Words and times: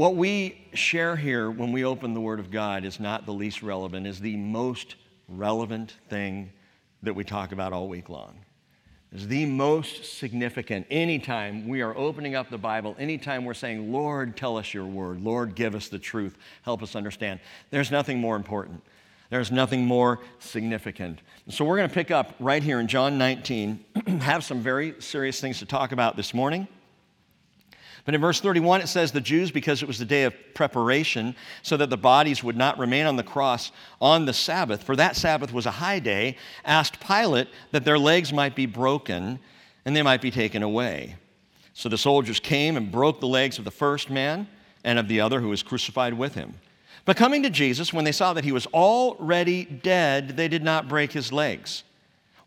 what 0.00 0.16
we 0.16 0.66
share 0.72 1.14
here 1.14 1.50
when 1.50 1.72
we 1.72 1.84
open 1.84 2.14
the 2.14 2.20
Word 2.22 2.40
of 2.40 2.50
God 2.50 2.86
is 2.86 2.98
not 2.98 3.26
the 3.26 3.34
least 3.34 3.62
relevant, 3.62 4.06
is 4.06 4.18
the 4.18 4.34
most 4.34 4.94
relevant 5.28 5.94
thing 6.08 6.50
that 7.02 7.12
we 7.12 7.22
talk 7.22 7.52
about 7.52 7.74
all 7.74 7.86
week 7.86 8.08
long. 8.08 8.38
Is 9.12 9.28
the 9.28 9.44
most 9.44 10.18
significant 10.18 10.86
anytime 10.90 11.68
we 11.68 11.82
are 11.82 11.94
opening 11.94 12.34
up 12.34 12.48
the 12.48 12.56
Bible, 12.56 12.96
anytime 12.98 13.44
we're 13.44 13.52
saying, 13.52 13.92
Lord, 13.92 14.38
tell 14.38 14.56
us 14.56 14.72
your 14.72 14.86
word, 14.86 15.20
Lord, 15.20 15.54
give 15.54 15.74
us 15.74 15.88
the 15.88 15.98
truth, 15.98 16.38
help 16.62 16.82
us 16.82 16.96
understand. 16.96 17.38
There's 17.68 17.90
nothing 17.90 18.20
more 18.20 18.36
important. 18.36 18.82
There's 19.28 19.52
nothing 19.52 19.84
more 19.84 20.20
significant. 20.38 21.18
So 21.50 21.62
we're 21.62 21.76
going 21.76 21.90
to 21.90 21.94
pick 21.94 22.10
up 22.10 22.34
right 22.40 22.62
here 22.62 22.80
in 22.80 22.88
John 22.88 23.18
19, 23.18 23.84
have 24.22 24.44
some 24.44 24.62
very 24.62 24.94
serious 24.98 25.42
things 25.42 25.58
to 25.58 25.66
talk 25.66 25.92
about 25.92 26.16
this 26.16 26.32
morning. 26.32 26.68
But 28.04 28.14
in 28.14 28.20
verse 28.20 28.40
31, 28.40 28.80
it 28.80 28.88
says, 28.88 29.12
The 29.12 29.20
Jews, 29.20 29.50
because 29.50 29.82
it 29.82 29.86
was 29.86 29.98
the 29.98 30.04
day 30.04 30.24
of 30.24 30.34
preparation, 30.54 31.34
so 31.62 31.76
that 31.76 31.90
the 31.90 31.96
bodies 31.96 32.42
would 32.42 32.56
not 32.56 32.78
remain 32.78 33.06
on 33.06 33.16
the 33.16 33.22
cross 33.22 33.72
on 34.00 34.24
the 34.24 34.32
Sabbath, 34.32 34.82
for 34.82 34.96
that 34.96 35.16
Sabbath 35.16 35.52
was 35.52 35.66
a 35.66 35.70
high 35.70 35.98
day, 35.98 36.36
asked 36.64 37.00
Pilate 37.00 37.48
that 37.72 37.84
their 37.84 37.98
legs 37.98 38.32
might 38.32 38.54
be 38.54 38.66
broken 38.66 39.38
and 39.84 39.96
they 39.96 40.02
might 40.02 40.22
be 40.22 40.30
taken 40.30 40.62
away. 40.62 41.16
So 41.72 41.88
the 41.88 41.98
soldiers 41.98 42.40
came 42.40 42.76
and 42.76 42.90
broke 42.90 43.20
the 43.20 43.26
legs 43.26 43.58
of 43.58 43.64
the 43.64 43.70
first 43.70 44.10
man 44.10 44.48
and 44.84 44.98
of 44.98 45.08
the 45.08 45.20
other 45.20 45.40
who 45.40 45.48
was 45.48 45.62
crucified 45.62 46.14
with 46.14 46.34
him. 46.34 46.54
But 47.04 47.16
coming 47.16 47.42
to 47.42 47.50
Jesus, 47.50 47.92
when 47.92 48.04
they 48.04 48.12
saw 48.12 48.34
that 48.34 48.44
he 48.44 48.52
was 48.52 48.66
already 48.66 49.64
dead, 49.64 50.36
they 50.36 50.48
did 50.48 50.62
not 50.62 50.88
break 50.88 51.12
his 51.12 51.32
legs 51.32 51.84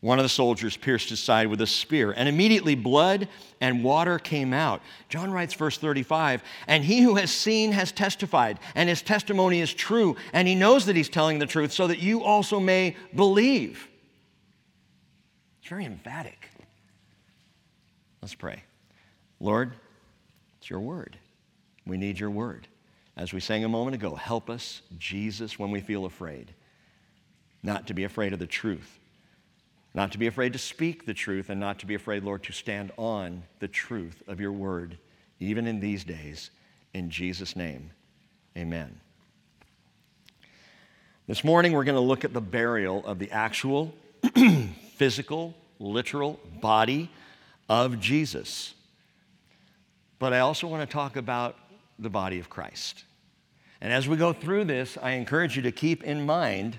one 0.03 0.19
of 0.19 0.23
the 0.23 0.29
soldiers 0.29 0.75
pierced 0.75 1.07
his 1.07 1.21
side 1.21 1.47
with 1.47 1.61
a 1.61 1.65
spear, 1.65 2.11
and 2.11 2.27
immediately 2.27 2.75
blood 2.75 3.29
and 3.61 3.85
water 3.85 4.19
came 4.19 4.51
out. 4.51 4.81
John 5.07 5.31
writes, 5.31 5.53
verse 5.53 5.77
35, 5.77 6.43
and 6.67 6.83
he 6.83 6.99
who 6.99 7.15
has 7.15 7.31
seen 7.31 7.71
has 7.71 7.93
testified, 7.93 8.59
and 8.75 8.89
his 8.89 9.01
testimony 9.01 9.61
is 9.61 9.73
true, 9.73 10.17
and 10.33 10.45
he 10.45 10.55
knows 10.55 10.87
that 10.87 10.97
he's 10.97 11.07
telling 11.07 11.39
the 11.39 11.45
truth, 11.45 11.71
so 11.71 11.87
that 11.87 11.99
you 11.99 12.21
also 12.21 12.59
may 12.59 12.97
believe. 13.15 13.87
It's 15.61 15.69
very 15.69 15.85
emphatic. 15.85 16.49
Let's 18.21 18.35
pray. 18.35 18.61
Lord, 19.39 19.71
it's 20.57 20.69
your 20.69 20.81
word. 20.81 21.17
We 21.87 21.95
need 21.95 22.19
your 22.19 22.29
word. 22.29 22.67
As 23.15 23.31
we 23.31 23.39
sang 23.39 23.63
a 23.63 23.69
moment 23.69 23.95
ago, 23.95 24.15
help 24.15 24.49
us, 24.49 24.81
Jesus, 24.97 25.57
when 25.57 25.71
we 25.71 25.79
feel 25.79 26.03
afraid, 26.03 26.53
not 27.63 27.87
to 27.87 27.93
be 27.93 28.03
afraid 28.03 28.33
of 28.33 28.39
the 28.39 28.45
truth 28.47 28.99
not 29.93 30.11
to 30.11 30.17
be 30.17 30.27
afraid 30.27 30.53
to 30.53 30.59
speak 30.59 31.05
the 31.05 31.13
truth, 31.13 31.49
and 31.49 31.59
not 31.59 31.79
to 31.79 31.85
be 31.85 31.95
afraid, 31.95 32.23
Lord, 32.23 32.43
to 32.43 32.51
stand 32.51 32.91
on 32.97 33.43
the 33.59 33.67
truth 33.67 34.23
of 34.27 34.39
your 34.39 34.51
word, 34.51 34.97
even 35.39 35.67
in 35.67 35.79
these 35.79 36.03
days. 36.03 36.49
In 36.93 37.09
Jesus' 37.09 37.55
name, 37.55 37.91
amen. 38.57 38.99
This 41.27 41.43
morning, 41.43 41.73
we're 41.73 41.83
going 41.83 41.95
to 41.95 42.01
look 42.01 42.25
at 42.25 42.33
the 42.33 42.41
burial 42.41 43.05
of 43.05 43.19
the 43.19 43.31
actual, 43.31 43.93
physical, 44.95 45.53
literal 45.79 46.39
body 46.59 47.09
of 47.69 47.99
Jesus. 47.99 48.73
But 50.19 50.33
I 50.33 50.39
also 50.39 50.67
want 50.67 50.87
to 50.87 50.91
talk 50.91 51.15
about 51.15 51.55
the 51.99 52.09
body 52.09 52.39
of 52.39 52.49
Christ. 52.49 53.03
And 53.79 53.93
as 53.93 54.07
we 54.07 54.17
go 54.17 54.33
through 54.33 54.65
this, 54.65 54.97
I 55.01 55.11
encourage 55.11 55.55
you 55.55 55.61
to 55.63 55.71
keep 55.71 56.03
in 56.03 56.25
mind 56.25 56.77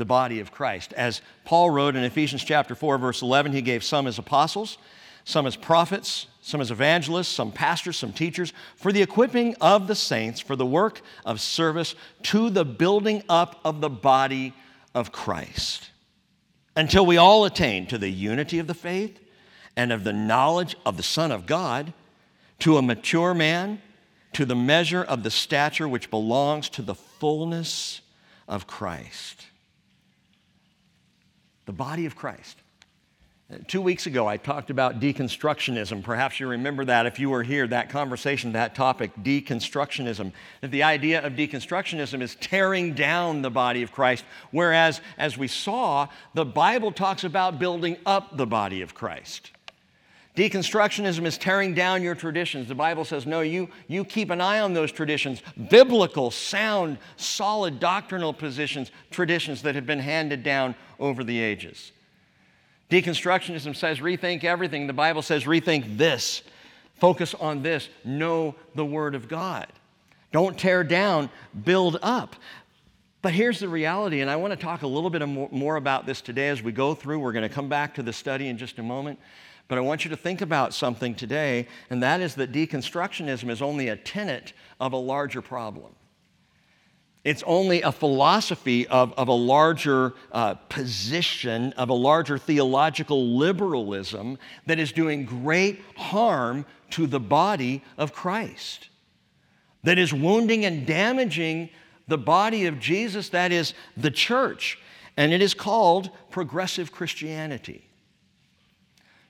the 0.00 0.04
body 0.04 0.40
of 0.40 0.50
Christ. 0.50 0.92
As 0.94 1.22
Paul 1.44 1.70
wrote 1.70 1.94
in 1.94 2.02
Ephesians 2.02 2.42
chapter 2.42 2.74
4 2.74 2.98
verse 2.98 3.22
11, 3.22 3.52
he 3.52 3.62
gave 3.62 3.84
some 3.84 4.08
as 4.08 4.18
apostles, 4.18 4.78
some 5.24 5.46
as 5.46 5.54
prophets, 5.54 6.26
some 6.40 6.60
as 6.60 6.72
evangelists, 6.72 7.28
some 7.28 7.52
pastors, 7.52 7.96
some 7.96 8.12
teachers, 8.12 8.52
for 8.74 8.90
the 8.90 9.02
equipping 9.02 9.54
of 9.60 9.86
the 9.86 9.94
saints 9.94 10.40
for 10.40 10.56
the 10.56 10.66
work 10.66 11.02
of 11.24 11.40
service 11.40 11.94
to 12.24 12.50
the 12.50 12.64
building 12.64 13.22
up 13.28 13.60
of 13.62 13.80
the 13.80 13.90
body 13.90 14.54
of 14.94 15.12
Christ, 15.12 15.90
until 16.74 17.06
we 17.06 17.18
all 17.18 17.44
attain 17.44 17.86
to 17.86 17.98
the 17.98 18.10
unity 18.10 18.58
of 18.58 18.66
the 18.66 18.74
faith 18.74 19.20
and 19.76 19.92
of 19.92 20.02
the 20.02 20.12
knowledge 20.14 20.74
of 20.84 20.96
the 20.96 21.02
Son 21.02 21.30
of 21.30 21.46
God, 21.46 21.92
to 22.60 22.78
a 22.78 22.82
mature 22.82 23.34
man, 23.34 23.80
to 24.32 24.46
the 24.46 24.56
measure 24.56 25.02
of 25.02 25.22
the 25.22 25.30
stature 25.30 25.88
which 25.88 26.10
belongs 26.10 26.70
to 26.70 26.82
the 26.82 26.94
fullness 26.94 28.00
of 28.48 28.66
Christ 28.66 29.46
the 31.70 31.76
body 31.76 32.04
of 32.04 32.16
Christ. 32.16 32.56
Uh, 33.48 33.58
two 33.68 33.80
weeks 33.80 34.06
ago, 34.06 34.26
I 34.26 34.38
talked 34.38 34.70
about 34.70 34.98
deconstructionism. 34.98 36.02
Perhaps 36.02 36.40
you 36.40 36.48
remember 36.48 36.84
that 36.84 37.06
if 37.06 37.20
you 37.20 37.30
were 37.30 37.44
here, 37.44 37.64
that 37.68 37.90
conversation, 37.90 38.54
that 38.54 38.74
topic, 38.74 39.12
deconstructionism. 39.22 40.32
That 40.62 40.72
the 40.72 40.82
idea 40.82 41.24
of 41.24 41.34
deconstructionism 41.34 42.22
is 42.22 42.34
tearing 42.34 42.94
down 42.94 43.42
the 43.42 43.50
body 43.50 43.84
of 43.84 43.92
Christ, 43.92 44.24
whereas, 44.50 45.00
as 45.16 45.38
we 45.38 45.46
saw, 45.46 46.08
the 46.34 46.44
Bible 46.44 46.90
talks 46.90 47.22
about 47.22 47.60
building 47.60 47.98
up 48.04 48.36
the 48.36 48.48
body 48.48 48.82
of 48.82 48.92
Christ. 48.92 49.52
Deconstructionism 50.36 51.26
is 51.26 51.36
tearing 51.36 51.74
down 51.74 52.02
your 52.02 52.14
traditions. 52.14 52.68
The 52.68 52.74
Bible 52.74 53.04
says, 53.04 53.26
no, 53.26 53.40
you, 53.40 53.68
you 53.88 54.04
keep 54.04 54.30
an 54.30 54.40
eye 54.40 54.60
on 54.60 54.74
those 54.74 54.92
traditions, 54.92 55.42
biblical, 55.70 56.30
sound, 56.30 56.98
solid 57.16 57.80
doctrinal 57.80 58.32
positions, 58.32 58.92
traditions 59.10 59.62
that 59.62 59.74
have 59.74 59.86
been 59.86 59.98
handed 59.98 60.42
down 60.42 60.76
over 61.00 61.24
the 61.24 61.38
ages. 61.38 61.90
Deconstructionism 62.90 63.74
says, 63.74 63.98
rethink 63.98 64.44
everything. 64.44 64.86
The 64.86 64.92
Bible 64.92 65.22
says, 65.22 65.44
rethink 65.44 65.96
this. 65.96 66.42
Focus 66.94 67.34
on 67.34 67.62
this. 67.62 67.88
Know 68.04 68.54
the 68.74 68.84
Word 68.84 69.14
of 69.14 69.26
God. 69.26 69.66
Don't 70.32 70.56
tear 70.56 70.84
down, 70.84 71.28
build 71.64 71.98
up. 72.02 72.36
But 73.22 73.32
here's 73.32 73.58
the 73.58 73.68
reality, 73.68 74.20
and 74.20 74.30
I 74.30 74.36
want 74.36 74.52
to 74.52 74.56
talk 74.56 74.82
a 74.82 74.86
little 74.86 75.10
bit 75.10 75.26
more 75.26 75.76
about 75.76 76.06
this 76.06 76.20
today 76.20 76.48
as 76.48 76.62
we 76.62 76.72
go 76.72 76.94
through. 76.94 77.18
We're 77.18 77.32
going 77.32 77.48
to 77.48 77.54
come 77.54 77.68
back 77.68 77.94
to 77.96 78.02
the 78.02 78.12
study 78.12 78.48
in 78.48 78.56
just 78.56 78.78
a 78.78 78.82
moment. 78.82 79.18
But 79.70 79.78
I 79.78 79.82
want 79.82 80.04
you 80.04 80.10
to 80.10 80.16
think 80.16 80.40
about 80.40 80.74
something 80.74 81.14
today, 81.14 81.68
and 81.90 82.02
that 82.02 82.20
is 82.20 82.34
that 82.34 82.50
deconstructionism 82.50 83.48
is 83.48 83.62
only 83.62 83.86
a 83.86 83.94
tenet 83.94 84.52
of 84.80 84.92
a 84.92 84.96
larger 84.96 85.40
problem. 85.40 85.94
It's 87.22 87.44
only 87.46 87.80
a 87.82 87.92
philosophy 87.92 88.88
of, 88.88 89.12
of 89.12 89.28
a 89.28 89.32
larger 89.32 90.14
uh, 90.32 90.54
position, 90.54 91.72
of 91.74 91.88
a 91.88 91.94
larger 91.94 92.36
theological 92.36 93.36
liberalism 93.36 94.38
that 94.66 94.80
is 94.80 94.90
doing 94.90 95.24
great 95.24 95.80
harm 95.96 96.66
to 96.90 97.06
the 97.06 97.20
body 97.20 97.84
of 97.96 98.12
Christ, 98.12 98.88
that 99.84 100.00
is 100.00 100.12
wounding 100.12 100.64
and 100.64 100.84
damaging 100.84 101.70
the 102.08 102.18
body 102.18 102.66
of 102.66 102.80
Jesus, 102.80 103.28
that 103.28 103.52
is 103.52 103.74
the 103.96 104.10
church. 104.10 104.80
And 105.16 105.32
it 105.32 105.40
is 105.40 105.54
called 105.54 106.10
progressive 106.28 106.90
Christianity. 106.90 107.89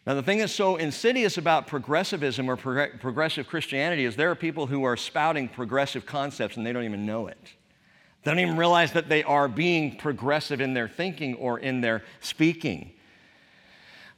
Now, 0.06 0.15
the 0.15 0.22
thing 0.22 0.38
that's 0.38 0.53
so 0.53 0.77
insidious 0.77 1.37
about 1.37 1.66
progressivism 1.66 2.49
or 2.49 2.56
progressive 2.56 3.47
Christianity 3.47 4.06
is 4.06 4.16
there 4.16 4.31
are 4.31 4.34
people 4.34 4.66
who 4.66 4.83
are 4.84 4.97
spouting 4.97 5.47
progressive 5.47 6.06
concepts 6.06 6.56
and 6.56 6.66
they 6.66 6.72
don't 6.72 6.84
even 6.84 7.05
know 7.05 7.27
it. 7.27 7.38
They 8.22 8.30
don't 8.30 8.41
even 8.41 8.57
realize 8.57 8.92
that 8.92 9.09
they 9.09 9.22
are 9.22 9.47
being 9.47 9.97
progressive 9.97 10.60
in 10.60 10.74
their 10.74 10.89
thinking 10.89 11.34
or 11.36 11.59
in 11.59 11.80
their 11.80 12.03
speaking. 12.21 12.92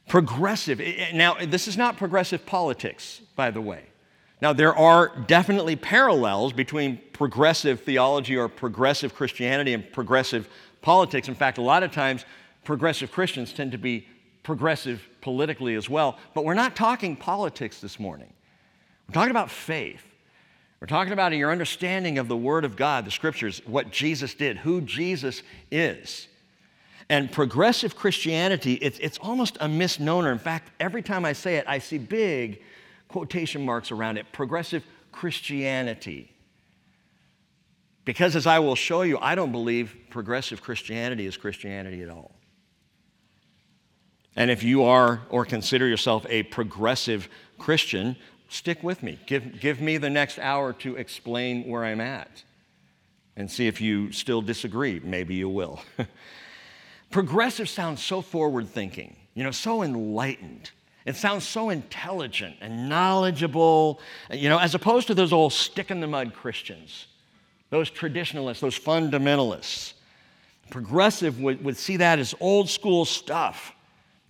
Progressive, 0.07 0.81
now, 1.13 1.35
this 1.35 1.67
is 1.67 1.77
not 1.77 1.97
progressive 1.97 2.45
politics, 2.45 3.21
by 3.35 3.51
the 3.51 3.61
way. 3.61 3.83
Now, 4.41 4.51
there 4.51 4.75
are 4.75 5.15
definitely 5.27 5.77
parallels 5.77 6.51
between 6.51 6.99
progressive 7.13 7.81
theology 7.81 8.35
or 8.35 8.49
progressive 8.49 9.15
Christianity 9.15 9.73
and 9.73 9.89
progressive 9.93 10.49
politics. 10.81 11.29
In 11.29 11.35
fact, 11.35 11.57
a 11.57 11.61
lot 11.61 11.83
of 11.83 11.91
times, 11.93 12.25
progressive 12.65 13.11
Christians 13.11 13.53
tend 13.53 13.71
to 13.71 13.77
be 13.77 14.07
progressive 14.43 15.07
politically 15.23 15.73
as 15.75 15.89
well. 15.89 16.19
But 16.35 16.43
we're 16.43 16.53
not 16.53 16.75
talking 16.75 17.15
politics 17.15 17.79
this 17.79 17.97
morning. 17.97 18.31
We're 19.07 19.13
talking 19.13 19.31
about 19.31 19.49
faith. 19.49 20.05
We're 20.81 20.87
talking 20.87 21.13
about 21.13 21.31
your 21.31 21.49
understanding 21.49 22.17
of 22.17 22.27
the 22.27 22.35
Word 22.35 22.65
of 22.65 22.75
God, 22.75 23.05
the 23.05 23.11
Scriptures, 23.11 23.61
what 23.65 23.89
Jesus 23.89 24.33
did, 24.33 24.57
who 24.57 24.81
Jesus 24.81 25.41
is. 25.71 26.27
And 27.07 27.31
progressive 27.31 27.95
Christianity, 27.95 28.73
it's, 28.73 28.99
it's 28.99 29.17
almost 29.19 29.57
a 29.61 29.67
misnomer. 29.69 30.29
In 30.29 30.39
fact, 30.39 30.71
every 30.81 31.01
time 31.01 31.23
I 31.23 31.31
say 31.31 31.55
it, 31.55 31.63
I 31.67 31.79
see 31.79 31.97
big 31.97 32.61
quotation 33.07 33.63
marks 33.63 33.91
around 33.91 34.17
it 34.17 34.25
progressive 34.33 34.85
Christianity. 35.13 36.33
Because 38.03 38.35
as 38.35 38.45
I 38.45 38.59
will 38.59 38.75
show 38.75 39.03
you, 39.03 39.17
I 39.19 39.35
don't 39.35 39.53
believe 39.53 39.95
progressive 40.09 40.61
Christianity 40.61 41.25
is 41.25 41.37
Christianity 41.37 42.01
at 42.01 42.09
all. 42.09 42.31
And 44.35 44.49
if 44.49 44.63
you 44.63 44.83
are 44.83 45.21
or 45.29 45.45
consider 45.45 45.87
yourself 45.87 46.25
a 46.29 46.43
progressive 46.43 47.29
Christian, 47.59 48.15
stick 48.49 48.83
with 48.83 49.03
me. 49.03 49.19
Give, 49.25 49.59
give 49.59 49.79
me 49.79 49.97
the 49.97 50.09
next 50.09 50.39
hour 50.39 50.73
to 50.73 50.95
explain 50.95 51.67
where 51.67 51.83
I'm 51.83 52.01
at 52.01 52.43
and 53.35 53.49
see 53.49 53.67
if 53.67 53.81
you 53.81 54.11
still 54.11 54.41
disagree. 54.41 54.99
Maybe 55.03 55.35
you 55.35 55.49
will. 55.49 55.81
progressive 57.11 57.69
sounds 57.69 58.01
so 58.03 58.21
forward 58.21 58.67
thinking, 58.67 59.15
you 59.33 59.43
know, 59.43 59.51
so 59.51 59.83
enlightened. 59.83 60.71
It 61.05 61.15
sounds 61.15 61.45
so 61.45 61.69
intelligent 61.69 62.55
and 62.61 62.87
knowledgeable, 62.87 63.99
you 64.31 64.49
know, 64.49 64.57
as 64.57 64.73
opposed 64.73 65.07
to 65.07 65.13
those 65.13 65.33
old 65.33 65.53
stick 65.53 65.91
in 65.91 65.99
the 65.99 66.07
mud 66.07 66.33
Christians, 66.33 67.07
those 67.69 67.89
traditionalists, 67.89 68.61
those 68.61 68.79
fundamentalists. 68.79 69.93
Progressive 70.69 71.39
would, 71.39 71.63
would 71.63 71.77
see 71.77 71.97
that 71.97 72.19
as 72.19 72.33
old 72.39 72.69
school 72.69 73.05
stuff. 73.05 73.73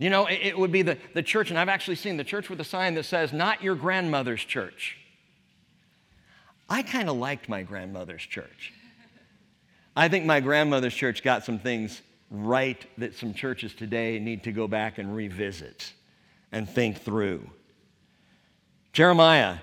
You 0.03 0.09
know, 0.09 0.25
it, 0.25 0.39
it 0.43 0.59
would 0.59 0.73
be 0.73 0.81
the, 0.81 0.97
the 1.13 1.23
church, 1.23 1.49
and 1.49 1.57
I've 1.57 1.69
actually 1.69 1.95
seen 1.95 2.17
the 2.17 2.25
church 2.25 2.49
with 2.49 2.59
a 2.59 2.65
sign 2.65 2.95
that 2.95 3.05
says, 3.05 3.31
Not 3.31 3.63
your 3.63 3.73
grandmother's 3.73 4.43
church. 4.43 4.97
I 6.69 6.83
kind 6.83 7.07
of 7.07 7.15
liked 7.15 7.47
my 7.47 7.63
grandmother's 7.63 8.21
church. 8.21 8.73
I 9.95 10.09
think 10.09 10.25
my 10.25 10.41
grandmother's 10.41 10.93
church 10.93 11.23
got 11.23 11.45
some 11.45 11.57
things 11.57 12.01
right 12.29 12.85
that 12.97 13.15
some 13.15 13.33
churches 13.33 13.73
today 13.73 14.19
need 14.19 14.43
to 14.43 14.51
go 14.51 14.67
back 14.67 14.97
and 14.97 15.15
revisit 15.15 15.93
and 16.51 16.69
think 16.69 16.99
through. 16.99 17.49
Jeremiah 18.91 19.59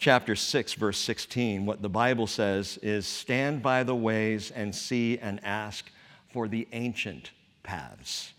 chapter 0.00 0.34
6, 0.34 0.72
verse 0.72 0.98
16, 0.98 1.66
what 1.66 1.82
the 1.82 1.88
Bible 1.88 2.26
says 2.26 2.78
is 2.82 3.06
stand 3.06 3.62
by 3.62 3.84
the 3.84 3.94
ways 3.94 4.50
and 4.50 4.74
see 4.74 5.18
and 5.18 5.38
ask 5.44 5.88
for 6.32 6.48
the 6.48 6.66
ancient 6.72 7.30
paths, 7.62 8.32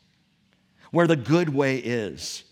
where 0.91 1.07
the 1.07 1.15
good 1.15 1.49
way 1.49 1.77
is, 1.77 2.43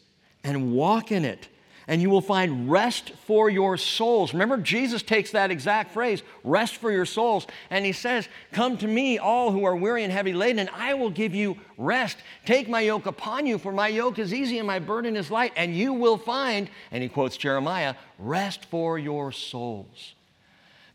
and 0.44 0.74
walk 0.74 1.12
in 1.12 1.26
it 1.26 1.48
and 1.88 2.02
you 2.02 2.10
will 2.10 2.22
find 2.22 2.70
rest 2.70 3.12
for 3.26 3.50
your 3.50 3.78
souls. 3.78 4.34
Remember, 4.34 4.58
Jesus 4.58 5.02
takes 5.02 5.32
that 5.32 5.52
exact 5.52 5.94
phrase, 5.94 6.22
rest 6.44 6.76
for 6.76 6.92
your 6.92 7.06
souls, 7.06 7.48
and 7.70 7.86
he 7.86 7.94
says, 7.94 8.28
Come 8.52 8.78
to 8.78 8.88
me, 8.88 9.18
all 9.18 9.52
who 9.52 9.64
are 9.64 9.76
weary 9.76 10.04
and 10.04 10.12
heavy 10.12 10.34
laden, 10.34 10.60
and 10.60 10.70
I 10.76 10.96
will 10.96 11.10
give 11.10 11.34
you 11.34 11.58
rest. 11.78 12.18
Take 12.46 12.68
my 12.68 12.82
yoke 12.82 13.06
upon 13.06 13.46
you, 13.46 13.58
for 13.58 13.72
my 13.72 13.88
yoke 13.88 14.20
is 14.20 14.34
easy 14.34 14.58
and 14.58 14.68
my 14.68 14.80
burden 14.80 15.16
is 15.16 15.32
light, 15.32 15.54
and 15.56 15.74
you 15.74 15.94
will 15.94 16.18
find, 16.18 16.70
and 16.92 17.02
he 17.02 17.08
quotes 17.08 17.38
Jeremiah, 17.38 17.96
rest 18.20 18.66
for 18.66 19.00
your 19.00 19.32
souls. 19.32 20.14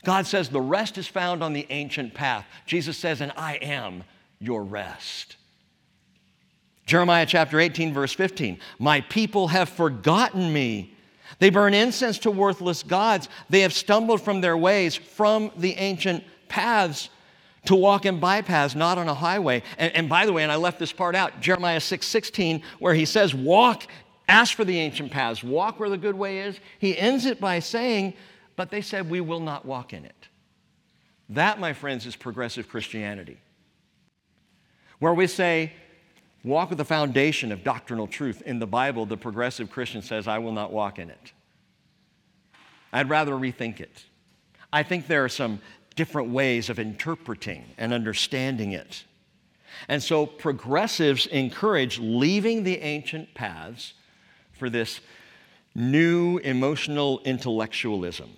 God 0.04 0.26
says 0.26 0.50
the 0.50 0.60
rest 0.60 0.98
is 0.98 1.06
found 1.06 1.42
on 1.42 1.54
the 1.54 1.66
ancient 1.70 2.12
path. 2.12 2.44
Jesus 2.66 2.98
says, 2.98 3.20
And 3.22 3.32
I 3.36 3.54
am 3.54 4.04
your 4.40 4.62
rest. 4.62 5.36
Jeremiah 6.86 7.26
chapter 7.26 7.60
18, 7.60 7.92
verse 7.92 8.12
15 8.12 8.58
My 8.78 9.00
people 9.02 9.48
have 9.48 9.68
forgotten 9.68 10.52
me. 10.52 10.94
They 11.38 11.50
burn 11.50 11.74
incense 11.74 12.18
to 12.20 12.30
worthless 12.30 12.82
gods. 12.82 13.28
They 13.48 13.60
have 13.60 13.72
stumbled 13.72 14.20
from 14.20 14.40
their 14.40 14.56
ways, 14.56 14.94
from 14.94 15.50
the 15.56 15.74
ancient 15.74 16.24
paths 16.48 17.08
to 17.66 17.74
walk 17.74 18.06
in 18.06 18.20
bypaths, 18.20 18.74
not 18.74 18.98
on 18.98 19.08
a 19.08 19.14
highway. 19.14 19.62
And, 19.78 19.94
and, 19.94 20.08
by 20.08 20.26
the 20.26 20.32
way, 20.32 20.42
and 20.42 20.52
I 20.52 20.56
left 20.56 20.78
this 20.78 20.92
part 20.92 21.14
out, 21.14 21.40
Jeremiah 21.40 21.80
6 21.80 22.06
16, 22.06 22.62
where 22.78 22.94
he 22.94 23.04
says, 23.04 23.34
Walk, 23.34 23.84
ask 24.28 24.54
for 24.54 24.64
the 24.64 24.78
ancient 24.78 25.12
paths, 25.12 25.42
walk 25.42 25.78
where 25.78 25.88
the 25.88 25.98
good 25.98 26.16
way 26.16 26.40
is. 26.40 26.58
He 26.78 26.98
ends 26.98 27.24
it 27.24 27.40
by 27.40 27.60
saying, 27.60 28.14
But 28.56 28.70
they 28.70 28.80
said, 28.80 29.08
We 29.08 29.20
will 29.20 29.40
not 29.40 29.64
walk 29.64 29.92
in 29.92 30.04
it. 30.04 30.28
That, 31.28 31.60
my 31.60 31.72
friends, 31.72 32.04
is 32.04 32.16
progressive 32.16 32.68
Christianity, 32.68 33.38
where 34.98 35.14
we 35.14 35.26
say, 35.26 35.72
Walk 36.44 36.70
with 36.70 36.78
the 36.78 36.84
foundation 36.84 37.52
of 37.52 37.62
doctrinal 37.62 38.06
truth. 38.06 38.42
In 38.42 38.58
the 38.58 38.66
Bible, 38.66 39.06
the 39.06 39.16
progressive 39.16 39.70
Christian 39.70 40.02
says, 40.02 40.26
I 40.26 40.38
will 40.38 40.52
not 40.52 40.72
walk 40.72 40.98
in 40.98 41.08
it. 41.08 41.32
I'd 42.92 43.08
rather 43.08 43.32
rethink 43.32 43.80
it. 43.80 44.04
I 44.72 44.82
think 44.82 45.06
there 45.06 45.24
are 45.24 45.28
some 45.28 45.60
different 45.94 46.30
ways 46.30 46.68
of 46.68 46.78
interpreting 46.78 47.64
and 47.78 47.92
understanding 47.92 48.72
it. 48.72 49.04
And 49.88 50.02
so 50.02 50.26
progressives 50.26 51.26
encourage 51.26 51.98
leaving 51.98 52.64
the 52.64 52.78
ancient 52.78 53.34
paths 53.34 53.94
for 54.52 54.68
this 54.68 55.00
new 55.74 56.38
emotional 56.38 57.20
intellectualism. 57.24 58.30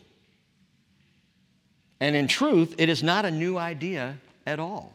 And 2.01 2.15
in 2.15 2.29
truth, 2.29 2.75
it 2.79 2.89
is 2.89 3.03
not 3.03 3.25
a 3.25 3.31
new 3.31 3.57
idea 3.57 4.19
at 4.47 4.61
all. 4.61 4.95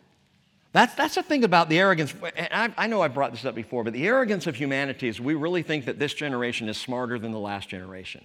That's, 0.71 0.94
that's 0.94 1.16
the 1.16 1.24
thing 1.24 1.44
about 1.44 1.68
the 1.69 1.80
arrogance. 1.80 2.13
I, 2.38 2.71
I 2.77 2.88
know 2.88 3.01
I've 3.01 3.13
brought 3.13 3.31
this 3.31 3.44
up 3.44 3.56
before, 3.56 3.83
but 3.83 3.94
the 3.94 4.06
arrogance 4.07 4.45
of 4.45 4.56
humanity 4.56 5.07
is 5.07 5.19
we 5.19 5.33
really 5.33 5.63
think 5.63 5.86
that 5.86 5.98
this 5.98 6.13
generation 6.13 6.69
is 6.69 6.77
smarter 6.77 7.18
than 7.18 7.31
the 7.31 7.39
last 7.39 7.69
generation. 7.69 8.24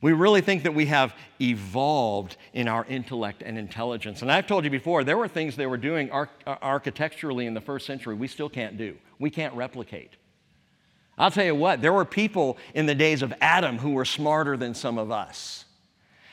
We 0.00 0.12
really 0.12 0.42
think 0.42 0.62
that 0.62 0.74
we 0.74 0.86
have 0.86 1.14
evolved 1.40 2.36
in 2.52 2.68
our 2.68 2.84
intellect 2.84 3.42
and 3.44 3.58
intelligence. 3.58 4.22
And 4.22 4.30
I've 4.30 4.46
told 4.46 4.64
you 4.64 4.70
before, 4.70 5.02
there 5.02 5.16
were 5.16 5.26
things 5.26 5.56
they 5.56 5.66
were 5.66 5.78
doing 5.78 6.10
arch- 6.10 6.30
uh, 6.46 6.56
architecturally 6.62 7.46
in 7.46 7.54
the 7.54 7.60
first 7.60 7.86
century 7.86 8.14
we 8.14 8.28
still 8.28 8.48
can't 8.48 8.76
do. 8.76 8.96
We 9.18 9.30
can't 9.30 9.54
replicate. 9.54 10.12
I'll 11.16 11.32
tell 11.32 11.44
you 11.44 11.54
what, 11.54 11.82
there 11.82 11.92
were 11.92 12.04
people 12.04 12.58
in 12.74 12.86
the 12.86 12.94
days 12.94 13.22
of 13.22 13.34
Adam 13.40 13.78
who 13.78 13.90
were 13.90 14.04
smarter 14.04 14.56
than 14.56 14.74
some 14.74 14.98
of 14.98 15.10
us. 15.10 15.64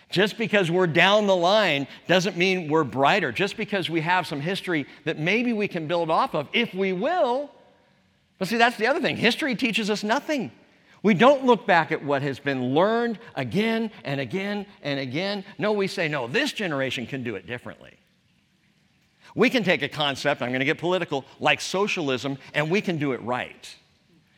Just 0.10 0.38
because 0.38 0.69
we're 0.69 0.88
down 0.88 1.28
the 1.28 1.36
line 1.36 1.88
doesn't 2.07 2.38
mean 2.38 2.69
we're 2.69 2.84
brighter. 2.84 3.31
Just 3.31 3.57
because 3.57 3.90
we 3.90 4.02
have 4.02 4.28
some 4.28 4.40
history 4.40 4.86
that 5.04 5.19
maybe 5.19 5.52
we 5.52 5.68
can 5.68 5.88
build 5.88 6.10
off 6.10 6.36
of, 6.36 6.48
if 6.54 6.74
we 6.74 6.94
will. 6.94 7.50
But 8.38 8.48
see, 8.48 8.57
that's 8.57 8.78
the 8.78 8.88
other 8.88 9.02
thing. 9.02 9.18
History 9.18 9.56
teaches 9.56 9.90
us 9.90 10.04
nothing. 10.04 10.52
We 11.04 11.13
don't 11.13 11.46
look 11.46 11.68
back 11.68 11.92
at 11.92 12.04
what 12.04 12.22
has 12.24 12.40
been 12.40 12.74
learned 12.74 13.19
again 13.36 13.92
and 14.04 14.19
again 14.19 14.66
and 14.81 15.00
again. 15.00 15.46
No, 15.57 15.72
we 15.72 15.88
say, 15.88 16.08
no, 16.08 16.28
this 16.28 16.51
generation 16.51 17.06
can 17.06 17.24
do 17.24 17.36
it 17.36 17.46
differently. 17.46 17.94
We 19.36 19.50
can 19.50 19.63
take 19.63 19.81
a 19.81 19.90
concept, 19.90 20.42
I'm 20.42 20.50
going 20.50 20.60
to 20.62 20.66
get 20.66 20.78
political, 20.78 21.25
like 21.40 21.62
socialism, 21.62 22.38
and 22.54 22.72
we 22.72 22.81
can 22.81 22.98
do 22.98 23.12
it 23.12 23.22
right. 23.22 23.75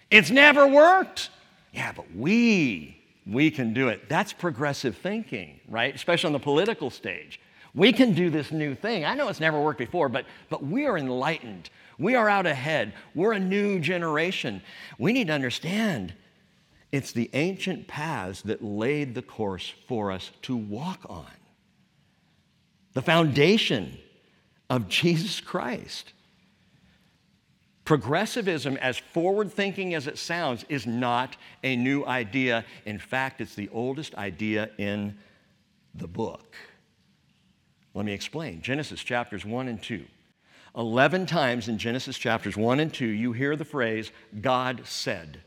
It's 0.09 0.31
never 0.31 0.67
worked. 0.67 1.29
Yeah, 1.71 1.91
but 1.95 2.05
we 2.15 2.96
we 3.29 3.51
can 3.51 3.73
do 3.73 3.89
it. 3.89 4.07
That's 4.09 4.33
progressive 4.33 4.97
thinking, 4.97 5.59
right? 5.67 5.93
Especially 5.93 6.27
on 6.27 6.33
the 6.33 6.39
political 6.39 6.89
stage. 6.89 7.39
We 7.73 7.91
can 7.93 8.13
do 8.13 8.29
this 8.29 8.51
new 8.51 8.73
thing. 8.73 9.05
I 9.05 9.13
know 9.13 9.27
it's 9.27 9.39
never 9.39 9.61
worked 9.61 9.79
before, 9.79 10.09
but, 10.09 10.25
but 10.49 10.63
we 10.63 10.85
are 10.85 10.97
enlightened. 10.97 11.69
We 11.99 12.15
are 12.15 12.29
out 12.29 12.45
ahead. 12.45 12.93
We're 13.13 13.33
a 13.33 13.39
new 13.39 13.79
generation. 13.79 14.61
We 14.97 15.13
need 15.13 15.27
to 15.27 15.33
understand 15.33 16.13
it's 16.91 17.11
the 17.11 17.29
ancient 17.33 17.87
paths 17.87 18.41
that 18.43 18.63
laid 18.63 19.13
the 19.13 19.21
course 19.21 19.73
for 19.87 20.11
us 20.11 20.31
to 20.43 20.55
walk 20.55 21.01
on. 21.09 21.25
The 22.93 23.01
foundation 23.01 23.97
of 24.69 24.87
Jesus 24.87 25.41
Christ. 25.41 26.13
Progressivism, 27.87 28.75
as 28.81 28.97
forward 28.97 29.49
thinking 29.49 29.93
as 29.93 30.07
it 30.07 30.17
sounds, 30.17 30.65
is 30.67 30.85
not 30.85 31.37
a 31.63 31.77
new 31.77 32.05
idea. 32.05 32.65
In 32.85 32.99
fact, 32.99 33.39
it's 33.39 33.55
the 33.55 33.69
oldest 33.69 34.13
idea 34.15 34.71
in 34.77 35.17
the 35.95 36.05
book. 36.05 36.53
Let 37.93 38.03
me 38.03 38.11
explain. 38.11 38.61
Genesis 38.61 39.01
chapters 39.01 39.45
1 39.45 39.69
and 39.69 39.81
2. 39.81 40.03
11 40.75 41.27
times 41.27 41.69
in 41.69 41.77
Genesis 41.77 42.17
chapters 42.17 42.57
1 42.57 42.81
and 42.81 42.93
2, 42.93 43.05
you 43.05 43.31
hear 43.31 43.55
the 43.55 43.63
phrase, 43.63 44.11
God 44.41 44.81
said. 44.83 45.39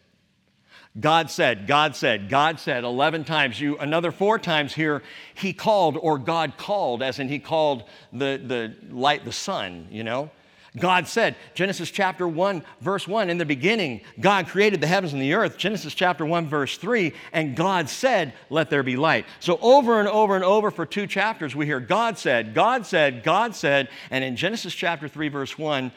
God 0.98 1.30
said, 1.30 1.66
God 1.66 1.94
said, 1.94 2.30
God 2.30 2.58
said 2.58 2.84
11 2.84 3.24
times. 3.24 3.60
You 3.60 3.76
another 3.76 4.10
four 4.10 4.38
times 4.38 4.72
here, 4.72 5.02
He 5.34 5.52
called 5.52 5.98
or 6.00 6.16
God 6.16 6.56
called, 6.56 7.02
as 7.02 7.18
in 7.18 7.28
He 7.28 7.38
called 7.38 7.84
the, 8.14 8.40
the 8.42 8.74
light, 8.90 9.26
the 9.26 9.32
sun, 9.32 9.88
you 9.90 10.04
know. 10.04 10.30
God 10.76 11.08
said, 11.08 11.34
Genesis 11.54 11.90
chapter 11.90 12.28
1, 12.28 12.62
verse 12.80 13.08
1, 13.08 13.28
in 13.28 13.38
the 13.38 13.44
beginning, 13.44 14.02
God 14.20 14.46
created 14.46 14.80
the 14.80 14.86
heavens 14.86 15.12
and 15.12 15.20
the 15.20 15.34
earth. 15.34 15.58
Genesis 15.58 15.94
chapter 15.94 16.24
1, 16.24 16.48
verse 16.48 16.78
3, 16.78 17.12
and 17.32 17.56
God 17.56 17.88
said, 17.88 18.34
Let 18.50 18.70
there 18.70 18.84
be 18.84 18.96
light. 18.96 19.26
So 19.40 19.58
over 19.60 19.98
and 19.98 20.08
over 20.08 20.36
and 20.36 20.44
over 20.44 20.70
for 20.70 20.86
two 20.86 21.08
chapters, 21.08 21.56
we 21.56 21.66
hear 21.66 21.80
God 21.80 22.18
said, 22.18 22.54
God 22.54 22.86
said, 22.86 23.24
God 23.24 23.56
said. 23.56 23.88
And 24.12 24.22
in 24.22 24.36
Genesis 24.36 24.72
chapter 24.72 25.08
3, 25.08 25.28
verse 25.28 25.58
1, 25.58 25.90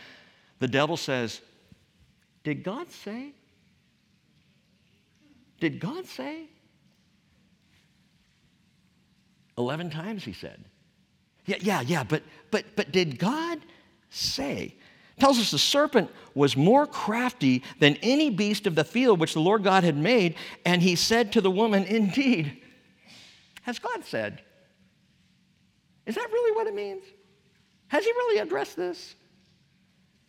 the 0.58 0.68
devil 0.68 0.98
says, 0.98 1.40
Did 2.44 2.64
God 2.64 2.90
say? 2.90 3.34
Did 5.60 5.80
God 5.80 6.08
say? 6.08 6.48
11 9.58 9.92
times 9.92 10.24
he 10.24 10.34
said. 10.34 10.66
Yeah, 11.46 11.58
yeah, 11.60 11.82
yeah, 11.82 12.04
but 12.04 12.24
but 12.52 12.66
but 12.76 12.92
did 12.92 13.20
God 13.20 13.60
say. 14.14 14.76
tells 15.20 15.40
us 15.40 15.52
the 15.52 15.58
serpent 15.58 16.10
was 16.36 16.56
more 16.56 16.86
crafty 16.88 17.64
than 17.80 17.98
any 18.02 18.30
beast 18.30 18.68
of 18.68 18.76
the 18.76 18.84
field 18.84 19.20
which 19.20 19.34
the 19.34 19.40
Lord 19.40 19.64
God 19.64 19.84
had 19.84 19.98
made, 19.98 20.36
and 20.66 20.82
he 20.82 20.96
said 20.96 21.32
to 21.34 21.42
the 21.42 21.52
woman, 21.52 21.84
Indeed, 21.84 22.62
has 23.64 23.80
God 23.80 24.06
said? 24.06 24.42
Is 26.06 26.16
that 26.16 26.30
really 26.32 26.56
what 26.56 26.68
it 26.68 26.76
means? 26.76 27.04
Has 27.88 28.04
he 28.04 28.12
really 28.12 28.40
addressed 28.40 28.76
this? 28.76 29.16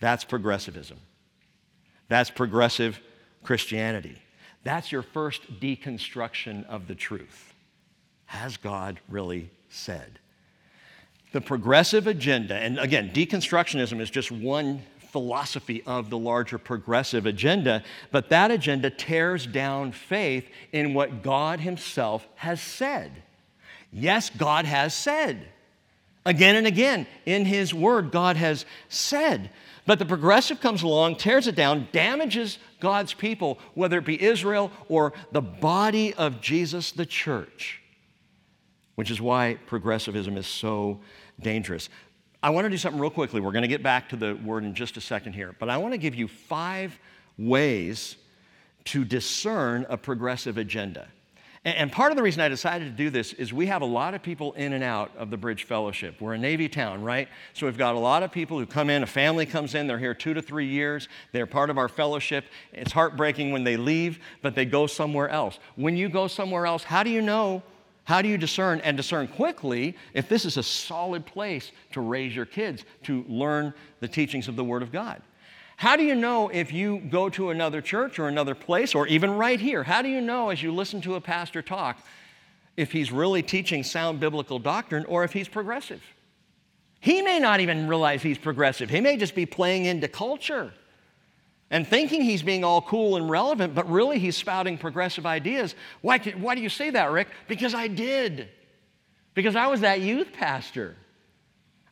That's 0.01 0.25
progressivism. 0.25 0.99
That's 2.09 2.31
progressive 2.31 3.01
Christianity. 3.43 4.19
That's 4.63 4.93
your 4.93 5.03
first 5.03 5.61
deconstruction 5.61 6.67
of 6.67 6.87
the 6.87 6.95
truth. 6.95 7.55
Has 8.27 8.57
God 8.57 9.01
really 9.09 9.51
said? 9.69 10.19
The 11.35 11.41
progressive 11.41 12.07
agenda, 12.07 12.55
and 12.55 12.79
again, 12.79 13.11
deconstructionism 13.13 14.01
is 14.01 14.09
just 14.09 14.31
one 14.31 14.81
philosophy 15.11 15.83
of 15.85 16.09
the 16.09 16.17
larger 16.17 16.59
progressive 16.59 17.27
agenda, 17.27 17.83
but 18.13 18.29
that 18.29 18.53
agenda 18.53 18.89
tears 18.89 19.45
down 19.45 19.91
faith 19.91 20.49
in 20.71 20.95
what 20.95 21.25
God 21.25 21.59
Himself 21.59 22.25
has 22.37 22.61
said. 22.61 23.11
Yes, 23.93 24.31
God 24.31 24.65
has 24.65 24.95
said. 24.95 25.49
Again 26.25 26.55
and 26.55 26.69
again 26.69 27.05
in 27.27 27.45
His 27.45 27.75
Word, 27.75 28.13
God 28.13 28.37
has 28.37 28.65
said. 28.89 29.51
But 29.87 29.99
the 29.99 30.07
progressive 30.07 30.61
comes 30.61 30.85
along, 30.85 31.17
tears 31.17 31.49
it 31.49 31.57
down, 31.57 31.89
damages 31.91 32.59
God's 32.79 33.13
people, 33.13 33.59
whether 33.75 33.99
it 33.99 34.05
be 34.05 34.23
Israel 34.23 34.71
or 34.89 35.13
the 35.33 35.43
body 35.43 36.15
of 36.15 36.41
Jesus, 36.41 36.93
the 36.93 37.07
church, 37.07 37.83
which 38.95 39.11
is 39.11 39.21
why 39.21 39.59
progressivism 39.67 40.37
is 40.37 40.47
so 40.47 41.01
dangerous. 41.41 41.89
I 42.43 42.51
want 42.51 42.67
to 42.67 42.71
do 42.71 42.77
something 42.77 43.01
real 43.01 43.11
quickly. 43.11 43.41
We're 43.41 43.53
going 43.53 43.63
to 43.63 43.69
get 43.69 43.83
back 43.83 44.11
to 44.11 44.17
the 44.17 44.35
word 44.35 44.65
in 44.65 44.75
just 44.75 44.97
a 44.97 45.01
second 45.01 45.33
here, 45.33 45.55
but 45.59 45.71
I 45.71 45.79
want 45.79 45.95
to 45.95 45.99
give 45.99 46.15
you 46.15 46.29
five 46.29 46.99
ways 47.39 48.17
to 48.85 49.05
discern 49.05 49.87
a 49.89 49.97
progressive 49.97 50.59
agenda. 50.59 51.09
And 51.65 51.91
part 51.91 52.13
of 52.13 52.17
the 52.19 52.23
reason 52.23 52.43
I 52.43 52.51
decided 52.51 52.85
to 52.85 52.91
do 52.91 53.09
this 53.09 53.33
is 53.33 53.51
we 53.51 53.67
have 53.69 53.81
a 53.81 53.87
lot 53.87 54.13
of 54.13 54.23
people 54.23 54.53
in 54.53 54.75
and 54.75 54.85
out 54.85 55.11
of 55.17 55.31
the 55.31 55.39
Bridge 55.39 55.65
Fellowship. 55.65 56.21
We're 56.21 56.35
a 56.35 56.39
Navy 56.39 56.69
town, 56.69 57.03
right? 57.03 57.27
So 57.55 57.65
we've 57.65 57.79
got 57.79 57.95
a 57.95 57.99
lot 57.99 58.23
of 58.23 58.31
people 58.31 58.59
who 58.59 58.67
come 58.67 58.91
in, 58.91 59.03
a 59.03 59.07
family 59.07 59.47
comes 59.47 59.75
in, 59.75 59.87
they're 59.87 59.99
here 59.99 60.13
two 60.13 60.35
to 60.35 60.43
three 60.43 60.67
years, 60.67 61.09
they're 61.33 61.47
part 61.47 61.71
of 61.71 61.79
our 61.79 61.89
fellowship. 61.89 62.45
It's 62.75 62.93
heartbreaking 62.93 63.51
when 63.51 63.65
they 63.65 63.79
leave, 63.79 64.19
but 64.43 64.55
they 64.55 64.67
go 64.67 64.87
somewhere 64.87 65.31
else. 65.31 65.59
When 65.77 65.97
you 65.97 66.11
go 66.11 66.29
somewhere 66.29 66.67
else, 66.67 66.85
how 66.85 67.03
do 67.03 67.09
you 67.09 67.23
know 67.23 67.63
how 68.05 68.21
do 68.21 68.29
you 68.29 68.37
discern 68.37 68.81
and 68.81 68.97
discern 68.97 69.29
quickly 69.29 69.97
if 70.13 70.29
this 70.29 70.45
is 70.45 70.57
a 70.57 70.63
solid 70.63 71.25
place 71.25 71.73
to 71.93 72.01
raise 72.01 72.37
your 72.37 72.45
kids, 72.45 72.85
to 73.05 73.25
learn 73.29 73.73
the 74.01 74.09
teachings 74.09 74.47
of 74.47 74.57
the 74.57 74.65
Word 74.65 74.83
of 74.83 74.93
God? 74.93 75.23
How 75.77 75.97
do 75.97 76.05
you 76.05 76.15
know 76.15 76.49
if 76.51 76.73
you 76.73 76.99
go 76.99 77.29
to 77.31 77.51
another 77.51 77.81
church 77.81 78.19
or 78.19 78.29
another 78.29 78.55
place, 78.55 78.95
or 78.95 79.07
even 79.09 79.35
right 79.35 79.59
here? 79.59 79.83
How 79.83 80.03
do 80.03 80.09
you 80.09 80.21
know 80.21 80.51
as 80.51 80.63
you 80.63 80.73
listen 80.73 81.01
to 81.03 81.17
a 81.17 81.21
pastor 81.21 81.63
talk 81.63 81.99
if 82.77 82.93
he's 82.93 83.11
really 83.11 83.43
teaching 83.43 83.83
sound 83.83 84.21
biblical 84.21 84.59
doctrine 84.59 85.05
or 85.07 85.25
if 85.25 85.33
he's 85.33 85.49
progressive? 85.49 86.03
He 87.01 87.23
may 87.23 87.39
not 87.39 87.61
even 87.61 87.89
realize 87.89 88.23
he's 88.23 88.39
progressive, 88.39 88.91
he 88.91 89.01
may 89.01 89.17
just 89.17 89.35
be 89.35 89.47
playing 89.47 89.87
into 89.87 90.09
culture 90.09 90.73
and 91.75 91.85
thinking 91.89 92.23
he's 92.23 92.45
being 92.45 92.63
all 92.63 92.81
cool 92.81 93.17
and 93.17 93.29
relevant, 93.29 93.75
but 93.75 93.91
really 93.91 94.21
he's 94.21 94.37
spouting 94.37 94.79
progressive 94.79 95.27
ideas. 95.27 95.75
Why, 96.03 96.19
why 96.19 96.55
do 96.55 96.61
you 96.61 96.69
say 96.69 96.91
that, 96.91 97.11
Rick? 97.11 97.27
Because 97.49 97.75
I 97.75 97.89
did. 97.89 98.49
Because 99.35 99.57
I 99.57 99.67
was 99.67 99.81
that 99.81 100.01
youth 100.01 100.33
pastor. 100.33 100.95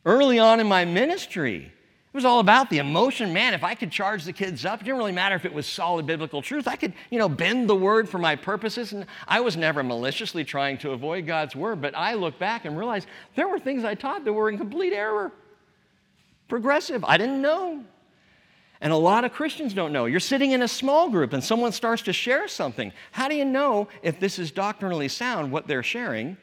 Early 0.05 0.39
on 0.39 0.61
in 0.61 0.67
my 0.67 0.85
ministry, 0.85 1.65
it 1.65 2.13
was 2.13 2.23
all 2.23 2.39
about 2.39 2.69
the 2.69 2.77
emotion. 2.77 3.33
Man, 3.33 3.53
if 3.53 3.65
I 3.65 3.75
could 3.75 3.91
charge 3.91 4.23
the 4.23 4.31
kids 4.31 4.63
up, 4.63 4.79
it 4.79 4.85
didn't 4.85 4.99
really 4.99 5.11
matter 5.11 5.35
if 5.35 5.43
it 5.43 5.53
was 5.53 5.67
solid 5.67 6.05
biblical 6.05 6.41
truth. 6.41 6.65
I 6.65 6.77
could, 6.77 6.93
you 7.09 7.19
know, 7.19 7.27
bend 7.27 7.69
the 7.69 7.75
word 7.75 8.07
for 8.07 8.19
my 8.19 8.37
purposes. 8.37 8.93
And 8.93 9.05
I 9.27 9.41
was 9.41 9.57
never 9.57 9.83
maliciously 9.83 10.45
trying 10.45 10.77
to 10.77 10.91
avoid 10.91 11.27
God's 11.27 11.57
word, 11.57 11.81
but 11.81 11.93
I 11.93 12.13
look 12.13 12.39
back 12.39 12.63
and 12.63 12.77
realize 12.77 13.05
there 13.35 13.49
were 13.49 13.59
things 13.59 13.83
I 13.83 13.95
taught 13.95 14.23
that 14.23 14.31
were 14.31 14.49
in 14.49 14.57
complete 14.57 14.93
error. 14.93 15.33
Progressive. 16.47 17.03
I 17.03 17.17
didn't 17.17 17.41
know. 17.41 17.83
And 18.83 18.91
a 18.91 18.97
lot 18.97 19.23
of 19.23 19.31
Christians 19.31 19.73
don't 19.73 19.93
know. 19.93 20.05
You're 20.05 20.19
sitting 20.19 20.51
in 20.51 20.61
a 20.61 20.67
small 20.67 21.09
group 21.09 21.31
and 21.31 21.41
someone 21.41 21.71
starts 21.71 22.01
to 22.01 22.11
share 22.11 22.49
something. 22.49 22.91
How 23.13 23.29
do 23.29 23.35
you 23.35 23.45
know 23.45 23.87
if 24.01 24.19
this 24.19 24.37
is 24.37 24.51
doctrinally 24.51 25.07
sound, 25.07 25.53
what 25.53 25.67
they're 25.67 25.83
sharing, 25.83 26.35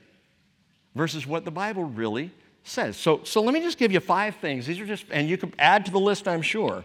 versus 0.95 1.27
what 1.27 1.45
the 1.45 1.51
Bible 1.51 1.85
really 1.85 2.31
says? 2.65 2.97
So, 2.97 3.21
so 3.25 3.43
let 3.43 3.53
me 3.53 3.61
just 3.61 3.77
give 3.77 3.93
you 3.93 4.01
five 4.01 4.37
things. 4.37 4.67
These 4.67 4.81
are 4.81 4.87
just, 4.87 5.05
and 5.11 5.29
you 5.29 5.37
can 5.37 5.53
add 5.59 5.85
to 5.85 5.93
the 5.93 6.01
list, 6.01 6.27
I'm 6.27 6.41
sure. 6.41 6.83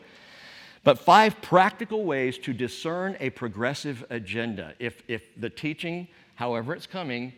But 0.84 1.00
five 1.00 1.42
practical 1.42 2.04
ways 2.04 2.38
to 2.40 2.52
discern 2.52 3.16
a 3.22 3.30
progressive 3.30 4.04
agenda. 4.10 4.74
If, 4.78 5.04
if 5.08 5.24
the 5.38 5.50
teaching, 5.50 6.10
however 6.36 6.76
it's 6.76 6.86
coming, 6.86 7.32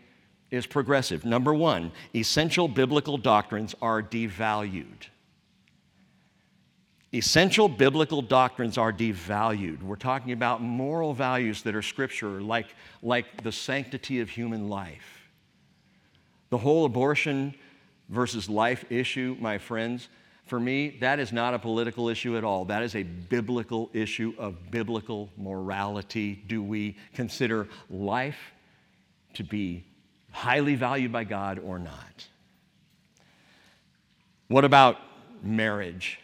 is 0.49 0.65
progressive. 0.65 1.23
Number 1.23 1.53
one, 1.53 1.91
essential 2.15 2.67
biblical 2.67 3.19
doctrines 3.19 3.75
are 3.79 4.01
devalued. 4.01 5.05
Essential 7.13 7.69
biblical 7.69 8.21
doctrines 8.21 8.77
are 8.77 8.91
devalued. 8.91 9.81
We're 9.81 9.95
talking 9.95 10.33
about 10.33 10.61
moral 10.61 11.13
values 11.13 11.61
that 11.63 11.73
are 11.73 11.81
scripture, 11.81 12.41
like, 12.41 12.67
like 13.01 13.43
the 13.43 13.51
sanctity 13.51 14.19
of 14.19 14.29
human 14.29 14.69
life. 14.69 15.29
The 16.49 16.57
whole 16.57 16.85
abortion 16.85 17.55
versus 18.09 18.49
life 18.49 18.83
issue, 18.91 19.37
my 19.39 19.57
friends, 19.57 20.09
for 20.45 20.59
me, 20.59 20.97
that 21.01 21.19
is 21.19 21.33
not 21.33 21.53
a 21.53 21.59
political 21.59 22.07
issue 22.09 22.37
at 22.37 22.43
all. 22.43 22.65
That 22.65 22.83
is 22.83 22.95
a 22.95 23.03
biblical 23.03 23.89
issue 23.93 24.33
of 24.37 24.71
biblical 24.71 25.29
morality. 25.37 26.43
Do 26.47 26.63
we 26.63 26.97
consider 27.13 27.67
life 27.89 28.53
to 29.33 29.43
be 29.43 29.85
highly 30.31 30.75
valued 30.75 31.11
by 31.11 31.25
God 31.25 31.59
or 31.59 31.79
not? 31.79 32.27
What 34.47 34.63
about 34.63 34.97
marriage? 35.43 36.19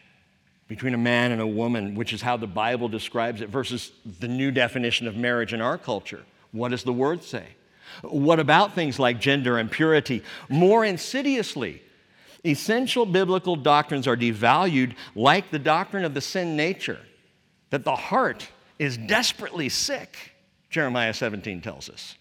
Between 0.67 0.93
a 0.93 0.98
man 0.98 1.32
and 1.32 1.41
a 1.41 1.48
woman, 1.48 1.96
which 1.96 2.13
is 2.13 2.22
how 2.22 2.38
the 2.38 2.48
Bible 2.48 2.88
describes 2.88 3.41
it, 3.41 3.50
versus 3.50 3.91
the 4.20 4.27
new 4.27 4.51
definition 4.51 5.08
of 5.08 5.15
marriage 5.15 5.53
in 5.53 5.62
our 5.62 5.77
culture. 5.77 6.24
What 6.51 6.70
does 6.70 6.84
the 6.84 6.93
word 6.93 7.24
say? 7.24 7.46
What 8.01 8.39
about 8.39 8.74
things 8.74 8.98
like 8.98 9.20
gender 9.20 9.58
and 9.58 9.70
purity? 9.70 10.24
More 10.50 10.84
insidiously, 10.86 11.82
essential 12.46 13.05
biblical 13.05 13.55
doctrines 13.55 14.08
are 14.08 14.17
devalued, 14.17 14.96
like 15.15 15.51
the 15.51 15.60
doctrine 15.60 16.05
of 16.05 16.13
the 16.13 16.22
sin 16.22 16.55
nature, 16.55 17.00
that 17.70 17.84
the 17.84 17.96
heart 17.96 18.48
is 18.79 18.98
desperately 18.98 19.70
sick, 19.70 20.34
Jeremiah 20.70 21.13
17 21.13 21.62
tells 21.62 21.89
us. 21.89 22.15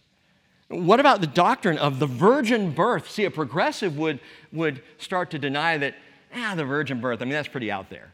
What 0.68 1.00
about 1.00 1.20
the 1.20 1.26
doctrine 1.26 1.76
of 1.78 1.98
the 1.98 2.06
virgin 2.06 2.72
birth? 2.72 3.10
See, 3.10 3.24
a 3.24 3.30
progressive 3.30 3.98
would, 3.98 4.20
would 4.52 4.82
start 4.98 5.30
to 5.32 5.38
deny 5.38 5.76
that, 5.78 5.94
ah, 6.34 6.54
the 6.56 6.64
virgin 6.64 7.00
birth, 7.00 7.20
I 7.20 7.24
mean, 7.24 7.34
that's 7.34 7.48
pretty 7.48 7.70
out 7.70 7.90
there. 7.90 8.12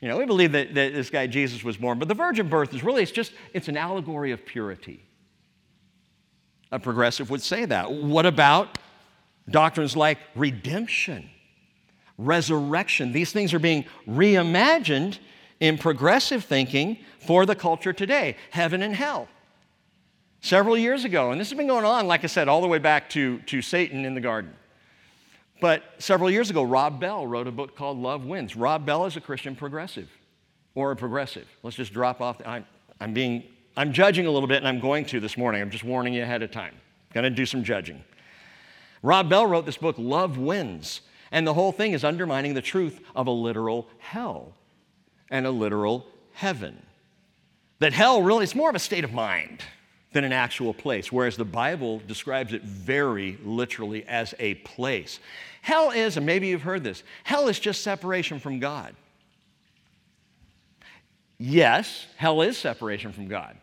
You 0.00 0.08
know, 0.08 0.16
we 0.16 0.26
believe 0.26 0.52
that, 0.52 0.74
that 0.74 0.94
this 0.94 1.10
guy 1.10 1.26
Jesus 1.26 1.64
was 1.64 1.76
born, 1.76 1.98
but 1.98 2.08
the 2.08 2.14
virgin 2.14 2.48
birth 2.48 2.72
is 2.72 2.84
really, 2.84 3.02
it's 3.02 3.10
just, 3.10 3.32
it's 3.52 3.68
an 3.68 3.76
allegory 3.76 4.30
of 4.30 4.46
purity. 4.46 5.04
A 6.70 6.78
progressive 6.78 7.30
would 7.30 7.42
say 7.42 7.64
that. 7.64 7.90
What 7.90 8.26
about 8.26 8.78
doctrines 9.50 9.96
like 9.96 10.18
redemption, 10.36 11.28
resurrection? 12.16 13.12
These 13.12 13.32
things 13.32 13.52
are 13.54 13.58
being 13.58 13.86
reimagined 14.06 15.18
in 15.60 15.78
progressive 15.78 16.44
thinking 16.44 16.98
for 17.18 17.44
the 17.46 17.56
culture 17.56 17.92
today 17.92 18.36
heaven 18.50 18.82
and 18.82 18.94
hell. 18.94 19.28
Several 20.40 20.78
years 20.78 21.04
ago, 21.04 21.32
and 21.32 21.40
this 21.40 21.50
has 21.50 21.56
been 21.56 21.66
going 21.66 21.84
on, 21.84 22.06
like 22.06 22.22
I 22.22 22.28
said, 22.28 22.46
all 22.46 22.60
the 22.60 22.68
way 22.68 22.78
back 22.78 23.10
to, 23.10 23.40
to 23.40 23.60
Satan 23.60 24.04
in 24.04 24.14
the 24.14 24.20
garden. 24.20 24.54
But 25.60 25.82
several 25.98 26.30
years 26.30 26.50
ago, 26.50 26.62
Rob 26.62 27.00
Bell 27.00 27.26
wrote 27.26 27.46
a 27.46 27.52
book 27.52 27.76
called 27.76 27.98
Love 27.98 28.24
Wins. 28.24 28.54
Rob 28.54 28.86
Bell 28.86 29.06
is 29.06 29.16
a 29.16 29.20
Christian 29.20 29.56
progressive 29.56 30.08
or 30.74 30.92
a 30.92 30.96
progressive. 30.96 31.48
Let's 31.62 31.76
just 31.76 31.92
drop 31.92 32.20
off. 32.20 32.38
The, 32.38 32.48
I'm, 32.48 32.64
I'm 33.00 33.12
being, 33.12 33.42
I'm 33.76 33.92
judging 33.92 34.26
a 34.26 34.30
little 34.30 34.46
bit, 34.46 34.58
and 34.58 34.68
I'm 34.68 34.78
going 34.78 35.04
to 35.06 35.20
this 35.20 35.36
morning. 35.36 35.60
I'm 35.60 35.70
just 35.70 35.84
warning 35.84 36.14
you 36.14 36.22
ahead 36.22 36.42
of 36.42 36.50
time. 36.50 36.74
Going 37.12 37.24
to 37.24 37.30
do 37.30 37.46
some 37.46 37.64
judging. 37.64 38.04
Rob 39.02 39.28
Bell 39.28 39.46
wrote 39.46 39.66
this 39.66 39.76
book, 39.76 39.96
Love 39.98 40.38
Wins, 40.38 41.00
and 41.30 41.46
the 41.46 41.54
whole 41.54 41.72
thing 41.72 41.92
is 41.92 42.04
undermining 42.04 42.54
the 42.54 42.62
truth 42.62 43.00
of 43.16 43.26
a 43.26 43.30
literal 43.30 43.88
hell 43.98 44.54
and 45.30 45.46
a 45.46 45.50
literal 45.50 46.06
heaven. 46.32 46.82
That 47.80 47.92
hell 47.92 48.22
really 48.22 48.44
is 48.44 48.54
more 48.54 48.70
of 48.70 48.76
a 48.76 48.80
state 48.80 49.04
of 49.04 49.12
mind 49.12 49.62
than 50.18 50.24
an 50.24 50.32
actual 50.32 50.74
place, 50.74 51.12
whereas 51.12 51.36
the 51.36 51.44
Bible 51.44 52.02
describes 52.08 52.52
it 52.52 52.62
very 52.62 53.38
literally 53.44 54.04
as 54.08 54.34
a 54.40 54.54
place. 54.54 55.20
Hell 55.62 55.92
is, 55.92 56.16
and 56.16 56.26
maybe 56.26 56.48
you've 56.48 56.62
heard 56.62 56.82
this, 56.82 57.04
hell 57.22 57.46
is 57.46 57.60
just 57.60 57.82
separation 57.82 58.40
from 58.40 58.58
God. 58.58 58.96
Yes, 61.38 62.04
hell 62.16 62.42
is 62.42 62.58
separation 62.58 63.12
from 63.12 63.28
God. 63.28 63.56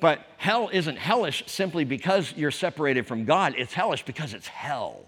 But 0.00 0.20
hell 0.38 0.70
isn't 0.72 0.96
hellish 0.96 1.44
simply 1.46 1.84
because 1.84 2.32
you're 2.34 2.50
separated 2.50 3.06
from 3.06 3.26
God, 3.26 3.54
it's 3.58 3.74
hellish 3.74 4.02
because 4.02 4.32
it's 4.32 4.48
hell. 4.48 5.04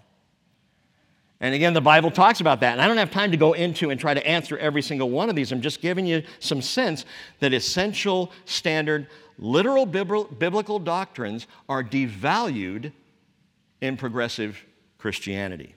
And 1.41 1.55
again, 1.55 1.73
the 1.73 1.81
Bible 1.81 2.11
talks 2.11 2.41
about 2.41 2.61
that. 2.61 2.73
And 2.73 2.83
I 2.83 2.89
don't 2.89 2.97
have 2.99 3.11
time 3.11 3.31
to 3.31 3.37
go 3.39 3.55
into 3.55 3.89
and 3.89 3.99
try 3.99 4.13
to 4.13 4.27
answer 4.27 4.59
every 4.59 4.83
single 4.83 5.09
one 5.09 5.31
of 5.31 5.37
these. 5.37 5.51
I'm 5.53 5.63
just 5.63 5.81
giving 5.81 6.07
you 6.07 6.23
some 6.41 6.61
sense 6.61 7.07
that 7.41 7.55
essential, 7.55 8.33
standard, 8.45 9.07
literal 9.39 9.87
biblical 9.87 10.79
doctrines 10.79 11.47
are 11.69 11.83
devalued 11.83 12.93
in 13.81 13.97
progressive 13.97 14.65
Christianity. 14.99 15.75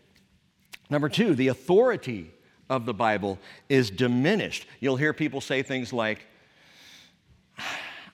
Number 0.89 1.09
two, 1.09 1.35
the 1.35 1.49
authority 1.49 2.31
of 2.69 2.85
the 2.85 2.93
Bible 2.93 3.39
is 3.67 3.89
diminished. 3.89 4.67
You'll 4.79 4.95
hear 4.95 5.13
people 5.13 5.41
say 5.41 5.61
things 5.63 5.91
like, 5.91 6.25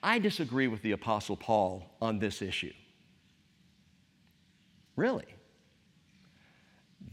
I 0.02 0.18
disagree 0.18 0.68
with 0.68 0.82
the 0.82 0.92
Apostle 0.92 1.36
Paul 1.36 1.84
on 2.00 2.18
this 2.18 2.42
issue. 2.42 2.72
Really? 4.94 5.26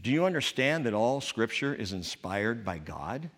Do 0.02 0.10
you 0.10 0.24
understand 0.26 0.86
that 0.86 0.94
all 0.94 1.20
Scripture 1.20 1.74
is 1.74 1.92
inspired 1.92 2.64
by 2.64 2.78
God? 2.78 3.30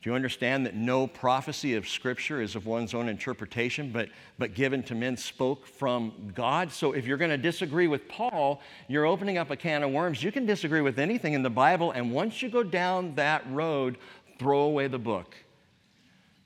Do 0.00 0.10
you 0.10 0.14
understand 0.14 0.64
that 0.66 0.76
no 0.76 1.08
prophecy 1.08 1.74
of 1.74 1.88
Scripture 1.88 2.40
is 2.40 2.54
of 2.54 2.66
one's 2.66 2.94
own 2.94 3.08
interpretation, 3.08 3.90
but, 3.90 4.08
but 4.38 4.54
given 4.54 4.82
to 4.84 4.94
men 4.94 5.16
spoke 5.16 5.66
from 5.66 6.32
God? 6.34 6.70
So 6.70 6.92
if 6.92 7.04
you're 7.04 7.16
going 7.16 7.32
to 7.32 7.36
disagree 7.38 7.88
with 7.88 8.08
Paul, 8.08 8.60
you're 8.86 9.06
opening 9.06 9.38
up 9.38 9.50
a 9.50 9.56
can 9.56 9.82
of 9.82 9.90
worms. 9.90 10.22
You 10.22 10.30
can 10.30 10.46
disagree 10.46 10.82
with 10.82 11.00
anything 11.00 11.32
in 11.32 11.42
the 11.42 11.50
Bible, 11.50 11.90
and 11.90 12.12
once 12.12 12.42
you 12.42 12.48
go 12.48 12.62
down 12.62 13.16
that 13.16 13.42
road, 13.50 13.98
throw 14.38 14.60
away 14.60 14.86
the 14.86 15.00
book 15.00 15.34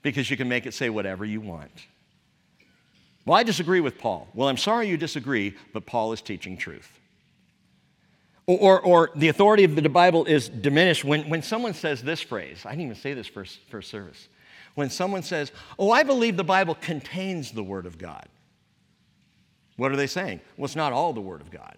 because 0.01 0.31
you 0.31 0.37
can 0.37 0.49
make 0.49 0.65
it 0.65 0.73
say 0.73 0.89
whatever 0.89 1.23
you 1.23 1.39
want. 1.39 1.87
Well, 3.25 3.37
I 3.37 3.43
disagree 3.43 3.79
with 3.79 3.99
Paul. 3.99 4.27
Well, 4.33 4.49
I'm 4.49 4.57
sorry 4.57 4.89
you 4.89 4.97
disagree, 4.97 5.55
but 5.73 5.85
Paul 5.85 6.11
is 6.11 6.21
teaching 6.21 6.57
truth. 6.57 6.99
Or, 8.45 8.81
or, 8.81 9.09
the 9.15 9.29
authority 9.29 9.63
of 9.63 9.75
the 9.75 9.87
Bible 9.87 10.25
is 10.25 10.49
diminished 10.49 11.05
when, 11.05 11.29
when 11.29 11.41
someone 11.41 11.73
says 11.73 12.03
this 12.03 12.19
phrase. 12.19 12.63
I 12.65 12.71
didn't 12.71 12.85
even 12.85 12.95
say 12.95 13.13
this 13.13 13.27
first, 13.27 13.59
first 13.69 13.89
service. 13.89 14.27
When 14.75 14.89
someone 14.89 15.23
says, 15.23 15.51
Oh, 15.79 15.91
I 15.91 16.03
believe 16.03 16.35
the 16.35 16.43
Bible 16.43 16.75
contains 16.75 17.51
the 17.51 17.63
Word 17.63 17.85
of 17.85 17.97
God. 17.97 18.27
What 19.77 19.91
are 19.91 19.95
they 19.95 20.07
saying? 20.07 20.41
Well, 20.57 20.65
it's 20.65 20.75
not 20.75 20.91
all 20.91 21.13
the 21.13 21.21
Word 21.21 21.39
of 21.39 21.51
God, 21.51 21.77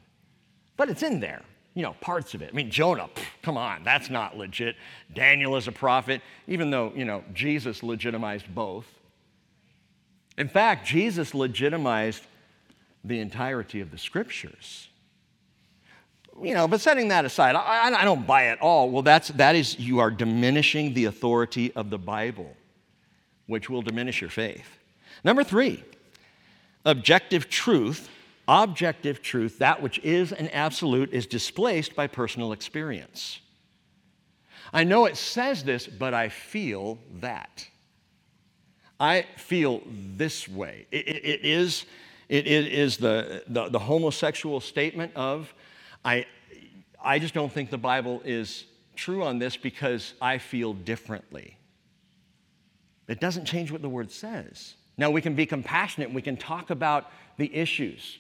but 0.76 0.90
it's 0.90 1.04
in 1.04 1.20
there. 1.20 1.44
You 1.76 1.84
know, 1.84 1.94
parts 2.02 2.34
of 2.34 2.42
it. 2.42 2.50
I 2.52 2.56
mean, 2.56 2.72
Jonah, 2.72 3.10
pff, 3.14 3.24
come 3.44 3.58
on, 3.58 3.84
that's 3.84 4.10
not 4.10 4.38
legit. 4.38 4.76
Daniel 5.14 5.58
is 5.58 5.68
a 5.68 5.72
prophet, 5.72 6.22
even 6.48 6.72
though, 6.72 6.94
you 6.96 7.06
know, 7.06 7.24
Jesus 7.34 7.84
legitimized 7.84 8.54
both. 8.56 8.86
In 10.38 10.48
fact, 10.48 10.88
Jesus 10.88 11.36
legitimized 11.36 12.24
the 13.04 13.20
entirety 13.20 13.82
of 13.82 13.92
the 13.92 13.98
scriptures 13.98 14.88
you 16.42 16.54
know, 16.54 16.68
but 16.68 16.82
setting 16.82 17.08
that 17.10 17.26
aside, 17.26 17.56
I, 17.56 17.90
I 17.94 18.04
don't 18.04 18.28
buy 18.28 18.50
it 18.50 18.60
all. 18.60 18.90
Well, 18.90 19.04
that's, 19.04 19.30
that 19.30 19.56
is, 19.56 19.80
you 19.80 20.00
are 20.00 20.12
diminishing 20.12 20.94
the 20.94 21.06
authority 21.06 21.72
of 21.74 21.90
the 21.90 21.98
Bible, 21.98 22.56
which 23.48 23.70
will 23.70 23.82
diminish 23.82 24.22
your 24.22 24.30
faith. 24.30 24.68
Number 25.24 25.44
three, 25.44 25.84
objective 26.84 27.50
truth, 27.50 28.10
objective 28.48 29.22
truth, 29.22 29.60
that 29.60 29.82
which 29.82 30.00
is 30.00 30.32
an 30.34 30.50
absolute, 30.50 31.14
is 31.14 31.26
displaced 31.26 31.96
by 31.96 32.08
personal 32.08 32.52
experience. 32.52 33.40
I 34.74 34.84
know 34.84 35.06
it 35.06 35.16
says 35.16 35.64
this, 35.64 35.88
but 35.88 36.14
I 36.14 36.30
feel 36.30 37.00
that. 37.22 37.68
I 39.00 39.26
feel 39.38 39.82
this 39.88 40.48
way. 40.48 40.88
it, 40.92 41.08
it, 41.08 41.26
it 41.26 41.46
is, 41.46 41.86
it, 42.30 42.46
it 42.46 42.68
is 42.68 42.98
the, 42.98 43.44
the, 43.48 43.70
the 43.70 43.80
homosexual 43.80 44.60
statement 44.60 45.12
of, 45.16 45.54
I, 46.06 46.28
I 47.04 47.18
just 47.20 47.34
don't 47.34 47.52
think 47.52 47.72
the 47.72 47.78
Bible 47.78 48.22
is 48.24 48.66
true 48.96 49.24
on 49.24 49.40
this 49.40 49.58
because 49.58 50.14
I 50.22 50.38
feel 50.38 50.74
differently. 50.74 51.58
It 53.08 53.20
doesn't 53.20 53.46
change 53.46 53.72
what 53.72 53.82
the 53.82 53.90
word 53.90 54.12
says. 54.12 54.76
Now, 54.98 55.10
we 55.10 55.22
can 55.22 55.36
be 55.36 55.46
compassionate, 55.46 56.08
and 56.08 56.16
we 56.16 56.22
can 56.22 56.38
talk 56.38 56.70
about 56.70 57.12
the 57.38 57.54
issues. 57.54 58.18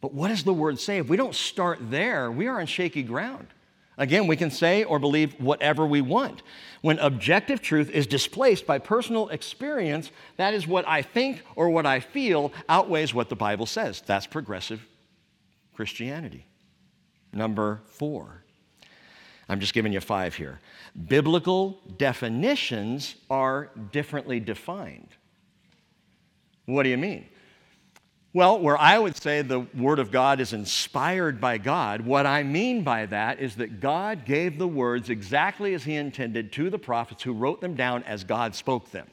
But 0.00 0.14
what 0.14 0.28
does 0.28 0.44
the 0.44 0.54
word 0.54 0.80
say? 0.80 0.98
If 0.98 1.08
we 1.08 1.16
don't 1.16 1.34
start 1.34 1.78
there, 1.90 2.30
we 2.30 2.46
are 2.46 2.60
on 2.60 2.66
shaky 2.66 3.02
ground. 3.02 3.48
Again, 3.98 4.26
we 4.26 4.36
can 4.36 4.50
say 4.50 4.84
or 4.84 4.98
believe 4.98 5.38
whatever 5.38 5.84
we 5.84 6.00
want. 6.00 6.42
When 6.80 6.98
objective 6.98 7.60
truth 7.60 7.90
is 7.90 8.06
displaced 8.06 8.66
by 8.66 8.78
personal 8.78 9.28
experience, 9.28 10.10
that 10.38 10.54
is 10.54 10.66
what 10.66 10.88
I 10.88 11.02
think 11.02 11.42
or 11.56 11.68
what 11.68 11.84
I 11.84 12.00
feel 12.00 12.52
outweighs 12.68 13.12
what 13.12 13.28
the 13.28 13.36
Bible 13.36 13.66
says. 13.66 14.02
That's 14.06 14.26
progressive 14.26 14.86
Christianity. 15.74 16.46
Number 17.32 17.80
four. 17.86 18.42
I'm 19.48 19.60
just 19.60 19.74
giving 19.74 19.92
you 19.92 20.00
five 20.00 20.34
here. 20.34 20.60
Biblical 21.08 21.78
definitions 21.98 23.16
are 23.28 23.70
differently 23.90 24.40
defined. 24.40 25.08
What 26.66 26.84
do 26.84 26.88
you 26.88 26.96
mean? 26.96 27.26
Well, 28.34 28.60
where 28.60 28.78
I 28.78 28.98
would 28.98 29.16
say 29.16 29.42
the 29.42 29.60
Word 29.60 29.98
of 29.98 30.10
God 30.10 30.40
is 30.40 30.54
inspired 30.54 31.38
by 31.38 31.58
God, 31.58 32.00
what 32.00 32.24
I 32.24 32.42
mean 32.42 32.82
by 32.82 33.04
that 33.06 33.40
is 33.40 33.56
that 33.56 33.80
God 33.80 34.24
gave 34.24 34.58
the 34.58 34.68
words 34.68 35.10
exactly 35.10 35.74
as 35.74 35.84
He 35.84 35.96
intended 35.96 36.50
to 36.52 36.70
the 36.70 36.78
prophets 36.78 37.22
who 37.22 37.34
wrote 37.34 37.60
them 37.60 37.74
down 37.74 38.04
as 38.04 38.24
God 38.24 38.54
spoke 38.54 38.90
them. 38.90 39.06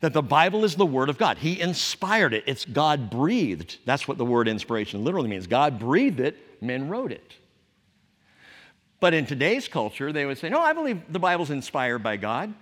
That 0.00 0.12
the 0.12 0.22
Bible 0.22 0.64
is 0.64 0.76
the 0.76 0.86
Word 0.86 1.08
of 1.08 1.18
God. 1.18 1.38
He 1.38 1.60
inspired 1.60 2.32
it, 2.32 2.44
it's 2.46 2.64
God 2.64 3.10
breathed. 3.10 3.78
That's 3.84 4.06
what 4.06 4.18
the 4.18 4.24
word 4.24 4.46
inspiration 4.46 5.02
literally 5.02 5.28
means. 5.28 5.48
God 5.48 5.80
breathed 5.80 6.20
it, 6.20 6.36
men 6.60 6.88
wrote 6.88 7.12
it. 7.12 7.34
But 9.00 9.14
in 9.14 9.26
today's 9.26 9.68
culture, 9.68 10.12
they 10.12 10.26
would 10.26 10.38
say, 10.38 10.48
no, 10.48 10.60
I 10.60 10.72
believe 10.72 11.00
the 11.10 11.18
Bible's 11.18 11.50
inspired 11.50 12.02
by 12.02 12.16
God, 12.16 12.52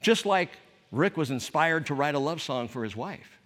just 0.00 0.26
like 0.26 0.50
Rick 0.92 1.16
was 1.16 1.30
inspired 1.30 1.86
to 1.86 1.94
write 1.94 2.14
a 2.14 2.18
love 2.18 2.42
song 2.42 2.68
for 2.68 2.84
his 2.84 2.94
wife. 2.94 3.38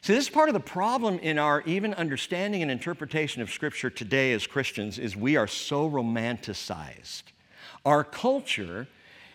See, 0.00 0.12
this 0.12 0.24
is 0.24 0.30
part 0.30 0.48
of 0.50 0.52
the 0.52 0.60
problem 0.60 1.18
in 1.18 1.38
our 1.38 1.62
even 1.62 1.94
understanding 1.94 2.62
and 2.62 2.70
interpretation 2.70 3.40
of 3.40 3.50
Scripture 3.50 3.88
today 3.88 4.32
as 4.32 4.46
Christians 4.46 4.98
is 4.98 5.16
we 5.16 5.36
are 5.36 5.46
so 5.46 5.88
romanticized. 5.88 7.22
Our 7.86 8.04
culture 8.04 8.86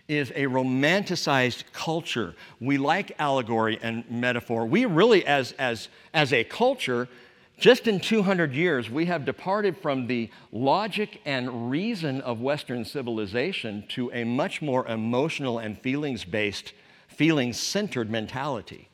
is 0.08 0.32
a 0.32 0.46
romanticized 0.46 1.64
culture. 1.74 2.36
We 2.60 2.78
like 2.78 3.12
allegory 3.20 3.80
and 3.82 4.10
metaphor. 4.10 4.66
We 4.66 4.86
really, 4.86 5.26
as, 5.26 5.54
as, 5.54 5.88
as 6.14 6.34
a 6.34 6.44
culture, 6.44 7.08
just 7.60 7.88
in 7.88 8.00
200 8.00 8.54
years, 8.54 8.90
we 8.90 9.06
have 9.06 9.26
departed 9.26 9.78
from 9.78 10.08
the 10.08 10.30
logic 10.52 11.22
and 11.26 11.70
reason 11.70 12.22
of 12.22 12.42
Western 12.42 12.86
civilization 12.86 13.84
to 13.90 14.12
a 14.12 14.24
much 14.24 14.62
more 14.62 14.88
emotional 14.88 15.60
and 15.60 15.78
feelings 15.78 16.24
based, 16.24 16.74
feelings 17.08 17.60
centered 17.60 18.10
mentality. 18.10 18.88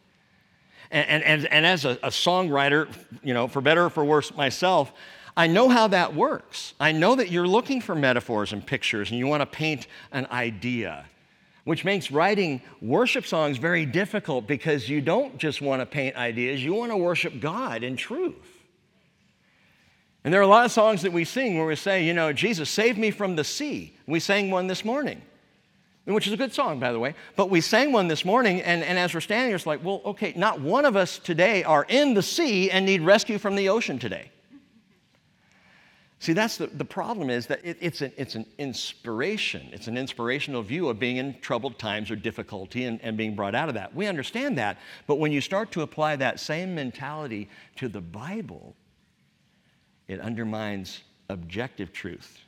And, 0.92 1.24
and, 1.24 1.46
and 1.46 1.66
as 1.66 1.86
a, 1.86 1.92
a 2.04 2.10
songwriter, 2.10 2.88
you 3.24 3.34
know, 3.34 3.48
for 3.48 3.62
better 3.62 3.86
or 3.86 3.90
for 3.90 4.06
worse 4.06 4.36
myself, 4.36 4.92
I 5.38 5.48
know 5.48 5.68
how 5.68 5.88
that 5.88 6.16
works. 6.16 6.74
I 6.80 6.92
know 6.92 7.16
that 7.16 7.30
you're 7.30 7.48
looking 7.48 7.82
for 7.82 7.94
metaphors 7.94 8.54
and 8.54 8.66
pictures 8.66 9.10
and 9.10 9.20
you 9.20 9.28
want 9.28 9.42
to 9.42 9.46
paint 9.46 9.88
an 10.12 10.28
idea, 10.32 11.06
which 11.66 11.84
makes 11.84 12.10
writing 12.12 12.62
worship 12.82 13.26
songs 13.26 13.58
very 13.58 13.86
difficult 13.86 14.48
because 14.48 14.88
you 14.88 15.02
don't 15.02 15.38
just 15.38 15.62
want 15.62 15.82
to 15.82 15.86
paint 15.86 16.16
ideas, 16.16 16.64
you 16.64 16.74
want 16.74 16.92
to 16.92 16.98
worship 16.98 17.40
God 17.42 17.84
in 17.84 17.98
truth. 17.98 18.55
And 20.26 20.34
there 20.34 20.42
are 20.42 20.44
a 20.44 20.48
lot 20.48 20.66
of 20.66 20.72
songs 20.72 21.04
that 21.04 21.14
we 21.14 21.24
sing 21.24 21.56
where 21.56 21.68
we 21.68 21.76
say, 21.76 22.04
you 22.04 22.12
know, 22.12 22.34
Jesus, 22.34 22.68
save 22.68 22.98
me 22.98 23.12
from 23.12 23.36
the 23.36 23.44
sea. 23.44 23.96
We 24.08 24.20
sang 24.20 24.50
one 24.50 24.66
this 24.66 24.84
morning, 24.84 25.22
which 26.06 26.26
is 26.26 26.34
a 26.34 26.38
good 26.38 26.52
song, 26.52 26.80
by 26.80 26.92
the 26.92 26.98
way. 26.98 27.14
But 27.36 27.52
we 27.52 27.62
sang 27.62 27.92
one 27.92 28.08
this 28.08 28.26
morning, 28.26 28.60
and, 28.64 28.84
and 28.84 28.98
as 28.98 29.14
we're 29.14 29.22
standing 29.22 29.50
here, 29.50 29.56
it's 29.56 29.68
like, 29.68 29.84
well, 29.84 30.02
okay, 30.04 30.34
not 30.36 30.60
one 30.60 30.84
of 30.84 30.96
us 30.96 31.20
today 31.20 31.64
are 31.64 31.86
in 31.88 32.16
the 32.16 32.24
sea 32.24 32.72
and 32.72 32.88
need 32.88 33.02
rescue 33.04 33.38
from 33.38 33.56
the 33.56 33.70
ocean 33.70 34.00
today. 34.00 34.32
See, 36.18 36.34
that's 36.34 36.58
the, 36.58 36.68
the 36.68 36.86
problem 36.86 37.30
is 37.30 37.46
that 37.46 37.64
it, 37.64 37.78
it's, 37.80 38.02
an, 38.02 38.12
it's 38.18 38.34
an 38.34 38.48
inspiration. 38.58 39.70
It's 39.74 39.86
an 39.86 39.96
inspirational 39.96 40.64
view 40.64 40.90
of 40.90 40.98
being 40.98 41.18
in 41.18 41.40
troubled 41.40 41.78
times 41.78 42.10
or 42.10 42.16
difficulty 42.16 42.86
and, 42.86 43.00
and 43.04 43.16
being 43.16 43.36
brought 43.36 43.54
out 43.54 43.70
of 43.70 43.76
that. 43.76 43.94
We 43.94 44.08
understand 44.08 44.58
that. 44.58 44.80
But 45.06 45.20
when 45.20 45.32
you 45.32 45.40
start 45.40 45.72
to 45.74 45.84
apply 45.84 46.16
that 46.16 46.40
same 46.40 46.74
mentality 46.74 47.48
to 47.76 47.88
the 47.88 48.02
Bible, 48.02 48.76
it 50.08 50.20
undermines 50.20 51.02
objective 51.30 51.92
truth 51.92 52.40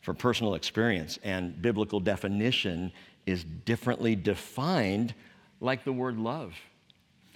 for 0.00 0.12
personal 0.12 0.54
experience, 0.54 1.18
and 1.22 1.60
biblical 1.62 1.98
definition 1.98 2.92
is 3.26 3.42
differently 3.42 4.14
defined, 4.14 5.14
like 5.60 5.82
the 5.84 5.92
word 5.92 6.18
love. 6.18 6.54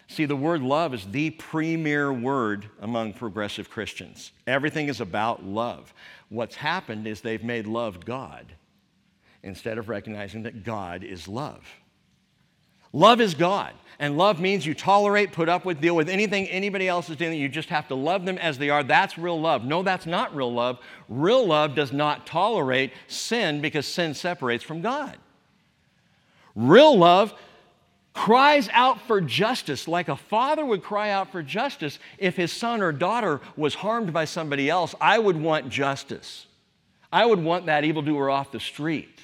See, 0.06 0.26
the 0.26 0.36
word 0.36 0.62
love 0.62 0.92
is 0.92 1.06
the 1.06 1.30
premier 1.30 2.12
word 2.12 2.68
among 2.80 3.14
progressive 3.14 3.70
Christians. 3.70 4.32
Everything 4.46 4.88
is 4.88 5.00
about 5.00 5.44
love. 5.44 5.92
What's 6.28 6.56
happened 6.56 7.06
is 7.06 7.20
they've 7.20 7.42
made 7.42 7.66
love 7.66 8.04
God 8.04 8.46
instead 9.42 9.78
of 9.78 9.88
recognizing 9.88 10.42
that 10.42 10.64
God 10.64 11.04
is 11.04 11.26
love. 11.28 11.66
Love 12.98 13.20
is 13.20 13.34
God. 13.34 13.74
And 14.00 14.18
love 14.18 14.40
means 14.40 14.66
you 14.66 14.74
tolerate, 14.74 15.30
put 15.30 15.48
up 15.48 15.64
with, 15.64 15.80
deal 15.80 15.94
with 15.94 16.08
anything 16.08 16.48
anybody 16.48 16.88
else 16.88 17.08
is 17.08 17.16
doing. 17.16 17.38
You 17.38 17.48
just 17.48 17.68
have 17.68 17.86
to 17.88 17.94
love 17.94 18.24
them 18.24 18.38
as 18.38 18.58
they 18.58 18.70
are. 18.70 18.82
That's 18.82 19.16
real 19.16 19.40
love. 19.40 19.64
No, 19.64 19.84
that's 19.84 20.04
not 20.04 20.34
real 20.34 20.52
love. 20.52 20.80
Real 21.08 21.46
love 21.46 21.76
does 21.76 21.92
not 21.92 22.26
tolerate 22.26 22.92
sin 23.06 23.60
because 23.60 23.86
sin 23.86 24.14
separates 24.14 24.64
from 24.64 24.80
God. 24.80 25.16
Real 26.56 26.98
love 26.98 27.34
cries 28.14 28.68
out 28.72 29.00
for 29.02 29.20
justice 29.20 29.86
like 29.86 30.08
a 30.08 30.16
father 30.16 30.66
would 30.66 30.82
cry 30.82 31.10
out 31.10 31.30
for 31.30 31.40
justice 31.40 32.00
if 32.18 32.36
his 32.36 32.50
son 32.50 32.82
or 32.82 32.90
daughter 32.90 33.40
was 33.56 33.76
harmed 33.76 34.12
by 34.12 34.24
somebody 34.24 34.68
else. 34.68 34.96
I 35.00 35.20
would 35.20 35.40
want 35.40 35.68
justice. 35.68 36.46
I 37.12 37.26
would 37.26 37.38
want 37.38 37.66
that 37.66 37.84
evildoer 37.84 38.28
off 38.28 38.50
the 38.50 38.58
street. 38.58 39.20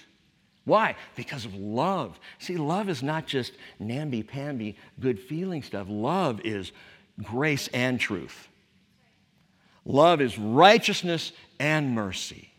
Why? 0.65 0.97
Because 1.15 1.45
of 1.45 1.55
love. 1.55 2.19
See, 2.39 2.57
love 2.57 2.89
is 2.89 3.03
not 3.03 3.27
just 3.27 3.53
namby 3.79 4.23
pamby, 4.23 4.77
good 4.99 5.21
feeling 5.21 5.63
stuff. 5.63 5.87
Love 5.91 6.41
is 6.41 6.73
grace 7.23 7.69
and 7.69 8.01
truth. 8.01 8.49
Love 9.85 10.21
is 10.21 10.39
righteousness 10.39 11.33
and 11.59 11.95
mercy. 11.95 12.51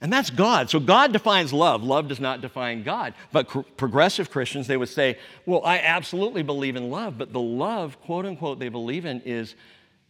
And 0.00 0.12
that's 0.12 0.28
God. 0.28 0.68
So 0.68 0.78
God 0.78 1.12
defines 1.12 1.52
love. 1.52 1.82
Love 1.82 2.08
does 2.08 2.20
not 2.20 2.40
define 2.40 2.82
God. 2.82 3.14
But 3.32 3.48
cr- 3.48 3.60
progressive 3.76 4.30
Christians, 4.30 4.66
they 4.66 4.76
would 4.76 4.88
say, 4.88 5.18
well, 5.46 5.62
I 5.64 5.78
absolutely 5.78 6.42
believe 6.42 6.76
in 6.76 6.90
love, 6.90 7.16
but 7.16 7.32
the 7.32 7.40
love, 7.40 8.00
quote 8.02 8.26
unquote, 8.26 8.58
they 8.58 8.68
believe 8.68 9.06
in 9.06 9.22
is 9.22 9.54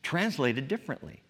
translated 0.03 0.67
differently. 0.67 1.23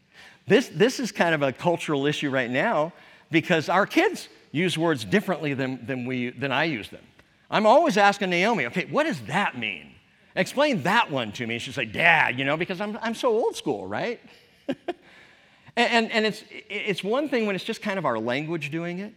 This, 0.46 0.68
this 0.68 1.00
is 1.00 1.12
kind 1.12 1.34
of 1.34 1.42
a 1.42 1.52
cultural 1.52 2.06
issue 2.06 2.30
right 2.30 2.50
now 2.50 2.92
because 3.30 3.68
our 3.68 3.86
kids 3.86 4.28
use 4.56 4.78
words 4.78 5.04
differently 5.04 5.54
than, 5.54 5.84
than, 5.86 6.06
we, 6.06 6.30
than 6.30 6.50
I 6.50 6.64
use 6.64 6.88
them. 6.88 7.04
I'm 7.50 7.66
always 7.66 7.96
asking 7.96 8.30
Naomi, 8.30 8.66
okay, 8.66 8.86
what 8.86 9.04
does 9.04 9.20
that 9.22 9.56
mean? 9.58 9.92
Explain 10.34 10.82
that 10.82 11.10
one 11.10 11.32
to 11.32 11.46
me. 11.46 11.58
She's 11.58 11.76
like, 11.76 11.92
Dad, 11.92 12.38
you 12.38 12.44
know, 12.44 12.56
because 12.56 12.80
I'm, 12.80 12.98
I'm 13.00 13.14
so 13.14 13.28
old 13.28 13.56
school, 13.56 13.86
right? 13.86 14.20
and, 14.68 14.78
and, 15.76 16.12
and 16.12 16.26
it's, 16.26 16.42
it's 16.50 17.04
one 17.04 17.28
thing 17.28 17.46
when 17.46 17.54
it's 17.54 17.64
just 17.64 17.82
kind 17.82 17.98
of 17.98 18.04
our 18.04 18.18
language 18.18 18.70
doing 18.70 18.98
it, 18.98 19.14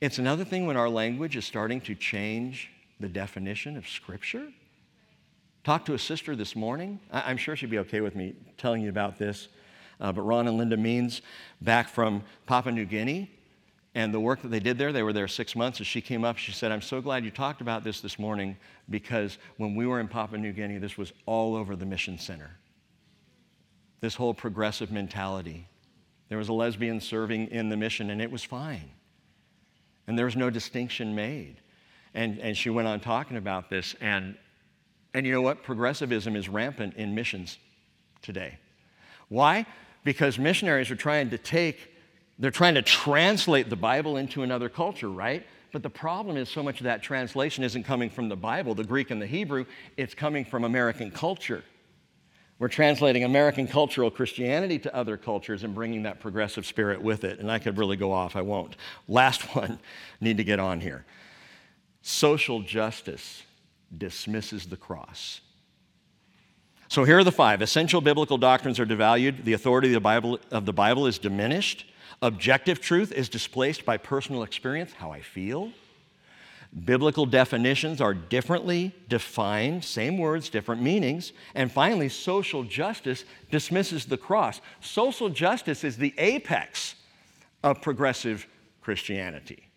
it's 0.00 0.18
another 0.18 0.44
thing 0.44 0.66
when 0.66 0.76
our 0.76 0.88
language 0.88 1.36
is 1.36 1.44
starting 1.44 1.80
to 1.82 1.94
change 1.94 2.70
the 3.00 3.08
definition 3.08 3.76
of 3.76 3.88
Scripture. 3.88 4.48
Talked 5.64 5.86
to 5.86 5.94
a 5.94 5.98
sister 5.98 6.36
this 6.36 6.54
morning. 6.54 7.00
I, 7.10 7.30
am 7.30 7.36
sure 7.36 7.56
she'd 7.56 7.70
be 7.70 7.78
okay 7.78 8.00
with 8.00 8.14
me 8.14 8.34
telling 8.58 8.82
you 8.82 8.88
about 8.88 9.18
this. 9.18 9.48
Uh, 10.00 10.12
but 10.12 10.22
Ron 10.22 10.48
and 10.48 10.58
Linda 10.58 10.76
Means, 10.76 11.22
back 11.62 11.88
from 11.88 12.22
Papua 12.46 12.72
New 12.72 12.84
Guinea, 12.84 13.30
and 13.96 14.12
the 14.12 14.20
work 14.20 14.42
that 14.42 14.48
they 14.48 14.60
did 14.60 14.76
there, 14.76 14.92
they 14.92 15.02
were 15.02 15.14
there 15.14 15.26
six 15.26 15.56
months. 15.56 15.80
As 15.80 15.86
she 15.86 16.02
came 16.02 16.22
up, 16.22 16.36
she 16.36 16.52
said, 16.52 16.70
I'm 16.70 16.82
so 16.82 17.00
glad 17.00 17.24
you 17.24 17.30
talked 17.30 17.62
about 17.62 17.82
this 17.82 18.02
this 18.02 18.18
morning 18.18 18.58
because 18.90 19.38
when 19.56 19.74
we 19.74 19.86
were 19.86 20.00
in 20.00 20.06
Papua 20.06 20.38
New 20.38 20.52
Guinea, 20.52 20.76
this 20.76 20.98
was 20.98 21.14
all 21.24 21.56
over 21.56 21.74
the 21.74 21.86
mission 21.86 22.18
center. 22.18 22.50
This 24.02 24.14
whole 24.14 24.34
progressive 24.34 24.92
mentality. 24.92 25.66
There 26.28 26.36
was 26.36 26.50
a 26.50 26.52
lesbian 26.52 27.00
serving 27.00 27.48
in 27.48 27.70
the 27.70 27.76
mission, 27.78 28.10
and 28.10 28.20
it 28.20 28.30
was 28.30 28.44
fine. 28.44 28.90
And 30.06 30.18
there 30.18 30.26
was 30.26 30.36
no 30.36 30.50
distinction 30.50 31.14
made. 31.14 31.56
And, 32.12 32.38
and 32.40 32.54
she 32.54 32.68
went 32.68 32.88
on 32.88 33.00
talking 33.00 33.38
about 33.38 33.70
this. 33.70 33.96
And, 34.02 34.36
and 35.14 35.24
you 35.24 35.32
know 35.32 35.40
what? 35.40 35.62
Progressivism 35.62 36.36
is 36.36 36.50
rampant 36.50 36.96
in 36.96 37.14
missions 37.14 37.56
today. 38.20 38.58
Why? 39.30 39.64
Because 40.04 40.38
missionaries 40.38 40.90
are 40.90 40.96
trying 40.96 41.30
to 41.30 41.38
take 41.38 41.95
they're 42.38 42.50
trying 42.50 42.74
to 42.74 42.82
translate 42.82 43.70
the 43.70 43.76
Bible 43.76 44.16
into 44.16 44.42
another 44.42 44.68
culture, 44.68 45.08
right? 45.08 45.46
But 45.72 45.82
the 45.82 45.90
problem 45.90 46.36
is 46.36 46.48
so 46.48 46.62
much 46.62 46.80
of 46.80 46.84
that 46.84 47.02
translation 47.02 47.64
isn't 47.64 47.84
coming 47.84 48.10
from 48.10 48.28
the 48.28 48.36
Bible, 48.36 48.74
the 48.74 48.84
Greek 48.84 49.10
and 49.10 49.20
the 49.20 49.26
Hebrew, 49.26 49.66
it's 49.96 50.14
coming 50.14 50.44
from 50.44 50.64
American 50.64 51.10
culture. 51.10 51.64
We're 52.58 52.68
translating 52.68 53.24
American 53.24 53.68
cultural 53.68 54.10
Christianity 54.10 54.78
to 54.80 54.94
other 54.94 55.18
cultures 55.18 55.62
and 55.62 55.74
bringing 55.74 56.04
that 56.04 56.20
progressive 56.20 56.64
spirit 56.64 57.02
with 57.02 57.24
it. 57.24 57.38
And 57.38 57.50
I 57.50 57.58
could 57.58 57.76
really 57.76 57.96
go 57.96 58.12
off, 58.12 58.36
I 58.36 58.42
won't. 58.42 58.76
Last 59.08 59.42
one, 59.54 59.78
need 60.20 60.38
to 60.38 60.44
get 60.44 60.58
on 60.58 60.80
here. 60.80 61.04
Social 62.00 62.62
justice 62.62 63.42
dismisses 63.96 64.66
the 64.66 64.76
cross. 64.76 65.40
So 66.88 67.04
here 67.04 67.18
are 67.18 67.24
the 67.24 67.32
five. 67.32 67.62
Essential 67.62 68.00
biblical 68.00 68.38
doctrines 68.38 68.78
are 68.78 68.86
devalued, 68.86 69.44
the 69.44 69.52
authority 69.52 69.88
of 69.88 69.94
the 69.94 70.00
Bible, 70.00 70.38
of 70.50 70.64
the 70.64 70.72
Bible 70.72 71.06
is 71.06 71.18
diminished. 71.18 71.84
Objective 72.22 72.80
truth 72.80 73.12
is 73.12 73.28
displaced 73.28 73.84
by 73.84 73.96
personal 73.96 74.42
experience, 74.42 74.92
how 74.92 75.10
I 75.10 75.20
feel. 75.20 75.72
Biblical 76.84 77.26
definitions 77.26 78.00
are 78.00 78.12
differently 78.12 78.94
defined, 79.08 79.84
same 79.84 80.18
words, 80.18 80.48
different 80.48 80.82
meanings. 80.82 81.32
And 81.54 81.70
finally, 81.70 82.08
social 82.08 82.64
justice 82.64 83.24
dismisses 83.50 84.06
the 84.06 84.16
cross. 84.16 84.60
Social 84.80 85.28
justice 85.28 85.84
is 85.84 85.96
the 85.96 86.14
apex 86.18 86.96
of 87.62 87.80
progressive 87.80 88.46
Christianity. 88.82 89.68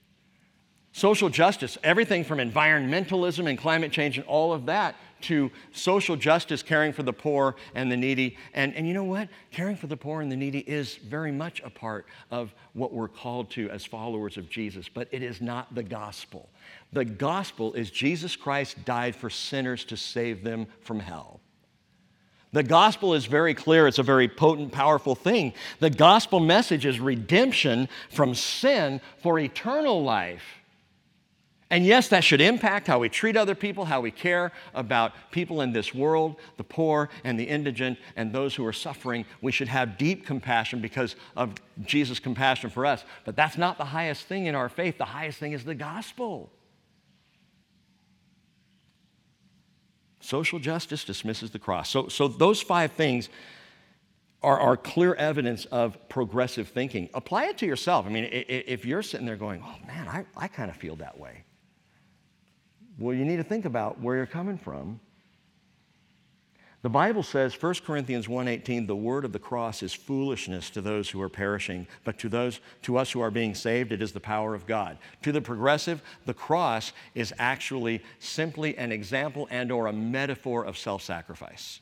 Social 0.91 1.30
justice, 1.30 1.78
everything 1.84 2.23
from 2.23 2.39
environmentalism 2.39 3.47
and 3.47 3.58
climate 3.58 3.91
change 3.91 4.17
and 4.17 4.28
all 4.28 4.52
of 4.52 4.65
that 4.65 4.95
to 5.21 5.51
social 5.71 6.15
justice, 6.15 6.63
caring 6.63 6.93
for 6.93 7.03
the 7.03 7.13
poor 7.13 7.55
and 7.75 7.91
the 7.91 7.97
needy. 7.97 8.38
And, 8.53 8.75
and 8.75 8.88
you 8.88 8.93
know 8.93 9.03
what? 9.03 9.29
Caring 9.51 9.75
for 9.75 9.88
the 9.88 9.97
poor 9.97 10.21
and 10.21 10.32
the 10.32 10.36
needy 10.36 10.60
is 10.60 10.95
very 10.95 11.32
much 11.32 11.62
a 11.63 11.69
part 11.69 12.05
of 12.32 12.53
what 12.73 12.93
we're 12.93 13.08
called 13.08 13.49
to 13.51 13.69
as 13.69 13.86
followers 13.86 14.38
of 14.38 14.49
Jesus, 14.49 14.89
but 14.89 15.08
it 15.12 15.23
is 15.23 15.41
not 15.41 15.73
the 15.75 15.84
gospel. 15.84 16.49
The 16.93 17.05
gospel 17.05 17.73
is 17.73 17.91
Jesus 17.91 18.36
Christ 18.36 18.84
died 18.86 19.15
for 19.15 19.29
sinners 19.29 19.86
to 19.86 19.97
save 19.97 20.43
them 20.43 20.67
from 20.82 20.99
hell. 20.99 21.39
The 22.51 22.63
gospel 22.63 23.13
is 23.13 23.27
very 23.27 23.53
clear. 23.53 23.88
It's 23.88 23.99
a 23.99 24.03
very 24.03 24.27
potent, 24.27 24.71
powerful 24.71 25.13
thing. 25.13 25.53
The 25.79 25.91
gospel 25.91 26.39
message 26.39 26.86
is 26.86 26.99
redemption 26.99 27.88
from 28.10 28.34
sin 28.34 29.01
for 29.21 29.38
eternal 29.38 30.03
life. 30.03 30.58
And 31.71 31.86
yes, 31.86 32.08
that 32.08 32.23
should 32.23 32.41
impact 32.41 32.88
how 32.88 32.97
we 32.97 33.10
treat 33.10 33.38
other 33.38 33.53
people, 33.53 33.86
how 33.86 34.01
we 34.01 34.10
care 34.10 34.51
about 34.73 35.13
people 35.29 35.62
in 35.62 35.71
this 35.71 35.93
world, 35.93 36.38
the 36.58 36.63
poor 36.63 37.10
and 37.23 37.39
the 37.39 37.43
indigent 37.43 37.99
and 38.15 38.34
those 38.34 38.55
who 38.55 38.65
are 38.65 38.73
suffering. 38.73 39.23
We 39.41 39.51
should 39.51 39.67
have 39.67 39.97
deep 39.97 40.25
compassion 40.25 40.82
because 40.82 41.15
of 41.38 41.53
Jesus' 41.86 42.19
compassion 42.19 42.71
for 42.71 42.88
us. 42.88 43.03
But 43.23 43.36
that's 43.36 43.55
not 43.55 43.77
the 43.77 43.86
highest 43.86 44.23
thing 44.23 44.47
in 44.47 44.55
our 44.55 44.67
faith. 44.67 44.97
The 44.97 45.05
highest 45.05 45.38
thing 45.38 45.53
is 45.53 45.63
the 45.63 45.75
gospel. 45.75 46.51
Social 50.21 50.58
justice 50.58 51.03
dismisses 51.03 51.51
the 51.51 51.60
cross. 51.60 51.88
So, 51.89 52.08
so 52.08 52.27
those 52.27 52.62
five 52.62 52.93
things 52.93 53.29
are, 54.41 54.60
are 54.60 54.75
clear 54.75 55.13
evidence 55.13 55.65
of 55.65 56.10
progressive 56.10 56.69
thinking. 56.69 57.10
Apply 57.13 57.45
it 57.45 57.60
to 57.60 57.67
yourself. 57.67 58.08
I 58.08 58.10
mean, 58.10 58.27
if 58.32 58.86
you're 58.86 59.03
sitting 59.03 59.27
there 59.27 59.36
going, 59.36 59.63
oh 59.63 59.88
man, 59.88 60.08
I, 60.08 60.25
I 60.36 60.47
kind 60.47 60.71
of 60.71 60.75
feel 60.75 60.95
that 60.95 61.19
way. 61.19 61.43
Well, 62.99 63.15
you 63.15 63.23
need 63.23 63.38
to 63.38 63.43
think 63.43 63.65
about 63.65 64.01
where 64.01 64.17
you're 64.17 64.25
coming 64.25 64.57
from. 64.57 64.99
The 66.81 66.89
Bible 66.89 67.23
says, 67.23 67.62
1 67.62 67.83
Corinthians 67.85 68.27
1:18, 68.27 68.88
the 68.88 68.95
word 68.95 69.25
of 69.25 69.33
the 69.33 69.39
cross 69.39 69.83
is 69.83 69.93
foolishness 69.93 70.69
to 70.69 70.81
those 70.81 71.09
who 71.09 71.21
are 71.21 71.29
perishing, 71.29 71.88
but 72.05 72.17
to 72.19 72.29
those 72.29 72.62
to 72.83 72.97
us 72.97 73.12
who 73.12 73.19
are 73.19 73.31
being 73.31 73.53
saved, 73.53 73.91
it 73.91 74.01
is 74.01 74.13
the 74.13 74.19
power 74.21 74.53
of 74.53 74.65
God. 74.65 74.97
To 75.23 75.33
the 75.33 75.41
progressive, 75.41 76.01
the 76.25 76.33
cross 76.33 76.93
is 77.15 77.33
actually 77.38 78.01
simply 78.19 78.77
an 78.77 78.93
example 78.93 79.47
and 79.51 79.71
or 79.73 79.88
a 79.88 79.93
metaphor 79.93 80.63
of 80.63 80.77
self-sacrifice. 80.77 81.81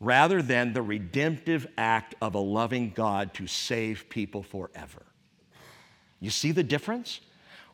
Rather 0.00 0.42
than 0.42 0.72
the 0.72 0.82
redemptive 0.82 1.68
act 1.78 2.16
of 2.20 2.34
a 2.34 2.38
loving 2.38 2.90
God 2.90 3.34
to 3.34 3.46
save 3.46 4.08
people 4.08 4.42
forever. 4.42 5.06
You 6.18 6.30
see 6.30 6.50
the 6.50 6.64
difference? 6.64 7.20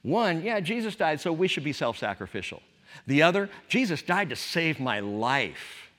One, 0.03 0.43
yeah, 0.43 0.61
Jesus 0.61 0.97
died, 0.97 1.21
so 1.21 1.33
we 1.33 1.49
should 1.49 1.65
be 1.65 1.73
self 1.73 1.99
sacrificial. 1.99 2.63
The 3.07 3.23
other, 3.23 3.51
Jesus 3.69 4.03
died 4.03 4.31
to 4.31 4.37
save 4.37 4.81
my 4.81 5.01
life. 5.01 5.91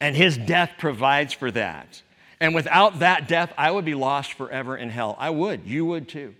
And 0.00 0.14
his 0.14 0.38
death 0.38 0.72
provides 0.78 1.32
for 1.32 1.50
that. 1.50 2.02
And 2.40 2.54
without 2.54 3.00
that 3.00 3.26
death, 3.26 3.52
I 3.58 3.70
would 3.70 3.84
be 3.84 3.94
lost 3.94 4.34
forever 4.34 4.76
in 4.76 4.90
hell. 4.90 5.16
I 5.18 5.30
would. 5.30 5.66
You 5.66 5.84
would 5.86 6.08
too. 6.08 6.34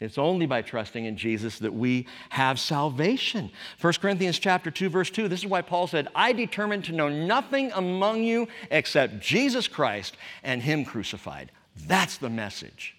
It's 0.00 0.16
only 0.16 0.46
by 0.46 0.62
trusting 0.62 1.04
in 1.04 1.16
Jesus 1.16 1.58
that 1.58 1.74
we 1.74 2.06
have 2.30 2.60
salvation. 2.60 3.50
1 3.80 3.92
Corinthians 3.94 4.38
chapter 4.38 4.70
2 4.70 4.88
verse 4.88 5.10
2. 5.10 5.28
This 5.28 5.40
is 5.40 5.46
why 5.46 5.60
Paul 5.60 5.88
said, 5.88 6.08
"I 6.14 6.32
determined 6.32 6.84
to 6.84 6.92
know 6.92 7.08
nothing 7.08 7.72
among 7.72 8.22
you 8.22 8.48
except 8.70 9.20
Jesus 9.20 9.66
Christ 9.66 10.16
and 10.44 10.62
him 10.62 10.84
crucified." 10.84 11.50
That's 11.76 12.16
the 12.16 12.30
message. 12.30 12.94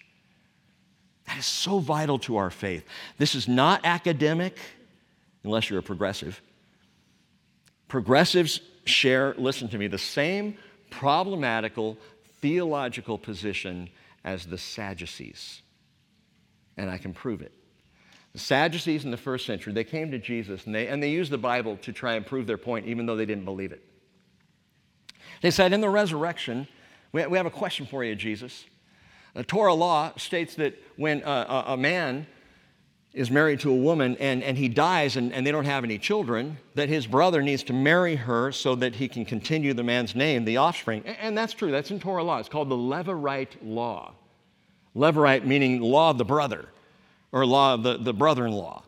That 1.26 1.38
is 1.38 1.46
so 1.46 1.78
vital 1.78 2.18
to 2.20 2.36
our 2.36 2.50
faith. 2.50 2.84
This 3.18 3.34
is 3.34 3.46
not 3.46 3.82
academic, 3.84 4.58
unless 5.44 5.70
you're 5.70 5.78
a 5.78 5.82
progressive. 5.82 6.40
Progressives 7.88 8.60
share, 8.84 9.34
listen 9.36 9.68
to 9.68 9.78
me, 9.78 9.86
the 9.86 9.98
same 9.98 10.56
problematical 10.90 11.96
theological 12.40 13.18
position 13.18 13.88
as 14.24 14.46
the 14.46 14.58
Sadducees. 14.58 15.62
And 16.76 16.90
I 16.90 16.98
can 16.98 17.12
prove 17.12 17.42
it. 17.42 17.52
The 18.32 18.38
Sadducees 18.38 19.04
in 19.04 19.10
the 19.10 19.16
first 19.16 19.44
century, 19.44 19.72
they 19.72 19.84
came 19.84 20.10
to 20.12 20.18
Jesus 20.18 20.66
and 20.66 20.74
they, 20.74 20.88
and 20.88 21.02
they 21.02 21.10
used 21.10 21.32
the 21.32 21.38
Bible 21.38 21.76
to 21.78 21.92
try 21.92 22.14
and 22.14 22.24
prove 22.24 22.46
their 22.46 22.58
point, 22.58 22.86
even 22.86 23.06
though 23.06 23.16
they 23.16 23.26
didn't 23.26 23.44
believe 23.44 23.72
it. 23.72 23.82
They 25.42 25.50
said, 25.50 25.72
In 25.72 25.80
the 25.80 25.88
resurrection, 25.88 26.68
we 27.12 27.22
have 27.22 27.46
a 27.46 27.50
question 27.50 27.86
for 27.86 28.04
you, 28.04 28.14
Jesus. 28.14 28.64
The 29.34 29.44
Torah 29.44 29.74
law 29.74 30.12
states 30.16 30.54
that 30.56 30.74
when 30.96 31.22
uh, 31.22 31.64
a, 31.66 31.72
a, 31.72 31.76
man 31.76 32.26
is 33.12 33.30
married 33.30 33.60
to 33.60 33.70
a 33.70 33.76
woman 33.76 34.16
and, 34.18 34.42
and 34.42 34.56
he 34.56 34.68
dies 34.68 35.16
and, 35.16 35.32
and 35.32 35.46
they 35.46 35.52
don't 35.52 35.64
have 35.64 35.84
any 35.84 35.98
children, 35.98 36.58
that 36.74 36.88
his 36.88 37.06
brother 37.06 37.42
needs 37.42 37.62
to 37.64 37.72
marry 37.72 38.16
her 38.16 38.50
so 38.52 38.74
that 38.74 38.94
he 38.94 39.08
can 39.08 39.24
continue 39.24 39.72
the 39.72 39.82
man's 39.82 40.14
name, 40.14 40.44
the 40.44 40.56
offspring. 40.56 41.02
And, 41.06 41.16
and 41.20 41.38
that's 41.38 41.52
true, 41.52 41.70
that's 41.70 41.90
in 41.90 42.00
Torah 42.00 42.24
law. 42.24 42.38
It's 42.38 42.48
called 42.48 42.68
the 42.68 42.76
Levirate 42.76 43.56
law. 43.62 44.14
Levirate 44.96 45.44
meaning 45.44 45.80
law 45.80 46.10
of 46.10 46.18
the 46.18 46.24
brother 46.24 46.68
or 47.32 47.46
law 47.46 47.74
of 47.74 47.82
the, 47.82 47.96
the 47.98 48.12
brother 48.12 48.46
in 48.46 48.52
law. 48.52 48.82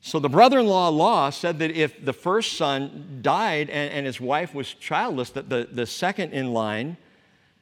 So 0.00 0.18
the 0.18 0.28
brother 0.28 0.60
in 0.60 0.66
law 0.66 0.88
law 0.88 1.30
said 1.30 1.58
that 1.58 1.72
if 1.72 2.04
the 2.04 2.12
first 2.12 2.56
son 2.56 3.18
died 3.20 3.68
and, 3.68 3.92
and 3.92 4.06
his 4.06 4.20
wife 4.20 4.54
was 4.54 4.72
childless, 4.74 5.30
that 5.30 5.48
the, 5.48 5.68
the 5.70 5.86
second 5.86 6.32
in 6.32 6.52
line 6.52 6.96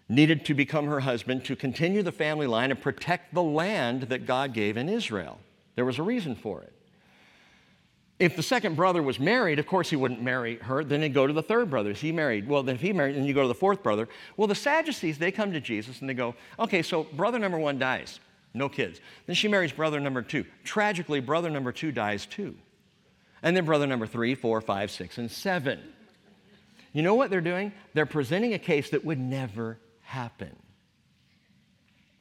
needed 0.08 0.44
to 0.44 0.54
become 0.54 0.86
her 0.86 1.00
husband 1.00 1.44
to 1.44 1.56
continue 1.56 2.02
the 2.02 2.12
family 2.12 2.46
line 2.46 2.70
and 2.70 2.80
protect 2.80 3.34
the 3.34 3.42
land 3.42 4.02
that 4.02 4.26
God 4.26 4.52
gave 4.52 4.76
in 4.76 4.88
Israel. 4.88 5.38
There 5.74 5.84
was 5.84 5.98
a 5.98 6.02
reason 6.02 6.34
for 6.34 6.62
it. 6.62 6.72
If 8.18 8.34
the 8.34 8.42
second 8.42 8.76
brother 8.76 9.02
was 9.02 9.20
married, 9.20 9.58
of 9.58 9.66
course 9.66 9.90
he 9.90 9.96
wouldn't 9.96 10.22
marry 10.22 10.56
her. 10.56 10.82
Then 10.82 11.02
he'd 11.02 11.12
go 11.12 11.26
to 11.26 11.34
the 11.34 11.42
third 11.42 11.68
brother. 11.68 11.90
Is 11.90 12.00
he 12.00 12.12
married? 12.12 12.48
Well, 12.48 12.62
then 12.62 12.76
if 12.76 12.80
he 12.80 12.92
married, 12.92 13.16
then 13.16 13.24
you 13.24 13.34
go 13.34 13.42
to 13.42 13.48
the 13.48 13.54
fourth 13.54 13.82
brother. 13.82 14.08
Well, 14.38 14.48
the 14.48 14.54
Sadducees, 14.54 15.18
they 15.18 15.30
come 15.30 15.52
to 15.52 15.60
Jesus 15.60 16.00
and 16.00 16.08
they 16.08 16.14
go, 16.14 16.34
okay, 16.58 16.80
so 16.80 17.04
brother 17.04 17.38
number 17.38 17.58
one 17.58 17.78
dies, 17.78 18.20
no 18.54 18.70
kids. 18.70 19.00
Then 19.26 19.36
she 19.36 19.48
marries 19.48 19.72
brother 19.72 20.00
number 20.00 20.22
two. 20.22 20.46
Tragically, 20.64 21.20
brother 21.20 21.50
number 21.50 21.72
two 21.72 21.92
dies 21.92 22.24
too. 22.24 22.56
And 23.42 23.54
then 23.54 23.66
brother 23.66 23.86
number 23.86 24.06
three, 24.06 24.34
four, 24.34 24.62
five, 24.62 24.90
six, 24.90 25.18
and 25.18 25.30
seven. 25.30 25.80
You 26.94 27.02
know 27.02 27.14
what 27.14 27.28
they're 27.28 27.42
doing? 27.42 27.72
They're 27.92 28.06
presenting 28.06 28.54
a 28.54 28.58
case 28.58 28.88
that 28.90 29.04
would 29.04 29.18
never 29.20 29.78
happen. 30.06 30.54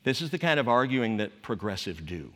This 0.03 0.21
is 0.21 0.29
the 0.29 0.37
kind 0.37 0.59
of 0.59 0.67
arguing 0.67 1.17
that 1.17 1.41
progressives 1.41 2.01
do. 2.01 2.31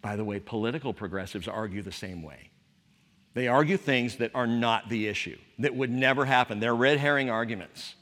By 0.00 0.16
the 0.16 0.24
way, 0.24 0.40
political 0.40 0.92
progressives 0.92 1.46
argue 1.46 1.82
the 1.82 1.92
same 1.92 2.22
way. 2.22 2.50
They 3.34 3.48
argue 3.48 3.76
things 3.76 4.16
that 4.16 4.30
are 4.34 4.46
not 4.46 4.88
the 4.88 5.08
issue, 5.08 5.36
that 5.58 5.74
would 5.74 5.90
never 5.90 6.24
happen. 6.24 6.60
They're 6.60 6.74
red 6.74 6.98
herring 6.98 7.30
arguments. 7.30 7.94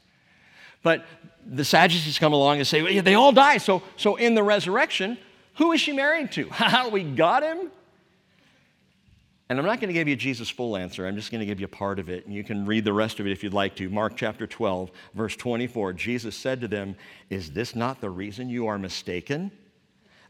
But 0.83 1.05
the 1.45 1.65
Sadducees 1.65 2.19
come 2.19 2.33
along 2.33 2.57
and 2.57 2.67
say, 2.67 2.81
well, 2.81 2.91
yeah, 2.91 3.01
they 3.01 3.15
all 3.15 3.31
die. 3.31 3.57
So, 3.57 3.81
so 3.95 4.15
in 4.15 4.35
the 4.35 4.43
resurrection, 4.43 5.17
who 5.55 5.71
is 5.71 5.81
she 5.81 5.91
married 5.93 6.31
to? 6.33 6.49
How 6.51 6.89
we 6.89 7.03
got 7.03 7.41
him? 7.41 7.71
And 9.49 9.59
I'm 9.59 9.65
not 9.65 9.79
going 9.79 9.89
to 9.89 9.93
give 9.93 10.07
you 10.07 10.15
Jesus' 10.15 10.49
full 10.49 10.77
answer. 10.77 11.05
I'm 11.05 11.15
just 11.15 11.31
going 11.31 11.39
to 11.39 11.45
give 11.45 11.59
you 11.59 11.67
part 11.67 11.99
of 11.99 12.09
it. 12.09 12.25
And 12.25 12.33
you 12.33 12.43
can 12.43 12.65
read 12.65 12.85
the 12.85 12.93
rest 12.93 13.19
of 13.19 13.27
it 13.27 13.31
if 13.31 13.43
you'd 13.43 13.53
like 13.53 13.75
to. 13.75 13.89
Mark 13.89 14.13
chapter 14.15 14.47
12, 14.47 14.89
verse 15.13 15.35
24. 15.35 15.93
Jesus 15.93 16.35
said 16.35 16.61
to 16.61 16.67
them, 16.67 16.95
Is 17.29 17.51
this 17.51 17.75
not 17.75 17.99
the 17.99 18.09
reason 18.09 18.49
you 18.49 18.67
are 18.67 18.79
mistaken? 18.79 19.51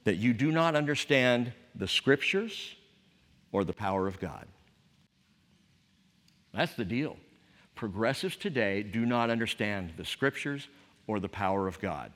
That 0.04 0.16
you 0.16 0.34
do 0.34 0.52
not 0.52 0.76
understand 0.76 1.54
the 1.76 1.88
scriptures 1.88 2.76
or 3.52 3.64
the 3.64 3.74
power 3.74 4.08
of 4.08 4.20
God? 4.20 4.48
That's 6.54 6.74
the 6.74 6.86
deal. 6.86 7.18
Progressives 7.76 8.36
today 8.36 8.84
do 8.84 9.06
not 9.06 9.30
understand 9.30 9.94
the 9.96 10.06
scriptures 10.06 10.68
or 11.08 11.20
the 11.20 11.30
power 11.30 11.68
of 11.68 11.80
God. 11.80 12.12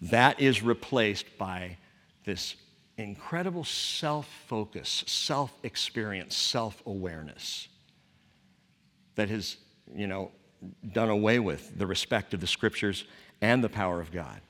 That 0.00 0.40
is 0.40 0.62
replaced 0.62 1.38
by 1.38 1.78
this 2.24 2.56
incredible 2.96 3.64
self 3.64 4.28
focus, 4.46 5.04
self 5.06 5.52
experience, 5.62 6.36
self 6.36 6.82
awareness 6.86 7.68
that 9.14 9.28
has, 9.28 9.56
you 9.94 10.06
know, 10.06 10.30
done 10.92 11.10
away 11.10 11.38
with 11.38 11.76
the 11.78 11.86
respect 11.86 12.34
of 12.34 12.40
the 12.40 12.46
scriptures 12.46 13.04
and 13.40 13.62
the 13.62 13.68
power 13.68 14.00
of 14.00 14.12
God. 14.12 14.40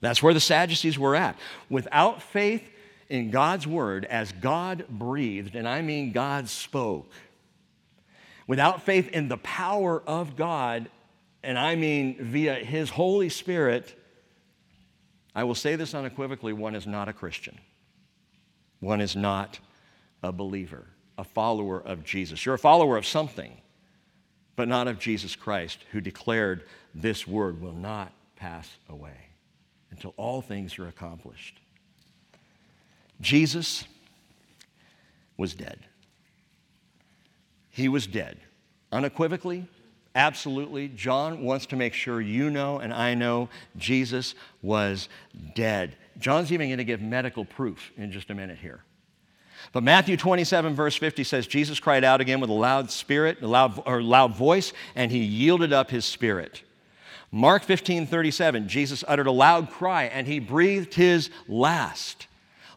That's 0.00 0.22
where 0.22 0.34
the 0.34 0.40
Sadducees 0.40 0.98
were 0.98 1.14
at. 1.14 1.36
Without 1.70 2.22
faith 2.22 2.62
in 3.08 3.30
God's 3.30 3.66
word 3.66 4.04
as 4.04 4.32
God 4.32 4.86
breathed, 4.88 5.54
and 5.54 5.68
I 5.68 5.82
mean 5.82 6.12
God 6.12 6.48
spoke, 6.48 7.10
Without 8.46 8.82
faith 8.82 9.08
in 9.08 9.28
the 9.28 9.38
power 9.38 10.00
of 10.06 10.36
God, 10.36 10.88
and 11.42 11.58
I 11.58 11.74
mean 11.74 12.16
via 12.20 12.54
His 12.54 12.90
Holy 12.90 13.28
Spirit, 13.28 13.98
I 15.36 15.44
will 15.44 15.54
say 15.54 15.76
this 15.76 15.94
unequivocally 15.94 16.54
one 16.54 16.74
is 16.74 16.86
not 16.86 17.08
a 17.08 17.12
Christian. 17.12 17.58
One 18.80 19.02
is 19.02 19.14
not 19.14 19.60
a 20.22 20.32
believer, 20.32 20.86
a 21.18 21.24
follower 21.24 21.78
of 21.78 22.04
Jesus. 22.04 22.44
You're 22.44 22.54
a 22.54 22.58
follower 22.58 22.96
of 22.96 23.04
something, 23.04 23.52
but 24.56 24.66
not 24.66 24.88
of 24.88 24.98
Jesus 24.98 25.36
Christ, 25.36 25.80
who 25.92 26.00
declared 26.00 26.64
this 26.94 27.26
word 27.26 27.60
will 27.60 27.74
not 27.74 28.12
pass 28.36 28.66
away 28.88 29.28
until 29.90 30.14
all 30.16 30.40
things 30.40 30.78
are 30.78 30.88
accomplished. 30.88 31.60
Jesus 33.20 33.84
was 35.36 35.54
dead. 35.54 35.80
He 37.68 37.90
was 37.90 38.06
dead. 38.06 38.38
Unequivocally, 38.90 39.66
absolutely. 40.16 40.88
John 40.88 41.42
wants 41.42 41.66
to 41.66 41.76
make 41.76 41.94
sure 41.94 42.20
you 42.20 42.50
know 42.50 42.78
and 42.78 42.92
I 42.92 43.14
know 43.14 43.48
Jesus 43.76 44.34
was 44.62 45.08
dead. 45.54 45.96
John's 46.18 46.50
even 46.50 46.68
going 46.68 46.78
to 46.78 46.84
give 46.84 47.00
medical 47.00 47.44
proof 47.44 47.92
in 47.96 48.10
just 48.10 48.30
a 48.30 48.34
minute 48.34 48.58
here. 48.58 48.82
But 49.72 49.82
Matthew 49.82 50.16
27, 50.16 50.74
verse 50.74 50.96
50 50.96 51.24
says, 51.24 51.46
Jesus 51.46 51.80
cried 51.80 52.04
out 52.04 52.20
again 52.20 52.40
with 52.40 52.50
a 52.50 52.54
loud 52.54 52.90
spirit, 52.90 53.42
a 53.42 53.46
loud, 53.46 53.82
or 53.86 54.02
loud 54.02 54.34
voice, 54.34 54.72
and 54.94 55.10
he 55.10 55.18
yielded 55.18 55.72
up 55.72 55.90
his 55.90 56.04
spirit. 56.04 56.62
Mark 57.32 57.64
15, 57.64 58.06
37, 58.06 58.68
Jesus 58.68 59.04
uttered 59.06 59.26
a 59.26 59.32
loud 59.32 59.70
cry 59.70 60.04
and 60.04 60.26
he 60.26 60.38
breathed 60.38 60.94
his 60.94 61.30
last. 61.48 62.26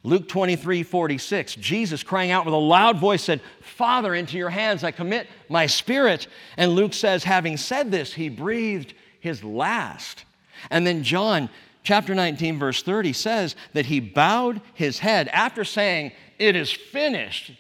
Luke 0.04 0.30
23, 0.30 0.84
46, 0.84 1.56
Jesus 1.56 2.04
crying 2.04 2.32
out 2.32 2.46
with 2.46 2.54
a 2.54 2.58
loud 2.58 3.00
voice 3.00 3.24
said, 3.24 3.42
Father, 3.62 4.16
into 4.16 4.38
your 4.38 4.50
hands 4.50 4.84
I 4.84 4.92
commit 4.92 5.28
my 5.50 5.66
spirit. 5.66 6.28
And 6.56 6.72
Luke 6.72 6.94
says, 6.94 7.24
having 7.26 7.58
said 7.58 7.92
this, 7.92 8.14
he 8.14 8.30
breathed 8.30 8.94
his 9.20 9.44
last. 9.44 10.24
And 10.70 10.88
then 10.88 11.04
John 11.04 11.50
chapter 11.84 12.16
19, 12.16 12.60
verse 12.60 12.82
30 12.82 13.12
says 13.14 13.56
that 13.74 13.88
he 13.88 14.00
bowed 14.00 14.62
his 14.74 15.00
head 15.00 15.28
after 15.30 15.66
saying, 15.66 16.14
It 16.38 16.56
is 16.56 16.72
finished, 16.72 17.52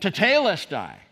to 0.00 0.10
tetelestai. 0.10 0.68
Die. 0.68 1.02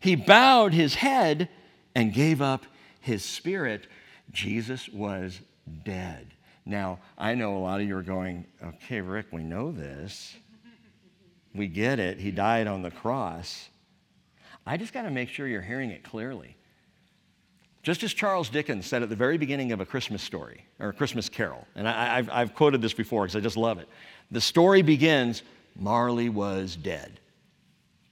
He 0.00 0.16
bowed 0.16 0.74
his 0.74 0.96
head 0.96 1.48
and 1.94 2.12
gave 2.12 2.42
up 2.42 2.66
his 3.00 3.24
spirit. 3.24 3.86
Jesus 4.30 4.86
was 4.90 5.40
dead. 5.82 6.33
Now, 6.66 6.98
I 7.18 7.34
know 7.34 7.56
a 7.56 7.58
lot 7.58 7.80
of 7.80 7.86
you 7.86 7.96
are 7.96 8.02
going, 8.02 8.46
okay, 8.62 9.00
Rick, 9.00 9.26
we 9.32 9.42
know 9.42 9.70
this. 9.70 10.34
We 11.54 11.68
get 11.68 11.98
it. 11.98 12.18
He 12.18 12.30
died 12.30 12.66
on 12.66 12.82
the 12.82 12.90
cross. 12.90 13.68
I 14.66 14.76
just 14.76 14.92
got 14.92 15.02
to 15.02 15.10
make 15.10 15.28
sure 15.28 15.46
you're 15.46 15.62
hearing 15.62 15.90
it 15.90 16.02
clearly. 16.02 16.56
Just 17.82 18.02
as 18.02 18.14
Charles 18.14 18.48
Dickens 18.48 18.86
said 18.86 19.02
at 19.02 19.10
the 19.10 19.16
very 19.16 19.36
beginning 19.36 19.70
of 19.70 19.80
a 19.80 19.84
Christmas 19.84 20.22
story 20.22 20.64
or 20.80 20.88
a 20.88 20.92
Christmas 20.92 21.28
carol, 21.28 21.66
and 21.74 21.86
I, 21.86 22.16
have 22.16 22.30
I've 22.30 22.54
quoted 22.54 22.80
this 22.80 22.94
before 22.94 23.24
because 23.24 23.36
I 23.36 23.40
just 23.40 23.58
love 23.58 23.78
it. 23.78 23.88
The 24.30 24.40
story 24.40 24.80
begins 24.80 25.42
Marley 25.76 26.30
was 26.30 26.76
dead. 26.76 27.20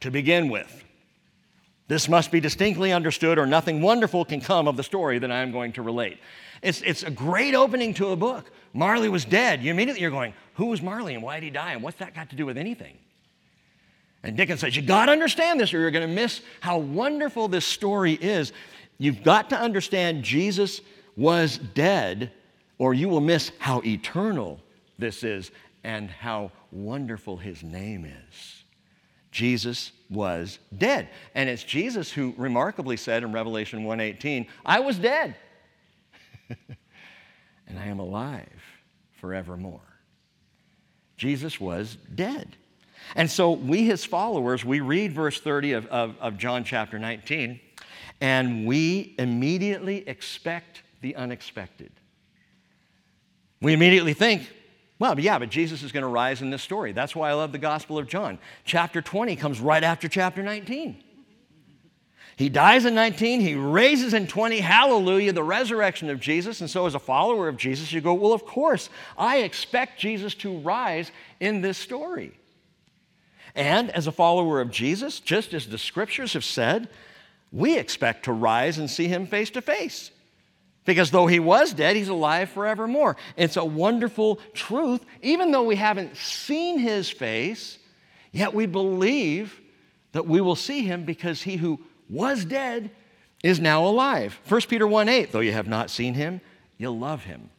To 0.01 0.11
begin 0.11 0.51
with, 0.51 0.85
this 1.89 2.07
must 2.07 2.31
be 2.31 2.39
distinctly 2.39 2.93
understood, 2.93 3.39
or 3.39 3.47
nothing 3.47 3.81
wonderful 3.81 4.27
can 4.27 4.43
come 4.43 4.69
of 4.69 4.77
the 4.77 4.83
story 4.83 5.19
that 5.19 5.33
I'm 5.33 5.53
going 5.53 5.73
to 5.73 5.83
relate. 5.83 6.19
It's, 6.63 6.81
it's 6.83 7.03
a 7.03 7.11
great 7.11 7.55
opening 7.55 7.93
to 7.95 8.09
a 8.09 8.17
book. 8.17 8.51
Marley 8.73 9.09
was 9.09 9.25
dead. 9.25 9.63
You 9.63 9.71
immediately 9.73 10.01
you're 10.01 10.11
going, 10.11 10.33
who 10.55 10.67
was 10.67 10.81
Marley 10.81 11.15
and 11.15 11.23
why 11.23 11.41
did 11.41 11.45
he 11.45 11.51
die? 11.51 11.73
And 11.73 11.83
what's 11.83 11.99
that 11.99 12.15
got 12.15 12.31
to 12.31 12.37
do 12.37 12.47
with 12.47 12.57
anything? 12.57 12.97
And 14.23 14.37
Dickens 14.37 14.61
says, 14.61 14.77
you 14.77 14.83
got 14.83 15.07
to 15.07 15.13
understand 15.13 15.59
this 15.59 15.75
or 15.75 15.81
you're 15.81 15.91
going 15.91 16.09
to 16.09 16.15
miss 16.15 16.41
how 16.61 16.79
wonderful 16.79 17.49
this 17.49 17.67
story 17.67 18.13
is. 18.13 18.53
You've 18.99 19.25
got 19.25 19.51
to 19.51 19.59
understand 19.59 20.23
Jesus 20.23 20.81
was 21.17 21.59
dead 21.59 22.31
or 22.79 22.95
you 22.95 23.09
will 23.09 23.21
miss 23.21 23.51
how 23.59 23.83
eternal 23.85 24.61
this 24.99 25.25
is 25.25 25.51
and 25.83 26.09
how 26.09 26.53
wonderful 26.71 27.37
his 27.37 27.65
name 27.65 28.05
is. 28.05 28.63
Jesus 29.33 29.93
was 30.11 30.59
dead. 30.77 31.09
And 31.35 31.49
it's 31.49 31.65
Jesus 31.65 32.13
who 32.13 32.35
remarkably 32.37 32.97
said 32.97 33.25
in 33.25 33.33
Revelation 33.33 33.85
1:18, 33.85 34.47
I 34.65 34.81
was 34.81 34.99
dead. 34.99 35.35
and 37.67 37.79
I 37.79 37.87
am 37.87 37.99
alive 37.99 38.63
forevermore. 39.21 39.81
Jesus 41.17 41.61
was 41.61 41.97
dead. 42.15 42.57
And 43.15 43.31
so 43.31 43.53
we, 43.53 43.85
his 43.85 44.05
followers, 44.05 44.65
we 44.65 44.81
read 44.81 45.13
verse 45.13 45.41
30 45.41 45.73
of, 45.73 45.87
of, 45.87 46.17
of, 46.21 46.39
John 46.39 46.65
chapter 46.65 46.99
19, 46.99 47.61
and 48.21 48.67
we 48.67 49.15
immediately 49.19 50.09
expect 50.09 50.83
the 51.01 51.17
unexpected. 51.17 51.93
We 53.61 53.73
immediately 53.73 54.15
think, 54.15 54.51
well, 54.99 55.19
yeah, 55.19 55.39
but 55.39 55.51
Jesus 55.51 55.83
is 55.83 55.93
going 55.93 56.03
to 56.03 56.09
rise 56.09 56.43
in 56.43 56.51
this 56.51 56.63
story. 56.63 56.93
That's 56.93 57.15
why 57.15 57.31
I 57.31 57.35
love 57.35 57.53
the 57.53 57.59
Gospel 57.59 57.99
of 57.99 58.09
John. 58.09 58.39
Chapter 58.65 59.03
20 59.03 59.37
comes 59.37 59.61
right 59.61 59.83
after 59.83 60.09
chapter 60.09 60.43
19. 60.43 61.03
He 62.43 62.49
dies 62.49 62.87
in 62.87 62.97
19, 62.97 63.41
he 63.41 63.55
raises 63.55 64.15
in 64.15 64.27
20. 64.27 64.59
Hallelujah, 64.59 65.33
the 65.33 65.45
resurrection 65.45 66.11
of 66.11 66.19
Jesus. 66.19 66.61
And 66.61 66.69
so, 66.69 66.87
as 66.87 66.97
a 66.97 66.99
follower 66.99 67.47
of 67.47 67.57
Jesus, 67.57 67.93
you 67.93 68.01
go, 68.01 68.15
Well, 68.15 68.33
of 68.33 68.45
course, 68.45 68.91
I 69.17 69.43
expect 69.43 70.01
Jesus 70.01 70.35
to 70.37 70.59
rise 70.59 71.13
in 71.39 71.61
this 71.61 71.79
story. 71.79 72.33
And 73.55 73.93
as 73.93 74.09
a 74.09 74.13
follower 74.13 74.61
of 74.61 74.73
Jesus, 74.73 75.21
just 75.21 75.55
as 75.55 75.69
the 75.69 75.79
scriptures 75.79 76.33
have 76.33 76.45
said, 76.45 76.89
we 77.53 77.79
expect 77.79 78.25
to 78.25 78.33
rise 78.33 78.77
and 78.77 78.91
see 78.91 79.07
him 79.07 79.29
face 79.29 79.51
to 79.51 79.63
face. 79.63 80.11
Because 80.85 81.13
though 81.13 81.29
he 81.29 81.39
was 81.39 81.73
dead, 81.73 81.95
he's 81.95 82.09
alive 82.09 82.51
forevermore. 82.51 83.17
It's 83.37 83.57
a 83.57 83.65
wonderful 83.65 84.41
truth. 84.53 85.05
Even 85.23 85.53
though 85.53 85.63
we 85.63 85.77
haven't 85.77 86.17
seen 86.17 86.81
his 86.81 87.09
face, 87.09 87.79
yet 88.33 88.53
we 88.53 88.67
believe 88.67 89.61
that 90.11 90.27
we 90.27 90.41
will 90.41 90.57
see 90.57 90.83
him 90.83 91.05
because 91.05 91.41
he 91.43 91.55
who 91.55 91.79
was 92.13 92.45
dead 92.45 92.91
is 93.43 93.59
now 93.59 93.85
alive. 93.87 94.39
1 94.49 94.61
Peter 94.69 94.87
1 94.87 95.09
8, 95.09 95.33
though 95.33 95.41
you 95.41 95.53
have 95.53 95.67
not 95.67 95.91
seen 95.91 96.15
him, 96.15 96.41
you 96.77 96.91
love 96.91 97.25
him. 97.25 97.51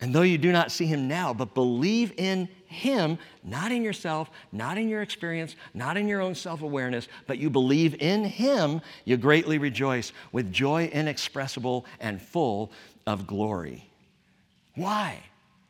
And 0.00 0.14
though 0.14 0.22
you 0.22 0.36
do 0.36 0.52
not 0.52 0.70
see 0.70 0.86
him 0.86 1.08
now, 1.08 1.32
but 1.32 1.54
believe 1.54 2.12
in 2.18 2.48
him, 2.66 3.18
not 3.42 3.72
in 3.72 3.82
yourself, 3.82 4.30
not 4.52 4.76
in 4.76 4.88
your 4.88 5.00
experience, 5.00 5.56
not 5.72 5.96
in 5.96 6.06
your 6.06 6.20
own 6.20 6.34
self 6.34 6.62
awareness, 6.62 7.08
but 7.26 7.38
you 7.38 7.48
believe 7.48 8.00
in 8.00 8.24
him, 8.24 8.82
you 9.04 9.16
greatly 9.16 9.58
rejoice 9.58 10.12
with 10.32 10.52
joy 10.52 10.86
inexpressible 10.92 11.86
and 11.98 12.20
full 12.20 12.72
of 13.06 13.26
glory. 13.26 13.88
Why? 14.74 15.18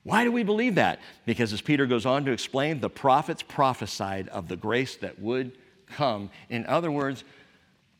Why 0.02 0.24
do 0.24 0.32
we 0.32 0.42
believe 0.42 0.76
that? 0.76 1.00
Because 1.24 1.52
as 1.52 1.60
Peter 1.60 1.86
goes 1.86 2.06
on 2.06 2.24
to 2.24 2.32
explain, 2.32 2.80
the 2.80 2.90
prophets 2.90 3.42
prophesied 3.42 4.28
of 4.28 4.48
the 4.48 4.56
grace 4.56 4.96
that 4.96 5.18
would 5.20 5.56
come. 5.86 6.30
In 6.48 6.66
other 6.66 6.90
words, 6.90 7.24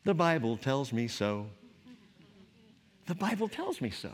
the 0.07 0.15
Bible 0.15 0.57
tells 0.57 0.93
me 0.93 1.09
so. 1.09 1.47
The 3.07 3.15
Bible 3.17 3.49
tells 3.49 3.81
me 3.81 3.91
so. 3.91 4.13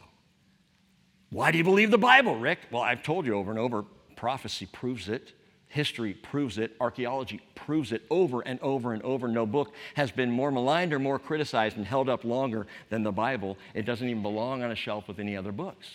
Why 1.28 1.50
do 1.50 1.58
you 1.58 1.64
believe 1.64 1.90
the 1.90 1.98
Bible, 1.98 2.36
Rick? 2.36 2.60
Well, 2.70 2.82
I've 2.82 3.02
told 3.02 3.26
you 3.26 3.34
over 3.34 3.50
and 3.50 3.60
over 3.60 3.84
prophecy 4.16 4.66
proves 4.72 5.10
it. 5.10 5.34
History 5.68 6.14
proves 6.14 6.56
it. 6.56 6.74
Archaeology 6.80 7.40
proves 7.54 7.92
it 7.92 8.02
over 8.10 8.40
and 8.40 8.58
over 8.60 8.94
and 8.94 9.02
over. 9.02 9.28
No 9.28 9.44
book 9.44 9.74
has 9.94 10.10
been 10.10 10.30
more 10.30 10.50
maligned 10.50 10.94
or 10.94 10.98
more 10.98 11.18
criticized 11.18 11.76
and 11.76 11.86
held 11.86 12.08
up 12.08 12.24
longer 12.24 12.66
than 12.88 13.02
the 13.02 13.12
Bible. 13.12 13.58
It 13.74 13.84
doesn't 13.84 14.08
even 14.08 14.22
belong 14.22 14.62
on 14.62 14.70
a 14.70 14.74
shelf 14.74 15.08
with 15.08 15.18
any 15.18 15.36
other 15.36 15.52
books. 15.52 15.88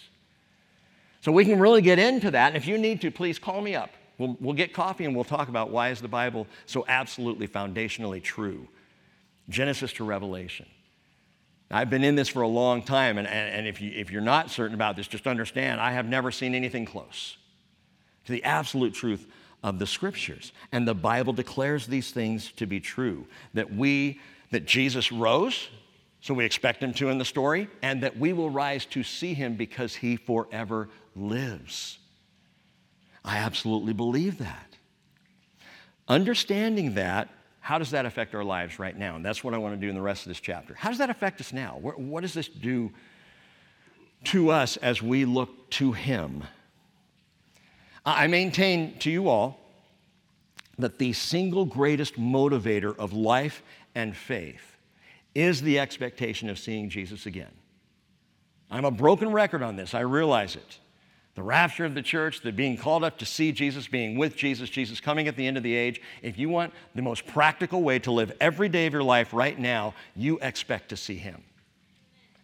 So 1.21 1.31
we 1.31 1.43
can 1.43 1.59
really 1.59 1.81
get 1.81 1.97
into 1.97 2.29
that. 2.31 2.49
And 2.49 2.55
if 2.55 2.67
you 2.67 2.77
need 2.77 3.01
to, 3.01 3.09
please 3.09 3.39
call 3.39 3.61
me 3.61 3.73
up. 3.73 3.89
We'll, 4.19 4.37
we'll 4.39 4.53
get 4.53 4.73
coffee 4.73 5.05
and 5.05 5.15
we'll 5.15 5.25
talk 5.25 5.49
about 5.49 5.71
why 5.71 5.89
is 5.89 6.01
the 6.01 6.07
Bible 6.07 6.45
so 6.67 6.85
absolutely 6.87 7.47
foundationally 7.47 8.21
true. 8.21 8.67
Genesis 9.49 9.93
to 9.93 10.03
Revelation. 10.03 10.65
I've 11.69 11.89
been 11.89 12.03
in 12.03 12.15
this 12.15 12.29
for 12.29 12.43
a 12.43 12.47
long 12.47 12.81
time, 12.81 13.17
and, 13.17 13.27
and, 13.27 13.55
and 13.55 13.67
if, 13.67 13.81
you, 13.81 13.91
if 13.93 14.09
you're 14.11 14.21
not 14.21 14.49
certain 14.49 14.73
about 14.73 14.95
this, 14.95 15.07
just 15.07 15.27
understand 15.27 15.81
I 15.81 15.91
have 15.91 16.05
never 16.05 16.31
seen 16.31 16.55
anything 16.55 16.85
close 16.85 17.37
to 18.25 18.31
the 18.31 18.43
absolute 18.43 18.93
truth 18.93 19.27
of 19.63 19.79
the 19.79 19.87
scriptures. 19.87 20.53
And 20.71 20.87
the 20.87 20.93
Bible 20.93 21.33
declares 21.33 21.87
these 21.87 22.11
things 22.11 22.51
to 22.53 22.65
be 22.65 22.79
true 22.79 23.25
that 23.53 23.73
we, 23.73 24.21
that 24.51 24.65
Jesus 24.65 25.11
rose, 25.11 25.69
so 26.21 26.33
we 26.33 26.45
expect 26.45 26.81
him 26.81 26.93
to 26.95 27.09
in 27.09 27.17
the 27.17 27.25
story, 27.25 27.67
and 27.81 28.01
that 28.03 28.17
we 28.17 28.33
will 28.33 28.49
rise 28.49 28.85
to 28.87 29.03
see 29.03 29.33
him 29.33 29.55
because 29.55 29.95
he 29.95 30.15
forever 30.15 30.89
lives. 31.15 31.99
I 33.25 33.37
absolutely 33.37 33.93
believe 33.93 34.37
that. 34.37 34.77
Understanding 36.07 36.93
that 36.93 37.29
how 37.67 37.77
does 37.77 37.91
that 37.91 38.05
affect 38.05 38.33
our 38.33 38.45
lives 38.45 38.79
right 38.79 38.97
now? 38.97 39.17
And 39.17 39.25
that's 39.25 39.43
what 39.43 39.53
I 39.53 39.57
want 39.57 39.75
to 39.75 39.81
do 39.81 39.89
in 39.89 39.95
the 39.95 40.01
rest 40.01 40.21
of 40.21 40.29
this 40.29 40.39
chapter. 40.39 40.73
How 40.73 40.87
does 40.87 40.99
that 40.99 41.09
affect 41.09 41.41
us 41.41 41.51
now? 41.51 41.77
What 41.81 42.21
does 42.21 42.33
this 42.33 42.47
do 42.47 42.93
to 44.23 44.51
us 44.51 44.77
as 44.77 45.01
we 45.01 45.25
look 45.25 45.69
to 45.71 45.91
Him? 45.91 46.45
I 48.05 48.27
maintain 48.27 48.97
to 48.99 49.11
you 49.11 49.27
all 49.27 49.59
that 50.79 50.97
the 50.97 51.11
single 51.11 51.65
greatest 51.65 52.13
motivator 52.13 52.97
of 52.97 53.11
life 53.11 53.61
and 53.93 54.15
faith 54.15 54.77
is 55.35 55.61
the 55.61 55.77
expectation 55.77 56.49
of 56.49 56.57
seeing 56.57 56.89
Jesus 56.89 57.25
again. 57.25 57.51
I'm 58.71 58.85
a 58.85 58.91
broken 58.91 59.33
record 59.33 59.61
on 59.61 59.75
this, 59.75 59.93
I 59.93 59.99
realize 59.99 60.55
it 60.55 60.79
the 61.37 61.43
rapture 61.43 61.85
of 61.85 61.93
the 61.93 62.01
church, 62.01 62.41
the 62.41 62.51
being 62.51 62.75
called 62.75 63.03
up 63.03 63.19
to 63.19 63.25
see 63.25 63.51
Jesus, 63.51 63.87
being 63.87 64.17
with 64.17 64.35
Jesus, 64.35 64.71
Jesus 64.71 64.99
coming 64.99 65.27
at 65.27 65.35
the 65.35 65.45
end 65.45 65.55
of 65.55 65.61
the 65.61 65.75
age. 65.75 66.01
If 66.23 66.39
you 66.39 66.49
want 66.49 66.73
the 66.95 67.03
most 67.03 67.27
practical 67.27 67.83
way 67.83 67.99
to 67.99 68.11
live 68.11 68.31
every 68.41 68.69
day 68.69 68.87
of 68.87 68.93
your 68.93 69.03
life 69.03 69.33
right 69.33 69.57
now, 69.57 69.93
you 70.15 70.39
expect 70.41 70.89
to 70.89 70.97
see 70.97 71.15
Him. 71.15 71.43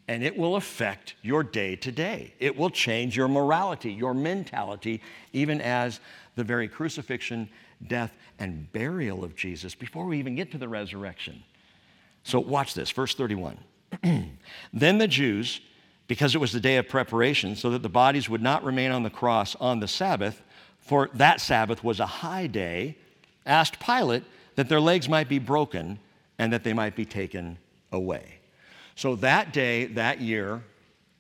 And 0.08 0.24
it 0.24 0.38
will 0.38 0.58
affect 0.58 1.16
your 1.24 1.42
day 1.42 1.76
to 1.78 1.92
day. 1.92 2.36
It 2.40 2.56
will 2.56 2.70
change 2.70 3.18
your 3.18 3.28
morality, 3.28 3.92
your 3.92 4.14
mentality, 4.14 5.02
even 5.32 5.60
as 5.60 6.00
the 6.36 6.44
very 6.44 6.68
crucifixion, 6.68 7.50
death, 7.88 8.16
and 8.38 8.72
burial 8.74 9.24
of 9.24 9.36
Jesus 9.36 9.74
before 9.74 10.06
we 10.06 10.20
even 10.20 10.36
get 10.36 10.52
to 10.52 10.60
the 10.60 10.70
resurrection. 10.70 11.42
So, 12.22 12.40
watch 12.40 12.76
this, 12.76 12.92
verse 12.92 13.16
31. 13.16 13.58
then 14.72 14.98
the 15.00 15.08
Jews 15.08 15.62
because 16.08 16.36
it 16.36 16.38
was 16.38 16.52
the 16.52 16.60
day 16.60 16.78
of 16.78 16.88
preparation, 16.88 17.56
so 17.56 17.70
that 17.70 17.82
the 17.82 17.90
bodies 17.90 18.30
would 18.30 18.42
not 18.42 18.64
remain 18.64 18.92
on 18.92 19.04
the 19.04 19.10
cross 19.10 19.56
on 19.56 19.80
the 19.80 19.88
Sabbath, 19.88 20.42
for 20.80 21.10
that 21.14 21.40
Sabbath 21.40 21.84
was 21.84 22.00
a 22.00 22.06
high 22.06 22.48
day, 22.48 22.98
asked 23.46 23.80
Pilate 23.80 24.24
that 24.56 24.70
their 24.70 24.82
legs 24.82 25.08
might 25.08 25.30
be 25.30 25.40
broken 25.40 26.00
and 26.38 26.52
that 26.52 26.64
they 26.64 26.74
might 26.74 26.96
be 26.96 27.06
taken 27.06 27.58
away. 27.92 28.40
So 28.96 29.16
that 29.18 29.54
day, 29.54 29.86
that 29.86 30.22
year, 30.22 30.64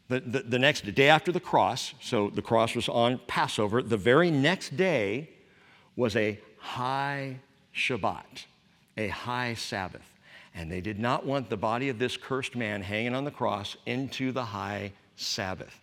the, 0.09 0.19
the, 0.19 0.39
the 0.41 0.59
next 0.59 0.81
day 0.93 1.09
after 1.09 1.31
the 1.31 1.39
cross, 1.39 1.93
so 2.01 2.29
the 2.29 2.41
cross 2.41 2.75
was 2.75 2.89
on 2.89 3.19
Passover, 3.25 3.81
the 3.81 3.97
very 3.97 4.29
next 4.29 4.75
day 4.75 5.29
was 5.95 6.15
a 6.15 6.39
high 6.59 7.39
Shabbat, 7.75 8.45
a 8.97 9.07
high 9.07 9.53
Sabbath. 9.53 10.12
And 10.55 10.71
they 10.71 10.81
did 10.81 10.99
not 10.99 11.25
want 11.25 11.49
the 11.49 11.57
body 11.57 11.89
of 11.89 11.99
this 11.99 12.15
cursed 12.17 12.55
man 12.55 12.81
hanging 12.81 13.15
on 13.15 13.23
the 13.23 13.31
cross 13.31 13.75
into 13.85 14.31
the 14.31 14.45
high 14.45 14.93
Sabbath. 15.15 15.79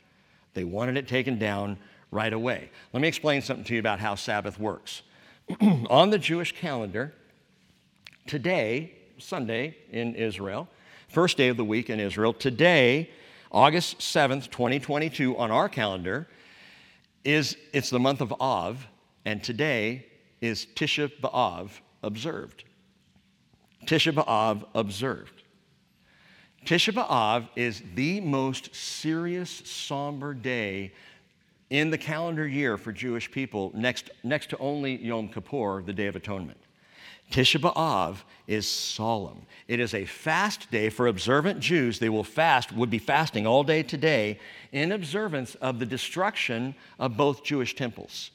They 0.54 0.64
wanted 0.64 0.96
it 0.96 1.08
taken 1.08 1.38
down 1.38 1.78
right 2.10 2.32
away. 2.32 2.70
Let 2.92 3.00
me 3.00 3.08
explain 3.08 3.42
something 3.42 3.64
to 3.64 3.74
you 3.74 3.80
about 3.80 4.00
how 4.00 4.14
Sabbath 4.14 4.58
works. 4.58 5.02
on 5.90 6.10
the 6.10 6.18
Jewish 6.18 6.54
calendar, 6.54 7.12
today, 8.26 8.92
Sunday 9.18 9.76
in 9.90 10.14
Israel, 10.14 10.68
first 11.08 11.36
day 11.36 11.48
of 11.48 11.56
the 11.56 11.64
week 11.64 11.90
in 11.90 12.00
Israel, 12.00 12.32
today, 12.32 13.10
August 13.50 13.98
7th, 13.98 14.50
2022, 14.50 15.36
on 15.36 15.50
our 15.50 15.68
calendar, 15.68 16.28
is 17.24 17.56
it's 17.72 17.90
the 17.90 17.98
month 17.98 18.20
of 18.20 18.32
Av, 18.40 18.86
and 19.24 19.42
today 19.42 20.06
is 20.40 20.66
Tisha 20.74 21.10
B'Av 21.20 21.70
observed. 22.02 22.64
Tisha 23.86 24.12
B'Av 24.12 24.64
observed. 24.74 25.42
Tisha 26.64 26.92
B'Av 26.92 27.48
is 27.56 27.82
the 27.94 28.20
most 28.20 28.74
serious, 28.74 29.50
somber 29.50 30.34
day 30.34 30.92
in 31.70 31.90
the 31.90 31.98
calendar 31.98 32.46
year 32.46 32.76
for 32.76 32.92
Jewish 32.92 33.30
people, 33.30 33.72
next, 33.74 34.10
next 34.22 34.50
to 34.50 34.58
only 34.58 34.96
Yom 34.96 35.28
Kippur, 35.28 35.82
the 35.82 35.92
Day 35.92 36.06
of 36.06 36.16
Atonement. 36.16 36.58
Tisha 37.30 37.60
B'Av 37.60 38.16
is 38.48 38.68
solemn. 38.68 39.46
It 39.68 39.78
is 39.78 39.94
a 39.94 40.04
fast 40.04 40.70
day 40.72 40.90
for 40.90 41.06
observant 41.06 41.60
Jews. 41.60 42.00
They 42.00 42.08
will 42.08 42.24
fast, 42.24 42.72
would 42.72 42.90
be 42.90 42.98
fasting 42.98 43.46
all 43.46 43.62
day 43.62 43.84
today 43.84 44.40
in 44.72 44.90
observance 44.90 45.54
of 45.56 45.78
the 45.78 45.86
destruction 45.86 46.74
of 46.98 47.16
both 47.16 47.44
Jewish 47.44 47.76
temples. 47.76 48.32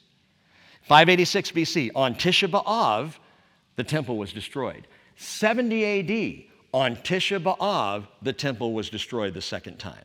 586 0.82 1.52
BC, 1.52 1.90
on 1.94 2.14
Tisha 2.14 2.48
B'Av, 2.48 3.16
the 3.76 3.84
temple 3.84 4.16
was 4.16 4.32
destroyed. 4.32 4.86
70 5.16 5.84
AD, 5.84 6.44
on 6.72 6.96
Tisha 6.96 7.42
B'Av, 7.42 8.06
the 8.20 8.34
temple 8.34 8.74
was 8.74 8.90
destroyed 8.90 9.32
the 9.32 9.40
second 9.40 9.78
time. 9.78 10.04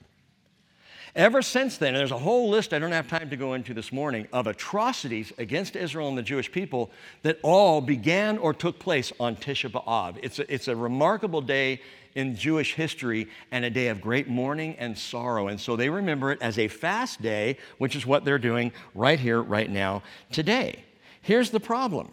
Ever 1.13 1.41
since 1.41 1.77
then, 1.77 1.93
there's 1.93 2.11
a 2.11 2.17
whole 2.17 2.49
list 2.49 2.73
I 2.73 2.79
don't 2.79 2.93
have 2.93 3.09
time 3.09 3.29
to 3.31 3.35
go 3.35 3.53
into 3.53 3.73
this 3.73 3.91
morning 3.91 4.25
of 4.31 4.47
atrocities 4.47 5.33
against 5.37 5.75
Israel 5.75 6.07
and 6.07 6.17
the 6.17 6.23
Jewish 6.23 6.49
people 6.49 6.89
that 7.23 7.37
all 7.43 7.81
began 7.81 8.37
or 8.37 8.53
took 8.53 8.79
place 8.79 9.11
on 9.19 9.35
Tisha 9.35 9.69
B'Av. 9.69 10.17
It's 10.23 10.39
a, 10.39 10.53
it's 10.53 10.69
a 10.69 10.75
remarkable 10.75 11.41
day 11.41 11.81
in 12.15 12.37
Jewish 12.37 12.75
history 12.75 13.27
and 13.51 13.65
a 13.65 13.69
day 13.69 13.89
of 13.89 13.99
great 13.99 14.29
mourning 14.29 14.75
and 14.77 14.97
sorrow. 14.97 15.49
And 15.49 15.59
so 15.59 15.75
they 15.75 15.89
remember 15.89 16.31
it 16.31 16.41
as 16.41 16.57
a 16.57 16.69
fast 16.69 17.21
day, 17.21 17.57
which 17.77 17.97
is 17.97 18.05
what 18.05 18.23
they're 18.23 18.39
doing 18.39 18.71
right 18.95 19.19
here, 19.19 19.41
right 19.41 19.69
now, 19.69 20.03
today. 20.31 20.85
Here's 21.21 21.49
the 21.49 21.59
problem 21.59 22.11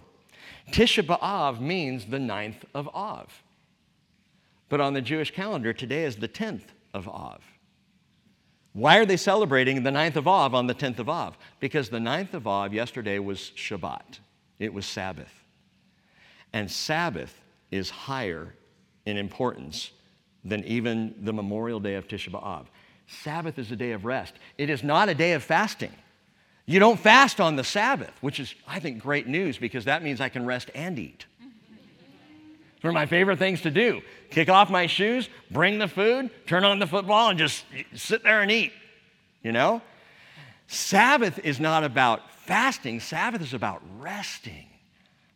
Tisha 0.70 1.04
B'Av 1.04 1.60
means 1.60 2.06
the 2.06 2.18
ninth 2.18 2.64
of 2.74 2.88
Av. 2.94 3.42
But 4.68 4.80
on 4.80 4.94
the 4.94 5.00
Jewish 5.00 5.30
calendar, 5.30 5.72
today 5.72 6.04
is 6.04 6.16
the 6.16 6.28
10th 6.28 6.64
of 6.92 7.08
Av. 7.08 7.42
Why 8.72 8.98
are 8.98 9.06
they 9.06 9.16
celebrating 9.16 9.82
the 9.82 9.90
9th 9.90 10.16
of 10.16 10.28
Av 10.28 10.54
on 10.54 10.66
the 10.66 10.74
10th 10.74 10.98
of 10.98 11.08
Av? 11.08 11.36
Because 11.58 11.88
the 11.88 11.98
9th 11.98 12.34
of 12.34 12.46
Av 12.46 12.72
yesterday 12.72 13.18
was 13.18 13.52
Shabbat, 13.56 14.20
it 14.58 14.72
was 14.72 14.86
Sabbath. 14.86 15.32
And 16.52 16.70
Sabbath 16.70 17.40
is 17.70 17.90
higher 17.90 18.54
in 19.06 19.16
importance 19.16 19.90
than 20.44 20.64
even 20.64 21.14
the 21.22 21.32
memorial 21.32 21.80
day 21.80 21.94
of 21.94 22.06
Tisha 22.06 22.30
B'Av. 22.30 22.66
Sabbath 23.06 23.58
is 23.58 23.72
a 23.72 23.76
day 23.76 23.92
of 23.92 24.04
rest, 24.04 24.34
it 24.58 24.70
is 24.70 24.82
not 24.82 25.08
a 25.08 25.14
day 25.14 25.32
of 25.32 25.42
fasting. 25.42 25.92
You 26.68 26.78
don't 26.78 27.00
fast 27.00 27.40
on 27.40 27.56
the 27.56 27.64
Sabbath, 27.64 28.12
which 28.20 28.38
is, 28.38 28.54
I 28.66 28.78
think, 28.78 28.98
great 28.98 29.26
news 29.26 29.56
because 29.56 29.86
that 29.86 30.02
means 30.02 30.20
I 30.20 30.28
can 30.28 30.44
rest 30.44 30.70
and 30.74 30.98
eat. 30.98 31.24
It's 32.74 32.84
one 32.84 32.90
of 32.90 32.94
my 32.94 33.06
favorite 33.06 33.38
things 33.38 33.62
to 33.62 33.70
do. 33.70 34.02
Kick 34.28 34.50
off 34.50 34.68
my 34.68 34.86
shoes, 34.86 35.30
bring 35.50 35.78
the 35.78 35.88
food, 35.88 36.28
turn 36.46 36.64
on 36.64 36.78
the 36.78 36.86
football, 36.86 37.30
and 37.30 37.38
just 37.38 37.64
sit 37.94 38.22
there 38.22 38.42
and 38.42 38.50
eat. 38.50 38.72
You 39.42 39.52
know? 39.52 39.80
Sabbath 40.66 41.38
is 41.38 41.58
not 41.58 41.84
about 41.84 42.30
fasting, 42.32 43.00
Sabbath 43.00 43.40
is 43.40 43.54
about 43.54 43.80
resting. 43.98 44.66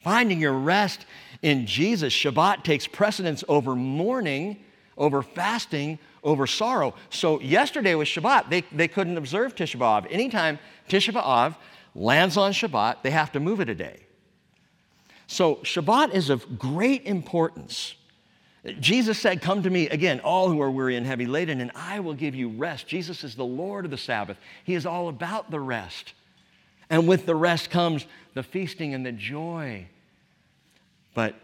Finding 0.00 0.38
your 0.38 0.52
rest 0.52 1.06
in 1.40 1.66
Jesus. 1.66 2.12
Shabbat 2.12 2.62
takes 2.62 2.86
precedence 2.86 3.42
over 3.48 3.74
mourning 3.74 4.58
over 4.96 5.22
fasting 5.22 5.98
over 6.22 6.46
sorrow. 6.46 6.94
So 7.10 7.40
yesterday 7.40 7.94
was 7.94 8.08
Shabbat. 8.08 8.50
They, 8.50 8.62
they 8.72 8.88
couldn't 8.88 9.16
observe 9.16 9.54
Tisha 9.54 9.76
B'Av. 9.76 10.06
Anytime 10.10 10.58
Tisha 10.92 11.12
B'Av 11.12 11.56
lands 11.94 12.36
on 12.36 12.52
Shabbat, 12.52 13.02
they 13.02 13.10
have 13.10 13.32
to 13.32 13.40
move 13.40 13.60
it 13.60 13.68
a 13.70 13.74
day. 13.74 14.00
So 15.26 15.56
Shabbat 15.56 16.12
is 16.12 16.28
of 16.28 16.58
great 16.58 17.04
importance. 17.04 17.94
Jesus 18.78 19.18
said, 19.18 19.40
Come 19.40 19.62
to 19.62 19.70
me, 19.70 19.88
again, 19.88 20.20
all 20.20 20.50
who 20.50 20.60
are 20.60 20.70
weary 20.70 20.96
and 20.96 21.06
heavy 21.06 21.26
laden, 21.26 21.60
and 21.60 21.70
I 21.74 22.00
will 22.00 22.14
give 22.14 22.34
you 22.34 22.50
rest. 22.50 22.86
Jesus 22.86 23.24
is 23.24 23.34
the 23.34 23.44
Lord 23.44 23.86
of 23.86 23.90
the 23.90 23.98
Sabbath. 23.98 24.36
He 24.64 24.74
is 24.74 24.84
all 24.84 25.08
about 25.08 25.50
the 25.50 25.58
rest. 25.58 26.12
And 26.90 27.08
with 27.08 27.24
the 27.24 27.34
rest 27.34 27.70
comes 27.70 28.06
the 28.34 28.42
feasting 28.42 28.92
and 28.92 29.04
the 29.04 29.12
joy. 29.12 29.86
But 31.14 31.34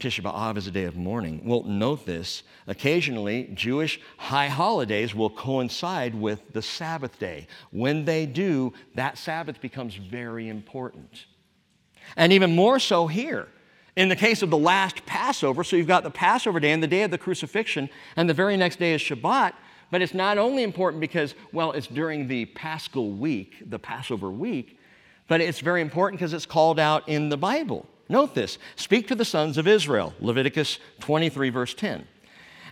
Tisha 0.00 0.22
B'Av 0.22 0.56
is 0.56 0.68
a 0.68 0.70
day 0.70 0.84
of 0.84 0.96
mourning. 0.96 1.42
Well, 1.44 1.64
note 1.64 2.06
this 2.06 2.44
occasionally, 2.68 3.50
Jewish 3.54 4.00
high 4.16 4.46
holidays 4.46 5.12
will 5.12 5.30
coincide 5.30 6.14
with 6.14 6.52
the 6.52 6.62
Sabbath 6.62 7.18
day. 7.18 7.48
When 7.72 8.04
they 8.04 8.24
do, 8.24 8.72
that 8.94 9.18
Sabbath 9.18 9.60
becomes 9.60 9.96
very 9.96 10.48
important. 10.48 11.26
And 12.16 12.32
even 12.32 12.54
more 12.54 12.78
so 12.78 13.08
here. 13.08 13.48
In 13.96 14.08
the 14.08 14.14
case 14.14 14.42
of 14.42 14.50
the 14.50 14.56
last 14.56 15.04
Passover, 15.04 15.64
so 15.64 15.74
you've 15.74 15.88
got 15.88 16.04
the 16.04 16.10
Passover 16.10 16.60
day 16.60 16.70
and 16.70 16.80
the 16.80 16.86
day 16.86 17.02
of 17.02 17.10
the 17.10 17.18
crucifixion, 17.18 17.90
and 18.14 18.30
the 18.30 18.34
very 18.34 18.56
next 18.56 18.78
day 18.78 18.94
is 18.94 19.00
Shabbat. 19.00 19.54
But 19.90 20.02
it's 20.02 20.14
not 20.14 20.38
only 20.38 20.62
important 20.62 21.00
because, 21.00 21.34
well, 21.52 21.72
it's 21.72 21.88
during 21.88 22.28
the 22.28 22.44
Paschal 22.44 23.10
week, 23.10 23.68
the 23.68 23.80
Passover 23.80 24.30
week, 24.30 24.78
but 25.26 25.40
it's 25.40 25.58
very 25.58 25.80
important 25.80 26.20
because 26.20 26.32
it's 26.32 26.46
called 26.46 26.78
out 26.78 27.08
in 27.08 27.30
the 27.30 27.36
Bible. 27.36 27.86
Note 28.08 28.34
this 28.34 28.58
Speak 28.76 29.08
to 29.08 29.14
the 29.14 29.24
sons 29.24 29.58
of 29.58 29.66
Israel, 29.66 30.14
Leviticus 30.20 30.78
23, 31.00 31.50
verse 31.50 31.74
10, 31.74 32.06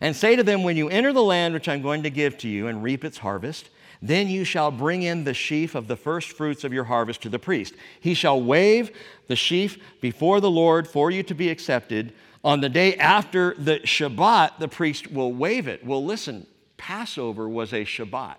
and 0.01 0.17
say 0.17 0.37
to 0.37 0.43
them, 0.43 0.63
When 0.63 0.77
you 0.77 0.89
enter 0.89 1.13
the 1.13 1.23
land 1.23 1.55
which 1.55 1.69
I'm 1.69 1.83
going 1.83 2.03
to 2.05 2.11
give 2.11 2.39
to 2.39 2.49
you 2.49 2.69
and 2.69 2.83
reap 2.83 3.05
its 3.05 3.19
harvest, 3.19 3.71
then 4.03 4.29
you 4.29 4.45
shall 4.45 4.71
bring 4.71 5.03
in 5.03 5.25
the 5.25 5.35
sheaf 5.35 5.75
of 5.75 5.89
the 5.89 5.97
first 5.97 6.33
fruits 6.33 6.65
of 6.65 6.73
your 6.73 6.85
harvest 6.85 7.23
to 7.23 7.29
the 7.29 7.39
priest. 7.39 7.75
He 8.01 8.15
shall 8.15 8.41
wave 8.41 8.91
the 9.27 9.37
sheaf 9.37 9.79
before 10.01 10.41
the 10.41 10.51
Lord 10.51 10.87
for 10.87 11.11
you 11.11 11.23
to 11.25 11.35
be 11.35 11.49
accepted. 11.49 12.13
On 12.45 12.61
the 12.61 12.69
day 12.69 12.95
after 12.97 13.55
the 13.55 13.81
Shabbat, 13.81 14.59
the 14.59 14.69
priest 14.69 15.11
will 15.11 15.33
wave 15.33 15.67
it. 15.67 15.85
Well, 15.85 16.05
listen, 16.05 16.47
Passover 16.77 17.49
was 17.49 17.73
a 17.73 17.85
Shabbat. 17.85 18.37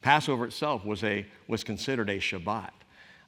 Passover 0.00 0.46
itself 0.46 0.84
was, 0.84 1.02
a, 1.02 1.26
was 1.48 1.64
considered 1.64 2.08
a 2.08 2.18
Shabbat. 2.18 2.70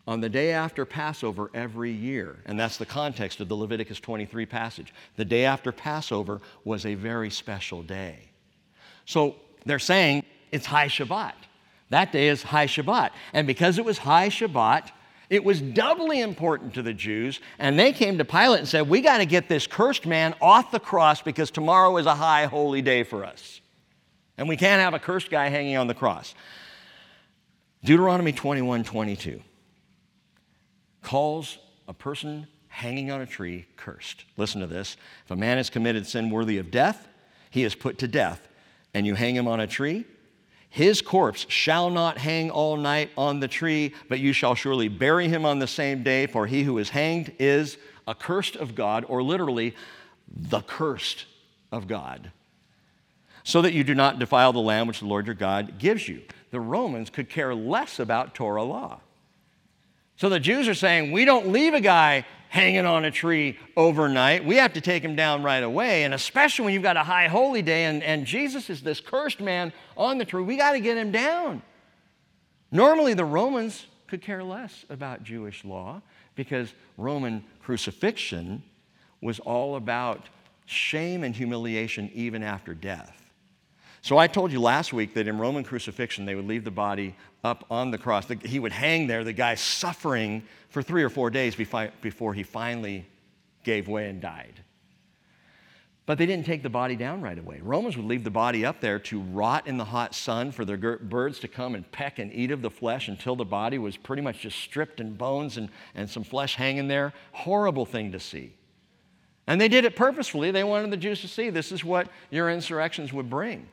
On 0.06 0.20
the 0.20 0.28
day 0.28 0.52
after 0.52 0.84
Passover 0.84 1.50
every 1.52 1.90
year, 1.90 2.36
and 2.46 2.58
that's 2.58 2.76
the 2.76 2.86
context 2.86 3.40
of 3.40 3.48
the 3.48 3.56
Leviticus 3.56 3.98
23 3.98 4.46
passage, 4.46 4.94
the 5.16 5.24
day 5.24 5.44
after 5.44 5.72
Passover 5.72 6.40
was 6.64 6.86
a 6.86 6.94
very 6.94 7.28
special 7.28 7.82
day. 7.82 8.30
So 9.04 9.34
they're 9.64 9.80
saying 9.80 10.24
it's 10.52 10.66
High 10.66 10.86
Shabbat. 10.86 11.32
That 11.90 12.12
day 12.12 12.28
is 12.28 12.42
High 12.42 12.66
Shabbat. 12.66 13.10
And 13.32 13.48
because 13.48 13.78
it 13.78 13.84
was 13.84 13.98
High 13.98 14.28
Shabbat, 14.28 14.90
it 15.28 15.42
was 15.42 15.60
doubly 15.60 16.20
important 16.20 16.74
to 16.74 16.82
the 16.82 16.94
Jews. 16.94 17.40
And 17.58 17.76
they 17.76 17.92
came 17.92 18.18
to 18.18 18.24
Pilate 18.24 18.60
and 18.60 18.68
said, 18.68 18.88
We 18.88 19.00
got 19.00 19.18
to 19.18 19.26
get 19.26 19.48
this 19.48 19.66
cursed 19.66 20.06
man 20.06 20.34
off 20.40 20.70
the 20.70 20.78
cross 20.78 21.20
because 21.20 21.50
tomorrow 21.50 21.96
is 21.96 22.06
a 22.06 22.14
high 22.14 22.46
holy 22.46 22.80
day 22.80 23.02
for 23.02 23.24
us. 23.24 23.60
And 24.38 24.48
we 24.48 24.56
can't 24.56 24.80
have 24.80 24.94
a 24.94 25.00
cursed 25.00 25.30
guy 25.30 25.48
hanging 25.48 25.76
on 25.76 25.88
the 25.88 25.94
cross. 25.94 26.34
Deuteronomy 27.82 28.32
21 28.32 28.84
22 28.84 29.40
calls 31.06 31.58
a 31.86 31.94
person 31.94 32.48
hanging 32.66 33.12
on 33.12 33.20
a 33.20 33.26
tree 33.26 33.64
cursed. 33.76 34.24
Listen 34.36 34.60
to 34.60 34.66
this. 34.66 34.96
If 35.24 35.30
a 35.30 35.36
man 35.36 35.56
has 35.56 35.70
committed 35.70 36.04
sin 36.04 36.30
worthy 36.30 36.58
of 36.58 36.72
death, 36.72 37.06
he 37.48 37.62
is 37.62 37.76
put 37.76 37.98
to 37.98 38.08
death 38.08 38.48
and 38.92 39.06
you 39.06 39.14
hang 39.14 39.36
him 39.36 39.46
on 39.46 39.60
a 39.60 39.68
tree, 39.68 40.04
his 40.68 41.00
corpse 41.00 41.46
shall 41.48 41.90
not 41.90 42.18
hang 42.18 42.50
all 42.50 42.76
night 42.76 43.10
on 43.16 43.38
the 43.38 43.46
tree, 43.46 43.94
but 44.08 44.18
you 44.18 44.32
shall 44.32 44.56
surely 44.56 44.88
bury 44.88 45.28
him 45.28 45.44
on 45.46 45.60
the 45.60 45.68
same 45.68 46.02
day, 46.02 46.26
for 46.26 46.48
he 46.48 46.64
who 46.64 46.76
is 46.78 46.88
hanged 46.88 47.32
is 47.38 47.78
accursed 48.08 48.56
of 48.56 48.74
God, 48.74 49.04
or 49.06 49.22
literally, 49.22 49.76
the 50.28 50.60
cursed 50.62 51.26
of 51.70 51.86
God, 51.86 52.32
so 53.44 53.62
that 53.62 53.74
you 53.74 53.84
do 53.84 53.94
not 53.94 54.18
defile 54.18 54.52
the 54.52 54.58
land 54.58 54.88
which 54.88 54.98
the 54.98 55.06
Lord 55.06 55.26
your 55.26 55.36
God 55.36 55.78
gives 55.78 56.08
you. 56.08 56.22
The 56.50 56.60
Romans 56.60 57.10
could 57.10 57.30
care 57.30 57.54
less 57.54 58.00
about 58.00 58.34
Torah 58.34 58.64
law. 58.64 59.00
So 60.16 60.28
the 60.28 60.40
Jews 60.40 60.66
are 60.68 60.74
saying, 60.74 61.12
we 61.12 61.24
don't 61.24 61.48
leave 61.48 61.74
a 61.74 61.80
guy 61.80 62.24
hanging 62.48 62.86
on 62.86 63.04
a 63.04 63.10
tree 63.10 63.58
overnight. 63.76 64.44
We 64.44 64.56
have 64.56 64.72
to 64.74 64.80
take 64.80 65.02
him 65.02 65.14
down 65.14 65.42
right 65.42 65.62
away. 65.62 66.04
And 66.04 66.14
especially 66.14 66.64
when 66.64 66.74
you've 66.74 66.82
got 66.82 66.96
a 66.96 67.02
high 67.02 67.28
holy 67.28 67.60
day 67.60 67.84
and, 67.84 68.02
and 68.02 68.24
Jesus 68.24 68.70
is 68.70 68.82
this 68.82 69.00
cursed 69.00 69.40
man 69.40 69.72
on 69.96 70.16
the 70.16 70.24
tree, 70.24 70.42
we 70.42 70.56
got 70.56 70.72
to 70.72 70.80
get 70.80 70.96
him 70.96 71.12
down. 71.12 71.62
Normally, 72.72 73.14
the 73.14 73.24
Romans 73.24 73.86
could 74.06 74.22
care 74.22 74.42
less 74.42 74.84
about 74.88 75.22
Jewish 75.22 75.64
law 75.64 76.00
because 76.34 76.72
Roman 76.96 77.44
crucifixion 77.62 78.62
was 79.20 79.38
all 79.40 79.76
about 79.76 80.28
shame 80.64 81.24
and 81.24 81.34
humiliation 81.34 82.10
even 82.14 82.42
after 82.42 82.74
death. 82.74 83.25
So 84.06 84.18
I 84.18 84.28
told 84.28 84.52
you 84.52 84.60
last 84.60 84.92
week 84.92 85.14
that 85.14 85.26
in 85.26 85.36
Roman 85.36 85.64
crucifixion, 85.64 86.26
they 86.26 86.36
would 86.36 86.46
leave 86.46 86.62
the 86.62 86.70
body 86.70 87.16
up 87.42 87.64
on 87.68 87.90
the 87.90 87.98
cross. 87.98 88.24
He 88.44 88.60
would 88.60 88.70
hang 88.70 89.08
there, 89.08 89.24
the 89.24 89.32
guy 89.32 89.56
suffering 89.56 90.44
for 90.68 90.80
three 90.80 91.02
or 91.02 91.10
four 91.10 91.28
days 91.28 91.56
before 91.56 92.32
he 92.32 92.44
finally 92.44 93.04
gave 93.64 93.88
way 93.88 94.08
and 94.08 94.20
died. 94.20 94.62
But 96.06 96.18
they 96.18 96.26
didn't 96.26 96.46
take 96.46 96.62
the 96.62 96.70
body 96.70 96.94
down 96.94 97.20
right 97.20 97.36
away. 97.36 97.58
Romans 97.60 97.96
would 97.96 98.06
leave 98.06 98.22
the 98.22 98.30
body 98.30 98.64
up 98.64 98.80
there 98.80 99.00
to 99.00 99.20
rot 99.20 99.66
in 99.66 99.76
the 99.76 99.86
hot 99.86 100.14
sun 100.14 100.52
for 100.52 100.64
their 100.64 100.76
birds 100.76 101.40
to 101.40 101.48
come 101.48 101.74
and 101.74 101.90
peck 101.90 102.20
and 102.20 102.32
eat 102.32 102.52
of 102.52 102.62
the 102.62 102.70
flesh 102.70 103.08
until 103.08 103.34
the 103.34 103.44
body 103.44 103.76
was 103.76 103.96
pretty 103.96 104.22
much 104.22 104.38
just 104.38 104.60
stripped 104.60 105.00
and 105.00 105.18
bones 105.18 105.56
and, 105.56 105.68
and 105.96 106.08
some 106.08 106.22
flesh 106.22 106.54
hanging 106.54 106.86
there. 106.86 107.12
Horrible 107.32 107.84
thing 107.84 108.12
to 108.12 108.20
see. 108.20 108.52
And 109.48 109.60
they 109.60 109.66
did 109.66 109.84
it 109.84 109.96
purposefully. 109.96 110.52
They 110.52 110.62
wanted 110.62 110.92
the 110.92 110.96
Jews 110.96 111.22
to 111.22 111.28
see 111.28 111.50
this 111.50 111.72
is 111.72 111.84
what 111.84 112.06
your 112.30 112.48
insurrections 112.48 113.12
would 113.12 113.28
bring. 113.28 113.66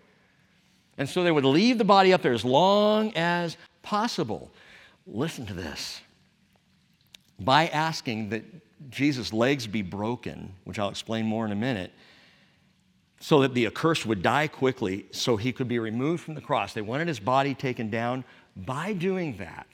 And 0.98 1.10
so 1.10 1.24
they 1.24 1.32
would 1.32 1.46
leave 1.46 1.78
the 1.78 1.84
body 1.84 2.14
up 2.14 2.22
there 2.22 2.34
as 2.34 2.46
long 2.46 3.16
as 3.16 3.58
possible. 3.82 4.52
Listen 5.08 5.46
to 5.48 5.54
this. 5.54 6.02
By 7.40 7.68
asking 7.68 8.30
that 8.30 8.44
Jesus' 8.90 9.34
legs 9.34 9.66
be 9.66 9.82
broken, 9.82 10.54
which 10.66 10.78
I'll 10.78 10.90
explain 10.90 11.26
more 11.26 11.46
in 11.46 11.52
a 11.52 11.56
minute, 11.56 11.92
so 13.20 13.42
that 13.42 13.54
the 13.54 13.66
accursed 13.66 14.06
would 14.06 14.22
die 14.22 14.48
quickly 14.48 15.06
so 15.12 15.38
he 15.38 15.54
could 15.54 15.68
be 15.68 15.80
removed 15.80 16.24
from 16.24 16.36
the 16.36 16.42
cross. 16.42 16.74
They 16.74 16.82
wanted 16.82 17.08
his 17.08 17.20
body 17.20 17.56
taken 17.56 17.90
down. 17.90 18.26
By 18.56 18.94
doing 18.94 19.38
that, 19.38 19.68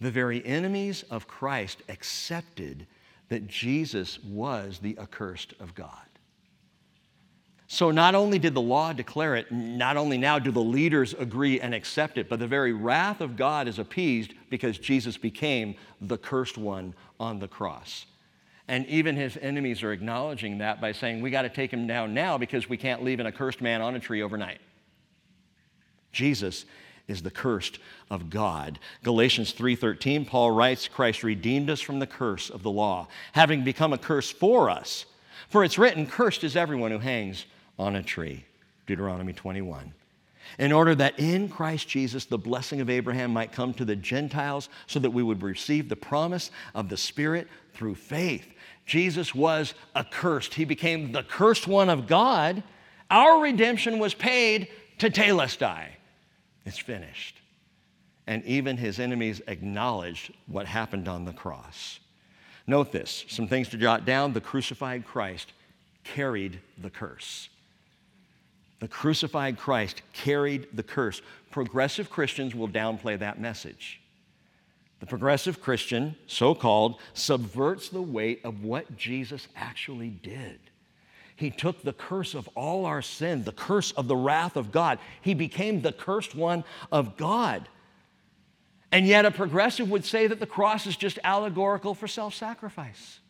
the 0.00 0.10
very 0.10 0.44
enemies 0.44 1.04
of 1.10 1.28
Christ 1.28 1.82
accepted 1.88 2.86
that 3.28 3.46
Jesus 3.46 4.18
was 4.24 4.80
the 4.80 4.98
accursed 4.98 5.54
of 5.60 5.74
God. 5.74 6.09
So 7.72 7.92
not 7.92 8.16
only 8.16 8.40
did 8.40 8.52
the 8.54 8.60
law 8.60 8.92
declare 8.92 9.36
it, 9.36 9.52
not 9.52 9.96
only 9.96 10.18
now 10.18 10.40
do 10.40 10.50
the 10.50 10.60
leaders 10.60 11.14
agree 11.14 11.60
and 11.60 11.72
accept 11.72 12.18
it, 12.18 12.28
but 12.28 12.40
the 12.40 12.46
very 12.48 12.72
wrath 12.72 13.20
of 13.20 13.36
God 13.36 13.68
is 13.68 13.78
appeased 13.78 14.34
because 14.50 14.76
Jesus 14.76 15.16
became 15.16 15.76
the 16.00 16.18
cursed 16.18 16.58
one 16.58 16.94
on 17.20 17.38
the 17.38 17.46
cross. 17.46 18.06
And 18.66 18.84
even 18.86 19.14
his 19.14 19.36
enemies 19.36 19.84
are 19.84 19.92
acknowledging 19.92 20.58
that 20.58 20.80
by 20.80 20.90
saying, 20.90 21.22
we 21.22 21.30
got 21.30 21.42
to 21.42 21.48
take 21.48 21.72
him 21.72 21.86
down 21.86 22.12
now 22.12 22.36
because 22.36 22.68
we 22.68 22.76
can't 22.76 23.04
leave 23.04 23.20
an 23.20 23.28
accursed 23.28 23.60
man 23.60 23.80
on 23.80 23.94
a 23.94 24.00
tree 24.00 24.20
overnight. 24.20 24.58
Jesus 26.10 26.64
is 27.06 27.22
the 27.22 27.30
cursed 27.30 27.78
of 28.10 28.30
God. 28.30 28.80
Galatians 29.04 29.54
3:13 29.54 30.26
Paul 30.26 30.50
writes 30.50 30.88
Christ 30.88 31.22
redeemed 31.22 31.70
us 31.70 31.80
from 31.80 32.00
the 32.00 32.06
curse 32.08 32.50
of 32.50 32.64
the 32.64 32.70
law 32.70 33.06
having 33.30 33.62
become 33.62 33.92
a 33.92 33.98
curse 33.98 34.28
for 34.28 34.68
us 34.68 35.06
for 35.48 35.64
it's 35.64 35.78
written 35.78 36.06
cursed 36.06 36.44
is 36.44 36.56
everyone 36.56 36.90
who 36.90 36.98
hangs 36.98 37.44
on 37.80 37.96
a 37.96 38.02
tree. 38.02 38.44
Deuteronomy 38.86 39.32
21. 39.32 39.92
In 40.58 40.72
order 40.72 40.94
that 40.94 41.18
in 41.18 41.48
Christ 41.48 41.88
Jesus 41.88 42.24
the 42.24 42.38
blessing 42.38 42.80
of 42.80 42.90
Abraham 42.90 43.32
might 43.32 43.52
come 43.52 43.72
to 43.74 43.84
the 43.84 43.96
Gentiles 43.96 44.68
so 44.86 44.98
that 44.98 45.10
we 45.10 45.22
would 45.22 45.42
receive 45.42 45.88
the 45.88 45.96
promise 45.96 46.50
of 46.74 46.88
the 46.88 46.96
Spirit 46.96 47.48
through 47.72 47.94
faith. 47.94 48.46
Jesus 48.86 49.34
was 49.34 49.74
accursed. 49.94 50.54
He 50.54 50.64
became 50.64 51.12
the 51.12 51.22
cursed 51.22 51.66
one 51.66 51.88
of 51.88 52.06
God. 52.06 52.62
Our 53.10 53.40
redemption 53.40 53.98
was 53.98 54.14
paid 54.14 54.68
tetelestai. 54.98 55.86
It's 56.64 56.78
finished. 56.78 57.38
And 58.26 58.44
even 58.44 58.76
his 58.76 59.00
enemies 59.00 59.40
acknowledged 59.46 60.32
what 60.46 60.66
happened 60.66 61.08
on 61.08 61.24
the 61.24 61.32
cross. 61.32 62.00
Note 62.66 62.92
this 62.92 63.24
some 63.28 63.48
things 63.48 63.68
to 63.70 63.76
jot 63.76 64.04
down. 64.04 64.32
The 64.32 64.40
crucified 64.40 65.06
Christ 65.06 65.52
carried 66.04 66.60
the 66.78 66.90
curse. 66.90 67.48
The 68.80 68.88
crucified 68.88 69.58
Christ 69.58 70.02
carried 70.12 70.66
the 70.72 70.82
curse. 70.82 71.22
Progressive 71.50 72.10
Christians 72.10 72.54
will 72.54 72.68
downplay 72.68 73.18
that 73.18 73.40
message. 73.40 74.00
The 75.00 75.06
progressive 75.06 75.62
Christian, 75.62 76.16
so 76.26 76.54
called, 76.54 77.00
subverts 77.14 77.88
the 77.88 78.02
weight 78.02 78.40
of 78.44 78.64
what 78.64 78.96
Jesus 78.96 79.48
actually 79.56 80.10
did. 80.10 80.58
He 81.36 81.50
took 81.50 81.82
the 81.82 81.94
curse 81.94 82.34
of 82.34 82.48
all 82.54 82.84
our 82.84 83.00
sin, 83.00 83.44
the 83.44 83.52
curse 83.52 83.92
of 83.92 84.08
the 84.08 84.16
wrath 84.16 84.56
of 84.56 84.72
God. 84.72 84.98
He 85.22 85.32
became 85.32 85.80
the 85.80 85.92
cursed 85.92 86.34
one 86.34 86.64
of 86.92 87.16
God. 87.16 87.66
And 88.92 89.06
yet, 89.06 89.24
a 89.24 89.30
progressive 89.30 89.90
would 89.90 90.04
say 90.04 90.26
that 90.26 90.40
the 90.40 90.46
cross 90.46 90.86
is 90.86 90.96
just 90.96 91.18
allegorical 91.24 91.94
for 91.94 92.08
self 92.08 92.34
sacrifice. 92.34 93.20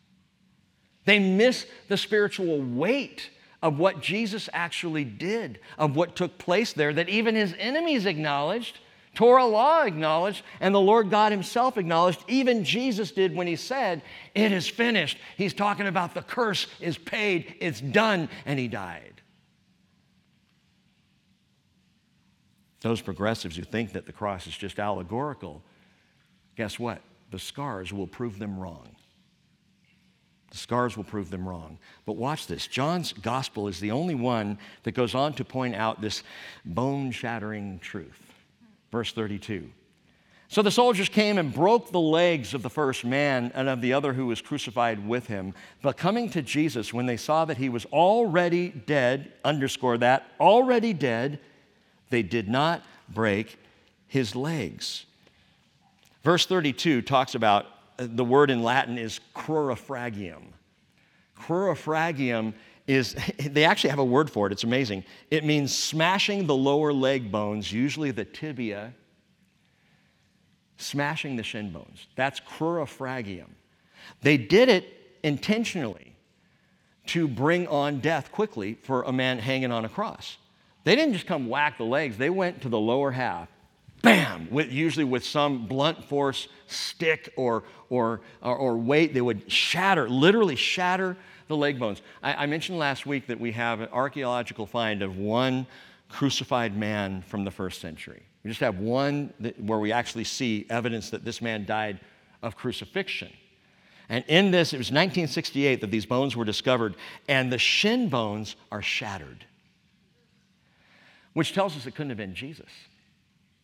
They 1.05 1.19
miss 1.19 1.65
the 1.87 1.97
spiritual 1.97 2.61
weight 2.61 3.29
of 3.61 3.77
what 3.77 4.01
Jesus 4.01 4.49
actually 4.53 5.03
did, 5.03 5.59
of 5.77 5.95
what 5.95 6.15
took 6.15 6.37
place 6.37 6.73
there, 6.73 6.93
that 6.93 7.09
even 7.09 7.35
his 7.35 7.55
enemies 7.59 8.05
acknowledged, 8.05 8.79
Torah 9.13 9.45
law 9.45 9.83
acknowledged, 9.83 10.43
and 10.59 10.73
the 10.73 10.79
Lord 10.79 11.09
God 11.09 11.31
himself 11.31 11.77
acknowledged, 11.77 12.23
even 12.27 12.63
Jesus 12.63 13.11
did 13.11 13.35
when 13.35 13.45
he 13.45 13.57
said, 13.57 14.01
It 14.33 14.51
is 14.51 14.67
finished. 14.67 15.17
He's 15.37 15.53
talking 15.53 15.87
about 15.87 16.13
the 16.13 16.21
curse 16.21 16.67
is 16.79 16.97
paid, 16.97 17.55
it's 17.59 17.81
done, 17.81 18.29
and 18.45 18.57
he 18.57 18.67
died. 18.67 19.21
Those 22.79 23.01
progressives 23.01 23.57
who 23.57 23.63
think 23.63 23.91
that 23.93 24.05
the 24.05 24.13
cross 24.13 24.47
is 24.47 24.57
just 24.57 24.79
allegorical, 24.79 25.61
guess 26.55 26.79
what? 26.79 27.01
The 27.29 27.39
scars 27.39 27.93
will 27.93 28.07
prove 28.07 28.39
them 28.39 28.57
wrong. 28.57 28.95
The 30.51 30.57
scars 30.57 30.97
will 30.97 31.05
prove 31.05 31.31
them 31.31 31.47
wrong. 31.47 31.79
But 32.05 32.17
watch 32.17 32.45
this 32.45 32.67
John's 32.67 33.13
gospel 33.13 33.67
is 33.67 33.79
the 33.79 33.91
only 33.91 34.15
one 34.15 34.59
that 34.83 34.91
goes 34.91 35.15
on 35.15 35.33
to 35.33 35.45
point 35.45 35.75
out 35.75 36.01
this 36.01 36.23
bone 36.65 37.11
shattering 37.11 37.79
truth. 37.79 38.21
Verse 38.91 39.13
32. 39.13 39.69
So 40.49 40.61
the 40.61 40.69
soldiers 40.69 41.07
came 41.07 41.37
and 41.37 41.53
broke 41.53 41.91
the 41.91 41.99
legs 42.01 42.53
of 42.53 42.61
the 42.61 42.69
first 42.69 43.05
man 43.05 43.53
and 43.55 43.69
of 43.69 43.79
the 43.79 43.93
other 43.93 44.11
who 44.11 44.25
was 44.25 44.41
crucified 44.41 45.07
with 45.07 45.27
him. 45.27 45.53
But 45.81 45.95
coming 45.95 46.29
to 46.31 46.41
Jesus, 46.41 46.93
when 46.93 47.05
they 47.05 47.15
saw 47.15 47.45
that 47.45 47.55
he 47.55 47.69
was 47.69 47.85
already 47.85 48.67
dead, 48.67 49.31
underscore 49.45 49.97
that, 49.99 50.29
already 50.41 50.91
dead, 50.91 51.39
they 52.09 52.21
did 52.21 52.49
not 52.49 52.83
break 53.07 53.57
his 54.09 54.35
legs. 54.35 55.05
Verse 56.21 56.45
32 56.45 57.01
talks 57.03 57.33
about 57.33 57.67
Uh, 58.01 58.07
the 58.09 58.25
word 58.25 58.49
in 58.49 58.63
Latin 58.63 58.97
is 58.97 59.19
crurifragium. 59.35 60.41
Crurifragium 61.37 62.53
is, 62.87 63.15
they 63.39 63.63
actually 63.63 63.91
have 63.91 63.99
a 63.99 64.05
word 64.05 64.29
for 64.29 64.47
it, 64.47 64.53
it's 64.53 64.63
amazing. 64.63 65.03
It 65.29 65.45
means 65.45 65.75
smashing 65.75 66.47
the 66.47 66.55
lower 66.55 66.91
leg 66.91 67.31
bones, 67.31 67.71
usually 67.71 68.11
the 68.11 68.25
tibia, 68.25 68.93
smashing 70.77 71.35
the 71.35 71.43
shin 71.43 71.71
bones. 71.71 72.07
That's 72.15 72.39
crurifragium. 72.39 73.49
They 74.21 74.37
did 74.37 74.67
it 74.67 74.85
intentionally 75.23 76.15
to 77.07 77.27
bring 77.27 77.67
on 77.67 77.99
death 77.99 78.31
quickly 78.31 78.75
for 78.81 79.03
a 79.03 79.11
man 79.11 79.37
hanging 79.37 79.71
on 79.71 79.85
a 79.85 79.89
cross. 79.89 80.37
They 80.83 80.95
didn't 80.95 81.13
just 81.13 81.27
come 81.27 81.47
whack 81.47 81.77
the 81.77 81.83
legs, 81.83 82.17
they 82.17 82.31
went 82.31 82.61
to 82.63 82.69
the 82.69 82.79
lower 82.79 83.11
half 83.11 83.47
bam, 84.01 84.47
with, 84.49 84.71
usually 84.71 85.05
with 85.05 85.23
some 85.25 85.65
blunt 85.67 86.03
force 86.05 86.47
stick 86.67 87.31
or, 87.35 87.63
or, 87.89 88.21
or, 88.41 88.55
or, 88.55 88.77
weight. 88.77 89.13
They 89.13 89.21
would 89.21 89.51
shatter, 89.51 90.09
literally 90.09 90.55
shatter 90.55 91.17
the 91.47 91.57
leg 91.57 91.79
bones. 91.79 92.01
I, 92.23 92.43
I 92.43 92.45
mentioned 92.45 92.77
last 92.77 93.05
week 93.05 93.27
that 93.27 93.39
we 93.39 93.51
have 93.51 93.81
an 93.81 93.89
archaeological 93.91 94.65
find 94.65 95.01
of 95.01 95.17
one 95.17 95.67
crucified 96.09 96.75
man 96.75 97.23
from 97.27 97.43
the 97.43 97.51
first 97.51 97.81
century. 97.81 98.23
We 98.43 98.49
just 98.49 98.61
have 98.61 98.79
one 98.79 99.33
that, 99.39 99.59
where 99.59 99.79
we 99.79 99.91
actually 99.91 100.23
see 100.23 100.65
evidence 100.69 101.11
that 101.11 101.23
this 101.23 101.41
man 101.41 101.65
died 101.65 101.99
of 102.41 102.55
crucifixion. 102.55 103.31
And 104.09 104.25
in 104.27 104.51
this, 104.51 104.73
it 104.73 104.77
was 104.77 104.87
1968 104.87 105.81
that 105.81 105.91
these 105.91 106.05
bones 106.05 106.35
were 106.35 106.43
discovered, 106.43 106.95
and 107.29 107.51
the 107.51 107.57
shin 107.57 108.09
bones 108.09 108.57
are 108.71 108.81
shattered, 108.81 109.45
which 111.33 111.53
tells 111.53 111.77
us 111.77 111.85
it 111.85 111.95
couldn't 111.95 112.09
have 112.09 112.17
been 112.17 112.35
Jesus. 112.35 112.67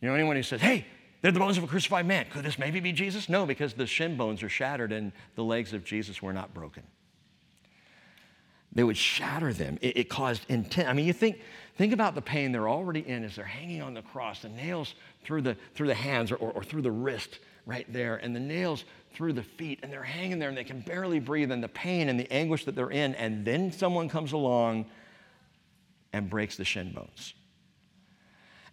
You 0.00 0.08
know, 0.08 0.14
anyone 0.14 0.36
who 0.36 0.42
says, 0.42 0.60
hey, 0.60 0.86
they're 1.20 1.32
the 1.32 1.40
bones 1.40 1.58
of 1.58 1.64
a 1.64 1.66
crucified 1.66 2.06
man, 2.06 2.26
could 2.30 2.44
this 2.44 2.58
maybe 2.58 2.78
be 2.78 2.92
Jesus? 2.92 3.28
No, 3.28 3.44
because 3.44 3.74
the 3.74 3.86
shin 3.86 4.16
bones 4.16 4.42
are 4.42 4.48
shattered 4.48 4.92
and 4.92 5.12
the 5.34 5.42
legs 5.42 5.72
of 5.72 5.84
Jesus 5.84 6.22
were 6.22 6.32
not 6.32 6.54
broken. 6.54 6.84
They 8.72 8.84
would 8.84 8.96
shatter 8.96 9.52
them. 9.52 9.78
It, 9.80 9.96
it 9.96 10.08
caused 10.08 10.44
intense. 10.48 10.88
I 10.88 10.92
mean, 10.92 11.06
you 11.06 11.12
think, 11.12 11.40
think 11.76 11.92
about 11.92 12.14
the 12.14 12.22
pain 12.22 12.52
they're 12.52 12.68
already 12.68 13.00
in 13.00 13.24
as 13.24 13.34
they're 13.34 13.44
hanging 13.44 13.82
on 13.82 13.94
the 13.94 14.02
cross, 14.02 14.42
the 14.42 14.50
nails 14.50 14.94
through 15.24 15.42
the, 15.42 15.56
through 15.74 15.88
the 15.88 15.94
hands 15.94 16.30
or, 16.30 16.36
or, 16.36 16.52
or 16.52 16.62
through 16.62 16.82
the 16.82 16.90
wrist 16.90 17.40
right 17.66 17.90
there, 17.92 18.16
and 18.16 18.36
the 18.36 18.40
nails 18.40 18.84
through 19.14 19.32
the 19.32 19.42
feet, 19.42 19.80
and 19.82 19.92
they're 19.92 20.02
hanging 20.02 20.38
there 20.38 20.48
and 20.48 20.56
they 20.56 20.64
can 20.64 20.80
barely 20.80 21.18
breathe, 21.18 21.50
and 21.50 21.62
the 21.62 21.68
pain 21.68 22.08
and 22.08 22.20
the 22.20 22.30
anguish 22.32 22.64
that 22.64 22.76
they're 22.76 22.90
in, 22.90 23.14
and 23.16 23.44
then 23.44 23.72
someone 23.72 24.08
comes 24.08 24.32
along 24.32 24.86
and 26.12 26.30
breaks 26.30 26.56
the 26.56 26.64
shin 26.64 26.92
bones. 26.92 27.34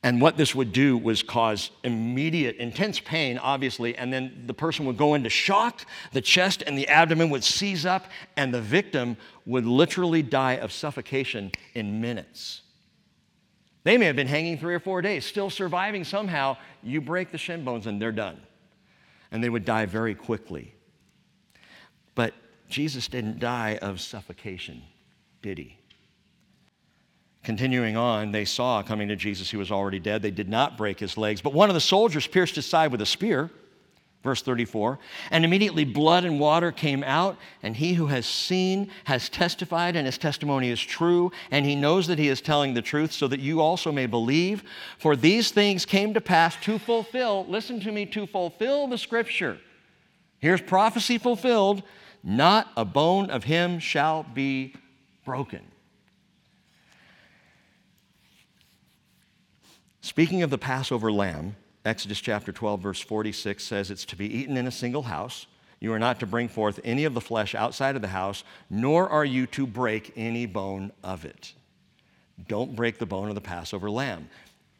And 0.06 0.22
what 0.22 0.38
this 0.38 0.54
would 0.54 0.72
do 0.72 1.00
was 1.00 1.24
cause 1.24 1.72
immediate, 1.84 2.58
intense 2.58 3.00
pain, 3.00 3.40
obviously, 3.40 3.98
and 3.98 4.14
then 4.14 4.44
the 4.46 4.54
person 4.54 4.86
would 4.86 4.98
go 4.98 5.16
into 5.16 5.32
shock, 5.32 5.84
the 6.12 6.22
chest 6.22 6.62
and 6.62 6.78
the 6.78 6.88
abdomen 6.90 7.32
would 7.32 7.44
seize 7.44 7.88
up, 7.88 8.06
and 8.38 8.54
the 8.54 8.62
victim 8.62 9.18
would 9.48 9.66
literally 9.66 10.22
die 10.22 10.58
of 10.58 10.72
suffocation 10.72 11.52
in 11.74 12.02
minutes. 12.02 12.62
They 13.84 13.98
may 13.98 14.06
have 14.06 14.16
been 14.16 14.28
hanging 14.28 14.60
three 14.60 14.76
or 14.76 14.80
four 14.80 15.02
days, 15.02 15.26
still 15.26 15.50
surviving 15.50 16.04
somehow. 16.04 16.58
You 16.84 17.02
break 17.02 17.32
the 17.32 17.40
shin 17.40 17.66
bones 17.66 17.88
and 17.88 18.00
they're 18.00 18.12
done. 18.12 18.40
And 19.32 19.44
they 19.44 19.50
would 19.50 19.66
die 19.66 19.88
very 19.88 20.14
quickly. 20.14 20.76
But 22.14 22.36
Jesus 22.70 23.08
didn't 23.08 23.40
die 23.40 23.80
of 23.82 24.00
suffocation, 24.00 24.84
did 25.42 25.58
he? 25.58 25.80
Continuing 27.46 27.96
on, 27.96 28.32
they 28.32 28.44
saw 28.44 28.82
coming 28.82 29.08
to 29.08 29.16
Jesus, 29.16 29.52
he 29.52 29.56
was 29.56 29.72
already 29.72 30.00
dead. 30.00 30.24
They 30.24 30.32
did 30.32 30.50
not 30.50 30.78
break 30.78 31.00
his 31.00 31.16
legs, 31.16 31.42
but 31.42 31.54
one 31.54 31.70
of 31.70 31.76
the 31.76 31.80
soldiers 31.80 32.26
pierced 32.26 32.56
his 32.56 32.66
side 32.66 32.92
with 32.92 33.02
a 33.02 33.06
spear. 33.06 33.52
Verse 34.24 34.42
34 34.42 34.98
And 35.30 35.46
immediately 35.46 35.86
blood 35.86 36.26
and 36.26 36.40
water 36.40 36.72
came 36.72 37.04
out, 37.04 37.38
and 37.62 37.78
he 37.78 37.94
who 37.94 38.08
has 38.08 38.26
seen 38.26 38.90
has 39.04 39.30
testified, 39.30 39.96
and 39.96 40.08
his 40.08 40.18
testimony 40.18 40.72
is 40.72 40.82
true, 40.82 41.32
and 41.52 41.68
he 41.68 41.76
knows 41.76 42.08
that 42.08 42.18
he 42.18 42.30
is 42.30 42.42
telling 42.42 42.74
the 42.74 42.82
truth, 42.82 43.12
so 43.12 43.28
that 43.28 43.40
you 43.40 43.62
also 43.62 43.92
may 43.92 44.08
believe. 44.08 44.64
For 44.98 45.16
these 45.16 45.52
things 45.52 45.86
came 45.86 46.16
to 46.16 46.22
pass 46.22 46.56
to 46.64 46.80
fulfill, 46.80 47.46
listen 47.48 47.80
to 47.82 47.92
me, 47.92 48.08
to 48.08 48.26
fulfill 48.26 48.88
the 48.88 48.98
scripture. 48.98 49.60
Here's 50.40 50.62
prophecy 50.62 51.20
fulfilled 51.20 51.84
not 52.24 52.72
a 52.76 52.84
bone 52.84 53.30
of 53.30 53.44
him 53.44 53.78
shall 53.78 54.24
be 54.24 54.74
broken. 55.24 55.62
Speaking 60.06 60.44
of 60.44 60.52
the 60.52 60.60
Passover 60.60 61.12
lamb, 61.12 61.56
Exodus 61.84 62.22
chapter 62.22 62.52
12, 62.52 62.80
verse 62.80 63.02
46 63.02 63.64
says 63.64 63.90
it's 63.90 64.06
to 64.06 64.16
be 64.16 64.32
eaten 64.32 64.56
in 64.56 64.68
a 64.68 64.72
single 64.72 65.02
house. 65.02 65.48
You 65.80 65.92
are 65.94 66.00
not 66.00 66.20
to 66.20 66.28
bring 66.28 66.48
forth 66.48 66.80
any 66.84 67.06
of 67.06 67.16
the 67.16 67.22
flesh 67.22 67.56
outside 67.56 67.96
of 67.96 68.04
the 68.04 68.10
house, 68.10 68.44
nor 68.70 69.10
are 69.10 69.26
you 69.26 69.48
to 69.48 69.66
break 69.66 70.14
any 70.16 70.46
bone 70.46 70.92
of 71.04 71.26
it. 71.26 71.54
Don't 72.48 72.76
break 72.76 73.00
the 73.00 73.08
bone 73.08 73.30
of 73.30 73.36
the 73.36 73.42
Passover 73.42 73.90
lamb. 73.90 74.30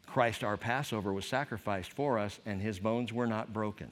Christ, 0.06 0.44
our 0.44 0.56
Passover, 0.56 1.12
was 1.12 1.26
sacrificed 1.26 1.92
for 1.92 2.20
us, 2.20 2.38
and 2.46 2.62
his 2.62 2.78
bones 2.78 3.12
were 3.12 3.26
not 3.26 3.52
broken. 3.52 3.90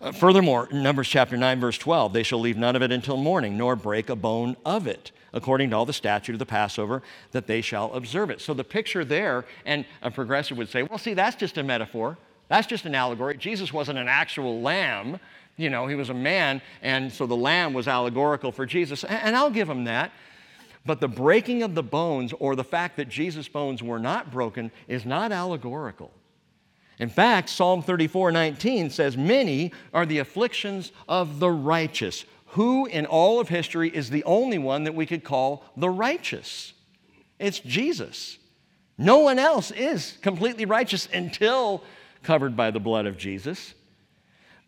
Uh, 0.00 0.12
furthermore, 0.12 0.68
Numbers 0.72 1.08
chapter 1.08 1.36
9, 1.36 1.60
verse 1.60 1.78
12, 1.78 2.12
they 2.12 2.22
shall 2.22 2.40
leave 2.40 2.56
none 2.56 2.76
of 2.76 2.82
it 2.82 2.92
until 2.92 3.16
morning, 3.16 3.56
nor 3.56 3.76
break 3.76 4.08
a 4.08 4.16
bone 4.16 4.56
of 4.64 4.86
it 4.86 5.12
according 5.34 5.70
to 5.70 5.76
all 5.76 5.84
the 5.84 5.92
statute 5.92 6.32
of 6.32 6.38
the 6.38 6.46
Passover, 6.46 7.02
that 7.32 7.46
they 7.46 7.60
shall 7.60 7.92
observe 7.92 8.30
it. 8.30 8.40
So 8.40 8.54
the 8.54 8.64
picture 8.64 9.04
there, 9.04 9.44
and 9.66 9.84
a 10.00 10.10
progressive 10.10 10.56
would 10.56 10.70
say, 10.70 10.84
well, 10.84 10.96
see, 10.96 11.12
that's 11.12 11.36
just 11.36 11.58
a 11.58 11.62
metaphor. 11.62 12.16
That's 12.48 12.66
just 12.66 12.86
an 12.86 12.94
allegory. 12.94 13.36
Jesus 13.36 13.72
wasn't 13.72 13.98
an 13.98 14.08
actual 14.08 14.60
lamb. 14.62 15.18
You 15.56 15.70
know, 15.70 15.86
he 15.86 15.96
was 15.96 16.08
a 16.08 16.14
man, 16.14 16.62
and 16.82 17.12
so 17.12 17.26
the 17.26 17.36
lamb 17.36 17.74
was 17.74 17.88
allegorical 17.88 18.52
for 18.52 18.64
Jesus. 18.64 19.04
And 19.04 19.36
I'll 19.36 19.50
give 19.50 19.68
him 19.68 19.84
that. 19.84 20.12
But 20.86 21.00
the 21.00 21.08
breaking 21.08 21.62
of 21.62 21.74
the 21.74 21.82
bones, 21.82 22.32
or 22.38 22.54
the 22.54 22.64
fact 22.64 22.96
that 22.98 23.08
Jesus' 23.08 23.48
bones 23.48 23.82
were 23.82 23.98
not 23.98 24.30
broken, 24.30 24.70
is 24.86 25.04
not 25.04 25.32
allegorical. 25.32 26.12
In 26.98 27.08
fact, 27.08 27.48
Psalm 27.48 27.82
34 27.82 28.32
19 28.32 28.90
says, 28.90 29.16
Many 29.16 29.72
are 29.92 30.06
the 30.06 30.18
afflictions 30.18 30.92
of 31.08 31.40
the 31.40 31.50
righteous, 31.50 32.24
who 32.48 32.86
in 32.86 33.06
all 33.06 33.40
of 33.40 33.48
history 33.48 33.88
is 33.88 34.10
the 34.10 34.24
only 34.24 34.58
one 34.58 34.84
that 34.84 34.94
we 34.94 35.06
could 35.06 35.24
call 35.24 35.64
the 35.76 35.90
righteous? 35.90 36.72
It's 37.38 37.58
Jesus. 37.58 38.38
No 38.96 39.18
one 39.18 39.38
else 39.38 39.70
is 39.72 40.18
completely 40.22 40.64
righteous 40.64 41.08
until 41.12 41.82
covered 42.22 42.56
by 42.56 42.70
the 42.70 42.80
blood 42.80 43.06
of 43.06 43.18
Jesus. 43.18 43.74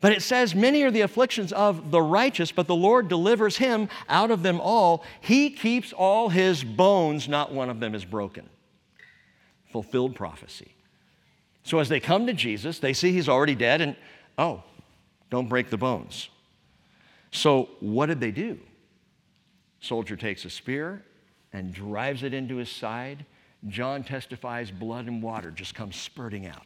But 0.00 0.12
it 0.12 0.22
says, 0.22 0.54
Many 0.54 0.82
are 0.82 0.90
the 0.90 1.00
afflictions 1.02 1.52
of 1.52 1.90
the 1.90 2.02
righteous, 2.02 2.52
but 2.52 2.66
the 2.66 2.74
Lord 2.74 3.08
delivers 3.08 3.56
him 3.56 3.88
out 4.08 4.30
of 4.30 4.42
them 4.42 4.60
all. 4.60 5.04
He 5.20 5.50
keeps 5.50 5.92
all 5.92 6.28
his 6.28 6.62
bones, 6.62 7.28
not 7.28 7.52
one 7.52 7.70
of 7.70 7.80
them 7.80 7.94
is 7.94 8.04
broken. 8.04 8.48
Fulfilled 9.70 10.14
prophecy. 10.14 10.75
So 11.66 11.80
as 11.80 11.88
they 11.88 11.98
come 11.98 12.28
to 12.28 12.32
Jesus, 12.32 12.78
they 12.78 12.92
see 12.92 13.10
he's 13.10 13.28
already 13.28 13.56
dead, 13.56 13.80
and 13.80 13.96
oh, 14.38 14.62
don't 15.30 15.48
break 15.48 15.68
the 15.68 15.76
bones. 15.76 16.28
So, 17.32 17.70
what 17.80 18.06
did 18.06 18.20
they 18.20 18.30
do? 18.30 18.60
Soldier 19.80 20.14
takes 20.14 20.44
a 20.44 20.50
spear 20.50 21.02
and 21.52 21.74
drives 21.74 22.22
it 22.22 22.32
into 22.32 22.58
his 22.58 22.70
side. 22.70 23.26
John 23.66 24.04
testifies 24.04 24.70
blood 24.70 25.08
and 25.08 25.20
water 25.20 25.50
just 25.50 25.74
come 25.74 25.90
spurting 25.90 26.46
out. 26.46 26.62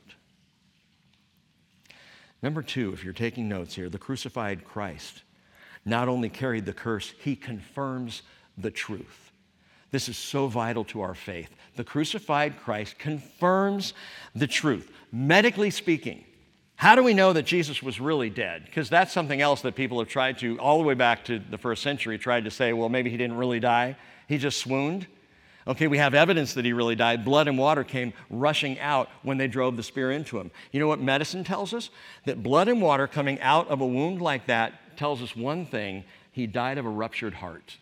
Number 2.42 2.60
two, 2.60 2.92
if 2.92 3.02
you're 3.02 3.14
taking 3.14 3.48
notes 3.48 3.74
here, 3.74 3.88
the 3.88 3.98
crucified 3.98 4.66
Christ 4.66 5.22
not 5.86 6.08
only 6.08 6.28
carried 6.28 6.66
the 6.66 6.74
curse, 6.74 7.14
he 7.24 7.36
confirms 7.36 8.20
the 8.58 8.70
truth. 8.70 9.29
This 9.90 10.08
is 10.08 10.16
so 10.16 10.46
vital 10.46 10.84
to 10.86 11.00
our 11.00 11.14
faith. 11.14 11.50
The 11.76 11.84
crucified 11.84 12.60
Christ 12.60 12.98
confirms 12.98 13.94
the 14.34 14.46
truth. 14.46 14.90
Medically 15.12 15.70
speaking, 15.70 16.24
how 16.76 16.94
do 16.94 17.02
we 17.02 17.12
know 17.12 17.32
that 17.32 17.44
Jesus 17.44 17.82
was 17.82 18.00
really 18.00 18.30
dead? 18.30 18.64
Because 18.64 18.88
that's 18.88 19.12
something 19.12 19.40
else 19.40 19.62
that 19.62 19.74
people 19.74 19.98
have 19.98 20.08
tried 20.08 20.38
to, 20.38 20.58
all 20.58 20.78
the 20.78 20.84
way 20.84 20.94
back 20.94 21.24
to 21.26 21.38
the 21.38 21.58
first 21.58 21.82
century, 21.82 22.16
tried 22.18 22.44
to 22.44 22.50
say, 22.50 22.72
well, 22.72 22.88
maybe 22.88 23.10
he 23.10 23.16
didn't 23.16 23.36
really 23.36 23.60
die. 23.60 23.96
He 24.28 24.38
just 24.38 24.58
swooned. 24.58 25.06
Okay, 25.66 25.88
we 25.88 25.98
have 25.98 26.14
evidence 26.14 26.54
that 26.54 26.64
he 26.64 26.72
really 26.72 26.96
died. 26.96 27.24
Blood 27.24 27.48
and 27.48 27.58
water 27.58 27.84
came 27.84 28.14
rushing 28.30 28.78
out 28.80 29.10
when 29.22 29.36
they 29.36 29.46
drove 29.46 29.76
the 29.76 29.82
spear 29.82 30.10
into 30.10 30.38
him. 30.38 30.50
You 30.72 30.80
know 30.80 30.88
what 30.88 31.00
medicine 31.00 31.44
tells 31.44 31.74
us? 31.74 31.90
That 32.24 32.42
blood 32.42 32.68
and 32.68 32.80
water 32.80 33.06
coming 33.06 33.38
out 33.40 33.68
of 33.68 33.80
a 33.80 33.86
wound 33.86 34.22
like 34.22 34.46
that 34.46 34.96
tells 34.96 35.20
us 35.20 35.36
one 35.36 35.66
thing 35.66 36.04
he 36.32 36.46
died 36.46 36.78
of 36.78 36.86
a 36.86 36.90
ruptured 36.90 37.34
heart. 37.34 37.76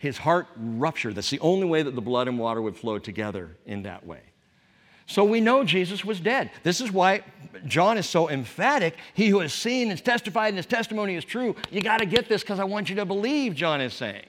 His 0.00 0.16
heart 0.16 0.46
ruptured. 0.56 1.14
That's 1.14 1.28
the 1.28 1.40
only 1.40 1.66
way 1.66 1.82
that 1.82 1.94
the 1.94 2.00
blood 2.00 2.26
and 2.26 2.38
water 2.38 2.62
would 2.62 2.74
flow 2.74 2.98
together 2.98 3.58
in 3.66 3.82
that 3.82 4.06
way. 4.06 4.22
So 5.04 5.24
we 5.24 5.42
know 5.42 5.62
Jesus 5.62 6.06
was 6.06 6.20
dead. 6.20 6.50
This 6.62 6.80
is 6.80 6.90
why 6.90 7.22
John 7.66 7.98
is 7.98 8.08
so 8.08 8.30
emphatic. 8.30 8.96
He 9.12 9.28
who 9.28 9.40
has 9.40 9.52
seen 9.52 9.90
and 9.90 10.02
testified 10.02 10.48
and 10.48 10.56
his 10.56 10.64
testimony 10.64 11.16
is 11.16 11.24
true. 11.24 11.54
You 11.70 11.82
got 11.82 11.98
to 11.98 12.06
get 12.06 12.30
this 12.30 12.40
because 12.40 12.58
I 12.58 12.64
want 12.64 12.88
you 12.88 12.96
to 12.96 13.04
believe, 13.04 13.54
John 13.54 13.82
is 13.82 13.92
saying. 13.92 14.24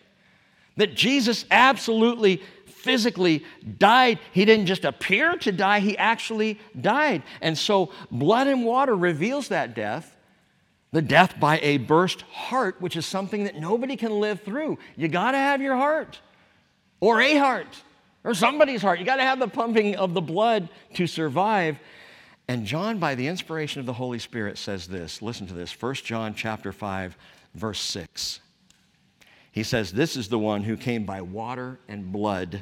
That 0.76 0.93
Jesus 0.93 1.45
absolutely 1.49 2.41
physically 2.65 3.45
died. 3.78 4.19
He 4.34 4.43
didn't 4.43 4.65
just 4.65 4.84
appear 4.84 5.38
to 5.38 5.53
die, 5.53 5.80
he 5.80 5.97
actually 5.97 6.59
died. 6.82 7.24
And 7.39 7.57
so 7.57 7.93
blood 8.11 8.47
and 8.47 8.65
water 8.65 8.93
reveals 8.93 9.47
that 9.47 9.74
death. 9.74 10.17
The 10.91 11.01
death 11.01 11.39
by 11.39 11.59
a 11.59 11.77
burst 11.77 12.21
heart, 12.23 12.81
which 12.81 12.97
is 12.97 13.05
something 13.05 13.45
that 13.45 13.55
nobody 13.55 13.95
can 13.95 14.11
live 14.19 14.41
through. 14.41 14.77
You 14.97 15.07
got 15.07 15.31
to 15.31 15.37
have 15.37 15.61
your 15.61 15.77
heart 15.77 16.19
or 16.99 17.21
a 17.21 17.37
heart 17.37 17.81
or 18.23 18.33
somebody's 18.33 18.81
heart. 18.81 18.99
You 18.99 19.05
got 19.05 19.15
to 19.15 19.23
have 19.23 19.39
the 19.39 19.47
pumping 19.47 19.95
of 19.95 20.13
the 20.13 20.21
blood 20.21 20.67
to 20.95 21.07
survive. 21.07 21.79
And 22.47 22.65
John, 22.65 22.99
by 22.99 23.15
the 23.15 23.27
inspiration 23.27 23.79
of 23.79 23.85
the 23.85 23.93
Holy 23.93 24.19
Spirit, 24.19 24.57
says 24.57 24.87
this. 24.87 25.21
Listen 25.21 25.47
to 25.47 25.53
this 25.53 25.79
1 25.79 25.95
John 25.95 26.33
chapter 26.35 26.73
5, 26.73 27.17
verse 27.55 27.79
6. 27.79 28.41
He 29.51 29.63
says, 29.63 29.93
This 29.93 30.17
is 30.17 30.27
the 30.27 30.39
one 30.39 30.63
who 30.63 30.75
came 30.75 31.05
by 31.05 31.21
water 31.21 31.79
and 31.87 32.11
blood. 32.11 32.61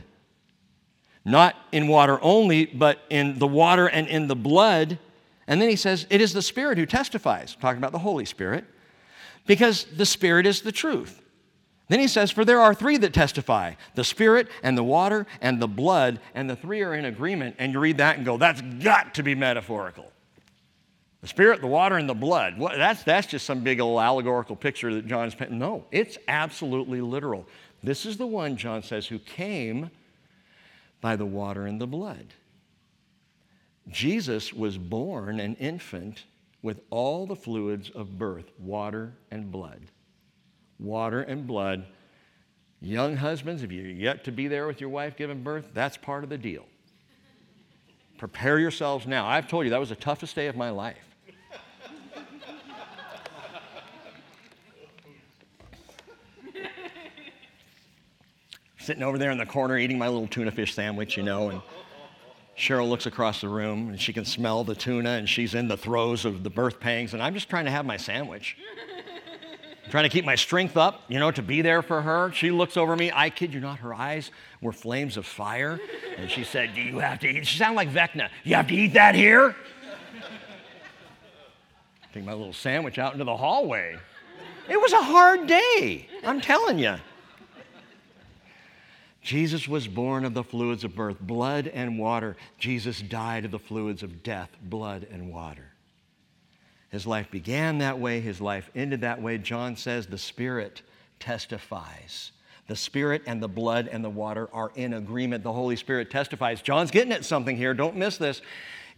Not 1.26 1.56
in 1.72 1.88
water 1.88 2.20
only, 2.22 2.66
but 2.66 3.00
in 3.10 3.40
the 3.40 3.48
water 3.48 3.88
and 3.88 4.08
in 4.08 4.28
the 4.28 4.36
blood. 4.36 5.00
And 5.50 5.60
then 5.60 5.68
he 5.68 5.76
says, 5.76 6.06
It 6.12 6.22
is 6.22 6.32
the 6.32 6.44
Spirit 6.44 6.78
who 6.78 6.86
testifies, 6.86 7.58
talking 7.60 7.80
about 7.80 7.92
the 7.92 8.00
Holy 8.00 8.24
Spirit, 8.24 8.64
because 9.48 9.84
the 9.86 10.06
Spirit 10.06 10.46
is 10.46 10.62
the 10.62 10.72
truth. 10.72 11.24
Then 11.88 12.00
he 12.00 12.08
says, 12.08 12.30
For 12.30 12.46
there 12.46 12.62
are 12.62 12.76
three 12.76 12.98
that 12.98 13.14
testify 13.14 13.74
the 13.96 14.04
Spirit 14.04 14.48
and 14.62 14.78
the 14.78 14.84
water 14.84 15.26
and 15.42 15.60
the 15.60 15.68
blood, 15.68 16.20
and 16.36 16.48
the 16.48 16.56
three 16.56 16.84
are 16.84 16.94
in 16.94 17.04
agreement. 17.04 17.56
And 17.58 17.74
you 17.74 17.80
read 17.80 17.98
that 17.98 18.18
and 18.18 18.26
go, 18.26 18.38
That's 18.38 18.62
got 18.62 19.16
to 19.16 19.24
be 19.24 19.34
metaphorical. 19.34 20.12
The 21.22 21.28
Spirit, 21.28 21.62
the 21.62 21.68
water, 21.68 21.98
and 21.98 22.08
the 22.08 22.14
blood. 22.14 22.60
What, 22.60 22.78
that's, 22.78 23.02
that's 23.04 23.28
just 23.28 23.46
some 23.46 23.62
big 23.62 23.82
old 23.82 24.00
allegorical 24.00 24.56
picture 24.56 24.94
that 24.94 25.08
John's 25.08 25.34
painting. 25.34 25.58
No, 25.58 25.84
it's 25.92 26.20
absolutely 26.28 27.02
literal. 27.02 27.46
This 27.82 28.06
is 28.06 28.18
the 28.18 28.28
one, 28.28 28.56
John 28.56 28.84
says, 28.84 29.08
who 29.08 29.18
came 29.18 29.90
by 31.02 31.16
the 31.16 31.26
water 31.26 31.66
and 31.66 31.82
the 31.82 31.88
blood. 31.88 32.28
Jesus 33.88 34.54
was 34.54 34.78
born 34.78 35.40
an 35.40 35.56
infant 35.56 36.26
with 36.62 36.82
all 36.90 37.26
the 37.26 37.36
fluids 37.36 37.90
of 37.90 38.18
birth 38.18 38.52
water 38.60 39.14
and 39.32 39.52
blood 39.52 39.82
water 40.80 41.22
and 41.22 41.46
blood. 41.46 41.86
Young 42.82 43.18
husbands, 43.18 43.62
if 43.62 43.72
you're 43.72 43.86
yet 43.86 44.24
to 44.24 44.32
be 44.32 44.48
there 44.48 44.66
with 44.66 44.80
your 44.80 44.90
wife 44.90 45.18
giving 45.18 45.44
birth, 45.44 45.66
that's 45.74 45.98
part 45.98 46.24
of 46.24 46.30
the 46.30 46.38
deal. 46.38 46.66
Prepare 48.18 48.60
yourselves 48.60 49.06
now. 49.06 49.28
I've 49.28 49.50
told 49.50 49.66
you 49.66 49.72
that 49.72 49.80
was 49.80 49.90
the 49.90 49.96
toughest 49.96 50.36
day 50.36 50.48
of 50.48 50.56
my 50.56 50.70
life. 50.70 50.96
Sitting 58.80 59.04
over 59.04 59.18
there 59.18 59.32
in 59.32 59.38
the 59.38 59.46
corner 59.46 59.78
eating 59.78 59.98
my 59.98 60.08
little 60.08 60.28
tuna 60.28 60.52
fish 60.52 60.74
sandwich, 60.74 61.18
you 61.18 61.24
know, 61.24 61.50
and 61.50 61.62
Cheryl 62.60 62.90
looks 62.90 63.06
across 63.06 63.40
the 63.40 63.48
room 63.48 63.88
and 63.88 64.00
she 64.00 64.12
can 64.12 64.26
smell 64.26 64.66
the 64.66 64.76
tuna 64.76 65.12
and 65.12 65.30
she's 65.30 65.56
in 65.56 65.70
the 65.70 65.78
throes 65.78 66.26
of 66.26 66.44
the 66.44 66.50
birth 66.50 66.80
pangs, 66.82 67.14
and 67.14 67.24
I'm 67.24 67.34
just 67.34 67.50
trying 67.50 67.66
to 67.66 67.72
have 67.72 67.86
my 67.86 67.96
sandwich 67.96 68.58
trying 69.90 70.04
to 70.04 70.10
keep 70.10 70.26
my 70.26 70.36
strength 70.36 70.76
up, 70.76 71.04
you 71.08 71.20
know, 71.20 71.32
to 71.32 71.42
be 71.42 71.62
there 71.62 71.82
for 71.82 72.02
her. 72.02 72.32
She 72.34 72.52
looks 72.52 72.76
over 72.76 72.98
me. 72.98 73.12
I 73.14 73.30
kid 73.30 73.54
you 73.54 73.62
not, 73.62 73.80
her 73.80 73.94
eyes 73.94 74.30
were 74.62 74.74
flames 74.74 75.16
of 75.16 75.26
fire. 75.26 75.80
And 76.18 76.30
she 76.30 76.44
said, 76.44 76.76
Do 76.76 76.82
you 76.82 77.00
have 77.00 77.20
to 77.20 77.30
eat? 77.30 77.48
She 77.48 77.58
sounded 77.58 77.78
like 77.78 77.90
Vecna. 77.90 78.30
You 78.44 78.56
have 78.56 78.68
to 78.68 78.76
eat 78.76 78.94
that 78.94 79.16
here? 79.16 79.56
Take 82.14 82.26
my 82.26 82.34
little 82.34 82.54
sandwich 82.54 83.00
out 83.00 83.14
into 83.14 83.24
the 83.24 83.38
hallway. 83.38 83.98
It 84.68 84.80
was 84.80 84.92
a 84.92 85.02
hard 85.02 85.48
day, 85.48 86.08
I'm 86.26 86.42
telling 86.42 86.78
you. 86.78 86.98
Jesus 89.22 89.68
was 89.68 89.88
born 89.88 90.24
of 90.24 90.34
the 90.34 90.44
fluids 90.44 90.84
of 90.84 90.96
birth, 90.96 91.20
blood 91.20 91.68
and 91.68 92.00
water. 92.00 92.38
Jesus 92.58 93.02
died 93.02 93.46
of 93.46 93.52
the 93.52 93.60
fluids 93.60 94.02
of 94.02 94.24
death, 94.24 94.50
blood 94.62 95.08
and 95.12 95.32
water. 95.32 95.74
His 96.90 97.06
life 97.06 97.30
began 97.30 97.80
that 97.80 98.00
way, 98.00 98.20
his 98.20 98.42
life 98.42 98.70
ended 98.76 99.02
that 99.02 99.22
way. 99.22 99.38
John 99.38 99.76
says 99.76 100.08
the 100.08 100.18
Spirit 100.18 100.82
testifies. 101.20 102.32
The 102.68 102.76
Spirit 102.76 103.24
and 103.26 103.42
the 103.42 103.48
blood 103.48 103.88
and 103.92 104.04
the 104.04 104.10
water 104.10 104.48
are 104.54 104.72
in 104.76 104.94
agreement. 104.94 105.44
The 105.44 105.54
Holy 105.54 105.76
Spirit 105.76 106.10
testifies. 106.10 106.62
John's 106.62 106.92
getting 106.92 107.12
at 107.12 107.26
something 107.26 107.58
here. 107.58 107.74
Don't 107.74 107.96
miss 107.96 108.18
this. 108.18 108.42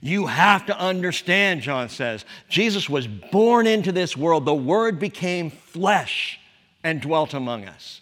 You 0.02 0.28
have 0.28 0.66
to 0.66 0.78
understand, 0.78 1.62
John 1.62 1.88
says, 1.88 2.26
Jesus 2.50 2.90
was 2.90 3.08
born 3.08 3.68
into 3.68 3.92
this 3.92 4.18
world. 4.18 4.46
The 4.46 4.54
Word 4.54 5.00
became 5.00 5.50
flesh 5.50 6.40
and 6.84 7.02
dwelt 7.02 7.34
among 7.34 7.66
us. 7.66 8.01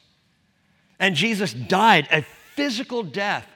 And 1.00 1.16
Jesus 1.16 1.54
died 1.54 2.08
a 2.12 2.22
physical 2.56 3.04
death 3.04 3.48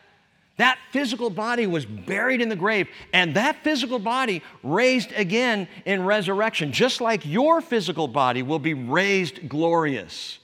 that 0.57 0.77
physical 0.91 1.29
body 1.29 1.65
was 1.65 1.85
buried 1.85 2.41
in 2.41 2.49
the 2.49 2.55
grave, 2.55 2.87
and 3.11 3.35
that 3.35 3.63
physical 3.63 3.97
body 3.97 4.43
raised 4.61 5.11
again 5.13 5.67
in 5.85 6.05
resurrection, 6.05 6.71
just 6.71 7.01
like 7.01 7.25
your 7.25 7.59
physical 7.59 8.07
body 8.07 8.43
will 8.43 8.59
be 8.59 8.75
raised 8.75 9.49
glorious. 9.49 10.37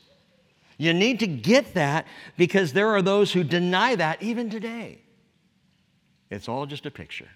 You 0.78 0.94
need 0.94 1.20
to 1.20 1.28
get 1.28 1.76
that 1.76 2.08
because 2.38 2.74
there 2.74 2.90
are 2.90 3.02
those 3.02 3.32
who 3.34 3.44
deny 3.44 3.96
that 3.96 4.24
even 4.24 4.50
today. 4.50 5.00
It's 6.32 6.50
all 6.50 6.66
just 6.66 6.86
a 6.86 6.92
picture. 6.92 7.30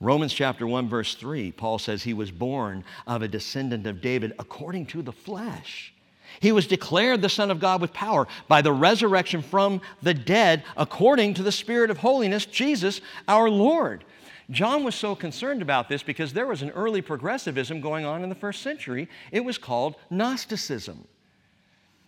Romans 0.00 0.34
chapter 0.34 0.66
1, 0.66 0.88
verse 0.88 1.14
3, 1.14 1.52
Paul 1.52 1.78
says 1.78 2.02
he 2.02 2.12
was 2.12 2.32
born 2.32 2.84
of 3.06 3.22
a 3.22 3.28
descendant 3.28 3.86
of 3.86 4.00
David 4.00 4.32
according 4.38 4.86
to 4.86 5.00
the 5.00 5.12
flesh. 5.12 5.91
He 6.40 6.52
was 6.52 6.66
declared 6.66 7.22
the 7.22 7.28
Son 7.28 7.50
of 7.50 7.60
God 7.60 7.80
with 7.80 7.92
power 7.92 8.26
by 8.48 8.62
the 8.62 8.72
resurrection 8.72 9.42
from 9.42 9.80
the 10.02 10.14
dead, 10.14 10.64
according 10.76 11.34
to 11.34 11.42
the 11.42 11.52
Spirit 11.52 11.90
of 11.90 11.98
holiness, 11.98 12.46
Jesus 12.46 13.00
our 13.28 13.48
Lord. 13.48 14.04
John 14.50 14.84
was 14.84 14.94
so 14.94 15.14
concerned 15.14 15.62
about 15.62 15.88
this 15.88 16.02
because 16.02 16.32
there 16.32 16.46
was 16.46 16.62
an 16.62 16.70
early 16.70 17.00
progressivism 17.00 17.80
going 17.80 18.04
on 18.04 18.22
in 18.22 18.28
the 18.28 18.34
first 18.34 18.62
century. 18.62 19.08
It 19.30 19.44
was 19.44 19.56
called 19.56 19.96
Gnosticism. 20.10 21.06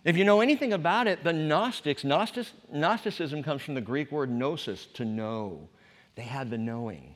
If 0.03 0.15
you 0.15 0.23
know 0.23 0.41
anything 0.41 0.71
about 0.71 1.07
it, 1.07 1.23
the 1.23 1.33
Gnostics, 1.33 2.03
Gnostic, 2.03 2.45
Gnosticism 2.71 3.41
comes 3.41 3.63
from 3.63 3.73
the 3.73 3.81
Greek 3.81 4.11
word 4.11 4.29
gnosis, 4.29 4.85
to 4.93 5.03
know. 5.03 5.67
They 6.15 6.23
had 6.23 6.51
the 6.51 6.57
knowing, 6.57 7.15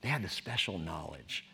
they 0.00 0.08
had 0.08 0.22
the 0.22 0.28
special 0.28 0.78
knowledge. 0.78 1.44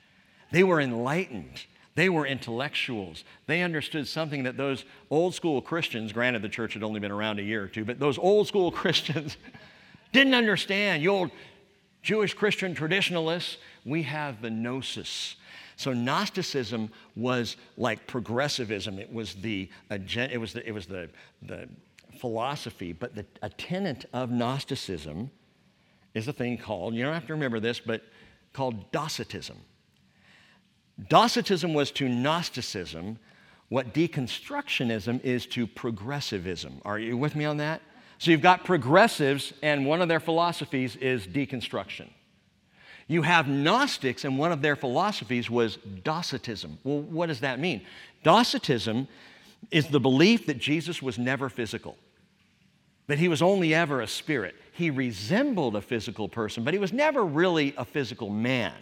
They 0.53 0.63
were 0.63 0.81
enlightened. 0.81 1.65
They 1.95 2.09
were 2.09 2.27
intellectuals. 2.27 3.25
They 3.47 3.63
understood 3.63 4.09
something 4.09 4.43
that 4.45 4.57
those 4.57 4.85
old 5.11 5.35
school 5.35 5.63
Christians, 5.63 6.13
granted 6.13 6.43
the 6.43 6.49
church 6.49 6.75
had 6.75 6.83
only 6.83 7.01
been 7.01 7.13
around 7.13 7.39
a 7.39 7.43
year 7.43 7.63
or 7.63 7.69
two, 7.69 7.85
but 7.85 8.01
those 8.01 8.19
old 8.19 8.49
school 8.49 8.71
Christians 8.73 9.37
didn't 10.13 10.35
understand. 10.35 11.03
You 11.03 11.11
old 11.11 11.31
Jewish 12.03 12.35
Christian 12.35 12.75
traditionalists, 12.75 13.59
we 13.85 14.03
have 14.03 14.43
the 14.43 14.51
gnosis. 14.51 15.37
So 15.77 15.93
Gnosticism 15.93 16.91
was 17.17 17.57
like 17.77 18.07
progressivism. 18.07 18.99
It 18.99 19.13
was 19.13 19.35
the 19.35 19.69
it 19.91 20.41
was 20.41 20.53
the, 20.53 20.67
it 20.69 20.73
was 20.73 20.87
the, 20.87 21.11
the 21.43 21.69
philosophy, 22.19 22.93
but 22.93 23.15
the, 23.15 23.27
a 23.43 23.49
tenet 23.49 24.05
of 24.13 24.31
Gnosticism 24.31 25.31
is 26.15 26.29
a 26.29 26.33
thing 26.33 26.59
called, 26.59 26.95
you 26.95 27.03
don't 27.05 27.15
have 27.15 27.27
to 27.27 27.33
remember 27.33 27.59
this, 27.59 27.81
but 27.81 28.03
called 28.53 28.91
Docetism. 28.93 29.57
Docetism 31.09 31.75
was 31.75 31.91
to 31.93 32.09
Gnosticism 32.09 33.19
what 33.69 33.95
deconstructionism 33.95 35.23
is 35.25 35.47
to 35.47 35.67
progressivism. 35.67 36.81
Are 36.85 36.99
you 36.99 37.17
with 37.17 37.35
me 37.35 37.45
on 37.45 37.57
that? 37.57 37.83
So 38.19 38.31
you've 38.31 38.41
got 38.41 38.65
progressives, 38.65 39.53
and 39.63 39.87
one 39.87 40.01
of 40.01 40.09
their 40.09 40.21
philosophies 40.21 40.97
is 40.97 41.27
deconstruction. 41.27 42.09
You 43.09 43.23
have 43.23 43.49
Gnostics, 43.49 44.25
and 44.25 44.39
one 44.39 44.53
of 44.53 44.63
their 44.63 44.77
philosophies 44.77 45.51
was 45.51 45.77
Docetism. 46.05 46.79
Well, 46.85 47.01
what 47.01 47.27
does 47.27 47.41
that 47.41 47.59
mean? 47.59 47.83
Docetism 48.23 49.09
is 49.71 49.89
the 49.89 50.01
belief 50.01 50.47
that 50.47 50.59
Jesus 50.59 51.03
was 51.03 51.19
never 51.19 51.49
physical, 51.49 51.97
that 53.09 53.19
he 53.19 53.29
was 53.29 53.43
only 53.43 53.75
ever 53.75 54.01
a 54.01 54.07
spirit. 54.07 54.55
He 54.73 54.91
resembled 54.91 55.77
a 55.77 55.83
physical 55.83 56.29
person, 56.29 56.65
but 56.65 56.75
he 56.75 56.81
was 56.81 56.93
never 56.93 57.25
really 57.25 57.75
a 57.77 57.85
physical 57.85 58.31
man. 58.31 58.75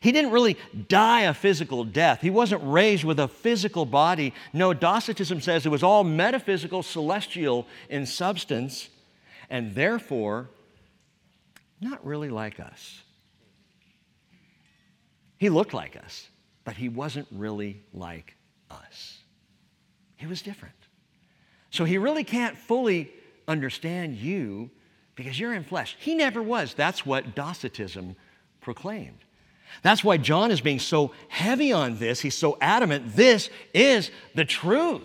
He 0.00 0.12
didn't 0.12 0.30
really 0.30 0.56
die 0.88 1.22
a 1.22 1.34
physical 1.34 1.84
death. 1.84 2.20
He 2.20 2.30
wasn't 2.30 2.62
raised 2.64 3.04
with 3.04 3.18
a 3.18 3.28
physical 3.28 3.86
body. 3.86 4.34
No, 4.52 4.72
Docetism 4.72 5.40
says 5.40 5.64
it 5.64 5.70
was 5.70 5.82
all 5.82 6.04
metaphysical, 6.04 6.82
celestial 6.82 7.66
in 7.88 8.06
substance, 8.06 8.88
and 9.50 9.74
therefore 9.74 10.50
not 11.80 12.04
really 12.04 12.30
like 12.30 12.60
us. 12.60 13.02
He 15.38 15.48
looked 15.50 15.74
like 15.74 15.96
us, 15.96 16.28
but 16.64 16.76
he 16.76 16.88
wasn't 16.88 17.28
really 17.30 17.82
like 17.92 18.36
us. 18.70 19.18
He 20.16 20.26
was 20.26 20.42
different. 20.42 20.74
So 21.70 21.84
he 21.84 21.98
really 21.98 22.24
can't 22.24 22.56
fully 22.56 23.10
understand 23.46 24.16
you 24.16 24.70
because 25.16 25.38
you're 25.38 25.54
in 25.54 25.64
flesh. 25.64 25.96
He 25.98 26.14
never 26.14 26.42
was. 26.42 26.74
That's 26.74 27.04
what 27.04 27.34
Docetism 27.34 28.16
proclaimed. 28.60 29.23
That's 29.82 30.04
why 30.04 30.16
John 30.16 30.50
is 30.50 30.60
being 30.60 30.78
so 30.78 31.12
heavy 31.28 31.72
on 31.72 31.98
this. 31.98 32.20
He's 32.20 32.36
so 32.36 32.56
adamant. 32.60 33.16
This 33.16 33.50
is 33.72 34.10
the 34.34 34.44
truth. 34.44 35.02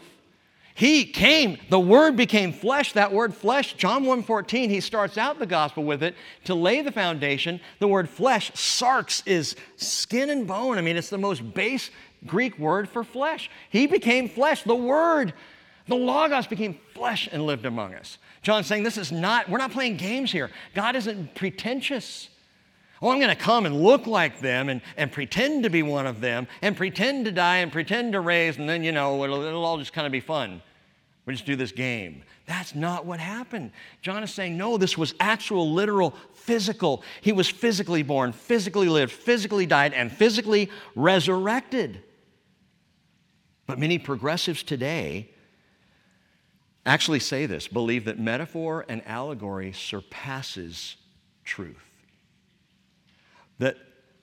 He 0.80 1.04
came, 1.04 1.58
the 1.70 1.80
word 1.80 2.16
became 2.16 2.54
flesh. 2.54 2.94
That 2.94 3.12
word 3.12 3.34
flesh, 3.34 3.74
John 3.74 4.06
1:14, 4.06 4.70
he 4.70 4.80
starts 4.80 5.18
out 5.18 5.38
the 5.38 5.46
gospel 5.46 5.84
with 5.84 6.02
it 6.02 6.16
to 6.46 6.56
lay 6.56 6.82
the 6.82 6.92
foundation. 6.94 7.60
The 7.80 7.88
word 7.90 8.08
flesh, 8.10 8.52
sarx, 8.54 9.22
is 9.26 9.58
skin 9.76 10.30
and 10.30 10.48
bone. 10.48 10.78
I 10.78 10.82
mean, 10.82 10.96
it's 10.96 11.10
the 11.10 11.18
most 11.18 11.54
base 11.54 11.90
Greek 12.26 12.58
word 12.58 12.88
for 12.88 13.04
flesh. 13.04 13.52
He 13.70 13.88
became 13.88 14.30
flesh. 14.30 14.64
The 14.64 14.74
word, 14.74 15.34
the 15.88 15.98
Logos 15.98 16.48
became 16.48 16.80
flesh 16.94 17.28
and 17.30 17.46
lived 17.46 17.66
among 17.66 17.94
us. 17.94 18.18
John's 18.42 18.68
saying 18.68 18.84
this 18.84 18.98
is 18.98 19.12
not, 19.12 19.50
we're 19.50 19.58
not 19.58 19.72
playing 19.72 19.98
games 19.98 20.32
here. 20.32 20.50
God 20.76 20.96
isn't 20.96 21.36
pretentious. 21.36 22.30
Oh, 23.02 23.12
I'm 23.12 23.20
going 23.20 23.30
to 23.30 23.42
come 23.42 23.66
and 23.66 23.82
look 23.82 24.08
like 24.08 24.40
them 24.40 24.68
and, 24.68 24.82
and 24.98 25.12
pretend 25.12 25.64
to 25.64 25.70
be 25.70 25.84
one 25.84 26.06
of 26.06 26.20
them 26.20 26.48
and 26.62 26.76
pretend 26.76 27.26
to 27.26 27.32
die 27.32 27.58
and 27.58 27.72
pretend 27.72 28.14
to 28.14 28.20
raise, 28.20 28.58
and 28.58 28.68
then, 28.68 28.84
you 28.84 28.92
know, 28.92 29.24
it'll, 29.24 29.42
it'll 29.42 29.64
all 29.64 29.78
just 29.78 29.94
kind 29.94 30.06
of 30.06 30.12
be 30.12 30.20
fun. 30.20 30.62
We 31.26 31.34
just 31.34 31.46
do 31.46 31.56
this 31.56 31.72
game. 31.72 32.24
That's 32.46 32.76
not 32.76 33.06
what 33.06 33.20
happened. 33.20 33.72
John 34.02 34.24
is 34.24 34.34
saying, 34.34 34.58
no, 34.58 34.78
this 34.78 34.98
was 34.98 35.14
actual, 35.20 35.72
literal, 35.72 36.16
physical. 36.34 37.04
He 37.22 37.32
was 37.32 37.48
physically 37.48 38.04
born, 38.04 38.34
physically 38.34 38.90
lived, 38.90 39.12
physically 39.12 39.66
died, 39.66 39.94
and 39.94 40.12
physically 40.12 40.70
resurrected. 40.96 42.04
But 43.66 43.80
many 43.80 44.00
progressives 44.00 44.64
today 44.64 45.30
actually 46.86 47.20
say 47.20 47.46
this 47.46 47.68
believe 47.68 48.06
that 48.06 48.20
metaphor 48.20 48.84
and 48.90 49.06
allegory 49.06 49.72
surpasses 49.72 50.96
truth 51.44 51.89
that 53.60 53.78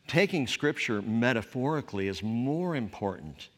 taking 0.06 0.46
Scripture 0.46 1.00
metaphorically 1.02 2.08
is 2.08 2.22
more 2.22 2.74
important 2.74 3.48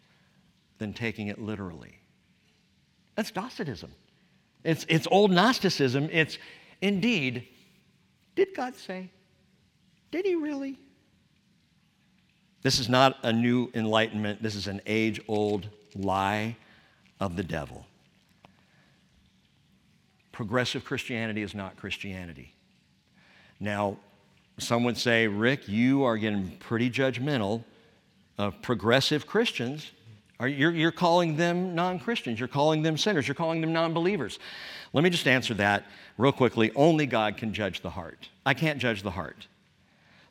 than 0.79 0.93
taking 0.93 1.29
it 1.29 1.41
literally. 1.41 1.99
That's 3.15 3.31
Docetism. 3.31 3.91
It's, 4.65 4.87
it's 4.89 5.09
old 5.11 5.31
Gnosticism. 5.31 6.09
It's 6.13 6.39
indeed, 6.81 7.49
did 8.37 8.55
God 8.55 8.77
say? 8.77 9.11
Did 10.11 10.25
He 10.25 10.35
really? 10.35 10.79
This 12.63 12.79
is 12.79 12.89
not 12.89 13.17
a 13.23 13.33
new 13.33 13.71
enlightenment. 13.75 14.43
This 14.43 14.55
is 14.55 14.67
an 14.67 14.81
age 14.87 15.21
old 15.29 15.69
lie 15.95 16.57
of 17.21 17.37
the 17.37 17.43
devil. 17.43 17.87
Progressive 20.33 20.85
Christianity 20.85 21.43
is 21.43 21.55
not 21.55 21.77
Christianity. 21.77 22.55
Now, 23.61 23.97
some 24.59 24.85
would 24.85 24.97
say, 24.97 25.27
Rick, 25.27 25.69
you 25.69 26.05
are 26.05 26.17
getting 26.17 26.57
pretty 26.59 26.91
judgmental 26.91 27.65
of 28.37 28.61
progressive 28.63 29.27
Christians. 29.27 29.91
You're, 30.41 30.71
you're 30.71 30.93
calling 30.93 31.37
them 31.37 31.75
non 31.75 31.99
Christians. 31.99 32.39
You're 32.39 32.49
calling 32.49 32.83
them 32.83 32.97
sinners. 32.97 33.27
You're 33.27 33.35
calling 33.35 33.61
them 33.61 33.73
non 33.73 33.93
believers. 33.93 34.39
Let 34.93 35.03
me 35.03 35.11
just 35.11 35.27
answer 35.27 35.55
that 35.55 35.85
real 36.17 36.33
quickly. 36.33 36.71
Only 36.77 37.07
God 37.07 37.37
can 37.37 37.53
judge 37.53 37.81
the 37.81 37.91
heart. 37.91 38.29
I 38.47 38.55
can't 38.55 38.79
judge 38.79 39.03
the 39.03 39.11
heart. 39.11 39.47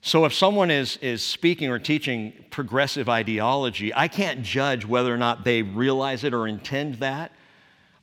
So 0.01 0.25
if 0.25 0.33
someone 0.33 0.71
is, 0.71 0.97
is 0.97 1.21
speaking 1.21 1.69
or 1.69 1.79
teaching 1.79 2.33
progressive 2.49 3.09
ideology, 3.09 3.93
I 3.93 4.07
can't 4.07 4.43
judge 4.43 4.85
whether 4.85 5.13
or 5.13 5.17
not 5.17 5.43
they 5.43 5.63
realize 5.63 6.23
it 6.23 6.33
or 6.33 6.47
intend 6.47 6.95
that. 6.95 7.31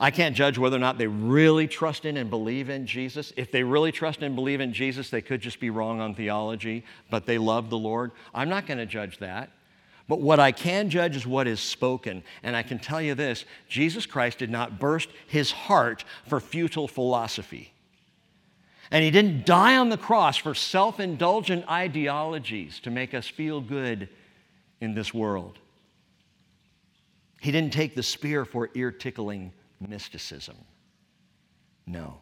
I 0.05 0.11
can't 0.11 0.37
judge 0.37 0.59
whether 0.59 0.77
or 0.77 0.81
not 0.81 0.99
they 0.99 1.07
really 1.07 1.67
trust 1.67 2.05
in 2.05 2.19
and 2.19 2.29
believe 2.29 2.69
in 2.69 2.87
Jesus. 2.87 3.33
If 3.39 3.51
they 3.51 3.63
really 3.63 3.91
trust 3.91 4.21
and 4.21 4.37
believe 4.37 4.61
in 4.61 4.75
Jesus, 4.75 5.09
they 5.09 5.23
could 5.23 5.41
just 5.41 5.61
be 5.61 5.71
wrong 5.71 6.03
on 6.03 6.15
theology, 6.15 6.85
but 7.09 7.25
they 7.25 7.39
love 7.39 7.71
the 7.71 7.79
Lord. 7.79 8.13
I'm 8.35 8.51
not 8.51 8.67
going 8.67 8.77
to 8.77 8.85
judge 8.85 9.17
that. 9.21 9.49
But 10.07 10.21
what 10.21 10.39
I 10.39 10.53
can 10.53 10.91
judge 10.91 11.17
is 11.17 11.27
what 11.27 11.47
is 11.47 11.59
spoken. 11.59 12.23
And 12.43 12.55
I 12.55 12.63
can 12.63 12.79
tell 12.79 13.01
you 13.01 13.15
this 13.15 13.47
Jesus 13.67 14.05
Christ 14.05 14.37
did 14.37 14.51
not 14.51 14.79
burst 14.79 15.09
his 15.27 15.53
heart 15.53 16.05
for 16.27 16.39
futile 16.39 16.87
philosophy. 16.87 17.73
And 18.91 19.03
he 19.03 19.11
didn't 19.11 19.47
die 19.47 19.79
on 19.79 19.89
the 19.89 19.97
cross 19.97 20.37
for 20.37 20.55
self 20.55 21.01
indulgent 21.01 21.67
ideologies 21.67 22.79
to 22.81 22.91
make 22.91 23.15
us 23.15 23.27
feel 23.27 23.63
good 23.63 24.11
in 24.83 24.95
this 24.95 25.15
world. 25.15 25.59
He 27.41 27.51
didn't 27.51 27.73
take 27.73 27.95
the 27.95 28.03
spear 28.03 28.45
for 28.45 28.69
ear 28.75 28.91
tickling 28.93 29.55
mysticism. 29.81 30.57
No. 31.87 32.21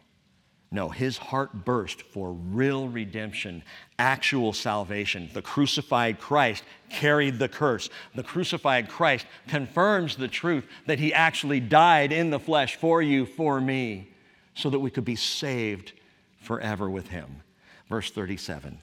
No, 0.73 0.89
his 0.89 1.17
heart 1.19 1.65
burst 1.65 2.01
for 2.01 2.33
real 2.33 2.87
redemption, 2.87 3.63
actual 3.99 4.53
salvation. 4.53 5.29
The 5.31 5.43
crucified 5.43 6.19
Christ 6.19 6.63
carried 6.89 7.37
the 7.37 7.47
curse. 7.47 7.91
The 8.15 8.23
crucified 8.23 8.89
Christ 8.89 9.27
confirms 9.47 10.15
the 10.15 10.27
truth 10.27 10.65
that 10.87 10.97
he 10.97 11.13
actually 11.13 11.59
died 11.59 12.11
in 12.11 12.31
the 12.31 12.39
flesh 12.39 12.75
for 12.77 13.03
you, 13.03 13.27
for 13.27 13.61
me, 13.61 14.09
so 14.55 14.71
that 14.71 14.79
we 14.79 14.89
could 14.89 15.05
be 15.05 15.15
saved 15.15 15.93
forever 16.41 16.89
with 16.89 17.09
him. 17.09 17.43
Verse 17.87 18.09
37. 18.09 18.79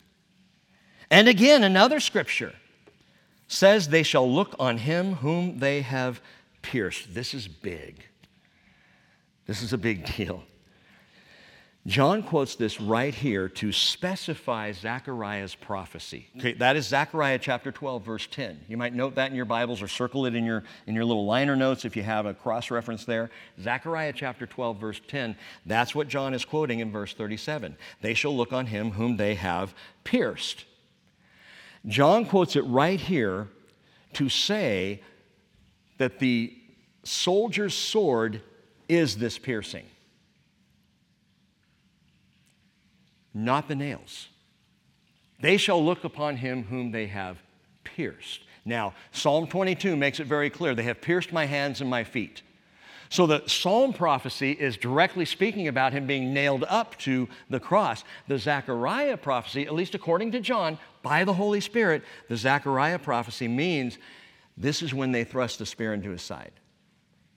And 1.11 1.27
again, 1.27 1.65
another 1.65 1.99
scripture 1.99 2.55
says, 3.49 3.89
They 3.89 4.05
shall 4.05 4.33
look 4.33 4.55
on 4.61 4.79
him 4.79 5.15
whom 5.15 5.59
they 5.59 5.83
have 5.83 6.21
pierced. 6.63 7.15
This 7.15 7.35
is 7.35 7.49
big. 7.49 8.05
This 9.51 9.63
is 9.63 9.73
a 9.73 9.79
big 9.79 10.05
deal. 10.17 10.45
John 11.85 12.23
quotes 12.23 12.55
this 12.55 12.81
right 12.81 13.13
here 13.13 13.49
to 13.49 13.73
specify 13.73 14.71
Zechariah's 14.71 15.57
prophecy. 15.57 16.29
Okay, 16.39 16.53
that 16.53 16.77
is 16.77 16.87
Zechariah 16.87 17.41
chapter 17.41 17.73
12, 17.73 18.05
verse 18.05 18.29
10. 18.31 18.61
You 18.69 18.77
might 18.77 18.95
note 18.95 19.17
that 19.17 19.29
in 19.29 19.37
your 19.37 19.47
Bibles 19.47 19.83
or 19.83 19.89
circle 19.89 20.25
it 20.27 20.37
in 20.37 20.45
your, 20.45 20.63
in 20.87 20.95
your 20.95 21.05
little 21.05 21.27
liner 21.27 21.57
notes 21.57 21.85
if 21.85 21.97
you 21.97 22.05
have 22.05 22.27
a 22.27 22.33
cross 22.33 22.71
reference 22.71 23.05
there. 23.05 23.29
Zechariah 23.61 24.13
chapter 24.15 24.47
12, 24.47 24.79
verse 24.79 25.01
10. 25.09 25.35
That's 25.67 25.97
what 25.97 26.07
John 26.07 26.33
is 26.33 26.45
quoting 26.45 26.79
in 26.79 26.93
verse 26.93 27.13
37. 27.13 27.77
They 28.03 28.15
shall 28.15 28.37
look 28.37 28.53
on 28.53 28.67
him 28.67 28.93
whom 28.93 29.17
they 29.17 29.35
have 29.35 29.75
pierced. 30.05 30.65
John 31.89 32.25
quotes 32.25 32.55
it 32.55 32.63
right 32.67 33.01
here 33.01 33.49
to 34.13 34.29
say 34.29 35.03
that 35.99 36.21
the 36.21 36.57
soldier's 37.03 37.75
sword 37.75 38.43
is 38.91 39.17
this 39.17 39.39
piercing? 39.39 39.87
Not 43.33 43.69
the 43.69 43.77
nails. 43.77 44.29
They 45.41 45.57
shall 45.57 45.83
look 45.83 46.05
upon 46.05 46.37
him 46.37 46.65
whom 46.65 46.91
they 46.91 47.07
have 47.07 47.39
pierced. 47.85 48.41
Now, 48.65 48.95
Psalm 49.13 49.47
22 49.47 49.97
makes 49.97 50.21
it 50.21 50.27
very 50.27 50.51
clear 50.51 50.75
they 50.75 50.83
have 50.83 51.01
pierced 51.01 51.33
my 51.33 51.47
hands 51.47 51.81
and 51.81 51.89
my 51.89 52.05
feet. 52.05 52.43
So 53.09 53.27
the 53.27 53.43
Psalm 53.47 53.93
prophecy 53.93 54.53
is 54.53 54.77
directly 54.77 55.25
speaking 55.25 55.69
about 55.69 55.93
him 55.93 56.07
being 56.07 56.35
nailed 56.35 56.65
up 56.69 56.97
to 56.99 57.29
the 57.49 57.59
cross. 57.59 58.05
The 58.29 58.39
Zechariah 58.39 59.17
prophecy, 59.17 59.67
at 59.67 59.75
least 59.75 59.95
according 59.95 60.33
to 60.33 60.41
John, 60.41 60.79
by 61.03 61.25
the 61.25 61.33
Holy 61.33 61.61
Spirit, 61.61 62.03
the 62.29 62.37
Zechariah 62.37 62.99
prophecy 62.99 63.49
means 63.49 63.99
this 64.57 64.83
is 64.83 64.93
when 64.93 65.13
they 65.13 65.25
thrust 65.25 65.59
the 65.59 65.67
spear 65.67 65.95
into 65.95 66.11
his 66.11 66.23
side. 66.23 66.53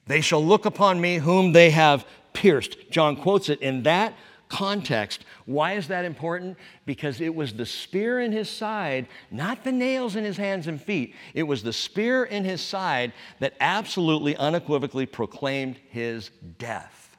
They 0.08 0.22
shall 0.22 0.44
look 0.44 0.66
upon 0.66 1.00
me 1.00 1.18
whom 1.18 1.54
they 1.54 1.70
have 1.70 2.06
pierced. 2.34 2.78
John 2.92 3.16
quotes 3.16 3.50
it 3.50 3.62
in 3.62 3.84
that 3.84 4.14
context. 4.50 5.26
Why 5.46 5.74
is 5.74 5.88
that 5.88 6.06
important? 6.06 6.58
Because 6.86 7.22
it 7.22 7.34
was 7.34 7.54
the 7.54 7.66
spear 7.66 8.20
in 8.20 8.32
his 8.32 8.50
side, 8.50 9.08
not 9.32 9.64
the 9.64 9.72
nails 9.72 10.16
in 10.16 10.24
his 10.24 10.38
hands 10.38 10.68
and 10.68 10.82
feet. 10.82 11.16
It 11.34 11.44
was 11.44 11.64
the 11.64 11.74
spear 11.74 12.24
in 12.24 12.44
his 12.44 12.62
side 12.62 13.14
that 13.40 13.56
absolutely, 13.60 14.36
unequivocally 14.36 15.06
proclaimed 15.06 15.80
his 15.90 16.30
death. 16.60 17.18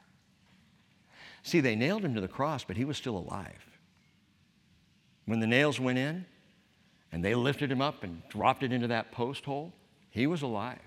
See, 1.43 1.59
they 1.59 1.75
nailed 1.75 2.03
him 2.03 2.15
to 2.15 2.21
the 2.21 2.27
cross, 2.27 2.63
but 2.63 2.77
he 2.77 2.85
was 2.85 2.97
still 2.97 3.17
alive. 3.17 3.65
When 5.25 5.39
the 5.39 5.47
nails 5.47 5.79
went 5.79 5.97
in 5.97 6.25
and 7.11 7.23
they 7.23 7.35
lifted 7.35 7.71
him 7.71 7.81
up 7.81 8.03
and 8.03 8.21
dropped 8.29 8.63
it 8.63 8.71
into 8.71 8.87
that 8.87 9.11
post 9.11 9.45
hole, 9.45 9.73
he 10.09 10.25
was 10.25 10.41
alive. 10.41 10.79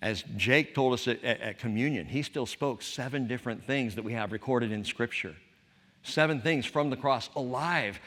As 0.00 0.24
Jake 0.36 0.74
told 0.74 0.92
us 0.92 1.08
at, 1.08 1.22
at, 1.24 1.40
at, 1.40 1.58
communion, 1.58 2.06
he 2.06 2.22
still 2.22 2.46
spoke 2.46 2.82
seven 2.82 3.26
different 3.26 3.64
things 3.66 3.96
that 3.96 4.04
we 4.04 4.12
have 4.12 4.30
recorded 4.30 4.70
in 4.70 4.84
Scripture. 4.84 5.34
Seven 6.02 6.40
things 6.40 6.64
from 6.66 6.90
the 6.90 6.96
cross, 6.96 7.28
alive 7.34 7.98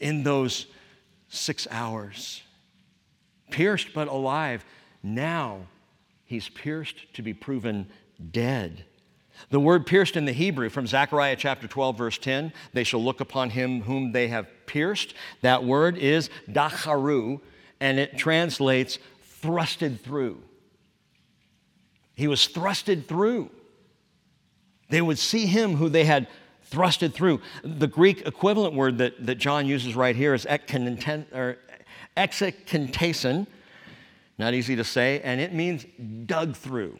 in 0.00 0.22
those 0.22 0.66
six 1.28 1.66
hours. 1.70 2.42
Pierced 3.50 3.92
but 3.92 4.08
alive. 4.08 4.64
Now 5.02 5.66
he's 6.24 6.48
pierced 6.48 7.12
to 7.14 7.22
be 7.22 7.34
proven 7.34 7.88
dead. 8.30 8.84
The 9.50 9.60
word 9.60 9.86
pierced 9.86 10.16
in 10.16 10.24
the 10.24 10.32
Hebrew 10.32 10.68
from 10.68 10.86
Zechariah 10.86 11.36
chapter 11.36 11.68
12, 11.68 11.96
verse 11.96 12.18
10, 12.18 12.52
they 12.72 12.84
shall 12.84 13.02
look 13.02 13.20
upon 13.20 13.50
him 13.50 13.82
whom 13.82 14.12
they 14.12 14.28
have 14.28 14.48
pierced. 14.66 15.14
That 15.42 15.62
word 15.62 15.96
is 15.96 16.28
dacharu, 16.50 17.40
and 17.80 17.98
it 17.98 18.18
translates 18.18 18.98
thrusted 19.42 20.00
through. 20.00 20.42
He 22.18 22.26
was 22.26 22.48
thrusted 22.48 23.06
through. 23.06 23.48
They 24.90 25.00
would 25.00 25.20
see 25.20 25.46
him 25.46 25.76
who 25.76 25.88
they 25.88 26.04
had 26.04 26.26
thrusted 26.68 27.14
through. 27.14 27.40
The 27.62 27.86
Greek 27.86 28.26
equivalent 28.26 28.74
word 28.74 28.98
that, 28.98 29.24
that 29.24 29.36
John 29.36 29.66
uses 29.66 29.94
right 29.94 30.16
here 30.16 30.34
is 30.34 30.44
exekintason, 30.44 31.36
not 34.36 34.52
easy 34.52 34.74
to 34.74 34.82
say, 34.82 35.20
and 35.22 35.40
it 35.40 35.54
means 35.54 35.86
dug 36.26 36.56
through. 36.56 36.98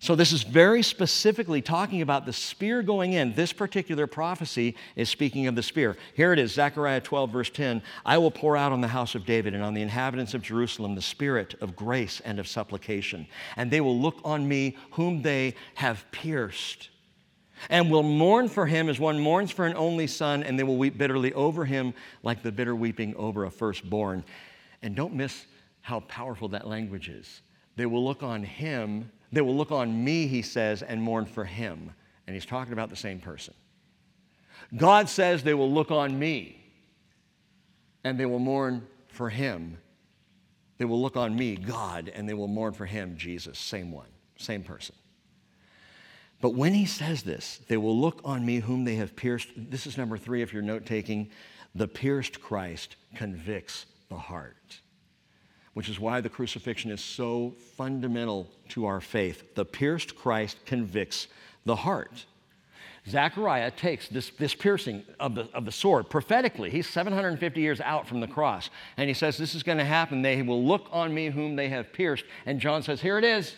So, 0.00 0.14
this 0.14 0.32
is 0.32 0.44
very 0.44 0.84
specifically 0.84 1.60
talking 1.60 2.02
about 2.02 2.24
the 2.24 2.32
spear 2.32 2.82
going 2.82 3.14
in. 3.14 3.32
This 3.32 3.52
particular 3.52 4.06
prophecy 4.06 4.76
is 4.94 5.08
speaking 5.08 5.48
of 5.48 5.56
the 5.56 5.62
spear. 5.62 5.96
Here 6.14 6.32
it 6.32 6.38
is 6.38 6.52
Zechariah 6.52 7.00
12, 7.00 7.32
verse 7.32 7.50
10 7.50 7.82
I 8.06 8.16
will 8.18 8.30
pour 8.30 8.56
out 8.56 8.70
on 8.70 8.80
the 8.80 8.88
house 8.88 9.16
of 9.16 9.26
David 9.26 9.54
and 9.54 9.62
on 9.62 9.74
the 9.74 9.82
inhabitants 9.82 10.34
of 10.34 10.42
Jerusalem 10.42 10.94
the 10.94 11.02
spirit 11.02 11.56
of 11.60 11.74
grace 11.74 12.20
and 12.20 12.38
of 12.38 12.46
supplication. 12.46 13.26
And 13.56 13.72
they 13.72 13.80
will 13.80 13.98
look 13.98 14.20
on 14.22 14.46
me 14.46 14.76
whom 14.92 15.22
they 15.22 15.56
have 15.74 16.04
pierced, 16.12 16.90
and 17.68 17.90
will 17.90 18.04
mourn 18.04 18.48
for 18.48 18.66
him 18.66 18.88
as 18.88 19.00
one 19.00 19.18
mourns 19.18 19.50
for 19.50 19.66
an 19.66 19.74
only 19.76 20.06
son, 20.06 20.44
and 20.44 20.56
they 20.56 20.62
will 20.62 20.76
weep 20.76 20.96
bitterly 20.96 21.32
over 21.32 21.64
him 21.64 21.92
like 22.22 22.44
the 22.44 22.52
bitter 22.52 22.76
weeping 22.76 23.16
over 23.16 23.46
a 23.46 23.50
firstborn. 23.50 24.22
And 24.80 24.94
don't 24.94 25.14
miss 25.14 25.44
how 25.80 26.00
powerful 26.00 26.46
that 26.50 26.68
language 26.68 27.08
is. 27.08 27.42
They 27.74 27.86
will 27.86 28.04
look 28.04 28.22
on 28.22 28.44
him 28.44 29.10
they 29.32 29.40
will 29.40 29.56
look 29.56 29.70
on 29.70 30.04
me, 30.04 30.26
he 30.26 30.42
says, 30.42 30.82
and 30.82 31.02
mourn 31.02 31.26
for 31.26 31.44
him. 31.44 31.92
And 32.26 32.34
he's 32.34 32.46
talking 32.46 32.72
about 32.72 32.90
the 32.90 32.96
same 32.96 33.20
person. 33.20 33.54
God 34.76 35.08
says 35.08 35.42
they 35.42 35.54
will 35.54 35.72
look 35.72 35.90
on 35.90 36.18
me 36.18 36.62
and 38.04 38.18
they 38.18 38.26
will 38.26 38.38
mourn 38.38 38.86
for 39.08 39.30
him. 39.30 39.78
They 40.78 40.84
will 40.84 41.00
look 41.00 41.16
on 41.16 41.34
me, 41.34 41.56
God, 41.56 42.10
and 42.14 42.28
they 42.28 42.34
will 42.34 42.48
mourn 42.48 42.72
for 42.72 42.86
him, 42.86 43.16
Jesus. 43.16 43.58
Same 43.58 43.90
one, 43.90 44.08
same 44.36 44.62
person. 44.62 44.94
But 46.40 46.54
when 46.54 46.72
he 46.72 46.86
says 46.86 47.22
this, 47.22 47.60
they 47.66 47.76
will 47.76 47.98
look 47.98 48.20
on 48.24 48.46
me 48.46 48.60
whom 48.60 48.84
they 48.84 48.94
have 48.94 49.16
pierced. 49.16 49.48
This 49.56 49.86
is 49.86 49.98
number 49.98 50.16
three 50.16 50.40
if 50.40 50.52
you're 50.52 50.62
note 50.62 50.86
taking. 50.86 51.30
The 51.74 51.88
pierced 51.88 52.40
Christ 52.40 52.96
convicts 53.16 53.86
the 54.08 54.16
heart 54.16 54.80
which 55.74 55.88
is 55.88 56.00
why 56.00 56.20
the 56.20 56.28
crucifixion 56.28 56.90
is 56.90 57.02
so 57.02 57.54
fundamental 57.76 58.48
to 58.70 58.86
our 58.86 59.00
faith. 59.00 59.54
The 59.54 59.64
pierced 59.64 60.16
Christ 60.16 60.58
convicts 60.66 61.28
the 61.64 61.76
heart. 61.76 62.26
Zechariah 63.08 63.70
takes 63.70 64.08
this, 64.08 64.30
this 64.30 64.54
piercing 64.54 65.04
of 65.18 65.34
the, 65.34 65.48
of 65.54 65.64
the 65.64 65.72
sword 65.72 66.10
prophetically. 66.10 66.70
He's 66.70 66.86
750 66.86 67.60
years 67.60 67.80
out 67.80 68.06
from 68.06 68.20
the 68.20 68.26
cross. 68.26 68.70
And 68.96 69.08
he 69.08 69.14
says, 69.14 69.38
This 69.38 69.54
is 69.54 69.62
going 69.62 69.78
to 69.78 69.84
happen. 69.84 70.22
They 70.22 70.42
will 70.42 70.64
look 70.64 70.88
on 70.90 71.14
me 71.14 71.30
whom 71.30 71.56
they 71.56 71.68
have 71.68 71.92
pierced. 71.92 72.24
And 72.44 72.60
John 72.60 72.82
says, 72.82 73.00
Here 73.00 73.18
it 73.18 73.24
is. 73.24 73.54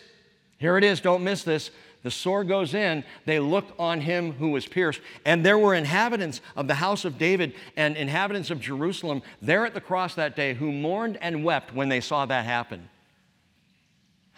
Here 0.57 0.77
it 0.77 0.83
is. 0.83 1.01
Don't 1.01 1.23
miss 1.23 1.43
this. 1.43 1.71
The 2.03 2.11
sword 2.11 2.47
goes 2.47 2.73
in, 2.73 3.03
they 3.25 3.39
look 3.39 3.65
on 3.77 4.01
him 4.01 4.33
who 4.33 4.49
was 4.49 4.65
pierced. 4.67 5.01
And 5.23 5.45
there 5.45 5.59
were 5.59 5.75
inhabitants 5.75 6.41
of 6.55 6.67
the 6.67 6.75
house 6.75 7.05
of 7.05 7.19
David 7.19 7.53
and 7.77 7.95
inhabitants 7.95 8.49
of 8.49 8.59
Jerusalem 8.59 9.21
there 9.41 9.65
at 9.65 9.75
the 9.75 9.81
cross 9.81 10.15
that 10.15 10.35
day 10.35 10.55
who 10.55 10.71
mourned 10.71 11.17
and 11.21 11.43
wept 11.43 11.73
when 11.73 11.89
they 11.89 12.01
saw 12.01 12.25
that 12.25 12.45
happen. 12.45 12.89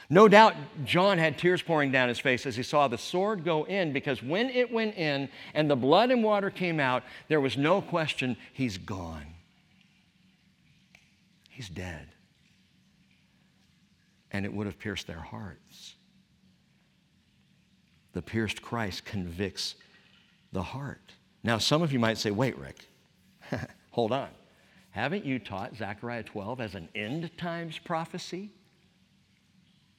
No 0.10 0.28
doubt 0.28 0.56
John 0.84 1.18
had 1.18 1.38
tears 1.38 1.62
pouring 1.62 1.92
down 1.92 2.10
his 2.10 2.20
face 2.20 2.46
as 2.46 2.58
he 2.58 2.64
saw 2.64 2.90
the 2.90 2.98
sword 2.98 3.46
go 3.46 3.64
in 3.64 3.94
because 3.94 4.22
when 4.22 4.50
it 4.50 4.72
went 4.72 4.98
in 4.98 5.30
and 5.54 5.72
the 5.72 5.78
blood 5.78 6.12
and 6.12 6.22
water 6.22 6.50
came 6.50 6.82
out, 6.82 7.04
there 7.30 7.40
was 7.40 7.58
no 7.58 7.82
question 7.82 8.36
he's 8.52 8.78
gone. 8.78 9.26
He's 11.50 11.70
dead. 11.70 12.10
And 14.32 14.46
it 14.46 14.54
would 14.54 14.66
have 14.66 14.78
pierced 14.78 15.08
their 15.08 15.22
hearts 15.22 15.93
the 18.14 18.22
pierced 18.22 18.62
Christ 18.62 19.06
convicts 19.06 19.76
the 20.52 20.64
heart. 20.64 21.14
Now, 21.44 21.58
some 21.58 21.82
of 21.82 21.92
you 21.92 22.00
might 22.00 22.18
say, 22.18 22.32
wait, 22.32 22.58
Rick, 22.58 22.86
hold 23.92 24.12
on. 24.12 24.30
Haven't 24.92 25.26
you 25.26 25.40
taught 25.40 25.76
Zechariah 25.76 26.24
12 26.24 26.62
as 26.62 26.76
an 26.76 26.88
end 26.94 27.36
times 27.38 27.80
prophecy? 27.80 28.52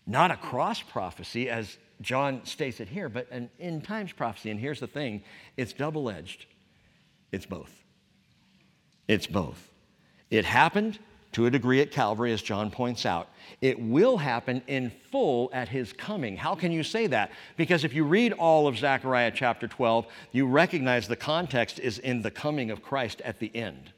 Not 0.06 0.30
a 0.30 0.36
cross 0.36 0.80
prophecy, 0.80 1.48
as 1.48 1.78
John 2.00 2.44
states 2.44 2.80
it 2.80 2.88
here, 2.88 3.08
but 3.08 3.30
an 3.30 3.50
end 3.58 3.84
times 3.84 4.12
prophecy. 4.12 4.50
And 4.50 4.60
here's 4.60 4.80
the 4.80 4.86
thing 4.86 5.22
it's 5.56 5.72
double 5.72 6.08
edged. 6.08 6.46
It's 7.32 7.46
both. 7.46 7.72
It's 9.08 9.26
both. 9.26 9.70
It 10.30 10.44
happened 10.44 10.98
to 11.35 11.47
a 11.47 11.51
degree 11.51 11.80
at 11.80 11.91
Calvary, 11.91 12.32
as 12.32 12.43
John 12.43 12.70
points 12.70 13.05
out. 13.05 13.28
It 13.61 13.78
will 13.80 14.16
happen 14.16 14.62
in 14.68 14.93
full 15.11 15.51
at 15.53 15.68
his 15.68 15.93
coming. 15.93 16.37
How 16.37 16.55
can 16.55 16.70
you 16.70 16.85
say 16.85 17.09
that? 17.09 17.32
Because 17.57 17.82
if 17.82 17.93
you 17.93 18.05
read 18.05 18.32
all 18.32 18.68
of 18.68 18.78
Zechariah 18.78 19.32
chapter 19.35 19.66
12, 19.66 20.07
you 20.30 20.47
recognize 20.47 21.09
the 21.09 21.16
context 21.16 21.80
is 21.80 21.99
in 21.99 22.22
the 22.22 22.30
coming 22.30 22.70
of 22.70 22.82
Christ 22.82 23.20
at 23.22 23.41
the 23.41 23.55
end. 23.55 23.93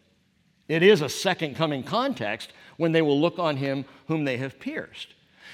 It 0.69 0.83
is 0.83 1.03
a 1.03 1.09
second 1.09 1.57
coming 1.57 1.83
context 1.83 2.53
when 2.79 2.93
they 2.93 3.03
will 3.03 3.21
look 3.21 3.39
on 3.39 3.59
him 3.59 3.85
whom 4.09 4.25
they 4.25 4.39
have 4.39 4.59
pierced. 4.59 5.09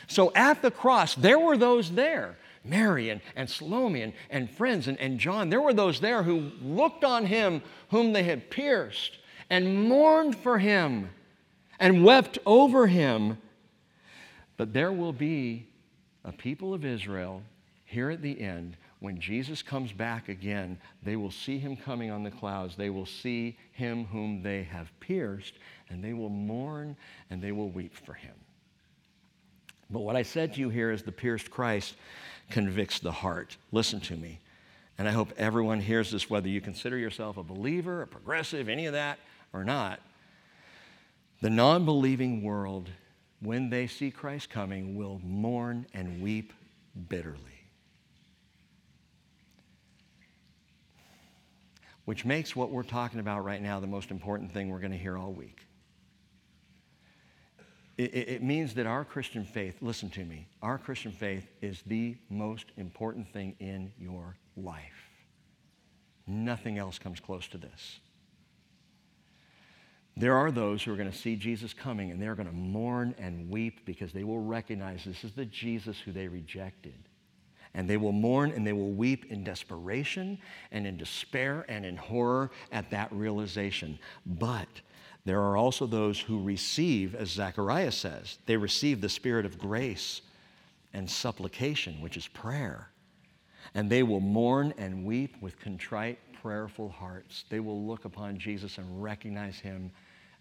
So 0.07 0.33
at 0.35 0.62
the 0.62 0.70
cross, 0.70 1.16
there 1.16 1.39
were 1.39 1.57
those 1.57 1.91
there. 1.91 2.39
Mary 2.64 3.11
and, 3.11 3.20
and 3.35 3.51
Salome 3.51 4.03
and, 4.03 4.12
and 4.30 4.49
friends 4.49 4.87
and, 4.87 4.99
and 5.01 5.18
John, 5.18 5.51
there 5.51 5.61
were 5.61 5.74
those 5.74 5.99
there 5.99 6.22
who 6.22 6.53
looked 6.62 7.03
on 7.03 7.26
him 7.26 7.61
whom 7.91 8.12
they 8.12 8.22
had 8.22 8.51
pierced 8.51 9.18
and 9.51 9.89
mourned 9.89 10.37
for 10.37 10.59
him 10.59 11.11
and 11.83 12.05
wept 12.05 12.39
over 12.47 12.87
him. 12.87 13.39
But 14.57 14.72
there 14.72 14.93
will 14.93 15.12
be 15.12 15.66
a 16.24 16.33
people 16.33 16.72
of 16.72 16.85
Israel 16.85 17.43
here 17.85 18.09
at 18.09 18.22
the 18.22 18.41
end 18.41 18.76
when 19.01 19.18
Jesus 19.18 19.62
comes 19.62 19.91
back 19.91 20.28
again, 20.28 20.78
they 21.03 21.16
will 21.16 21.33
see 21.33 21.59
him 21.59 21.76
coming 21.76 22.12
on 22.12 22.22
the 22.22 22.30
clouds. 22.30 22.76
They 22.76 22.89
will 22.89 23.05
see 23.05 23.59
him 23.72 24.05
whom 24.05 24.45
they 24.45 24.62
have 24.62 24.93
pierced, 25.01 25.55
and 25.91 26.05
they 26.05 26.12
will 26.12 26.28
mourn 26.28 26.97
and 27.28 27.43
they 27.43 27.51
will 27.51 27.68
weep 27.68 27.97
for 27.97 28.12
him. 28.12 28.35
But 29.91 30.03
what 30.03 30.14
I 30.14 30.22
said 30.22 30.55
to 30.55 30.61
you 30.61 30.68
here 30.68 30.93
is 30.93 31.03
the 31.03 31.11
pierced 31.11 31.51
Christ 31.51 31.97
convicts 32.49 33.01
the 33.01 33.11
heart. 33.11 33.57
Listen 33.72 33.99
to 34.03 34.16
me. 34.16 34.39
And 34.99 35.09
I 35.09 35.11
hope 35.11 35.33
everyone 35.37 35.80
hears 35.80 36.12
this, 36.12 36.30
whether 36.30 36.49
you 36.49 36.61
consider 36.61 36.97
yourself 36.97 37.39
a 37.39 37.43
believer, 37.43 38.03
a 38.03 38.07
progressive, 38.07 38.68
any 38.68 38.87
of 38.87 38.93
that, 38.93 39.18
or 39.53 39.64
not. 39.64 39.99
The 41.43 41.51
non 41.51 41.84
believing 41.84 42.45
world, 42.45 42.88
when 43.40 43.68
they 43.68 43.88
see 43.88 44.12
Christ 44.12 44.49
coming, 44.49 44.95
will 44.95 45.20
mourn 45.24 45.86
and 45.93 46.22
weep 46.22 46.53
bitterly. 47.09 47.40
Which 52.05 52.24
makes 52.24 52.55
what 52.55 52.70
we're 52.70 52.84
talking 52.84 53.18
about 53.18 53.45
right 53.45 53.61
now 53.61 53.80
the 53.80 53.88
most 53.88 54.12
important 54.12 54.53
thing 54.53 54.70
we're 54.70 54.78
going 54.78 54.93
to 54.93 54.99
hear 54.99 55.18
all 55.18 55.32
week. 55.32 55.66
It, 57.99 58.14
it, 58.14 58.43
means 58.43 58.74
that 58.74 58.86
our 58.86 59.05
Christian 59.05 59.45
faith, 59.45 59.78
listen 59.80 60.11
to 60.11 60.24
me, 60.24 60.47
our 60.62 60.78
Christian 60.78 61.12
faith 61.12 61.51
is 61.61 61.82
the 61.86 62.16
most 62.30 62.66
important 62.76 63.32
thing 63.32 63.57
in 63.59 63.93
your 63.99 64.36
life. 64.57 65.11
Nothing 66.26 66.78
else 66.78 66.99
comes 67.01 67.18
close 67.18 67.49
to 67.49 67.59
this. 67.59 67.99
There 70.16 70.36
are 70.36 70.50
those 70.50 70.82
who 70.82 70.92
are 70.92 70.96
going 70.96 71.10
to 71.10 71.16
see 71.16 71.36
Jesus 71.36 71.72
coming 71.72 72.10
and 72.10 72.20
they're 72.20 72.34
going 72.34 72.48
to 72.48 72.54
mourn 72.54 73.14
and 73.18 73.48
weep 73.48 73.86
because 73.86 74.12
they 74.12 74.24
will 74.24 74.40
recognize 74.40 75.04
this 75.04 75.24
is 75.24 75.32
the 75.32 75.46
Jesus 75.46 75.98
who 75.98 76.12
they 76.12 76.28
rejected. 76.28 77.08
And 77.74 77.88
they 77.88 77.96
will 77.96 78.12
mourn 78.12 78.50
and 78.50 78.66
they 78.66 78.74
will 78.74 78.92
weep 78.92 79.30
in 79.30 79.42
desperation 79.42 80.38
and 80.70 80.86
in 80.86 80.98
despair 80.98 81.64
and 81.68 81.86
in 81.86 81.96
horror 81.96 82.50
at 82.70 82.90
that 82.90 83.10
realization. 83.10 83.98
But 84.26 84.68
there 85.24 85.40
are 85.40 85.56
also 85.56 85.86
those 85.86 86.20
who 86.20 86.42
receive, 86.42 87.14
as 87.14 87.30
Zechariah 87.30 87.92
says, 87.92 88.38
they 88.44 88.56
receive 88.56 89.00
the 89.00 89.08
spirit 89.08 89.46
of 89.46 89.58
grace 89.58 90.20
and 90.92 91.08
supplication, 91.08 92.00
which 92.00 92.18
is 92.18 92.28
prayer. 92.28 92.88
And 93.74 93.88
they 93.88 94.02
will 94.02 94.20
mourn 94.20 94.74
and 94.76 95.06
weep 95.06 95.36
with 95.40 95.58
contrite, 95.58 96.18
prayerful 96.43 96.88
hearts. 96.88 97.45
They 97.49 97.61
will 97.61 97.86
look 97.86 98.05
upon 98.05 98.36
Jesus 98.36 98.78
and 98.78 99.03
recognize 99.03 99.61
him 99.61 99.93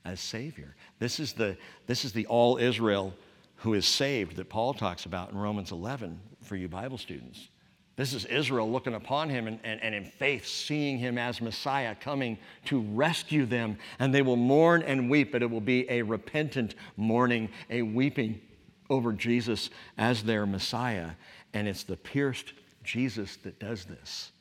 as 0.04 0.20
Savior. 0.20 0.76
This 0.98 1.20
is 1.20 1.34
the, 1.34 1.56
this 1.86 2.04
is 2.04 2.12
the 2.12 2.26
all 2.26 2.58
Israel 2.58 3.14
who 3.58 3.76
is 3.76 3.86
saved 3.86 4.36
that 4.38 4.50
Paul 4.50 4.74
talks 4.74 5.06
about 5.06 5.32
in 5.32 5.38
Romans 5.38 5.72
11 5.72 6.20
for 6.42 6.56
you 6.56 6.68
Bible 6.68 6.98
students. 6.98 7.50
This 7.98 8.14
is 8.14 8.26
Israel 8.26 8.72
looking 8.72 8.96
upon 8.96 9.30
him 9.30 9.46
and, 9.46 9.60
and, 9.64 9.80
and, 9.84 9.94
in 9.94 10.06
faith 10.06 10.48
seeing 10.48 10.98
him 10.98 11.20
as 11.20 11.40
Messiah 11.40 11.94
coming 11.94 12.40
to 12.66 12.82
rescue 12.82 13.46
them. 13.46 13.78
And 14.00 14.12
they 14.12 14.24
will 14.24 14.38
mourn 14.38 14.82
and 14.82 15.08
weep, 15.08 15.32
but 15.32 15.44
it 15.44 15.52
will 15.52 15.62
be 15.62 15.88
a 15.88 16.02
repentant 16.02 16.74
mourning, 16.98 17.50
a 17.70 17.84
weeping 17.84 18.42
over 18.90 19.14
Jesus 19.14 19.70
as 20.00 20.24
their 20.24 20.48
Messiah. 20.48 21.12
And 21.54 21.68
it's 21.68 21.84
the 21.84 21.98
pierced 21.98 22.54
Jesus 22.84 23.36
that 23.44 23.60
does 23.60 23.86
this. 23.86 24.32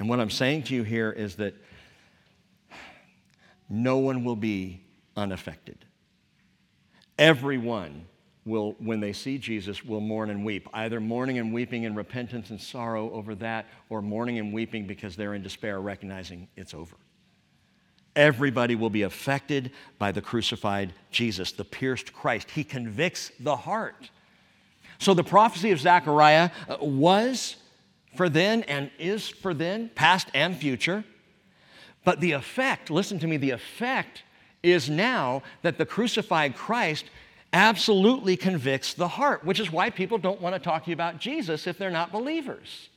And 0.00 0.08
what 0.08 0.18
I'm 0.18 0.30
saying 0.30 0.64
to 0.64 0.74
you 0.74 0.82
here 0.82 1.12
is 1.12 1.36
that 1.36 1.54
no 3.68 3.98
one 3.98 4.24
will 4.24 4.34
be 4.34 4.80
unaffected. 5.14 5.84
Everyone 7.18 8.06
will, 8.46 8.76
when 8.78 9.00
they 9.00 9.12
see 9.12 9.36
Jesus, 9.36 9.84
will 9.84 10.00
mourn 10.00 10.30
and 10.30 10.42
weep, 10.42 10.66
either 10.72 11.00
mourning 11.00 11.38
and 11.38 11.52
weeping 11.52 11.82
in 11.82 11.94
repentance 11.94 12.48
and 12.48 12.58
sorrow 12.58 13.12
over 13.12 13.34
that, 13.36 13.66
or 13.90 14.00
mourning 14.00 14.38
and 14.38 14.54
weeping 14.54 14.86
because 14.86 15.16
they're 15.16 15.34
in 15.34 15.42
despair, 15.42 15.80
recognizing 15.80 16.48
it's 16.56 16.72
over. 16.72 16.96
Everybody 18.16 18.76
will 18.76 18.90
be 18.90 19.02
affected 19.02 19.70
by 19.98 20.12
the 20.12 20.22
crucified 20.22 20.94
Jesus, 21.10 21.52
the 21.52 21.64
pierced 21.64 22.14
Christ. 22.14 22.50
He 22.50 22.64
convicts 22.64 23.30
the 23.38 23.54
heart. 23.54 24.08
So 24.98 25.12
the 25.12 25.24
prophecy 25.24 25.72
of 25.72 25.78
Zechariah 25.78 26.50
uh, 26.68 26.78
was 26.80 27.56
for 28.14 28.28
then 28.28 28.62
and 28.64 28.90
is 28.98 29.28
for 29.28 29.54
then, 29.54 29.90
past 29.94 30.28
and 30.34 30.56
future. 30.56 31.04
But 32.04 32.20
the 32.20 32.32
effect, 32.32 32.90
listen 32.90 33.18
to 33.20 33.26
me, 33.26 33.36
the 33.36 33.50
effect 33.50 34.22
is 34.62 34.90
now 34.90 35.42
that 35.62 35.78
the 35.78 35.86
crucified 35.86 36.56
Christ 36.56 37.04
absolutely 37.52 38.36
convicts 38.36 38.94
the 38.94 39.08
heart, 39.08 39.44
which 39.44 39.60
is 39.60 39.72
why 39.72 39.90
people 39.90 40.18
don't 40.18 40.40
want 40.40 40.54
to 40.54 40.60
talk 40.60 40.84
to 40.84 40.90
you 40.90 40.94
about 40.94 41.18
Jesus 41.18 41.66
if 41.66 41.78
they're 41.78 41.90
not 41.90 42.12
believers. 42.12 42.88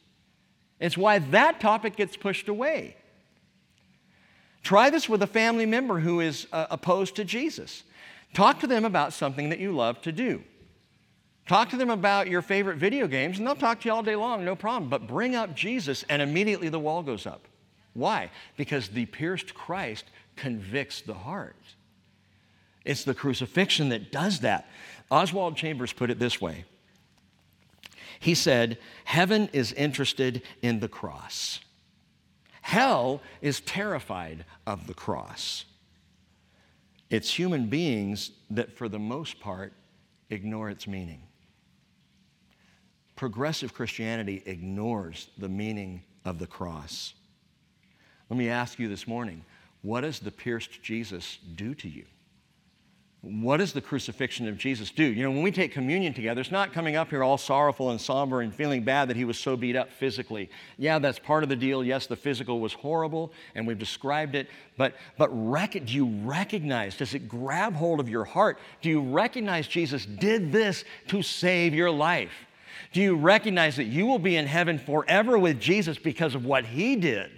It's 0.79 0.97
why 0.97 1.19
that 1.19 1.59
topic 1.59 1.95
gets 1.95 2.17
pushed 2.17 2.47
away. 2.47 2.95
Try 4.63 4.89
this 4.89 5.09
with 5.09 5.21
a 5.21 5.27
family 5.27 5.65
member 5.65 5.99
who 5.99 6.19
is 6.19 6.47
uh, 6.51 6.67
opposed 6.69 7.15
to 7.17 7.25
Jesus. 7.25 7.83
Talk 8.33 8.59
to 8.61 8.67
them 8.67 8.85
about 8.85 9.13
something 9.13 9.49
that 9.49 9.59
you 9.59 9.71
love 9.71 10.01
to 10.03 10.11
do. 10.11 10.43
Talk 11.47 11.69
to 11.69 11.77
them 11.77 11.89
about 11.89 12.27
your 12.27 12.41
favorite 12.41 12.77
video 12.77 13.05
games, 13.05 13.37
and 13.37 13.45
they'll 13.45 13.55
talk 13.55 13.81
to 13.81 13.89
you 13.89 13.93
all 13.93 14.03
day 14.03 14.15
long, 14.15 14.45
no 14.45 14.55
problem. 14.55 14.89
But 14.89 15.07
bring 15.07 15.35
up 15.35 15.55
Jesus, 15.55 16.05
and 16.07 16.21
immediately 16.21 16.69
the 16.69 16.79
wall 16.79 17.03
goes 17.03 17.25
up. 17.25 17.47
Why? 17.93 18.31
Because 18.55 18.89
the 18.89 19.05
pierced 19.05 19.53
Christ 19.53 20.05
convicts 20.35 21.01
the 21.01 21.13
heart. 21.13 21.55
It's 22.85 23.03
the 23.03 23.13
crucifixion 23.13 23.89
that 23.89 24.11
does 24.11 24.39
that. 24.39 24.67
Oswald 25.11 25.57
Chambers 25.57 25.93
put 25.93 26.09
it 26.09 26.19
this 26.19 26.41
way 26.41 26.65
He 28.19 28.35
said, 28.35 28.77
Heaven 29.03 29.49
is 29.51 29.73
interested 29.73 30.43
in 30.61 30.79
the 30.79 30.87
cross, 30.87 31.59
hell 32.61 33.21
is 33.41 33.59
terrified 33.59 34.45
of 34.65 34.87
the 34.87 34.93
cross. 34.93 35.65
It's 37.09 37.37
human 37.37 37.67
beings 37.67 38.31
that, 38.49 38.71
for 38.71 38.89
the 38.89 38.97
most 38.97 39.39
part, 39.39 39.73
ignore 40.31 40.69
its 40.69 40.87
meaning. 40.87 41.21
Progressive 43.15 43.73
Christianity 43.73 44.41
ignores 44.45 45.29
the 45.37 45.49
meaning 45.49 46.03
of 46.25 46.39
the 46.39 46.47
cross. 46.47 47.13
Let 48.29 48.37
me 48.37 48.49
ask 48.49 48.79
you 48.79 48.87
this 48.87 49.07
morning 49.07 49.45
what 49.81 50.01
does 50.01 50.19
the 50.19 50.31
pierced 50.31 50.81
Jesus 50.81 51.37
do 51.55 51.75
to 51.75 51.89
you? 51.89 52.05
What 53.21 53.57
does 53.57 53.71
the 53.71 53.79
crucifixion 53.79 54.49
of 54.49 54.57
Jesus 54.57 54.91
do? 54.91 55.03
You 55.03 55.23
know, 55.23 55.31
when 55.31 55.43
we 55.43 55.51
take 55.51 55.71
communion 55.71 56.13
together, 56.13 56.41
it's 56.41 56.51
not 56.51 56.73
coming 56.73 56.97
up 56.97 57.09
here 57.09 57.23
all 57.23 57.37
sorrowful 57.37 57.91
and 57.91 58.01
somber 58.01 58.41
and 58.41 58.53
feeling 58.53 58.83
bad 58.83 59.07
that 59.07 59.15
he 59.15 59.23
was 59.23 59.37
so 59.37 59.55
beat 59.55 59.77
up 59.77 59.89
physically. 59.93 60.49
Yeah, 60.77 60.99
that's 60.99 61.19
part 61.19 61.43
of 61.43 61.47
the 61.47 61.55
deal. 61.55 61.85
Yes, 61.85 62.05
the 62.05 62.17
physical 62.17 62.59
was 62.59 62.73
horrible, 62.73 63.31
and 63.55 63.65
we've 63.65 63.79
described 63.79 64.35
it. 64.35 64.49
But, 64.75 64.95
but 65.17 65.29
rec- 65.31 65.85
do 65.85 65.93
you 65.93 66.07
recognize, 66.25 66.97
does 66.97 67.13
it 67.13 67.29
grab 67.29 67.75
hold 67.75 68.01
of 68.01 68.09
your 68.09 68.25
heart? 68.25 68.59
Do 68.81 68.89
you 68.89 69.01
recognize 69.01 69.69
Jesus 69.69 70.05
did 70.05 70.51
this 70.51 70.83
to 71.07 71.21
save 71.21 71.73
your 71.73 71.91
life? 71.91 72.33
Do 72.91 73.01
you 73.01 73.15
recognize 73.15 73.75
that 73.77 73.85
you 73.85 74.05
will 74.05 74.19
be 74.19 74.35
in 74.35 74.45
heaven 74.45 74.77
forever 74.79 75.37
with 75.37 75.59
Jesus 75.59 75.97
because 75.97 76.35
of 76.35 76.45
what 76.45 76.65
he 76.65 76.95
did? 76.95 77.31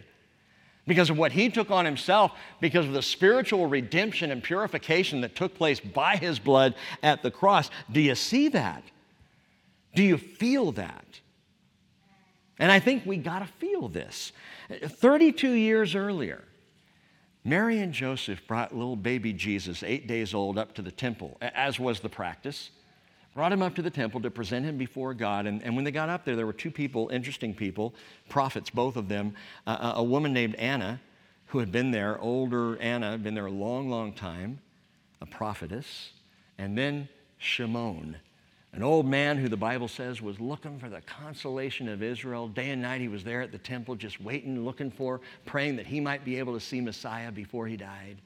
because 0.88 1.10
of 1.10 1.18
what 1.18 1.32
he 1.32 1.50
took 1.50 1.72
on 1.72 1.86
himself, 1.86 2.32
because 2.60 2.86
of 2.86 2.94
the 2.94 3.02
spiritual 3.02 3.68
redemption 3.68 4.32
and 4.32 4.44
purification 4.44 5.22
that 5.22 5.36
took 5.36 5.56
place 5.56 5.80
by 5.80 6.16
his 6.16 6.40
blood 6.40 6.76
at 7.02 7.24
the 7.24 7.32
cross. 7.32 7.70
Do 7.92 8.00
you 8.00 8.16
see 8.16 8.50
that? 8.50 8.84
Do 9.96 10.04
you 10.04 10.18
feel 10.18 10.72
that? 10.74 11.06
And 12.60 12.72
I 12.72 12.80
think 12.80 13.06
we 13.06 13.18
got 13.18 13.40
to 13.40 13.48
feel 13.48 13.90
this. 13.90 14.32
32 14.70 15.52
years 15.52 15.96
earlier, 15.96 16.44
Mary 17.44 17.80
and 17.80 17.94
Joseph 17.94 18.46
brought 18.48 18.76
little 18.76 18.96
baby 18.96 19.34
Jesus, 19.34 19.84
eight 19.84 20.08
days 20.08 20.34
old, 20.34 20.58
up 20.58 20.74
to 20.76 20.82
the 20.82 20.92
temple, 20.92 21.38
as 21.42 21.80
was 21.80 22.00
the 22.00 22.10
practice 22.10 22.70
brought 23.36 23.52
him 23.52 23.62
up 23.62 23.76
to 23.76 23.82
the 23.82 23.90
temple 23.92 24.22
to 24.22 24.32
present 24.32 24.66
him 24.66 24.78
before 24.78 25.14
God. 25.14 25.46
And, 25.46 25.62
and 25.62 25.76
when 25.76 25.84
they 25.84 25.92
got 25.92 26.10
up 26.10 26.24
there, 26.24 26.38
there 26.38 26.46
were 26.46 26.54
two 26.54 26.72
people, 26.72 27.10
interesting 27.10 27.54
people, 27.54 27.94
prophets, 28.30 28.70
both 28.70 28.96
of 28.96 29.10
them. 29.10 29.36
Uh, 29.68 29.94
a 29.98 30.04
woman 30.04 30.34
named 30.34 30.56
Anna, 30.56 31.02
who 31.48 31.60
had 31.60 31.72
been 31.72 31.92
there, 31.92 32.20
older 32.20 32.80
Anna, 32.80 33.18
been 33.18 33.36
there 33.36 33.46
a 33.46 33.52
long, 33.52 33.90
long 33.90 34.14
time, 34.14 34.60
a 35.22 35.26
prophetess. 35.26 36.12
And 36.58 36.78
then 36.78 37.10
Shimon, 37.38 38.16
an 38.72 38.84
old 38.84 39.06
man 39.06 39.38
who 39.38 39.50
the 39.50 39.58
Bible 39.58 39.90
says 39.90 40.22
was 40.22 40.40
looking 40.40 40.80
for 40.80 40.88
the 40.88 41.02
consolation 41.02 41.90
of 41.90 42.02
Israel. 42.02 42.48
Day 42.48 42.70
and 42.70 42.82
night 42.82 43.02
he 43.02 43.10
was 43.10 43.26
there 43.26 43.42
at 43.42 43.52
the 43.52 43.58
temple, 43.58 43.96
just 43.96 44.22
waiting, 44.22 44.64
looking 44.64 44.90
for, 44.90 45.20
praying 45.46 45.76
that 45.76 45.86
he 45.86 46.00
might 46.00 46.24
be 46.24 46.40
able 46.40 46.54
to 46.54 46.60
see 46.62 46.80
Messiah 46.80 47.34
before 47.34 47.68
he 47.68 47.76
died. 47.76 48.18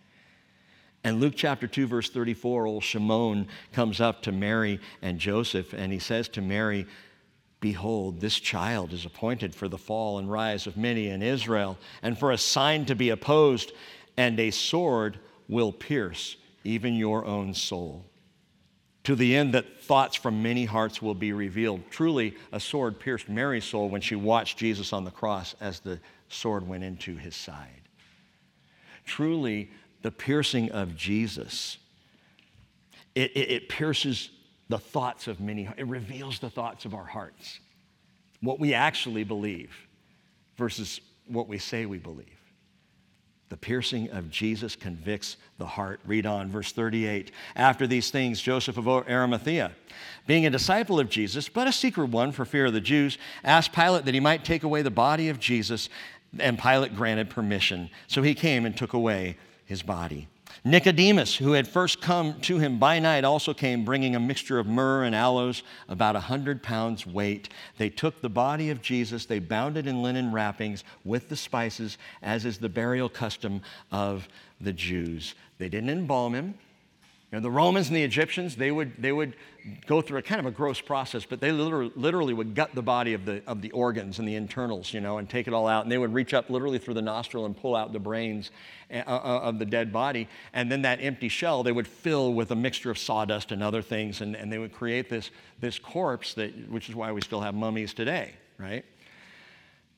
And 1.03 1.19
Luke 1.19 1.33
chapter 1.35 1.67
2, 1.67 1.87
verse 1.87 2.09
34, 2.09 2.65
old 2.65 2.83
Shimon 2.83 3.47
comes 3.71 4.01
up 4.01 4.21
to 4.23 4.31
Mary 4.31 4.79
and 5.01 5.17
Joseph, 5.17 5.73
and 5.73 5.93
he 5.93 5.99
says 5.99 6.27
to 6.29 6.41
Mary, 6.41 6.85
Behold, 7.61 8.19
this 8.19 8.39
child 8.39 8.93
is 8.93 9.05
appointed 9.05 9.53
for 9.53 9.67
the 9.67 9.77
fall 9.77 10.17
and 10.17 10.31
rise 10.31 10.67
of 10.67 10.77
many 10.77 11.09
in 11.09 11.21
Israel, 11.21 11.77
and 12.01 12.17
for 12.17 12.31
a 12.31 12.37
sign 12.37 12.85
to 12.85 12.95
be 12.95 13.09
opposed, 13.09 13.71
and 14.17 14.39
a 14.39 14.51
sword 14.51 15.19
will 15.47 15.71
pierce 15.71 16.37
even 16.63 16.95
your 16.95 17.25
own 17.25 17.53
soul. 17.53 18.05
To 19.05 19.15
the 19.15 19.35
end 19.35 19.53
that 19.53 19.81
thoughts 19.81 20.15
from 20.15 20.43
many 20.43 20.65
hearts 20.65 21.01
will 21.01 21.15
be 21.15 21.33
revealed. 21.33 21.81
Truly, 21.89 22.35
a 22.51 22.59
sword 22.59 22.99
pierced 22.99 23.29
Mary's 23.29 23.65
soul 23.65 23.89
when 23.89 24.01
she 24.01 24.15
watched 24.15 24.57
Jesus 24.57 24.93
on 24.93 25.03
the 25.03 25.11
cross 25.11 25.55
as 25.59 25.79
the 25.79 25.99
sword 26.27 26.67
went 26.67 26.83
into 26.83 27.15
his 27.15 27.35
side. 27.35 27.81
Truly, 29.05 29.71
the 30.01 30.11
piercing 30.11 30.71
of 30.71 30.95
Jesus, 30.95 31.77
it, 33.15 33.31
it, 33.31 33.51
it 33.51 33.69
pierces 33.69 34.29
the 34.69 34.79
thoughts 34.79 35.27
of 35.27 35.39
many, 35.39 35.67
it 35.77 35.87
reveals 35.87 36.39
the 36.39 36.49
thoughts 36.49 36.85
of 36.85 36.93
our 36.93 37.05
hearts, 37.05 37.59
what 38.41 38.59
we 38.59 38.73
actually 38.73 39.23
believe 39.23 39.75
versus 40.57 41.01
what 41.27 41.47
we 41.47 41.57
say 41.57 41.85
we 41.85 41.97
believe. 41.97 42.27
The 43.49 43.57
piercing 43.57 44.11
of 44.11 44.29
Jesus 44.29 44.75
convicts 44.75 45.35
the 45.57 45.65
heart. 45.65 45.99
Read 46.05 46.27
on, 46.27 46.51
verse 46.51 46.71
38. 46.71 47.31
After 47.55 47.87
these 47.87 48.11
things, 48.11 48.39
Joseph 48.39 48.77
of 48.77 48.87
Arimathea, 48.87 49.71
being 50.27 50.45
a 50.45 50.51
disciple 50.51 50.99
of 50.99 51.09
Jesus, 51.09 51.49
but 51.49 51.67
a 51.67 51.71
secret 51.71 52.09
one 52.09 52.31
for 52.31 52.45
fear 52.45 52.67
of 52.67 52.73
the 52.73 52.79
Jews, 52.79 53.17
asked 53.43 53.73
Pilate 53.73 54.05
that 54.05 54.13
he 54.13 54.19
might 54.19 54.45
take 54.45 54.61
away 54.61 54.83
the 54.83 54.91
body 54.91 55.29
of 55.29 55.39
Jesus, 55.39 55.89
and 56.37 56.59
Pilate 56.59 56.95
granted 56.95 57.31
permission. 57.31 57.89
So 58.05 58.21
he 58.21 58.35
came 58.35 58.67
and 58.67 58.77
took 58.77 58.93
away 58.93 59.35
his 59.69 59.83
body. 59.83 60.27
Nicodemus, 60.65 61.35
who 61.35 61.51
had 61.51 61.67
first 61.67 62.01
come 62.01 62.41
to 62.41 62.57
him 62.57 62.79
by 62.79 62.97
night, 62.97 63.23
also 63.23 63.53
came 63.53 63.85
bringing 63.85 64.15
a 64.15 64.19
mixture 64.19 64.57
of 64.57 64.65
myrrh 64.65 65.03
and 65.03 65.13
aloes, 65.13 65.61
about 65.87 66.15
a 66.15 66.21
hundred 66.21 66.63
pounds 66.63 67.05
weight. 67.05 67.49
They 67.77 67.89
took 67.91 68.19
the 68.19 68.29
body 68.29 68.71
of 68.71 68.81
Jesus, 68.81 69.27
they 69.27 69.37
bound 69.37 69.77
it 69.77 69.85
in 69.85 70.01
linen 70.01 70.31
wrappings 70.31 70.83
with 71.05 71.29
the 71.29 71.35
spices, 71.35 71.99
as 72.23 72.45
is 72.45 72.57
the 72.57 72.67
burial 72.67 73.09
custom 73.09 73.61
of 73.91 74.27
the 74.59 74.73
Jews. 74.73 75.35
They 75.59 75.69
didn't 75.69 75.91
embalm 75.91 76.33
him, 76.33 76.55
You 77.31 77.37
know, 77.37 77.43
the 77.43 77.51
Romans 77.51 77.89
and 77.89 77.95
the 77.95 78.01
Egyptians, 78.01 78.55
they 78.55 78.71
would, 78.71 78.93
they 78.97 79.11
would 79.11 79.35
go 79.85 80.01
through 80.01 80.17
a 80.17 80.21
kind 80.23 80.39
of 80.39 80.47
a 80.47 80.51
gross 80.51 80.81
process, 80.81 81.25
but 81.25 81.39
they 81.39 81.51
literally, 81.51 81.91
literally 81.95 82.33
would 82.33 82.55
gut 82.55 82.73
the 82.73 82.81
body 82.81 83.13
of 83.13 83.23
the, 83.25 83.43
of 83.45 83.61
the 83.61 83.69
organs 83.69 84.17
and 84.17 84.27
the 84.27 84.33
internals, 84.33 84.95
you 84.95 84.99
know, 84.99 85.19
and 85.19 85.29
take 85.29 85.47
it 85.47 85.53
all 85.53 85.67
out. 85.67 85.83
And 85.83 85.91
they 85.91 85.99
would 85.99 86.11
reach 86.11 86.33
up 86.33 86.49
literally 86.49 86.79
through 86.79 86.95
the 86.95 87.03
nostril 87.03 87.45
and 87.45 87.55
pull 87.55 87.75
out 87.75 87.93
the 87.93 87.99
brains 87.99 88.49
uh, 88.91 89.03
uh, 89.05 89.41
of 89.43 89.59
the 89.59 89.65
dead 89.65 89.93
body. 89.93 90.27
And 90.53 90.71
then 90.71 90.81
that 90.81 91.03
empty 91.03 91.29
shell 91.29 91.61
they 91.61 91.71
would 91.71 91.87
fill 91.87 92.33
with 92.33 92.49
a 92.49 92.55
mixture 92.55 92.89
of 92.89 92.97
sawdust 92.97 93.51
and 93.51 93.61
other 93.61 93.83
things, 93.83 94.21
and, 94.21 94.35
and 94.35 94.51
they 94.51 94.57
would 94.57 94.73
create 94.73 95.07
this, 95.07 95.29
this 95.59 95.77
corpse, 95.77 96.33
that, 96.33 96.51
which 96.67 96.89
is 96.89 96.95
why 96.95 97.11
we 97.11 97.21
still 97.21 97.41
have 97.41 97.53
mummies 97.53 97.93
today, 97.93 98.33
right? 98.57 98.83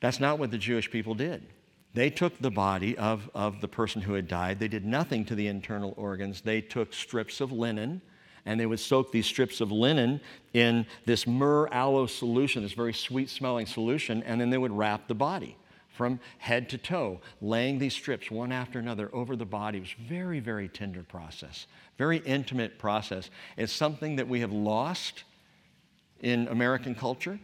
That's 0.00 0.20
not 0.20 0.38
what 0.38 0.50
the 0.50 0.58
Jewish 0.58 0.90
people 0.90 1.14
did. 1.14 1.46
They 1.94 2.10
took 2.10 2.38
the 2.38 2.50
body 2.50 2.96
of, 2.96 3.30
of 3.34 3.60
the 3.60 3.68
person 3.68 4.02
who 4.02 4.14
had 4.14 4.26
died. 4.26 4.58
They 4.58 4.68
did 4.68 4.84
nothing 4.84 5.24
to 5.26 5.34
the 5.34 5.46
internal 5.46 5.94
organs. 5.96 6.40
They 6.40 6.60
took 6.60 6.94
strips 6.94 7.40
of 7.40 7.52
linen 7.52 8.00
and 8.44 8.58
they 8.58 8.66
would 8.66 8.80
soak 8.80 9.12
these 9.12 9.26
strips 9.26 9.60
of 9.60 9.70
linen 9.70 10.20
in 10.52 10.86
this 11.06 11.26
myrrh 11.26 11.68
aloe 11.72 12.06
solution, 12.06 12.62
this 12.62 12.72
very 12.72 12.92
sweet 12.92 13.30
smelling 13.30 13.66
solution, 13.66 14.22
and 14.24 14.40
then 14.40 14.50
they 14.50 14.58
would 14.58 14.72
wrap 14.72 15.06
the 15.06 15.14
body 15.14 15.56
from 15.88 16.18
head 16.38 16.68
to 16.70 16.78
toe, 16.78 17.20
laying 17.40 17.78
these 17.78 17.94
strips 17.94 18.30
one 18.30 18.50
after 18.50 18.78
another 18.78 19.10
over 19.14 19.36
the 19.36 19.44
body. 19.44 19.78
It 19.78 19.82
was 19.82 19.94
very, 20.08 20.40
very 20.40 20.68
tender 20.68 21.02
process, 21.02 21.66
very 21.98 22.18
intimate 22.18 22.78
process. 22.78 23.30
It's 23.56 23.72
something 23.72 24.16
that 24.16 24.26
we 24.26 24.40
have 24.40 24.52
lost 24.52 25.24
in 26.20 26.48
American 26.48 26.94
culture. 26.94 27.38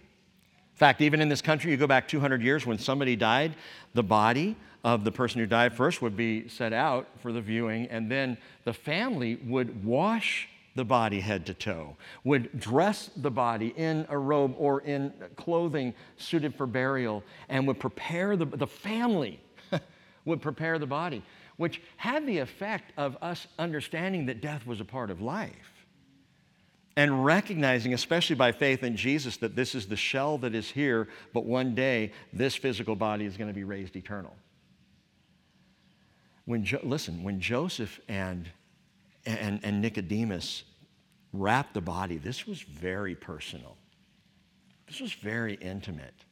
In 0.79 0.81
fact, 0.81 1.01
even 1.01 1.20
in 1.20 1.29
this 1.29 1.43
country, 1.43 1.72
you 1.72 1.76
go 1.76 1.89
back 1.89 2.07
200 2.07 2.41
years 2.41 2.64
when 2.64 2.79
somebody 2.79 3.16
died, 3.16 3.57
the 3.95 4.03
body 4.05 4.55
of 4.85 5.03
the 5.03 5.11
person 5.11 5.41
who 5.41 5.47
died 5.49 5.76
first 5.76 6.01
would 6.01 6.16
be 6.16 6.47
set 6.47 6.72
out 6.72 7.09
for 7.20 7.33
the 7.33 7.41
viewing, 7.41 7.89
and 7.89 8.09
then 8.09 8.39
the 8.62 8.72
family 8.72 9.41
would 9.45 9.85
wash 9.85 10.49
the 10.76 10.85
body 10.85 11.18
head 11.18 11.45
to 11.47 11.55
toe, 11.55 11.97
would 12.22 12.61
dress 12.61 13.11
the 13.16 13.29
body 13.29 13.74
in 13.76 14.07
a 14.09 14.16
robe 14.16 14.55
or 14.57 14.83
in 14.83 15.12
clothing 15.35 15.95
suited 16.16 16.55
for 16.55 16.64
burial, 16.64 17.24
and 17.49 17.66
would 17.66 17.81
prepare 17.81 18.37
the, 18.37 18.45
the 18.45 18.64
family 18.64 19.41
would 20.26 20.41
prepare 20.41 20.79
the 20.79 20.87
body, 20.87 21.24
which 21.57 21.83
had 21.97 22.24
the 22.24 22.39
effect 22.39 22.93
of 22.97 23.16
us 23.20 23.49
understanding 23.59 24.26
that 24.26 24.41
death 24.41 24.64
was 24.64 24.81
a 24.81 24.85
part 24.85 25.11
of 25.11 25.20
life 25.20 25.67
and 26.99 27.24
recognizing, 27.24 27.94
especially 27.94 28.34
by 28.34 28.51
faith 28.51 28.82
in 28.82 28.96
Jesus, 28.96 29.36
that 29.36 29.55
this 29.55 29.76
is 29.76 29.86
the 29.86 29.94
shell 29.94 30.36
that 30.38 30.53
is 30.53 30.68
here, 30.68 31.07
but 31.32 31.44
one 31.44 31.72
day 31.72 32.11
this 32.32 32.57
physical 32.57 32.96
body 32.96 33.24
is 33.24 33.36
going 33.36 33.46
to 33.46 33.55
be 33.55 33.62
raised 33.62 33.94
eternal. 33.94 34.34
When 36.44 36.64
jo- 36.64 36.80
listen, 36.82 37.22
when 37.22 37.40
Joseph 37.40 38.01
and, 38.09 38.51
and, 39.24 39.61
and 39.62 39.80
Nicodemus 39.80 40.64
wrapped 41.32 41.72
the 41.72 41.80
body, 41.80 42.16
this 42.16 42.49
was 42.49 42.62
very 42.62 43.14
personal. 43.14 43.76
This 44.88 44.99
was 44.99 45.12
very 45.12 45.55
intimate. 45.55 46.24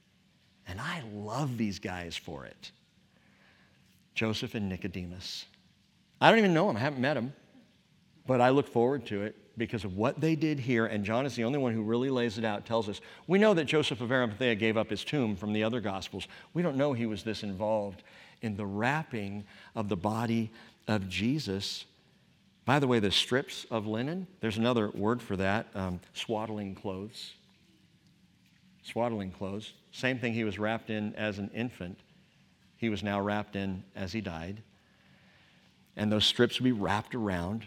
And 0.66 0.80
I 0.80 1.04
love 1.14 1.58
these 1.58 1.78
guys 1.78 2.16
for 2.16 2.44
it. 2.44 2.72
Joseph 4.16 4.56
and 4.56 4.68
Nicodemus. 4.68 5.44
I 6.20 6.28
don't 6.28 6.40
even 6.40 6.54
know 6.54 6.66
them, 6.66 6.76
I 6.76 6.80
haven't 6.80 7.00
met 7.00 7.14
them, 7.14 7.32
but 8.26 8.40
I 8.40 8.48
look 8.48 8.66
forward 8.66 9.06
to 9.06 9.22
it 9.22 9.36
because 9.56 9.84
of 9.84 9.96
what 9.96 10.20
they 10.20 10.36
did 10.36 10.60
here, 10.60 10.86
and 10.86 11.04
John 11.04 11.24
is 11.24 11.34
the 11.34 11.44
only 11.44 11.58
one 11.58 11.72
who 11.72 11.82
really 11.82 12.10
lays 12.10 12.36
it 12.38 12.44
out, 12.44 12.66
tells 12.66 12.88
us. 12.88 13.00
We 13.26 13.38
know 13.38 13.54
that 13.54 13.64
Joseph 13.64 14.00
of 14.00 14.12
Arimathea 14.12 14.54
gave 14.54 14.76
up 14.76 14.90
his 14.90 15.04
tomb 15.04 15.36
from 15.36 15.52
the 15.52 15.64
other 15.64 15.80
Gospels. 15.80 16.28
We 16.52 16.62
don't 16.62 16.76
know 16.76 16.92
he 16.92 17.06
was 17.06 17.22
this 17.22 17.42
involved 17.42 18.02
in 18.42 18.56
the 18.56 18.66
wrapping 18.66 19.44
of 19.74 19.88
the 19.88 19.96
body 19.96 20.50
of 20.86 21.08
Jesus. 21.08 21.86
By 22.66 22.78
the 22.78 22.86
way, 22.86 22.98
the 22.98 23.10
strips 23.10 23.64
of 23.70 23.86
linen, 23.86 24.26
there's 24.40 24.58
another 24.58 24.90
word 24.90 25.22
for 25.22 25.36
that 25.36 25.68
um, 25.74 26.00
swaddling 26.12 26.74
clothes. 26.74 27.32
Swaddling 28.82 29.30
clothes. 29.30 29.72
Same 29.90 30.18
thing 30.18 30.34
he 30.34 30.44
was 30.44 30.58
wrapped 30.58 30.90
in 30.90 31.14
as 31.14 31.38
an 31.38 31.50
infant, 31.54 31.98
he 32.76 32.90
was 32.90 33.02
now 33.02 33.20
wrapped 33.20 33.56
in 33.56 33.82
as 33.94 34.12
he 34.12 34.20
died. 34.20 34.62
And 35.96 36.12
those 36.12 36.26
strips 36.26 36.60
would 36.60 36.64
be 36.64 36.72
wrapped 36.72 37.14
around 37.14 37.66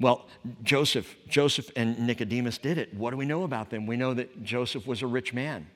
well, 0.00 0.26
Joseph, 0.62 1.14
Joseph 1.28 1.70
and 1.76 2.06
Nicodemus 2.06 2.56
did 2.56 2.78
it. 2.78 2.94
What 2.94 3.10
do 3.10 3.18
we 3.18 3.26
know 3.26 3.42
about 3.42 3.68
them? 3.68 3.86
We 3.86 3.96
know 3.96 4.14
that 4.14 4.42
Joseph 4.42 4.86
was 4.86 5.02
a 5.02 5.06
rich 5.06 5.34
man. 5.34 5.66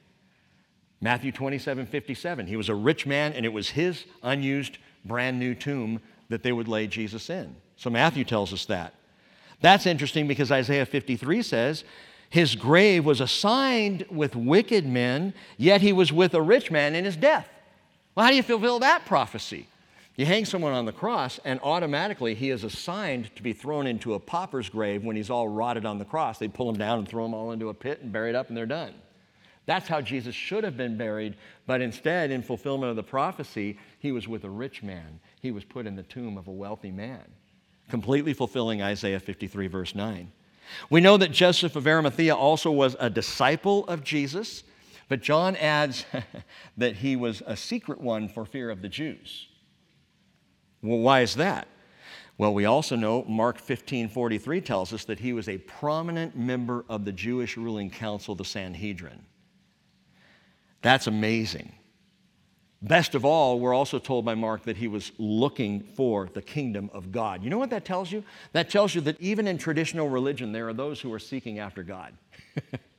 Matthew 1.03 1.31
27, 1.31 1.87
57. 1.87 2.47
He 2.47 2.57
was 2.57 2.71
a 2.71 2.75
rich 2.75 3.07
man, 3.07 3.35
and 3.35 3.45
it 3.45 3.53
was 3.53 3.69
his 3.69 4.07
unused, 4.23 4.79
brand 5.05 5.39
new 5.39 5.55
tomb 5.55 6.01
that 6.31 6.43
they 6.43 6.53
would 6.53 6.69
lay 6.69 6.87
Jesus 6.87 7.29
in. 7.29 7.55
So 7.77 7.91
Matthew 7.91 8.25
tells 8.25 8.55
us 8.55 8.65
that. 8.67 8.95
That's 9.61 9.85
interesting 9.85 10.27
because 10.27 10.51
Isaiah 10.51 10.87
53 10.87 11.43
says, 11.43 11.85
His 12.31 12.55
grave 12.55 13.05
was 13.05 13.21
assigned 13.21 14.07
with 14.11 14.35
wicked 14.35 14.87
men, 14.87 15.35
yet 15.59 15.83
he 15.83 15.93
was 15.93 16.11
with 16.11 16.33
a 16.33 16.41
rich 16.41 16.71
man 16.71 16.95
in 16.95 17.05
his 17.05 17.17
death. 17.17 17.49
Well, 18.15 18.25
how 18.25 18.31
do 18.31 18.37
you 18.37 18.43
fulfill 18.43 18.79
that 18.79 19.05
prophecy? 19.05 19.67
You 20.17 20.27
hang 20.27 20.45
someone 20.45 20.75
on 20.75 20.85
the 20.85 20.93
cross, 20.93 21.41
and 21.45 21.59
automatically 21.65 22.37
he 22.37 22.51
is 22.51 22.63
assigned 22.63 23.35
to 23.35 23.43
be 23.43 23.53
thrown 23.53 23.89
into 23.89 24.15
a 24.15 24.21
pauper's 24.21 24.69
grave 24.69 25.03
when 25.03 25.17
he's 25.17 25.31
all 25.31 25.49
rotted 25.49 25.85
on 25.85 25.99
the 25.99 26.05
cross. 26.05 26.39
They 26.39 26.47
pull 26.47 26.71
him 26.71 26.77
down 26.77 27.01
and 27.01 27.09
throw 27.09 27.25
him 27.25 27.35
all 27.35 27.51
into 27.51 27.69
a 27.69 27.75
pit 27.75 28.01
and 28.01 28.13
bury 28.13 28.31
it 28.31 28.37
up, 28.37 28.49
and 28.49 28.57
they're 28.57 28.65
done. 28.65 28.95
That's 29.67 29.89
how 29.89 30.01
Jesus 30.01 30.35
should 30.35 30.63
have 30.63 30.77
been 30.77 30.97
buried, 30.97 31.37
but 31.67 31.81
instead, 31.81 32.31
in 32.31 32.43
fulfillment 32.43 32.91
of 32.91 32.97
the 32.97 33.03
prophecy, 33.03 33.79
he 33.99 34.13
was 34.13 34.29
with 34.29 34.45
a 34.45 34.51
rich 34.51 34.85
man. 34.85 35.19
He 35.41 35.51
was 35.51 35.65
put 35.65 35.87
in 35.87 35.97
the 35.97 36.03
tomb 36.05 36.39
of 36.39 36.47
a 36.47 36.53
wealthy 36.53 36.93
man, 36.93 37.25
completely 37.89 38.35
fulfilling 38.35 38.83
Isaiah 38.83 39.21
53, 39.21 39.67
verse 39.67 39.95
9. 39.97 40.31
We 40.91 41.01
know 41.01 41.17
that 41.17 41.33
Joseph 41.33 41.75
of 41.75 41.89
Arimathea 41.89 42.37
also 42.37 42.71
was 42.71 42.95
a 43.01 43.11
disciple 43.11 43.85
of 43.87 44.05
Jesus, 44.05 44.63
but 45.09 45.23
John 45.23 45.57
adds 45.57 46.05
that 46.77 46.97
he 46.97 47.17
was 47.17 47.43
a 47.47 47.57
secret 47.57 48.01
one 48.01 48.29
for 48.29 48.45
fear 48.45 48.71
of 48.71 48.81
the 48.81 48.89
Jews. 48.89 49.49
Well, 50.85 50.99
why 50.99 51.23
is 51.23 51.35
that? 51.37 51.67
Well, 52.37 52.53
we 52.53 52.67
also 52.67 52.95
know 52.95 53.25
Mark 53.25 53.59
15 53.59 54.09
43 54.09 54.61
tells 54.61 54.93
us 54.93 55.05
that 55.05 55.21
he 55.21 55.33
was 55.33 55.49
a 55.49 55.59
prominent 55.59 56.37
member 56.37 56.85
of 56.89 57.05
the 57.05 57.13
Jewish 57.13 57.57
ruling 57.57 57.91
council, 57.91 58.35
the 58.35 58.45
Sanhedrin. 58.45 59.25
That's 60.83 61.07
amazing. 61.07 61.73
Best 62.83 63.15
of 63.15 63.25
all, 63.25 63.61
we're 63.61 63.73
also 63.73 63.99
told 63.99 64.27
by 64.27 64.35
Mark 64.35 64.65
that 64.65 64.77
he 64.77 64.89
was 64.89 65.13
looking 65.17 65.81
for 65.81 66.29
the 66.35 66.43
kingdom 66.43 66.91
of 66.93 67.11
God. 67.11 67.43
You 67.43 67.49
know 67.49 67.57
what 67.57 67.71
that 67.71 67.87
tells 67.87 68.13
you? 68.13 68.23
That 68.53 68.69
tells 68.69 68.95
you 68.95 69.01
that 69.03 69.19
even 69.23 69.47
in 69.47 69.57
traditional 69.57 70.11
religion, 70.11 70.53
there 70.53 70.69
are 70.69 70.75
those 70.75 71.01
who 71.01 71.11
are 71.15 71.19
seeking 71.19 71.61
after 71.61 71.83
God. 71.83 72.13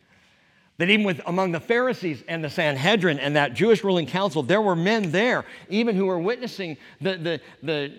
that 0.78 0.90
even 0.90 1.06
with, 1.06 1.22
among 1.26 1.52
the 1.52 1.60
Pharisees 1.60 2.24
and 2.28 2.44
the 2.44 2.50
Sanhedrin 2.50 3.20
and 3.20 3.36
that 3.36 3.54
Jewish 3.54 3.84
ruling 3.84 4.06
council, 4.06 4.44
there 4.44 4.62
were 4.62 4.76
men 4.76 5.12
there, 5.12 5.46
even 5.70 5.96
who 5.96 6.06
were 6.06 6.20
witnessing 6.20 6.78
the, 7.00 7.16
the, 7.18 7.42
the, 7.64 7.94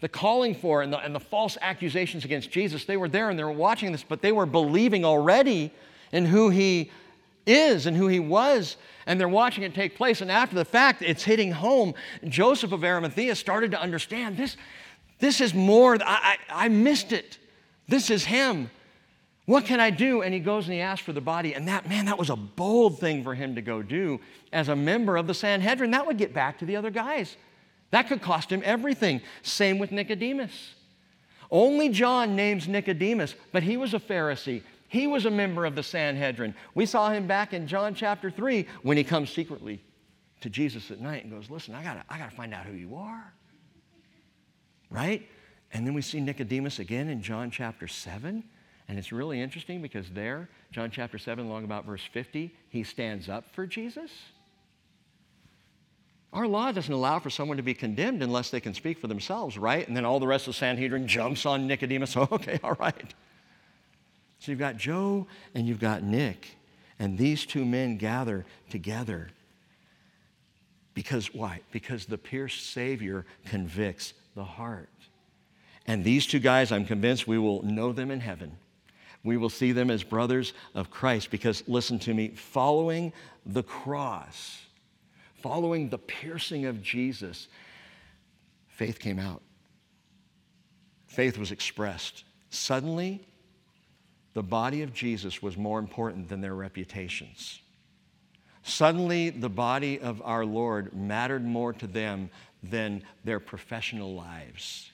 the 0.00 0.08
calling 0.08 0.54
for 0.54 0.82
and 0.82 0.92
the, 0.92 0.98
and 0.98 1.14
the 1.14 1.20
false 1.20 1.56
accusations 1.60 2.24
against 2.24 2.50
Jesus. 2.50 2.84
They 2.84 2.96
were 2.96 3.08
there 3.08 3.30
and 3.30 3.38
they 3.38 3.44
were 3.44 3.52
watching 3.52 3.92
this, 3.92 4.02
but 4.02 4.20
they 4.20 4.32
were 4.32 4.46
believing 4.46 5.04
already 5.04 5.72
in 6.10 6.26
who 6.26 6.50
he 6.50 6.90
is 7.46 7.86
and 7.86 7.96
who 7.96 8.08
he 8.08 8.18
was. 8.18 8.76
And 9.06 9.20
they're 9.20 9.28
watching 9.28 9.62
it 9.62 9.74
take 9.74 9.96
place. 9.96 10.20
And 10.20 10.30
after 10.30 10.56
the 10.56 10.64
fact, 10.64 11.02
it's 11.02 11.22
hitting 11.22 11.52
home. 11.52 11.94
Joseph 12.28 12.72
of 12.72 12.82
Arimathea 12.82 13.36
started 13.36 13.70
to 13.72 13.80
understand 13.80 14.36
this, 14.36 14.56
this 15.20 15.40
is 15.40 15.54
more, 15.54 15.98
I, 16.04 16.36
I, 16.50 16.66
I 16.66 16.68
missed 16.68 17.12
it. 17.12 17.38
This 17.86 18.10
is 18.10 18.24
him. 18.24 18.70
What 19.46 19.64
can 19.64 19.80
I 19.80 19.90
do? 19.90 20.22
And 20.22 20.32
he 20.32 20.40
goes 20.40 20.66
and 20.66 20.74
he 20.74 20.80
asks 20.80 21.04
for 21.04 21.12
the 21.12 21.20
body. 21.20 21.54
And 21.54 21.66
that, 21.66 21.88
man, 21.88 22.04
that 22.06 22.18
was 22.18 22.30
a 22.30 22.36
bold 22.36 23.00
thing 23.00 23.24
for 23.24 23.34
him 23.34 23.56
to 23.56 23.62
go 23.62 23.82
do 23.82 24.20
as 24.52 24.68
a 24.68 24.76
member 24.76 25.16
of 25.16 25.26
the 25.26 25.34
Sanhedrin. 25.34 25.90
That 25.90 26.06
would 26.06 26.18
get 26.18 26.32
back 26.32 26.58
to 26.58 26.64
the 26.64 26.76
other 26.76 26.90
guys. 26.90 27.36
That 27.90 28.08
could 28.08 28.22
cost 28.22 28.50
him 28.50 28.62
everything. 28.64 29.20
Same 29.42 29.78
with 29.78 29.90
Nicodemus. 29.90 30.74
Only 31.50 31.90
John 31.90 32.34
names 32.34 32.66
Nicodemus, 32.66 33.34
but 33.52 33.62
he 33.62 33.76
was 33.76 33.92
a 33.92 33.98
Pharisee. 33.98 34.62
He 34.88 35.06
was 35.06 35.26
a 35.26 35.30
member 35.30 35.66
of 35.66 35.74
the 35.74 35.82
Sanhedrin. 35.82 36.54
We 36.74 36.86
saw 36.86 37.10
him 37.10 37.26
back 37.26 37.52
in 37.52 37.66
John 37.66 37.94
chapter 37.94 38.30
3 38.30 38.66
when 38.82 38.96
he 38.96 39.04
comes 39.04 39.30
secretly 39.30 39.82
to 40.40 40.48
Jesus 40.48 40.90
at 40.90 41.00
night 41.00 41.24
and 41.24 41.32
goes, 41.32 41.50
Listen, 41.50 41.74
I 41.74 41.82
gotta, 41.82 42.04
I 42.08 42.18
gotta 42.18 42.34
find 42.34 42.54
out 42.54 42.64
who 42.64 42.74
you 42.74 42.96
are. 42.96 43.32
Right? 44.88 45.28
And 45.72 45.86
then 45.86 45.94
we 45.94 46.02
see 46.02 46.20
Nicodemus 46.20 46.78
again 46.78 47.08
in 47.08 47.22
John 47.22 47.50
chapter 47.50 47.88
7. 47.88 48.44
And 48.88 48.98
it's 48.98 49.12
really 49.12 49.40
interesting 49.40 49.80
because 49.80 50.10
there, 50.10 50.48
John 50.70 50.90
chapter 50.90 51.18
7, 51.18 51.48
long 51.48 51.64
about 51.64 51.84
verse 51.84 52.02
50, 52.12 52.54
he 52.68 52.82
stands 52.82 53.28
up 53.28 53.44
for 53.54 53.66
Jesus. 53.66 54.10
Our 56.32 56.48
law 56.48 56.72
doesn't 56.72 56.92
allow 56.92 57.18
for 57.18 57.30
someone 57.30 57.58
to 57.58 57.62
be 57.62 57.74
condemned 57.74 58.22
unless 58.22 58.50
they 58.50 58.60
can 58.60 58.72
speak 58.74 58.98
for 58.98 59.06
themselves, 59.06 59.58
right? 59.58 59.86
And 59.86 59.96
then 59.96 60.04
all 60.04 60.18
the 60.18 60.26
rest 60.26 60.48
of 60.48 60.54
the 60.54 60.58
Sanhedrin 60.58 61.06
jumps 61.06 61.44
on 61.44 61.66
Nicodemus. 61.66 62.16
Oh, 62.16 62.28
okay, 62.32 62.58
all 62.64 62.76
right. 62.80 63.14
So 64.38 64.50
you've 64.50 64.58
got 64.58 64.76
Joe 64.76 65.26
and 65.54 65.68
you've 65.68 65.78
got 65.78 66.02
Nick, 66.02 66.56
and 66.98 67.18
these 67.18 67.46
two 67.46 67.64
men 67.64 67.98
gather 67.98 68.44
together. 68.70 69.30
Because 70.94 71.32
why? 71.34 71.60
Because 71.70 72.06
the 72.06 72.18
pierced 72.18 72.72
Savior 72.72 73.24
convicts 73.46 74.14
the 74.34 74.44
heart. 74.44 74.88
And 75.86 76.02
these 76.02 76.26
two 76.26 76.38
guys, 76.38 76.72
I'm 76.72 76.84
convinced 76.84 77.26
we 77.26 77.38
will 77.38 77.62
know 77.62 77.92
them 77.92 78.10
in 78.10 78.20
heaven. 78.20 78.56
We 79.24 79.36
will 79.36 79.50
see 79.50 79.72
them 79.72 79.90
as 79.90 80.02
brothers 80.02 80.52
of 80.74 80.90
Christ 80.90 81.30
because, 81.30 81.62
listen 81.68 81.98
to 82.00 82.14
me, 82.14 82.28
following 82.30 83.12
the 83.46 83.62
cross, 83.62 84.60
following 85.34 85.88
the 85.88 85.98
piercing 85.98 86.66
of 86.66 86.82
Jesus, 86.82 87.48
faith 88.68 88.98
came 88.98 89.18
out. 89.18 89.42
Faith 91.06 91.38
was 91.38 91.52
expressed. 91.52 92.24
Suddenly, 92.50 93.26
the 94.34 94.42
body 94.42 94.82
of 94.82 94.94
Jesus 94.94 95.42
was 95.42 95.56
more 95.56 95.78
important 95.78 96.28
than 96.28 96.40
their 96.40 96.54
reputations. 96.54 97.60
Suddenly, 98.62 99.30
the 99.30 99.48
body 99.48 100.00
of 100.00 100.22
our 100.24 100.44
Lord 100.44 100.94
mattered 100.94 101.44
more 101.44 101.72
to 101.74 101.86
them 101.86 102.30
than 102.62 103.02
their 103.24 103.40
professional 103.40 104.14
lives. 104.14 104.90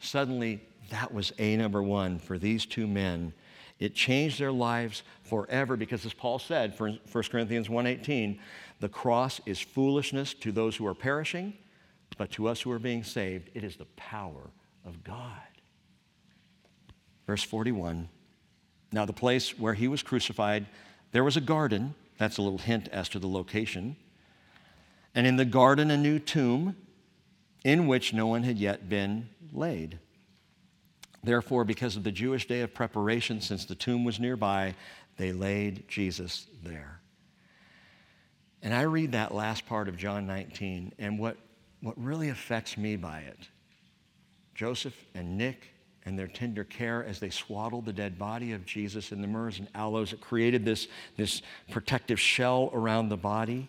Suddenly, 0.00 0.60
that 0.90 1.12
was 1.14 1.32
A 1.38 1.56
number 1.56 1.82
one 1.82 2.18
for 2.18 2.38
these 2.38 2.66
two 2.66 2.86
men. 2.86 3.32
It 3.78 3.94
changed 3.94 4.38
their 4.38 4.52
lives 4.52 5.02
forever 5.22 5.76
because, 5.76 6.06
as 6.06 6.14
Paul 6.14 6.38
said, 6.38 6.74
for 6.74 6.90
1 6.90 7.24
Corinthians 7.24 7.68
1.18, 7.68 8.38
the 8.80 8.88
cross 8.88 9.40
is 9.46 9.60
foolishness 9.60 10.34
to 10.34 10.52
those 10.52 10.76
who 10.76 10.86
are 10.86 10.94
perishing, 10.94 11.54
but 12.16 12.30
to 12.32 12.48
us 12.48 12.60
who 12.60 12.70
are 12.70 12.78
being 12.78 13.02
saved, 13.02 13.50
it 13.54 13.64
is 13.64 13.76
the 13.76 13.86
power 13.96 14.50
of 14.84 15.02
God. 15.02 15.40
Verse 17.26 17.42
41 17.42 18.08
Now, 18.92 19.04
the 19.04 19.12
place 19.12 19.58
where 19.58 19.74
he 19.74 19.88
was 19.88 20.02
crucified, 20.02 20.66
there 21.12 21.24
was 21.24 21.36
a 21.36 21.40
garden. 21.40 21.94
That's 22.18 22.38
a 22.38 22.42
little 22.42 22.58
hint 22.58 22.88
as 22.88 23.08
to 23.10 23.18
the 23.18 23.26
location. 23.26 23.96
And 25.16 25.26
in 25.26 25.36
the 25.36 25.44
garden, 25.44 25.90
a 25.90 25.96
new 25.96 26.18
tomb 26.18 26.76
in 27.64 27.86
which 27.86 28.12
no 28.12 28.26
one 28.26 28.42
had 28.42 28.58
yet 28.58 28.88
been 28.88 29.30
laid. 29.52 29.98
Therefore, 31.24 31.64
because 31.64 31.96
of 31.96 32.04
the 32.04 32.12
Jewish 32.12 32.46
day 32.46 32.60
of 32.60 32.74
preparation, 32.74 33.40
since 33.40 33.64
the 33.64 33.74
tomb 33.74 34.04
was 34.04 34.20
nearby, 34.20 34.74
they 35.16 35.32
laid 35.32 35.88
Jesus 35.88 36.46
there. 36.62 37.00
And 38.62 38.74
I 38.74 38.82
read 38.82 39.12
that 39.12 39.34
last 39.34 39.66
part 39.66 39.88
of 39.88 39.96
John 39.96 40.26
19, 40.26 40.92
and 40.98 41.18
what, 41.18 41.36
what 41.80 41.94
really 41.96 42.28
affects 42.28 42.76
me 42.76 42.96
by 42.96 43.20
it 43.20 43.48
Joseph 44.54 44.96
and 45.14 45.36
Nick 45.36 45.70
and 46.06 46.18
their 46.18 46.28
tender 46.28 46.64
care 46.64 47.04
as 47.04 47.18
they 47.18 47.30
swaddled 47.30 47.86
the 47.86 47.92
dead 47.92 48.18
body 48.18 48.52
of 48.52 48.66
Jesus 48.66 49.10
in 49.10 49.22
the 49.22 49.26
myrrhs 49.26 49.58
and 49.58 49.68
aloes. 49.74 50.12
It 50.12 50.20
created 50.20 50.64
this, 50.64 50.86
this 51.16 51.40
protective 51.70 52.20
shell 52.20 52.70
around 52.74 53.08
the 53.08 53.16
body. 53.16 53.68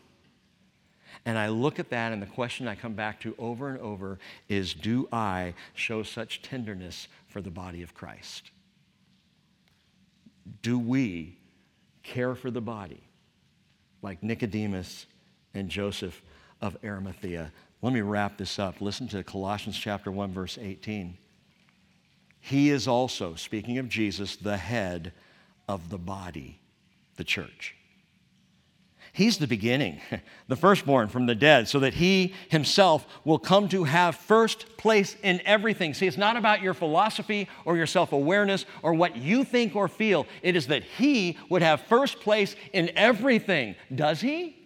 And 1.26 1.38
I 1.38 1.48
look 1.48 1.80
at 1.80 1.90
that, 1.90 2.12
and 2.12 2.22
the 2.22 2.28
question 2.28 2.68
I 2.68 2.76
come 2.76 2.94
back 2.94 3.22
to 3.22 3.34
over 3.40 3.70
and 3.70 3.80
over 3.80 4.20
is 4.48 4.74
Do 4.74 5.08
I 5.12 5.54
show 5.74 6.04
such 6.04 6.42
tenderness 6.42 7.08
for 7.36 7.42
the 7.42 7.52
body 7.52 7.82
of 7.82 7.94
Christ? 7.94 8.52
Do 10.62 10.80
we 10.80 11.38
care 12.02 12.34
for 12.34 12.50
the 12.50 12.62
body 12.62 13.04
like 14.02 14.24
Nicodemus 14.24 15.06
and 15.54 15.68
Joseph 15.68 16.22
of 16.62 16.78
Arimathea? 16.82 17.52
Let 17.82 17.92
me 17.92 18.00
wrap 18.00 18.38
this 18.38 18.58
up. 18.58 18.80
Listen 18.80 19.10
to 19.10 19.22
Colossians 19.22 19.78
chapter 19.78 20.12
1 20.12 20.32
verse 20.32 20.58
18. 20.58 21.18
He 22.40 22.70
is 22.70 22.88
also, 22.88 23.36
speaking 23.36 23.80
of 23.80 23.90
Jesus, 23.90 24.38
the 24.38 24.56
head 24.56 25.12
of 25.68 25.90
the 25.90 25.98
body, 25.98 26.62
the 27.18 27.26
church. 27.26 27.76
He's 29.16 29.38
the 29.38 29.48
beginning, 29.48 30.02
the 30.50 30.58
firstborn 30.58 31.08
from 31.08 31.26
the 31.26 31.36
dead, 31.36 31.70
so 31.70 31.80
that 31.80 31.94
he 31.94 32.34
himself 32.50 33.08
will 33.24 33.40
come 33.40 33.70
to 33.70 33.86
have 33.86 34.18
first 34.18 34.76
place 34.76 35.16
in 35.24 35.42
everything. 35.46 35.94
See, 35.94 36.06
it's 36.06 36.18
not 36.18 36.36
about 36.36 36.62
your 36.62 36.74
philosophy 36.74 37.48
or 37.64 37.78
your 37.78 37.86
self 37.88 38.12
awareness 38.12 38.66
or 38.84 38.94
what 38.94 39.16
you 39.16 39.46
think 39.46 39.74
or 39.74 39.88
feel. 39.88 40.28
It 40.42 40.58
is 40.58 40.68
that 40.68 40.84
he 40.84 41.38
would 41.50 41.62
have 41.62 41.80
first 41.84 42.20
place 42.20 42.58
in 42.74 42.92
everything. 42.98 43.76
Does 43.94 44.20
he? 44.20 44.58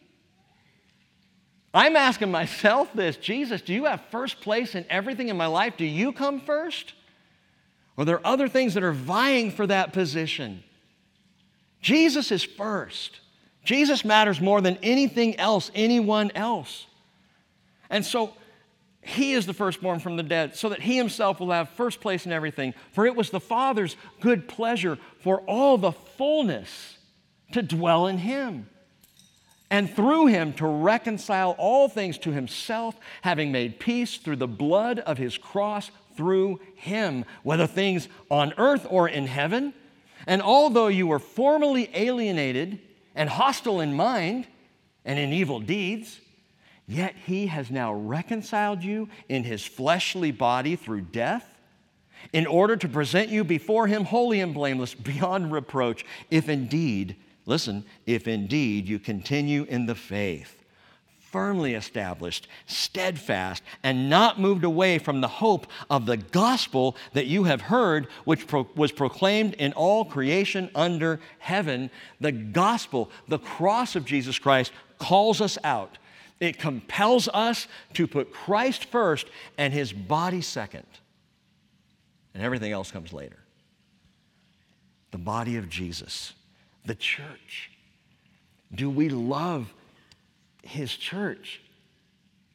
I'm 1.71 1.95
asking 1.95 2.31
myself 2.31 2.91
this 2.95 3.17
Jesus, 3.17 3.61
do 3.61 3.71
you 3.71 3.85
have 3.85 4.01
first 4.09 4.41
place 4.41 4.73
in 4.73 4.83
everything 4.89 5.29
in 5.29 5.37
my 5.37 5.45
life? 5.45 5.77
Do 5.77 5.85
you 5.85 6.11
come 6.11 6.41
first? 6.41 6.93
Or 7.95 8.01
are 8.01 8.05
there 8.05 8.25
other 8.25 8.47
things 8.47 8.73
that 8.73 8.81
are 8.81 8.93
vying 8.93 9.51
for 9.51 9.67
that 9.67 9.93
position. 9.93 10.63
Jesus 11.83 12.31
is 12.31 12.43
first. 12.43 13.19
Jesus 13.69 14.03
matters 14.03 14.41
more 14.41 14.61
than 14.61 14.79
anything 14.81 15.39
else, 15.39 15.69
anyone 15.75 16.31
else. 16.33 16.87
And 17.91 18.03
so 18.03 18.33
he 18.99 19.33
is 19.33 19.45
the 19.45 19.53
firstborn 19.53 19.99
from 19.99 20.17
the 20.17 20.23
dead, 20.23 20.55
so 20.55 20.69
that 20.69 20.81
he 20.81 20.97
himself 20.97 21.39
will 21.39 21.51
have 21.51 21.69
first 21.69 22.01
place 22.01 22.25
in 22.25 22.31
everything. 22.31 22.73
For 22.93 23.05
it 23.05 23.15
was 23.15 23.29
the 23.29 23.39
Father's 23.39 23.95
good 24.21 24.47
pleasure 24.47 24.97
for 25.19 25.41
all 25.41 25.77
the 25.77 25.91
fullness 25.91 26.97
to 27.51 27.61
dwell 27.61 28.07
in 28.07 28.17
him, 28.17 28.67
and 29.69 29.87
through 29.87 30.25
him 30.25 30.51
to 30.53 30.65
reconcile 30.65 31.51
all 31.59 31.87
things 31.87 32.17
to 32.17 32.31
himself, 32.31 32.95
having 33.21 33.51
made 33.51 33.79
peace 33.79 34.17
through 34.17 34.37
the 34.37 34.47
blood 34.47 34.97
of 34.97 35.19
his 35.19 35.37
cross 35.37 35.91
through 36.17 36.59
him, 36.73 37.23
whether 37.43 37.67
things 37.67 38.07
on 38.31 38.51
earth 38.57 38.87
or 38.89 39.07
in 39.07 39.27
heaven. 39.27 39.75
And 40.25 40.41
although 40.41 40.87
you 40.87 41.05
were 41.05 41.19
formerly 41.19 41.91
alienated 41.93 42.79
and 43.19 43.29
hostile 43.29 43.81
in 43.81 43.93
mind 43.93 44.47
and 45.03 45.19
in 45.19 45.33
evil 45.33 45.59
deeds, 45.59 46.21
yet 46.87 47.13
he 47.25 47.47
has 47.47 47.69
now 47.69 47.93
reconciled 47.93 48.81
you 48.81 49.09
in 49.27 49.43
his 49.43 49.65
fleshly 49.65 50.31
body 50.31 50.77
through 50.77 51.01
death 51.01 51.45
in 52.31 52.47
order 52.47 52.77
to 52.77 52.87
present 52.87 53.27
you 53.29 53.43
before 53.43 53.87
him 53.87 54.05
holy 54.05 54.39
and 54.39 54.53
blameless 54.53 54.95
beyond 54.95 55.51
reproach, 55.51 56.05
if 56.31 56.47
indeed, 56.47 57.17
listen, 57.45 57.83
if 58.05 58.25
indeed 58.25 58.87
you 58.87 58.97
continue 58.97 59.65
in 59.65 59.85
the 59.85 59.95
faith 59.95 60.58
firmly 61.31 61.75
established, 61.75 62.47
steadfast, 62.65 63.63
and 63.83 64.09
not 64.09 64.39
moved 64.39 64.63
away 64.63 64.97
from 64.97 65.21
the 65.21 65.27
hope 65.27 65.67
of 65.89 66.05
the 66.05 66.17
gospel 66.17 66.95
that 67.13 67.27
you 67.27 67.43
have 67.43 67.61
heard, 67.61 68.07
which 68.25 68.47
pro- 68.47 68.67
was 68.75 68.91
proclaimed 68.91 69.53
in 69.55 69.71
all 69.73 70.05
creation 70.05 70.69
under 70.73 71.19
heaven. 71.37 71.91
The 72.19 72.31
gospel, 72.31 73.11
the 73.27 73.39
cross 73.39 73.95
of 73.95 74.05
Jesus 74.05 74.39
Christ, 74.39 74.71
calls 74.97 75.39
us 75.39 75.57
out. 75.63 75.97
It 76.39 76.57
compels 76.57 77.27
us 77.33 77.67
to 77.93 78.07
put 78.07 78.31
Christ 78.31 78.85
first 78.85 79.27
and 79.57 79.73
his 79.73 79.93
body 79.93 80.41
second. 80.41 80.87
And 82.33 82.43
everything 82.43 82.71
else 82.71 82.91
comes 82.91 83.13
later. 83.13 83.39
The 85.11 85.17
body 85.17 85.57
of 85.57 85.69
Jesus, 85.69 86.33
the 86.85 86.95
church. 86.95 87.71
Do 88.73 88.89
we 88.89 89.09
love 89.09 89.73
his 90.63 90.95
church 90.95 91.61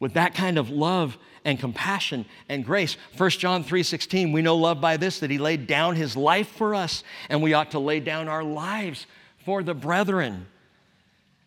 with 0.01 0.15
that 0.15 0.35
kind 0.35 0.59
of 0.59 0.71
love 0.71 1.17
and 1.45 1.59
compassion 1.59 2.25
and 2.49 2.65
grace. 2.65 2.97
1 3.17 3.31
John 3.31 3.65
3:16, 3.65 4.33
we 4.33 4.43
know 4.43 4.57
love 4.57 4.81
by 4.81 4.97
this 4.97 5.21
that 5.21 5.31
he 5.31 5.39
laid 5.39 5.67
down 5.67 5.97
his 5.97 6.17
life 6.17 6.49
for 6.49 6.75
us 6.75 7.03
and 7.29 7.43
we 7.43 7.55
ought 7.55 7.71
to 7.73 7.79
lay 7.79 8.01
down 8.01 8.29
our 8.29 8.45
lives 8.45 9.07
for 9.45 9.63
the 9.63 9.75
brethren. 9.75 10.47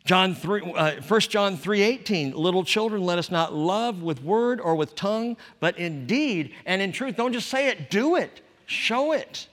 John 0.06 0.36
3, 0.36 0.62
uh, 0.74 1.02
1 1.02 1.30
John 1.30 1.58
3:18, 1.58 2.34
little 2.34 2.64
children, 2.64 3.04
let 3.04 3.18
us 3.18 3.30
not 3.30 3.54
love 3.54 4.02
with 4.02 4.24
word 4.24 4.62
or 4.62 4.76
with 4.76 4.96
tongue, 4.96 5.36
but 5.60 5.78
in 5.78 6.06
deed 6.06 6.54
and 6.66 6.82
in 6.82 6.92
truth. 6.92 7.18
Don't 7.18 7.34
just 7.34 7.50
say 7.50 7.68
it, 7.68 7.90
do 7.90 8.16
it. 8.16 8.42
Show 8.66 9.12
it. 9.12 9.48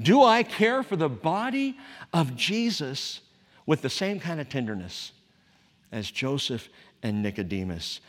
Do 0.00 0.24
I 0.24 0.42
care 0.42 0.82
for 0.82 0.96
the 0.96 1.08
body 1.08 1.76
of 2.12 2.34
Jesus 2.34 3.20
with 3.66 3.82
the 3.82 3.90
same 3.90 4.18
kind 4.18 4.40
of 4.40 4.48
tenderness 4.48 5.12
as 5.92 6.10
Joseph 6.10 6.68
and 7.02 7.22
Nicodemus. 7.22 8.00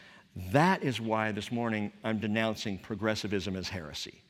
That 0.51 0.83
is 0.83 1.01
why 1.01 1.31
this 1.31 1.51
morning 1.51 1.91
I'm 2.03 2.19
denouncing 2.19 2.77
progressivism 2.77 3.55
as 3.55 3.69
heresy. 3.69 4.21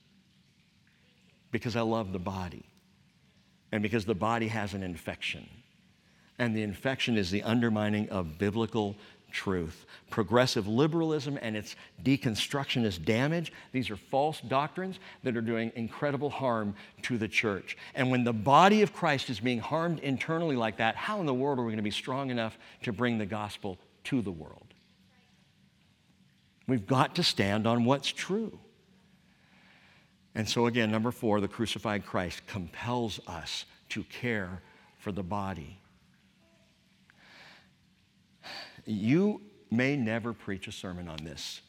Because 1.51 1.75
I 1.75 1.81
love 1.81 2.13
the 2.13 2.19
body, 2.19 2.65
and 3.71 3.83
because 3.83 4.05
the 4.05 4.15
body 4.15 4.47
has 4.47 4.73
an 4.73 4.83
infection. 4.83 5.47
And 6.39 6.55
the 6.55 6.63
infection 6.63 7.17
is 7.17 7.29
the 7.29 7.43
undermining 7.43 8.09
of 8.09 8.37
biblical 8.37 8.95
truth. 9.31 9.85
Progressive 10.09 10.67
liberalism 10.67 11.39
and 11.41 11.55
its 11.55 11.75
deconstructionist 12.03 13.05
damage, 13.05 13.51
these 13.71 13.89
are 13.89 13.95
false 13.95 14.41
doctrines 14.41 14.99
that 15.23 15.35
are 15.37 15.41
doing 15.41 15.71
incredible 15.75 16.29
harm 16.29 16.75
to 17.03 17.17
the 17.17 17.27
church. 17.27 17.77
And 17.95 18.11
when 18.11 18.23
the 18.23 18.33
body 18.33 18.81
of 18.81 18.93
Christ 18.93 19.29
is 19.29 19.39
being 19.39 19.59
harmed 19.59 19.99
internally 19.99 20.55
like 20.55 20.77
that, 20.77 20.95
how 20.95 21.19
in 21.19 21.25
the 21.25 21.33
world 21.33 21.59
are 21.59 21.63
we 21.63 21.69
going 21.69 21.77
to 21.77 21.83
be 21.83 21.91
strong 21.91 22.29
enough 22.29 22.57
to 22.83 22.93
bring 22.93 23.17
the 23.17 23.25
gospel 23.25 23.77
to 24.05 24.21
the 24.21 24.31
world? 24.31 24.73
We've 26.67 26.87
got 26.87 27.15
to 27.15 27.23
stand 27.23 27.67
on 27.67 27.85
what's 27.85 28.09
true. 28.09 28.57
And 30.35 30.47
so, 30.47 30.67
again, 30.67 30.91
number 30.91 31.11
four, 31.11 31.41
the 31.41 31.47
crucified 31.47 32.05
Christ 32.05 32.45
compels 32.47 33.19
us 33.27 33.65
to 33.89 34.03
care 34.03 34.61
for 34.97 35.11
the 35.11 35.23
body. 35.23 35.80
You 38.91 39.41
may 39.69 39.95
never 39.95 40.33
preach 40.33 40.67
a 40.67 40.71
sermon 40.71 41.07
on 41.07 41.17
this. 41.23 41.61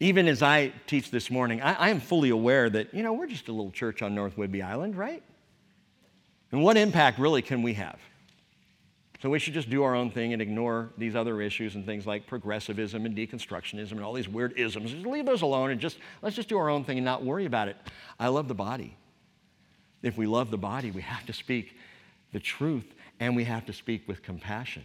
Even 0.00 0.26
as 0.26 0.42
I 0.42 0.72
teach 0.88 1.10
this 1.10 1.30
morning, 1.30 1.62
I, 1.62 1.74
I 1.74 1.88
am 1.90 2.00
fully 2.00 2.30
aware 2.30 2.68
that, 2.68 2.92
you 2.92 3.04
know, 3.04 3.12
we're 3.12 3.28
just 3.28 3.48
a 3.48 3.52
little 3.52 3.70
church 3.70 4.02
on 4.02 4.14
North 4.14 4.36
Whidbey 4.36 4.64
Island, 4.64 4.96
right? 4.96 5.22
And 6.50 6.62
what 6.62 6.76
impact 6.76 7.18
really 7.18 7.40
can 7.40 7.62
we 7.62 7.74
have? 7.74 7.98
So 9.22 9.30
we 9.30 9.38
should 9.38 9.54
just 9.54 9.70
do 9.70 9.84
our 9.84 9.94
own 9.94 10.10
thing 10.10 10.32
and 10.32 10.42
ignore 10.42 10.90
these 10.98 11.14
other 11.14 11.40
issues 11.40 11.76
and 11.76 11.86
things 11.86 12.08
like 12.08 12.26
progressivism 12.26 13.06
and 13.06 13.16
deconstructionism 13.16 13.92
and 13.92 14.02
all 14.02 14.12
these 14.12 14.28
weird 14.28 14.54
isms. 14.58 14.90
Just 14.90 15.06
leave 15.06 15.24
those 15.24 15.42
alone 15.42 15.70
and 15.70 15.80
just 15.80 15.96
let's 16.22 16.34
just 16.34 16.48
do 16.48 16.58
our 16.58 16.68
own 16.68 16.82
thing 16.82 16.98
and 16.98 17.04
not 17.04 17.24
worry 17.24 17.46
about 17.46 17.68
it. 17.68 17.76
I 18.18 18.26
love 18.28 18.48
the 18.48 18.54
body. 18.54 18.96
If 20.02 20.18
we 20.18 20.26
love 20.26 20.50
the 20.50 20.58
body, 20.58 20.90
we 20.90 21.02
have 21.02 21.24
to 21.26 21.32
speak 21.32 21.76
the 22.32 22.40
truth 22.40 22.92
and 23.20 23.36
we 23.36 23.44
have 23.44 23.64
to 23.66 23.72
speak 23.72 24.08
with 24.08 24.24
compassion. 24.24 24.82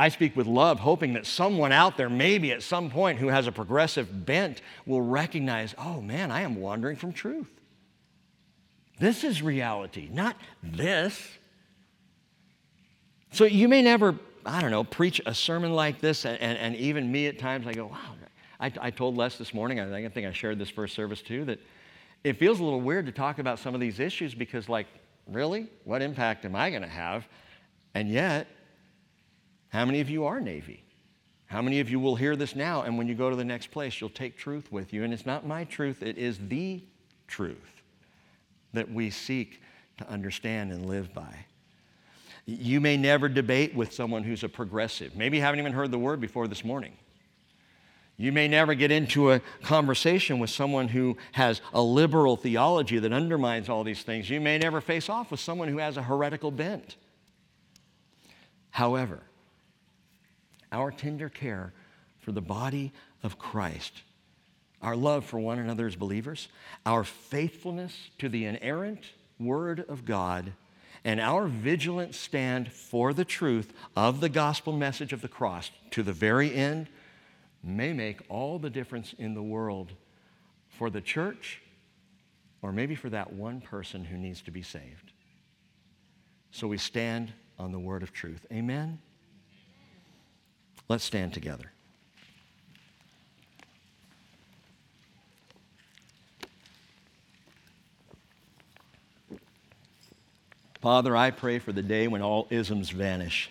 I 0.00 0.08
speak 0.08 0.34
with 0.34 0.46
love, 0.46 0.80
hoping 0.80 1.12
that 1.12 1.26
someone 1.26 1.72
out 1.72 1.98
there, 1.98 2.08
maybe 2.08 2.52
at 2.52 2.62
some 2.62 2.88
point, 2.88 3.18
who 3.18 3.28
has 3.28 3.46
a 3.46 3.52
progressive 3.52 4.24
bent, 4.24 4.62
will 4.86 5.02
recognize, 5.02 5.74
oh 5.76 6.00
man, 6.00 6.30
I 6.30 6.40
am 6.40 6.56
wandering 6.56 6.96
from 6.96 7.12
truth. 7.12 7.50
This 8.98 9.24
is 9.24 9.42
reality, 9.42 10.08
not 10.10 10.38
this. 10.62 11.28
So 13.32 13.44
you 13.44 13.68
may 13.68 13.82
never, 13.82 14.18
I 14.46 14.62
don't 14.62 14.70
know, 14.70 14.84
preach 14.84 15.20
a 15.26 15.34
sermon 15.34 15.74
like 15.74 16.00
this, 16.00 16.24
and, 16.24 16.40
and, 16.40 16.74
even 16.76 17.12
me 17.12 17.26
at 17.26 17.38
times, 17.38 17.66
I 17.66 17.74
go, 17.74 17.88
wow. 17.88 18.14
I, 18.58 18.72
I 18.80 18.90
told 18.90 19.18
Les 19.18 19.36
this 19.36 19.52
morning, 19.52 19.80
I 19.80 19.90
think, 19.90 20.06
I 20.06 20.08
think 20.08 20.26
I 20.26 20.32
shared 20.32 20.58
this 20.58 20.70
first 20.70 20.94
service 20.94 21.20
too, 21.20 21.44
that 21.44 21.60
it 22.24 22.38
feels 22.38 22.58
a 22.58 22.64
little 22.64 22.80
weird 22.80 23.04
to 23.04 23.12
talk 23.12 23.38
about 23.38 23.58
some 23.58 23.74
of 23.74 23.82
these 23.82 24.00
issues 24.00 24.34
because, 24.34 24.66
like, 24.66 24.86
really? 25.26 25.68
What 25.84 26.00
impact 26.00 26.46
am 26.46 26.56
I 26.56 26.70
going 26.70 26.80
to 26.80 26.88
have? 26.88 27.28
And 27.92 28.08
yet, 28.08 28.46
how 29.70 29.84
many 29.84 30.00
of 30.00 30.10
you 30.10 30.26
are 30.26 30.40
Navy? 30.40 30.84
How 31.46 31.62
many 31.62 31.80
of 31.80 31.90
you 31.90 31.98
will 31.98 32.14
hear 32.14 32.36
this 32.36 32.54
now, 32.54 32.82
and 32.82 32.96
when 32.96 33.08
you 33.08 33.14
go 33.16 33.28
to 33.28 33.34
the 33.34 33.44
next 33.44 33.72
place, 33.72 34.00
you'll 34.00 34.10
take 34.10 34.36
truth 34.36 34.70
with 34.70 34.92
you? 34.92 35.02
And 35.02 35.12
it's 35.12 35.26
not 35.26 35.44
my 35.44 35.64
truth, 35.64 36.02
it 36.02 36.16
is 36.16 36.38
the 36.48 36.84
truth 37.26 37.56
that 38.72 38.90
we 38.92 39.10
seek 39.10 39.60
to 39.98 40.08
understand 40.08 40.70
and 40.70 40.86
live 40.86 41.12
by. 41.12 41.46
You 42.46 42.80
may 42.80 42.96
never 42.96 43.28
debate 43.28 43.74
with 43.74 43.92
someone 43.92 44.22
who's 44.22 44.44
a 44.44 44.48
progressive. 44.48 45.16
Maybe 45.16 45.38
you 45.38 45.42
haven't 45.42 45.60
even 45.60 45.72
heard 45.72 45.90
the 45.90 45.98
word 45.98 46.20
before 46.20 46.46
this 46.46 46.64
morning. 46.64 46.92
You 48.16 48.32
may 48.32 48.48
never 48.48 48.74
get 48.74 48.90
into 48.90 49.32
a 49.32 49.40
conversation 49.62 50.38
with 50.38 50.50
someone 50.50 50.88
who 50.88 51.16
has 51.32 51.60
a 51.72 51.80
liberal 51.80 52.36
theology 52.36 52.98
that 52.98 53.12
undermines 53.12 53.68
all 53.68 53.82
these 53.82 54.02
things. 54.02 54.28
You 54.28 54.40
may 54.40 54.58
never 54.58 54.80
face 54.80 55.08
off 55.08 55.30
with 55.30 55.40
someone 55.40 55.68
who 55.68 55.78
has 55.78 55.96
a 55.96 56.02
heretical 56.02 56.50
bent. 56.50 56.96
However, 58.70 59.22
our 60.72 60.90
tender 60.90 61.28
care 61.28 61.72
for 62.20 62.32
the 62.32 62.40
body 62.40 62.92
of 63.22 63.38
Christ, 63.38 64.02
our 64.82 64.96
love 64.96 65.24
for 65.24 65.38
one 65.38 65.58
another 65.58 65.86
as 65.86 65.96
believers, 65.96 66.48
our 66.86 67.04
faithfulness 67.04 68.10
to 68.18 68.28
the 68.28 68.44
inerrant 68.44 69.04
Word 69.38 69.84
of 69.88 70.04
God, 70.04 70.52
and 71.04 71.20
our 71.20 71.46
vigilant 71.46 72.14
stand 72.14 72.72
for 72.72 73.12
the 73.12 73.24
truth 73.24 73.72
of 73.96 74.20
the 74.20 74.28
gospel 74.28 74.72
message 74.72 75.12
of 75.12 75.22
the 75.22 75.28
cross 75.28 75.70
to 75.92 76.02
the 76.02 76.12
very 76.12 76.54
end 76.54 76.88
may 77.62 77.92
make 77.92 78.20
all 78.28 78.58
the 78.58 78.70
difference 78.70 79.14
in 79.18 79.34
the 79.34 79.42
world 79.42 79.92
for 80.68 80.90
the 80.90 81.00
church 81.00 81.60
or 82.62 82.72
maybe 82.72 82.94
for 82.94 83.08
that 83.08 83.32
one 83.32 83.60
person 83.60 84.04
who 84.04 84.16
needs 84.16 84.42
to 84.42 84.50
be 84.50 84.62
saved. 84.62 85.12
So 86.50 86.66
we 86.66 86.78
stand 86.78 87.32
on 87.58 87.72
the 87.72 87.78
word 87.78 88.02
of 88.02 88.12
truth. 88.12 88.44
Amen? 88.52 88.98
Let's 90.90 91.04
stand 91.04 91.32
together. 91.32 91.70
Father, 100.80 101.16
I 101.16 101.30
pray 101.30 101.60
for 101.60 101.70
the 101.70 101.80
day 101.80 102.08
when 102.08 102.22
all 102.22 102.48
isms 102.50 102.90
vanish. 102.90 103.50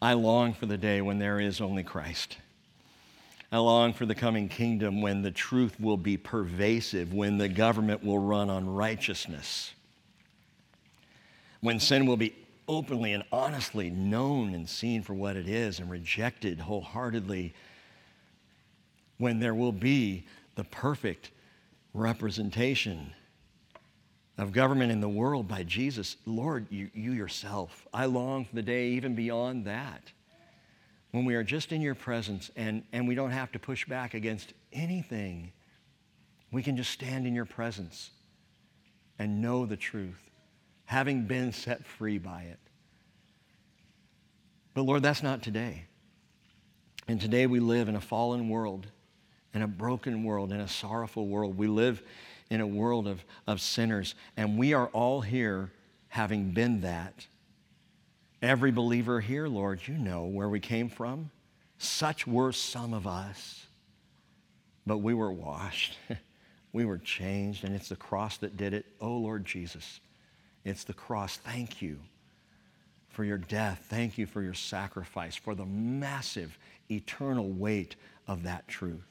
I 0.00 0.14
long 0.14 0.54
for 0.54 0.64
the 0.64 0.78
day 0.78 1.02
when 1.02 1.18
there 1.18 1.38
is 1.38 1.60
only 1.60 1.82
Christ. 1.82 2.38
I 3.52 3.58
long 3.58 3.92
for 3.92 4.06
the 4.06 4.14
coming 4.14 4.48
kingdom 4.48 5.02
when 5.02 5.20
the 5.20 5.30
truth 5.30 5.78
will 5.78 5.98
be 5.98 6.16
pervasive, 6.16 7.12
when 7.12 7.36
the 7.36 7.50
government 7.50 8.02
will 8.02 8.20
run 8.20 8.48
on 8.48 8.66
righteousness, 8.66 9.74
when 11.60 11.78
sin 11.78 12.06
will 12.06 12.16
be 12.16 12.45
openly 12.68 13.12
and 13.12 13.22
honestly 13.30 13.90
known 13.90 14.54
and 14.54 14.68
seen 14.68 15.02
for 15.02 15.14
what 15.14 15.36
it 15.36 15.48
is 15.48 15.78
and 15.78 15.90
rejected 15.90 16.60
wholeheartedly, 16.60 17.54
when 19.18 19.38
there 19.38 19.54
will 19.54 19.72
be 19.72 20.26
the 20.56 20.64
perfect 20.64 21.30
representation 21.94 23.12
of 24.38 24.52
government 24.52 24.92
in 24.92 25.00
the 25.00 25.08
world 25.08 25.48
by 25.48 25.62
Jesus, 25.62 26.16
Lord, 26.26 26.66
you, 26.70 26.90
you 26.92 27.12
yourself. 27.12 27.86
I 27.94 28.04
long 28.06 28.44
for 28.44 28.54
the 28.54 28.62
day 28.62 28.88
even 28.88 29.14
beyond 29.14 29.64
that, 29.64 30.12
when 31.12 31.24
we 31.24 31.34
are 31.34 31.42
just 31.42 31.72
in 31.72 31.80
your 31.80 31.94
presence 31.94 32.50
and, 32.56 32.82
and 32.92 33.08
we 33.08 33.14
don't 33.14 33.30
have 33.30 33.50
to 33.52 33.58
push 33.58 33.86
back 33.86 34.12
against 34.12 34.52
anything. 34.72 35.52
We 36.52 36.62
can 36.62 36.76
just 36.76 36.90
stand 36.90 37.26
in 37.26 37.34
your 37.34 37.46
presence 37.46 38.10
and 39.18 39.40
know 39.40 39.64
the 39.64 39.76
truth, 39.76 40.25
having 40.86 41.26
been 41.26 41.52
set 41.52 41.84
free 41.84 42.18
by 42.18 42.42
it. 42.42 42.58
But 44.74 44.82
Lord, 44.82 45.02
that's 45.02 45.22
not 45.22 45.42
today. 45.42 45.84
And 47.08 47.20
today 47.20 47.46
we 47.46 47.60
live 47.60 47.88
in 47.88 47.96
a 47.96 48.00
fallen 48.00 48.48
world, 48.48 48.86
in 49.54 49.62
a 49.62 49.68
broken 49.68 50.24
world, 50.24 50.52
in 50.52 50.60
a 50.60 50.68
sorrowful 50.68 51.26
world. 51.28 51.56
We 51.56 51.66
live 51.66 52.02
in 52.50 52.60
a 52.60 52.66
world 52.66 53.06
of, 53.06 53.24
of 53.46 53.60
sinners. 53.60 54.14
And 54.36 54.58
we 54.58 54.72
are 54.72 54.88
all 54.88 55.20
here 55.20 55.70
having 56.08 56.50
been 56.50 56.80
that. 56.82 57.26
Every 58.42 58.70
believer 58.70 59.20
here, 59.20 59.48
Lord, 59.48 59.80
you 59.86 59.94
know 59.94 60.24
where 60.24 60.48
we 60.48 60.60
came 60.60 60.88
from. 60.88 61.30
Such 61.78 62.26
were 62.26 62.52
some 62.52 62.94
of 62.94 63.06
us. 63.06 63.66
But 64.86 64.98
we 64.98 65.14
were 65.14 65.32
washed, 65.32 65.98
we 66.72 66.84
were 66.84 66.98
changed, 66.98 67.64
and 67.64 67.74
it's 67.74 67.88
the 67.88 67.96
cross 67.96 68.36
that 68.38 68.56
did 68.56 68.72
it. 68.72 68.86
Oh, 69.00 69.16
Lord 69.16 69.44
Jesus, 69.44 70.00
it's 70.66 70.82
the 70.82 70.92
cross. 70.92 71.36
Thank 71.36 71.80
you 71.80 72.00
for 73.08 73.24
your 73.24 73.38
death. 73.38 73.86
Thank 73.88 74.18
you 74.18 74.26
for 74.26 74.42
your 74.42 74.52
sacrifice, 74.52 75.36
for 75.36 75.54
the 75.54 75.64
massive 75.64 76.58
eternal 76.90 77.48
weight 77.48 77.94
of 78.26 78.42
that 78.42 78.66
truth. 78.66 79.06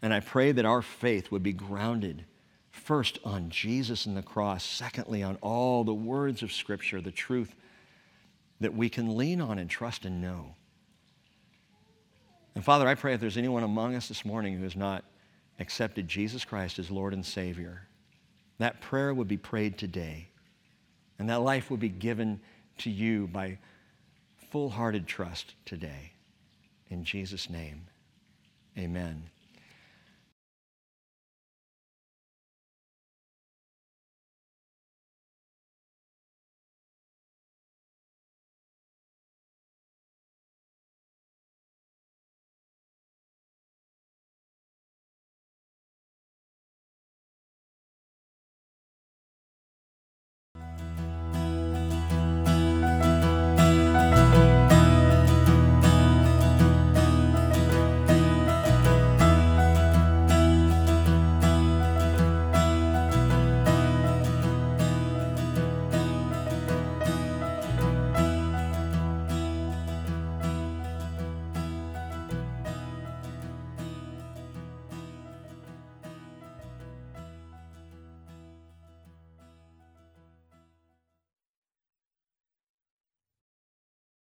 And 0.00 0.14
I 0.14 0.20
pray 0.20 0.50
that 0.52 0.64
our 0.64 0.80
faith 0.80 1.30
would 1.30 1.42
be 1.42 1.52
grounded 1.52 2.24
first 2.70 3.18
on 3.22 3.50
Jesus 3.50 4.06
and 4.06 4.16
the 4.16 4.22
cross, 4.22 4.64
secondly, 4.64 5.22
on 5.22 5.36
all 5.42 5.84
the 5.84 5.94
words 5.94 6.42
of 6.42 6.52
Scripture, 6.52 7.02
the 7.02 7.10
truth 7.10 7.54
that 8.60 8.74
we 8.74 8.88
can 8.88 9.18
lean 9.18 9.42
on 9.42 9.58
and 9.58 9.68
trust 9.68 10.06
and 10.06 10.22
know. 10.22 10.54
And 12.54 12.64
Father, 12.64 12.88
I 12.88 12.94
pray 12.94 13.12
if 13.12 13.20
there's 13.20 13.36
anyone 13.36 13.62
among 13.62 13.94
us 13.94 14.08
this 14.08 14.24
morning 14.24 14.56
who 14.56 14.64
has 14.64 14.76
not 14.76 15.04
accepted 15.58 16.08
Jesus 16.08 16.46
Christ 16.46 16.78
as 16.78 16.90
Lord 16.90 17.12
and 17.12 17.26
Savior, 17.26 17.88
that 18.58 18.80
prayer 18.80 19.12
would 19.12 19.28
be 19.28 19.36
prayed 19.36 19.78
today. 19.78 20.28
And 21.18 21.28
that 21.28 21.40
life 21.40 21.70
would 21.70 21.80
be 21.80 21.88
given 21.88 22.40
to 22.78 22.90
you 22.90 23.28
by 23.28 23.58
full 24.50 24.70
hearted 24.70 25.06
trust 25.06 25.54
today. 25.64 26.12
In 26.88 27.04
Jesus' 27.04 27.48
name, 27.48 27.86
amen. 28.78 29.24